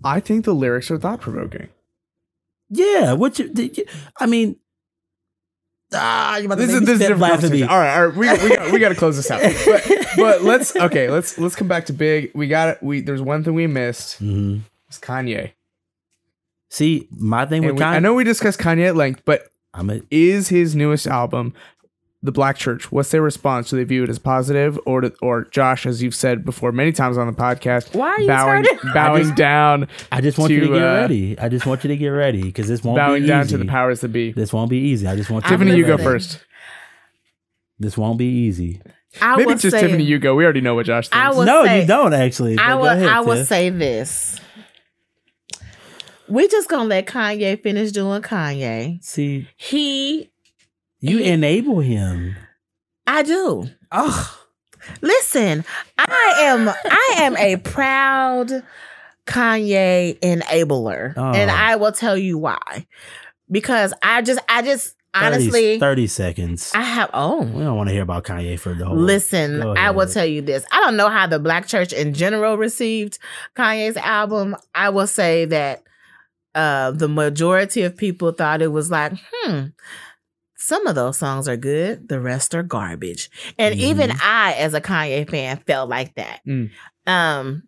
I 0.03 0.19
think 0.19 0.43
the 0.45 0.53
lyrics 0.53 0.91
are 0.91 0.97
thought 0.99 1.21
provoking. 1.21 1.69
yeah. 2.69 3.13
What 3.13 3.39
you? 3.39 3.49
did 3.49 3.77
you- 3.77 3.85
I 4.19 4.25
mean. 4.25 4.57
Ah, 5.95 6.37
you 6.37 6.45
about 6.47 6.55
to 6.55 6.61
This 6.65 6.73
make 6.73 6.75
is 6.75 6.81
me 6.81 6.85
this 6.87 6.95
is 6.95 7.01
a 7.01 7.03
spit 7.05 7.15
different 7.17 7.19
blasphemy. 7.19 7.61
conversation. 7.61 7.69
All 7.69 7.79
right, 7.79 7.95
all 7.95 8.07
right. 8.07 8.41
We 8.41 8.49
we 8.49 8.55
got, 8.55 8.71
we 8.73 8.79
got 8.79 8.89
to 8.89 8.95
close 8.95 9.15
this 9.15 9.29
out. 9.29 9.41
But 9.65 10.07
but 10.17 10.41
let's 10.41 10.75
okay. 10.75 11.09
Let's 11.09 11.37
let's 11.37 11.55
come 11.55 11.67
back 11.67 11.85
to 11.87 11.93
big. 11.93 12.31
We 12.33 12.47
got 12.47 12.69
it. 12.69 12.83
We 12.83 13.01
there's 13.01 13.21
one 13.21 13.43
thing 13.43 13.53
we 13.53 13.67
missed. 13.67 14.21
Mhm. 14.21 14.61
It's 14.87 14.99
Kanye. 14.99 15.51
See, 16.69 17.07
my 17.11 17.45
thing 17.45 17.63
And 17.63 17.73
with 17.73 17.79
we, 17.79 17.85
Kanye, 17.85 17.93
I 17.95 17.99
know 17.99 18.15
we 18.15 18.23
discussed 18.23 18.59
Kanye 18.59 18.87
at 18.87 18.95
length, 18.95 19.21
but 19.25 19.49
I'm 19.75 19.89
a, 19.91 20.01
is 20.09 20.47
his 20.49 20.75
newest 20.75 21.05
album, 21.07 21.53
The 22.25 22.31
Black 22.31 22.57
Church? 22.57 22.89
What's 22.89 23.11
their 23.11 23.21
response? 23.21 23.69
Do 23.69 23.75
they 23.75 23.83
view 23.83 24.03
it 24.05 24.09
as 24.09 24.17
positive, 24.17 24.79
or 24.85 25.01
to, 25.01 25.13
or 25.21 25.43
Josh, 25.45 25.85
as 25.85 26.01
you've 26.01 26.15
said 26.15 26.45
before 26.45 26.71
many 26.71 26.93
times 26.93 27.17
on 27.17 27.27
the 27.27 27.33
podcast, 27.33 27.93
Why 27.93 28.07
are 28.11 28.19
you 28.21 28.27
bowing 28.27 28.63
starting? 28.63 28.91
bowing 28.93 29.21
I 29.21 29.23
just- 29.25 29.35
down 29.35 29.87
I 30.11 30.21
just 30.21 30.37
want 30.39 30.51
you 30.53 30.61
to, 30.61 30.67
to 30.67 30.73
get 30.73 30.81
uh, 30.81 30.93
ready. 31.01 31.37
I 31.37 31.49
just 31.49 31.65
want 31.65 31.83
you 31.83 31.89
to 31.89 31.97
get 31.97 32.07
ready 32.07 32.41
because 32.43 32.67
this 32.69 32.81
won't 32.81 32.95
be. 32.95 32.99
bowing 33.01 33.21
be 33.23 33.27
down 33.27 33.41
easy. 33.43 33.51
to 33.51 33.57
the 33.57 33.65
powers 33.65 33.99
that 34.01 34.07
be? 34.13 34.31
This 34.31 34.53
won't 34.53 34.69
be 34.69 34.77
easy. 34.77 35.05
I 35.05 35.17
just 35.17 35.29
want 35.29 35.43
you. 35.43 35.51
I'm 35.51 35.59
to 35.59 35.65
Tiffany, 35.65 35.71
get 35.81 35.89
you 35.89 35.97
go 35.97 36.01
first. 36.01 36.39
This 37.77 37.97
won't 37.97 38.17
be 38.17 38.25
easy. 38.25 38.81
I 39.21 39.35
Maybe 39.35 39.51
it's 39.51 39.61
just 39.61 39.75
say, 39.75 39.81
Tiffany, 39.81 40.03
you 40.05 40.17
go. 40.17 40.33
We 40.33 40.43
already 40.45 40.61
know 40.61 40.75
what 40.75 40.85
Josh 40.85 41.09
thinks. 41.09 41.17
I 41.23 41.29
will 41.37 41.45
no, 41.45 41.65
say- 41.65 41.81
you 41.81 41.87
don't 41.87 42.13
actually. 42.13 42.57
I 42.57 42.75
will. 42.75 42.83
go 42.85 42.89
ahead, 42.91 43.07
I 43.07 43.19
will 43.19 43.35
Tiff. 43.35 43.47
say 43.47 43.69
this. 43.69 44.39
We 46.29 46.47
just 46.47 46.69
gonna 46.69 46.85
let 46.85 47.05
Kanye 47.05 47.61
finish 47.61 47.91
doing 47.91 48.21
Kanye. 48.21 49.03
See, 49.03 49.47
He, 49.57 50.31
you 51.03 51.17
He- 51.17 51.29
enable 51.29 51.79
him. 51.81 52.35
I 53.05 53.21
do. 53.23 53.67
Oh, 53.91 54.39
Listen, 55.01 55.63
I 55.97 56.33
am 56.41 56.69
I 56.69 57.15
am 57.19 57.37
a 57.37 57.57
proud 57.57 58.51
Kanye 59.25 60.19
enabler. 60.19 61.13
Oh. 61.15 61.31
And 61.31 61.49
I 61.49 61.75
will 61.75 61.91
tell 61.91 62.17
you 62.17 62.37
why. 62.37 62.85
Because 63.49 63.93
I 64.01 64.21
just 64.21 64.39
I 64.49 64.61
just 64.61 64.95
30, 65.13 65.25
honestly 65.25 65.79
30 65.79 66.07
seconds. 66.07 66.71
I 66.73 66.81
have 66.81 67.09
oh 67.13 67.43
we 67.43 67.63
don't 67.63 67.77
want 67.77 67.89
to 67.89 67.93
hear 67.93 68.03
about 68.03 68.23
Kanye 68.23 68.59
for 68.59 68.73
the 68.73 68.85
whole. 68.85 68.97
Listen, 68.97 69.61
I 69.61 69.91
will 69.91 70.07
tell 70.07 70.25
you 70.25 70.41
this. 70.41 70.65
I 70.71 70.79
don't 70.81 70.97
know 70.97 71.09
how 71.09 71.27
the 71.27 71.39
black 71.39 71.67
church 71.67 71.93
in 71.93 72.13
general 72.13 72.57
received 72.57 73.19
Kanye's 73.55 73.97
album. 73.97 74.55
I 74.73 74.89
will 74.89 75.07
say 75.07 75.45
that 75.45 75.83
uh 76.55 76.91
the 76.91 77.07
majority 77.07 77.83
of 77.83 77.95
people 77.95 78.31
thought 78.31 78.61
it 78.61 78.71
was 78.71 78.91
like, 78.91 79.13
hmm, 79.31 79.67
some 80.63 80.87
of 80.87 80.95
those 80.95 81.17
songs 81.17 81.47
are 81.47 81.57
good, 81.57 82.07
the 82.09 82.19
rest 82.19 82.55
are 82.55 82.63
garbage. 82.63 83.29
And 83.57 83.75
even 83.75 84.11
I, 84.21 84.53
as 84.53 84.73
a 84.73 84.81
Kanye 84.81 85.29
fan, 85.29 85.57
felt 85.67 85.89
like 85.89 86.15
that. 86.15 86.39
Mm. 86.47 86.71
Um, 87.05 87.63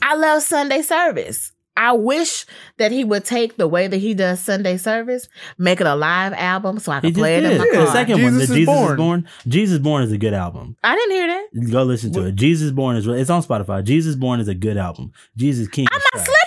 I 0.00 0.14
love 0.14 0.42
Sunday 0.42 0.82
service. 0.82 1.52
I 1.76 1.92
wish 1.92 2.44
that 2.78 2.90
he 2.90 3.04
would 3.04 3.24
take 3.24 3.56
the 3.56 3.68
way 3.68 3.86
that 3.86 3.98
he 3.98 4.12
does 4.12 4.40
Sunday 4.40 4.76
service, 4.78 5.28
make 5.58 5.80
it 5.80 5.86
a 5.86 5.94
live 5.94 6.32
album 6.32 6.80
so 6.80 6.90
I 6.90 6.96
He 7.00 7.12
can 7.12 7.20
play 7.20 7.36
it 7.36 7.44
in 7.44 7.56
my 7.56 7.64
Yeah, 7.66 7.72
car. 7.72 7.84
The 7.86 7.92
second 7.92 8.22
one, 8.22 8.32
the 8.34 8.40
Jesus 8.40 8.50
is 8.50 8.56
Jesus 8.56 8.74
Born. 8.74 8.90
is 8.90 8.96
born. 8.96 9.28
Jesus 9.46 9.78
Born 9.78 10.02
is 10.02 10.10
a 10.10 10.18
good 10.18 10.34
album. 10.34 10.76
I 10.82 10.96
didn't 10.96 11.12
hear 11.12 11.26
that. 11.28 11.70
Go 11.70 11.84
listen 11.84 12.12
to 12.14 12.26
it. 12.26 12.34
Jesus 12.34 12.72
Born 12.72 12.96
is 12.96 13.06
it's 13.06 13.30
on 13.30 13.42
Spotify. 13.44 13.84
Jesus 13.84 14.16
Born 14.16 14.40
is 14.40 14.48
a 14.48 14.54
good 14.56 14.76
album. 14.76 15.12
Jesus 15.36 15.68
King. 15.68 15.86
I'm 15.92 16.00
not 16.14 16.24
trash. 16.24 16.37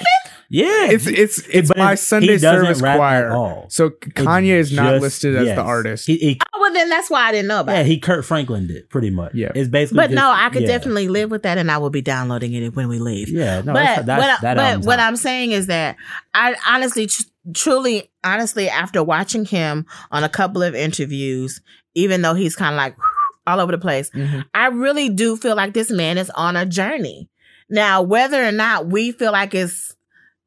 Slipping. 0.52 0.70
Yeah, 0.70 0.92
It's 0.92 1.08
it's 1.08 1.48
it's 1.50 1.68
but 1.70 1.78
my 1.78 1.96
Sunday 1.96 2.38
service 2.38 2.82
choir. 2.82 3.66
So 3.70 3.90
Kanye 3.90 4.54
is 4.56 4.72
not 4.72 4.92
Just- 4.92 5.02
listed 5.02 5.36
as 5.38 5.46
yes. 5.48 5.56
the 5.56 5.62
artist. 5.64 6.08
He, 6.08 6.18
he- 6.18 6.40
Oh, 6.54 6.60
well, 6.62 6.74
then 6.74 6.90
that's 6.90 7.10
why 7.10 7.22
I 7.28 7.32
didn't 7.32 7.48
know 7.48 7.62
about 7.62 7.74
yeah, 7.74 7.80
it. 7.82 7.86
he 7.88 8.00
Kirk 8.00 8.24
Franklin 8.26 8.68
did 8.68 8.90
pretty 8.90 9.10
much. 9.10 9.34
Yeah. 9.34 9.52
it's 9.56 9.70
basically. 9.70 9.98
But 9.98 10.08
just- 10.12 10.16
no, 10.16 10.30
I 10.32 10.50
could 10.50 10.62
yeah. 10.64 10.68
definitely 10.68 11.08
live 11.08 11.32
with 11.32 11.44
that, 11.44 11.58
and 11.58 11.72
I 11.72 11.78
will 11.78 11.90
be 11.90 12.02
downloading 12.02 12.54
it 12.54 12.76
when 12.76 12.88
we 12.90 13.00
leave. 13.00 13.30
Yeah, 13.30 13.62
no, 13.62 13.74
but 13.74 13.84
that's, 13.84 14.06
that's, 14.06 14.22
what, 14.22 14.30
I- 14.30 14.38
that 14.42 14.56
but 14.58 14.64
album's 14.64 14.86
what 14.86 15.00
hot. 15.00 15.08
I'm 15.08 15.16
saying 15.16 15.52
is 15.54 15.68
that 15.68 15.96
I 16.34 16.56
honestly, 16.68 17.08
tr- 17.08 17.24
truly, 17.56 18.12
honestly, 18.24 18.70
after 18.70 19.04
watching 19.04 19.46
him 19.46 19.86
on 20.12 20.24
a 20.24 20.30
couple 20.30 20.62
of 20.62 20.76
interviews, 20.76 21.62
even 21.96 22.22
though 22.22 22.34
he's 22.36 22.56
kind 22.56 22.74
of 22.76 22.78
like 22.78 22.96
all 23.48 23.60
over 23.60 23.72
the 23.72 23.78
place, 23.78 24.10
Mhm. 24.12 24.46
I 24.54 24.68
really 24.68 25.10
do 25.10 25.36
feel 25.38 25.56
like 25.56 25.74
this 25.74 25.90
man 25.90 26.18
is 26.18 26.30
on 26.32 26.56
a 26.56 26.66
journey. 26.66 27.30
Now, 27.70 28.02
whether 28.02 28.46
or 28.46 28.52
not 28.52 28.88
we 28.88 29.12
feel 29.14 29.32
like 29.32 29.56
it's, 29.56 29.96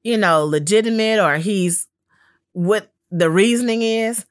you 0.04 0.16
know, 0.16 0.44
legitimate 0.44 1.18
or 1.18 1.36
he's 1.38 1.88
what 2.52 2.92
the 3.10 3.28
reasoning 3.30 3.82
is, 3.82 4.24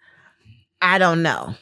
I 0.82 0.98
don't 0.98 1.22
know. 1.22 1.56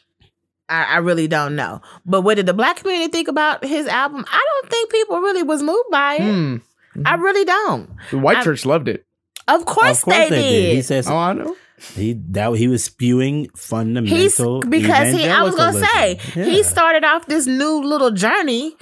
I, 0.69 0.83
I 0.83 0.97
really 0.97 1.27
don't 1.27 1.55
know. 1.55 1.81
But 2.05 2.21
what 2.21 2.35
did 2.35 2.45
the 2.45 2.53
black 2.53 2.77
community 2.77 3.11
think 3.11 3.27
about 3.27 3.65
his 3.65 3.87
album? 3.87 4.23
I 4.31 4.45
don't 4.61 4.69
think 4.71 4.91
people 4.91 5.17
really 5.19 5.43
was 5.43 5.63
moved 5.63 5.89
by 5.91 6.15
it. 6.15 6.21
Hmm. 6.21 6.57
I 7.05 7.15
really 7.15 7.45
don't. 7.45 7.89
The 8.11 8.17
white 8.19 8.37
I- 8.37 8.43
church 8.43 8.65
loved 8.65 8.87
it. 8.87 9.05
Of 9.47 9.65
course, 9.65 9.99
Of 9.99 10.05
course 10.05 10.17
they, 10.17 10.29
they 10.29 10.41
did. 10.41 10.75
He 10.75 10.81
says 10.83 11.09
Oh, 11.09 11.17
I 11.17 11.33
know. 11.33 11.55
he 11.95 12.13
that 12.29 12.53
he 12.53 12.67
was 12.67 12.83
spewing 12.83 13.49
fundamental. 13.55 14.15
He's 14.61 14.69
because 14.69 15.11
he. 15.13 15.27
I 15.27 15.41
was 15.41 15.55
gonna 15.55 15.73
say 15.73 16.11
evangelicalism. 16.13 16.53
he 16.53 16.63
started 16.63 17.03
off 17.03 17.25
this 17.25 17.47
new 17.47 17.81
little 17.81 18.11
journey 18.11 18.75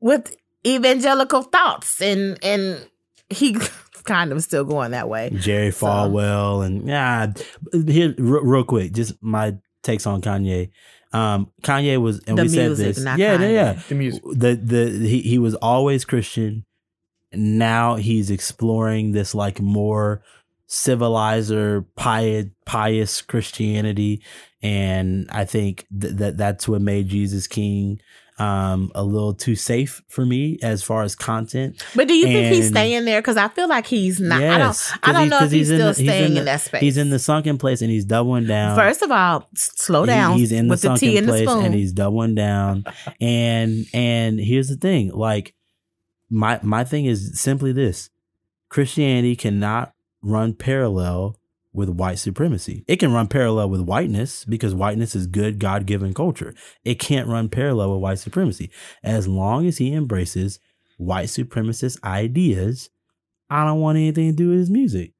with 0.00 0.34
evangelical 0.66 1.42
thoughts, 1.42 2.00
and 2.00 2.42
and 2.42 2.88
he 3.28 3.56
kind 4.08 4.32
of 4.32 4.42
still 4.42 4.64
going 4.64 4.90
that 4.92 5.08
way. 5.08 5.30
Jerry 5.34 5.70
So- 5.70 5.86
Falwell 5.86 6.64
and 6.66 6.88
yeah. 6.88 7.32
Here, 7.72 8.14
real, 8.18 8.42
real 8.42 8.64
quick, 8.64 8.92
just 8.92 9.14
my 9.22 9.56
takes 9.82 10.06
on 10.06 10.20
Kanye. 10.22 10.70
Um, 11.12 11.50
Kanye 11.62 11.98
was, 12.00 12.20
and 12.26 12.36
The 12.36 12.42
we 12.42 12.48
said 12.48 12.72
this, 12.76 12.98
not 13.00 13.18
yeah, 13.18 13.40
yeah, 13.40 13.48
yeah. 13.48 13.72
The 13.88 13.94
music. 13.94 14.22
The 14.24 14.54
the 14.56 14.90
he 15.08 15.20
he 15.22 15.38
was 15.38 15.54
always 15.54 16.04
Christian. 16.04 16.64
Now 17.32 17.96
he's 17.96 18.30
exploring 18.30 19.12
this 19.12 19.34
like 19.34 19.60
more 19.60 20.22
civilizer, 20.66 21.82
pious, 21.96 22.46
pious 22.64 23.20
Christianity, 23.22 24.22
and 24.62 25.26
I 25.30 25.44
think 25.44 25.86
th- 25.98 26.14
that 26.14 26.36
that's 26.36 26.68
what 26.68 26.80
made 26.80 27.08
Jesus 27.08 27.46
King 27.46 28.00
um 28.40 28.92
a 28.94 29.02
little 29.02 29.34
too 29.34 29.56
safe 29.56 30.02
for 30.08 30.24
me 30.24 30.58
as 30.62 30.82
far 30.82 31.02
as 31.02 31.14
content. 31.16 31.82
But 31.94 32.06
do 32.08 32.14
you 32.14 32.24
think 32.26 32.54
he's 32.54 32.68
staying 32.68 33.04
there? 33.04 33.20
Because 33.20 33.36
I 33.36 33.48
feel 33.48 33.68
like 33.68 33.86
he's 33.86 34.20
not. 34.20 34.40
Yes, 34.40 34.92
I 35.02 35.06
don't. 35.06 35.08
I 35.08 35.12
don't 35.12 35.22
he- 35.24 35.28
know 35.30 35.36
if 35.44 35.50
he's, 35.50 35.68
he's 35.68 35.76
still 35.76 35.88
the- 35.88 35.94
staying 35.94 36.24
in 36.24 36.28
in, 36.28 36.34
the- 36.34 36.44
that 36.44 36.60
space. 36.60 36.80
He's 36.80 36.96
in 36.96 37.10
the 37.10 37.18
sunken 37.18 37.58
place 37.58 37.82
and 37.82 37.90
he's 37.90 38.04
doubling 38.04 38.46
down. 38.46 38.76
First 38.76 39.02
of 39.02 39.10
all, 39.10 39.48
slow 39.54 40.02
He- 40.02 40.06
down. 40.06 40.38
he's 40.38 40.52
in 40.52 40.68
with 40.68 40.82
the 40.82 40.88
the 40.90 40.96
sunken 40.98 41.16
and 41.18 41.28
the 41.28 41.32
place 41.32 41.48
spoon. 41.48 41.64
and 41.64 41.74
he's 41.74 41.92
doubling 41.92 42.34
down. 42.34 42.84
and 43.20 43.86
and 43.92 44.38
here's 44.40 44.68
the 44.68 44.76
thing, 44.76 45.10
like 45.12 45.54
my 46.30 46.60
my 46.62 46.84
thing 46.84 47.06
is 47.06 47.40
simply 47.40 47.72
this: 47.72 48.10
Christianity 48.68 49.34
cannot 49.36 49.94
run 50.22 50.52
parallel 50.54 51.36
with 51.72 51.88
white 51.88 52.18
supremacy. 52.18 52.84
It 52.88 52.96
can 52.96 53.12
run 53.12 53.28
parallel 53.28 53.70
with 53.70 53.82
whiteness 53.82 54.44
because 54.44 54.74
whiteness 54.74 55.14
is 55.14 55.26
good 55.26 55.58
God 55.58 55.86
given 55.86 56.14
culture. 56.14 56.54
It 56.84 56.98
can't 56.98 57.28
run 57.28 57.48
parallel 57.48 57.92
with 57.92 58.00
white 58.00 58.18
supremacy 58.18 58.70
as 59.02 59.28
long 59.28 59.66
as 59.66 59.78
he 59.78 59.92
embraces 59.92 60.58
white 60.96 61.28
supremacist 61.28 62.02
ideas. 62.02 62.90
I 63.50 63.64
don't 63.64 63.80
want 63.80 63.96
anything 63.96 64.30
to 64.30 64.36
do 64.36 64.50
with 64.50 64.58
his 64.58 64.70
music. 64.70 65.12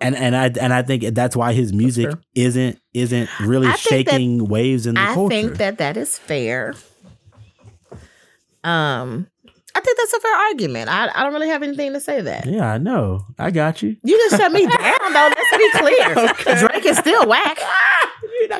And 0.00 0.16
and 0.16 0.34
I 0.36 0.50
and 0.60 0.72
I 0.72 0.82
think 0.82 1.04
that's 1.14 1.36
why 1.36 1.52
his 1.52 1.72
music 1.72 2.12
isn't 2.34 2.78
isn't 2.92 3.30
really 3.40 3.68
I 3.68 3.74
think 3.74 4.06
that- 4.06 4.12
shaking 4.12 4.48
waves 4.48 4.86
in 4.86 4.96
the 4.96 5.00
I 5.00 5.14
culture. 5.14 5.34
I 5.34 5.40
think 5.42 5.56
that 5.58 5.78
that 5.78 5.96
is 5.96 6.18
fair. 6.18 6.74
Um, 8.64 9.28
I 9.74 9.80
think 9.80 9.96
that's 9.98 10.12
a 10.12 10.20
fair 10.20 10.34
argument. 10.34 10.88
I, 10.90 11.10
I 11.14 11.22
don't 11.24 11.32
really 11.32 11.48
have 11.48 11.62
anything 11.62 11.92
to 11.94 12.00
say 12.00 12.20
that. 12.20 12.46
yeah, 12.46 12.72
I 12.72 12.78
know. 12.78 13.24
I 13.38 13.50
got 13.50 13.82
you. 13.82 13.96
You 14.04 14.18
just 14.28 14.40
shut 14.40 14.52
me 14.52 14.66
down, 14.78 15.12
though. 15.12 15.30
Let's 15.34 15.56
be 15.56 15.70
clear. 15.78 16.58
Drake 16.68 16.84
is 16.86 16.98
still 16.98 17.26
whack. 17.26 17.58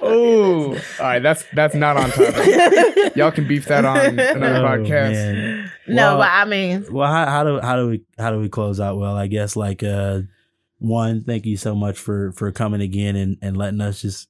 Oh, 0.01 0.75
all 0.75 0.79
right. 1.01 1.19
That's 1.19 1.45
that's 1.55 1.75
not 1.75 1.97
on 1.97 2.11
topic. 2.11 3.17
Y'all 3.17 3.33
can 3.33 3.49
beef 3.49 3.67
that 3.67 3.85
on 3.85 4.19
another 4.19 4.65
Oh, 4.67 4.79
podcast. 4.79 5.13
man. 5.13 5.73
No, 5.89 5.95
Well- 5.97 6.19
but 6.19 6.29
I 6.31 6.45
mean, 6.45 6.87
Well, 6.91 7.11
how, 7.11 7.27
how 7.27 7.45
do 7.45 7.61
how 7.61 7.77
do 7.77 7.89
we 7.89 8.03
how 8.19 8.31
do 8.31 8.39
we 8.39 8.49
close 8.49 8.79
out? 8.81 8.97
Well, 8.99 9.17
I 9.17 9.27
guess 9.27 9.57
like 9.57 9.83
uh, 9.83 10.21
one, 10.79 11.25
thank 11.25 11.47
you 11.47 11.57
so 11.57 11.75
much 11.75 11.99
for 11.99 12.33
for 12.33 12.53
coming 12.53 12.81
again 12.81 13.17
and 13.17 13.39
and 13.43 13.57
letting 13.57 13.81
us 13.81 14.01
just 14.03 14.29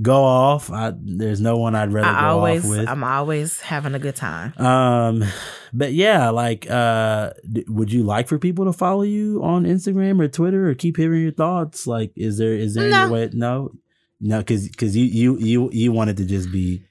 go 0.00 0.24
off. 0.24 0.70
I, 0.70 0.92
there's 0.96 1.40
no 1.40 1.56
one 1.58 1.74
I'd 1.74 1.92
rather 1.92 2.08
I 2.08 2.20
go 2.22 2.26
always, 2.38 2.64
off 2.64 2.70
with. 2.70 2.88
I'm 2.88 3.04
always 3.04 3.60
having 3.60 3.94
a 3.94 3.98
good 3.98 4.16
time. 4.16 4.54
Um, 4.58 5.24
but 5.72 5.92
yeah, 5.92 6.30
like, 6.30 6.70
uh, 6.70 7.32
d- 7.50 7.64
would 7.68 7.92
you 7.92 8.02
like 8.04 8.28
for 8.28 8.38
people 8.38 8.64
to 8.66 8.72
follow 8.72 9.02
you 9.02 9.42
on 9.42 9.64
Instagram 9.64 10.20
or 10.20 10.28
Twitter 10.28 10.68
or 10.70 10.74
keep 10.74 10.96
hearing 10.96 11.22
your 11.22 11.32
thoughts? 11.32 11.86
Like, 11.86 12.12
is 12.16 12.38
there 12.38 12.54
is 12.54 12.74
there 12.74 12.88
No. 12.88 13.02
any 13.04 13.12
way? 13.12 13.30
No, 13.32 13.72
no, 14.20 14.38
because 14.38 14.68
because 14.68 14.96
you 14.96 15.04
you 15.04 15.38
you 15.38 15.70
you 15.72 15.92
wanted 15.92 16.16
to 16.18 16.24
just 16.24 16.50
be. 16.52 16.84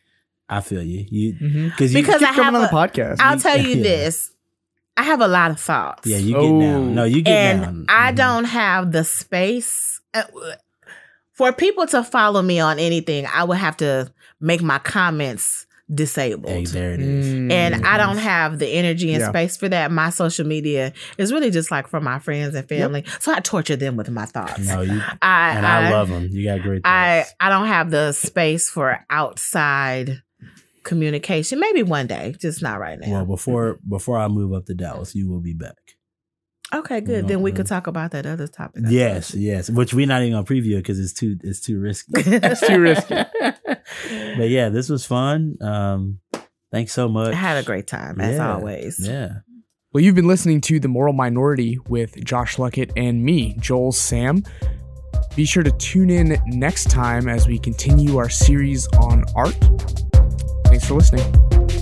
I 0.49 0.59
feel 0.59 0.83
you. 0.83 1.05
You 1.09 1.33
Mm-hmm. 1.35 1.67
because 1.69 1.93
you 1.93 2.01
Because 2.01 2.19
Keep 2.19 2.29
I 2.31 2.35
coming 2.35 2.55
on 2.55 2.61
have 2.61 2.71
the 2.71 2.75
podcast. 2.75 3.17
I'll 3.21 3.39
tell 3.39 3.57
you 3.65 3.77
Yeah. 3.77 3.83
this. 3.83 4.31
I 4.97 5.03
have 5.03 5.21
a 5.21 5.27
lot 5.27 5.49
of 5.49 5.59
thoughts. 5.61 6.05
yeah 6.05 6.17
you 6.17 6.33
get 6.33 6.43
Oh. 6.43 6.59
down. 6.61 6.93
No, 6.93 7.05
you 7.05 7.21
get 7.21 7.33
and 7.33 7.61
down. 7.61 7.85
I 7.87 8.11
Mhm. 8.11 8.15
don't 8.17 8.43
have 8.43 8.91
the 8.91 9.05
space 9.05 10.01
uh, 10.13 10.23
for 11.41 11.51
people 11.51 11.87
to 11.87 12.03
follow 12.03 12.39
me 12.43 12.59
on 12.59 12.77
anything. 12.77 13.25
I 13.25 13.43
would 13.43 13.57
have 13.57 13.75
to 13.77 14.13
make 14.39 14.61
my 14.61 14.77
comments 14.77 15.65
disabled. 15.91 16.53
Hey, 16.53 16.65
there 16.65 16.91
it 16.93 17.01
is. 17.01 17.25
Mm. 17.33 17.51
and 17.51 17.83
I 17.83 17.97
don't 17.97 18.19
have 18.19 18.59
the 18.59 18.67
energy 18.67 19.11
and 19.11 19.21
Yeah. 19.21 19.29
space 19.29 19.57
for 19.57 19.67
that. 19.67 19.91
My 19.91 20.11
social 20.11 20.45
media 20.45 20.93
is 21.17 21.33
really 21.33 21.49
just 21.49 21.71
like 21.71 21.87
for 21.87 21.99
my 21.99 22.19
friends 22.19 22.53
and 22.53 22.69
family. 22.69 23.05
So 23.19 23.33
I 23.33 23.39
torture 23.39 23.75
them 23.75 23.97
with 23.97 24.07
my 24.11 24.25
thoughts. 24.25 24.59
No, 24.59 24.81
you 24.81 25.01
I, 25.23 25.55
and 25.55 25.65
I, 25.65 25.89
love 25.89 26.09
them. 26.09 26.27
You 26.29 26.45
got 26.45 26.61
great. 26.61 26.83
I. 26.85 27.25
I 27.39 27.49
don't 27.49 27.65
have 27.65 27.89
the 27.89 28.11
space 28.11 28.69
for 28.69 29.03
outside 29.09 30.21
communication. 30.83 31.59
Maybe 31.59 31.81
one 31.81 32.05
day, 32.05 32.35
just 32.39 32.61
not 32.61 32.79
right 32.79 32.99
now. 32.99 33.11
Well, 33.11 33.25
before 33.25 33.79
before 33.89 34.19
I 34.19 34.27
move 34.27 34.53
up 34.53 34.65
to 34.67 34.75
Dallas, 34.75 35.15
you 35.15 35.27
will 35.27 35.41
be 35.41 35.53
back. 35.53 35.73
Okay, 36.73 37.01
good. 37.01 37.27
Then 37.27 37.41
we 37.41 37.51
could 37.51 37.67
talk 37.67 37.87
about 37.87 38.11
that 38.11 38.25
other 38.25 38.47
topic. 38.47 38.83
I 38.85 38.89
Yes, 38.89 39.33
yes. 39.33 39.69
Which 39.69 39.93
we're 39.93 40.07
not 40.07 40.21
even 40.21 40.33
gonna 40.33 40.45
preview 40.45 40.77
because 40.77 40.99
it's 40.99 41.13
too 41.13 41.37
it's 41.43 41.59
too 41.61 41.79
risky. 41.79 42.21
suppose. 42.23 42.39
It's 42.51 42.67
too 42.67 42.79
risky. 42.79 43.15
but 44.37 44.49
yeah, 44.49 44.69
this 44.69 44.89
was 44.89 45.05
fun. 45.05 45.57
Um, 45.61 46.19
thanks 46.71 46.93
so 46.93 47.09
much. 47.09 47.33
I 47.33 47.37
had 47.37 47.57
a 47.57 47.63
great 47.63 47.87
time 47.87 48.19
as 48.19 48.35
Yeah, 48.35 48.53
always. 48.53 48.99
Yeah. 49.05 49.29
Well, 49.93 50.03
you've 50.03 50.15
been 50.15 50.27
listening 50.27 50.61
to 50.61 50.79
The 50.79 50.87
Moral 50.87 51.13
Minority 51.13 51.77
with 51.89 52.23
Josh 52.23 52.55
Luckett 52.55 52.91
and 52.95 53.23
me, 53.25 53.57
Joel 53.59 53.91
Sam. 53.91 54.43
Be 55.35 55.45
sure 55.45 55.63
to 55.63 55.71
tune 55.71 56.09
in 56.09 56.41
next 56.45 56.89
time 56.89 57.27
as 57.27 57.47
we 57.47 57.59
continue 57.59 58.17
our 58.17 58.29
series 58.29 58.87
on 58.99 59.25
art. 59.35 59.57
Thanks 60.65 60.85
for 60.85 60.93
listening. 60.93 61.80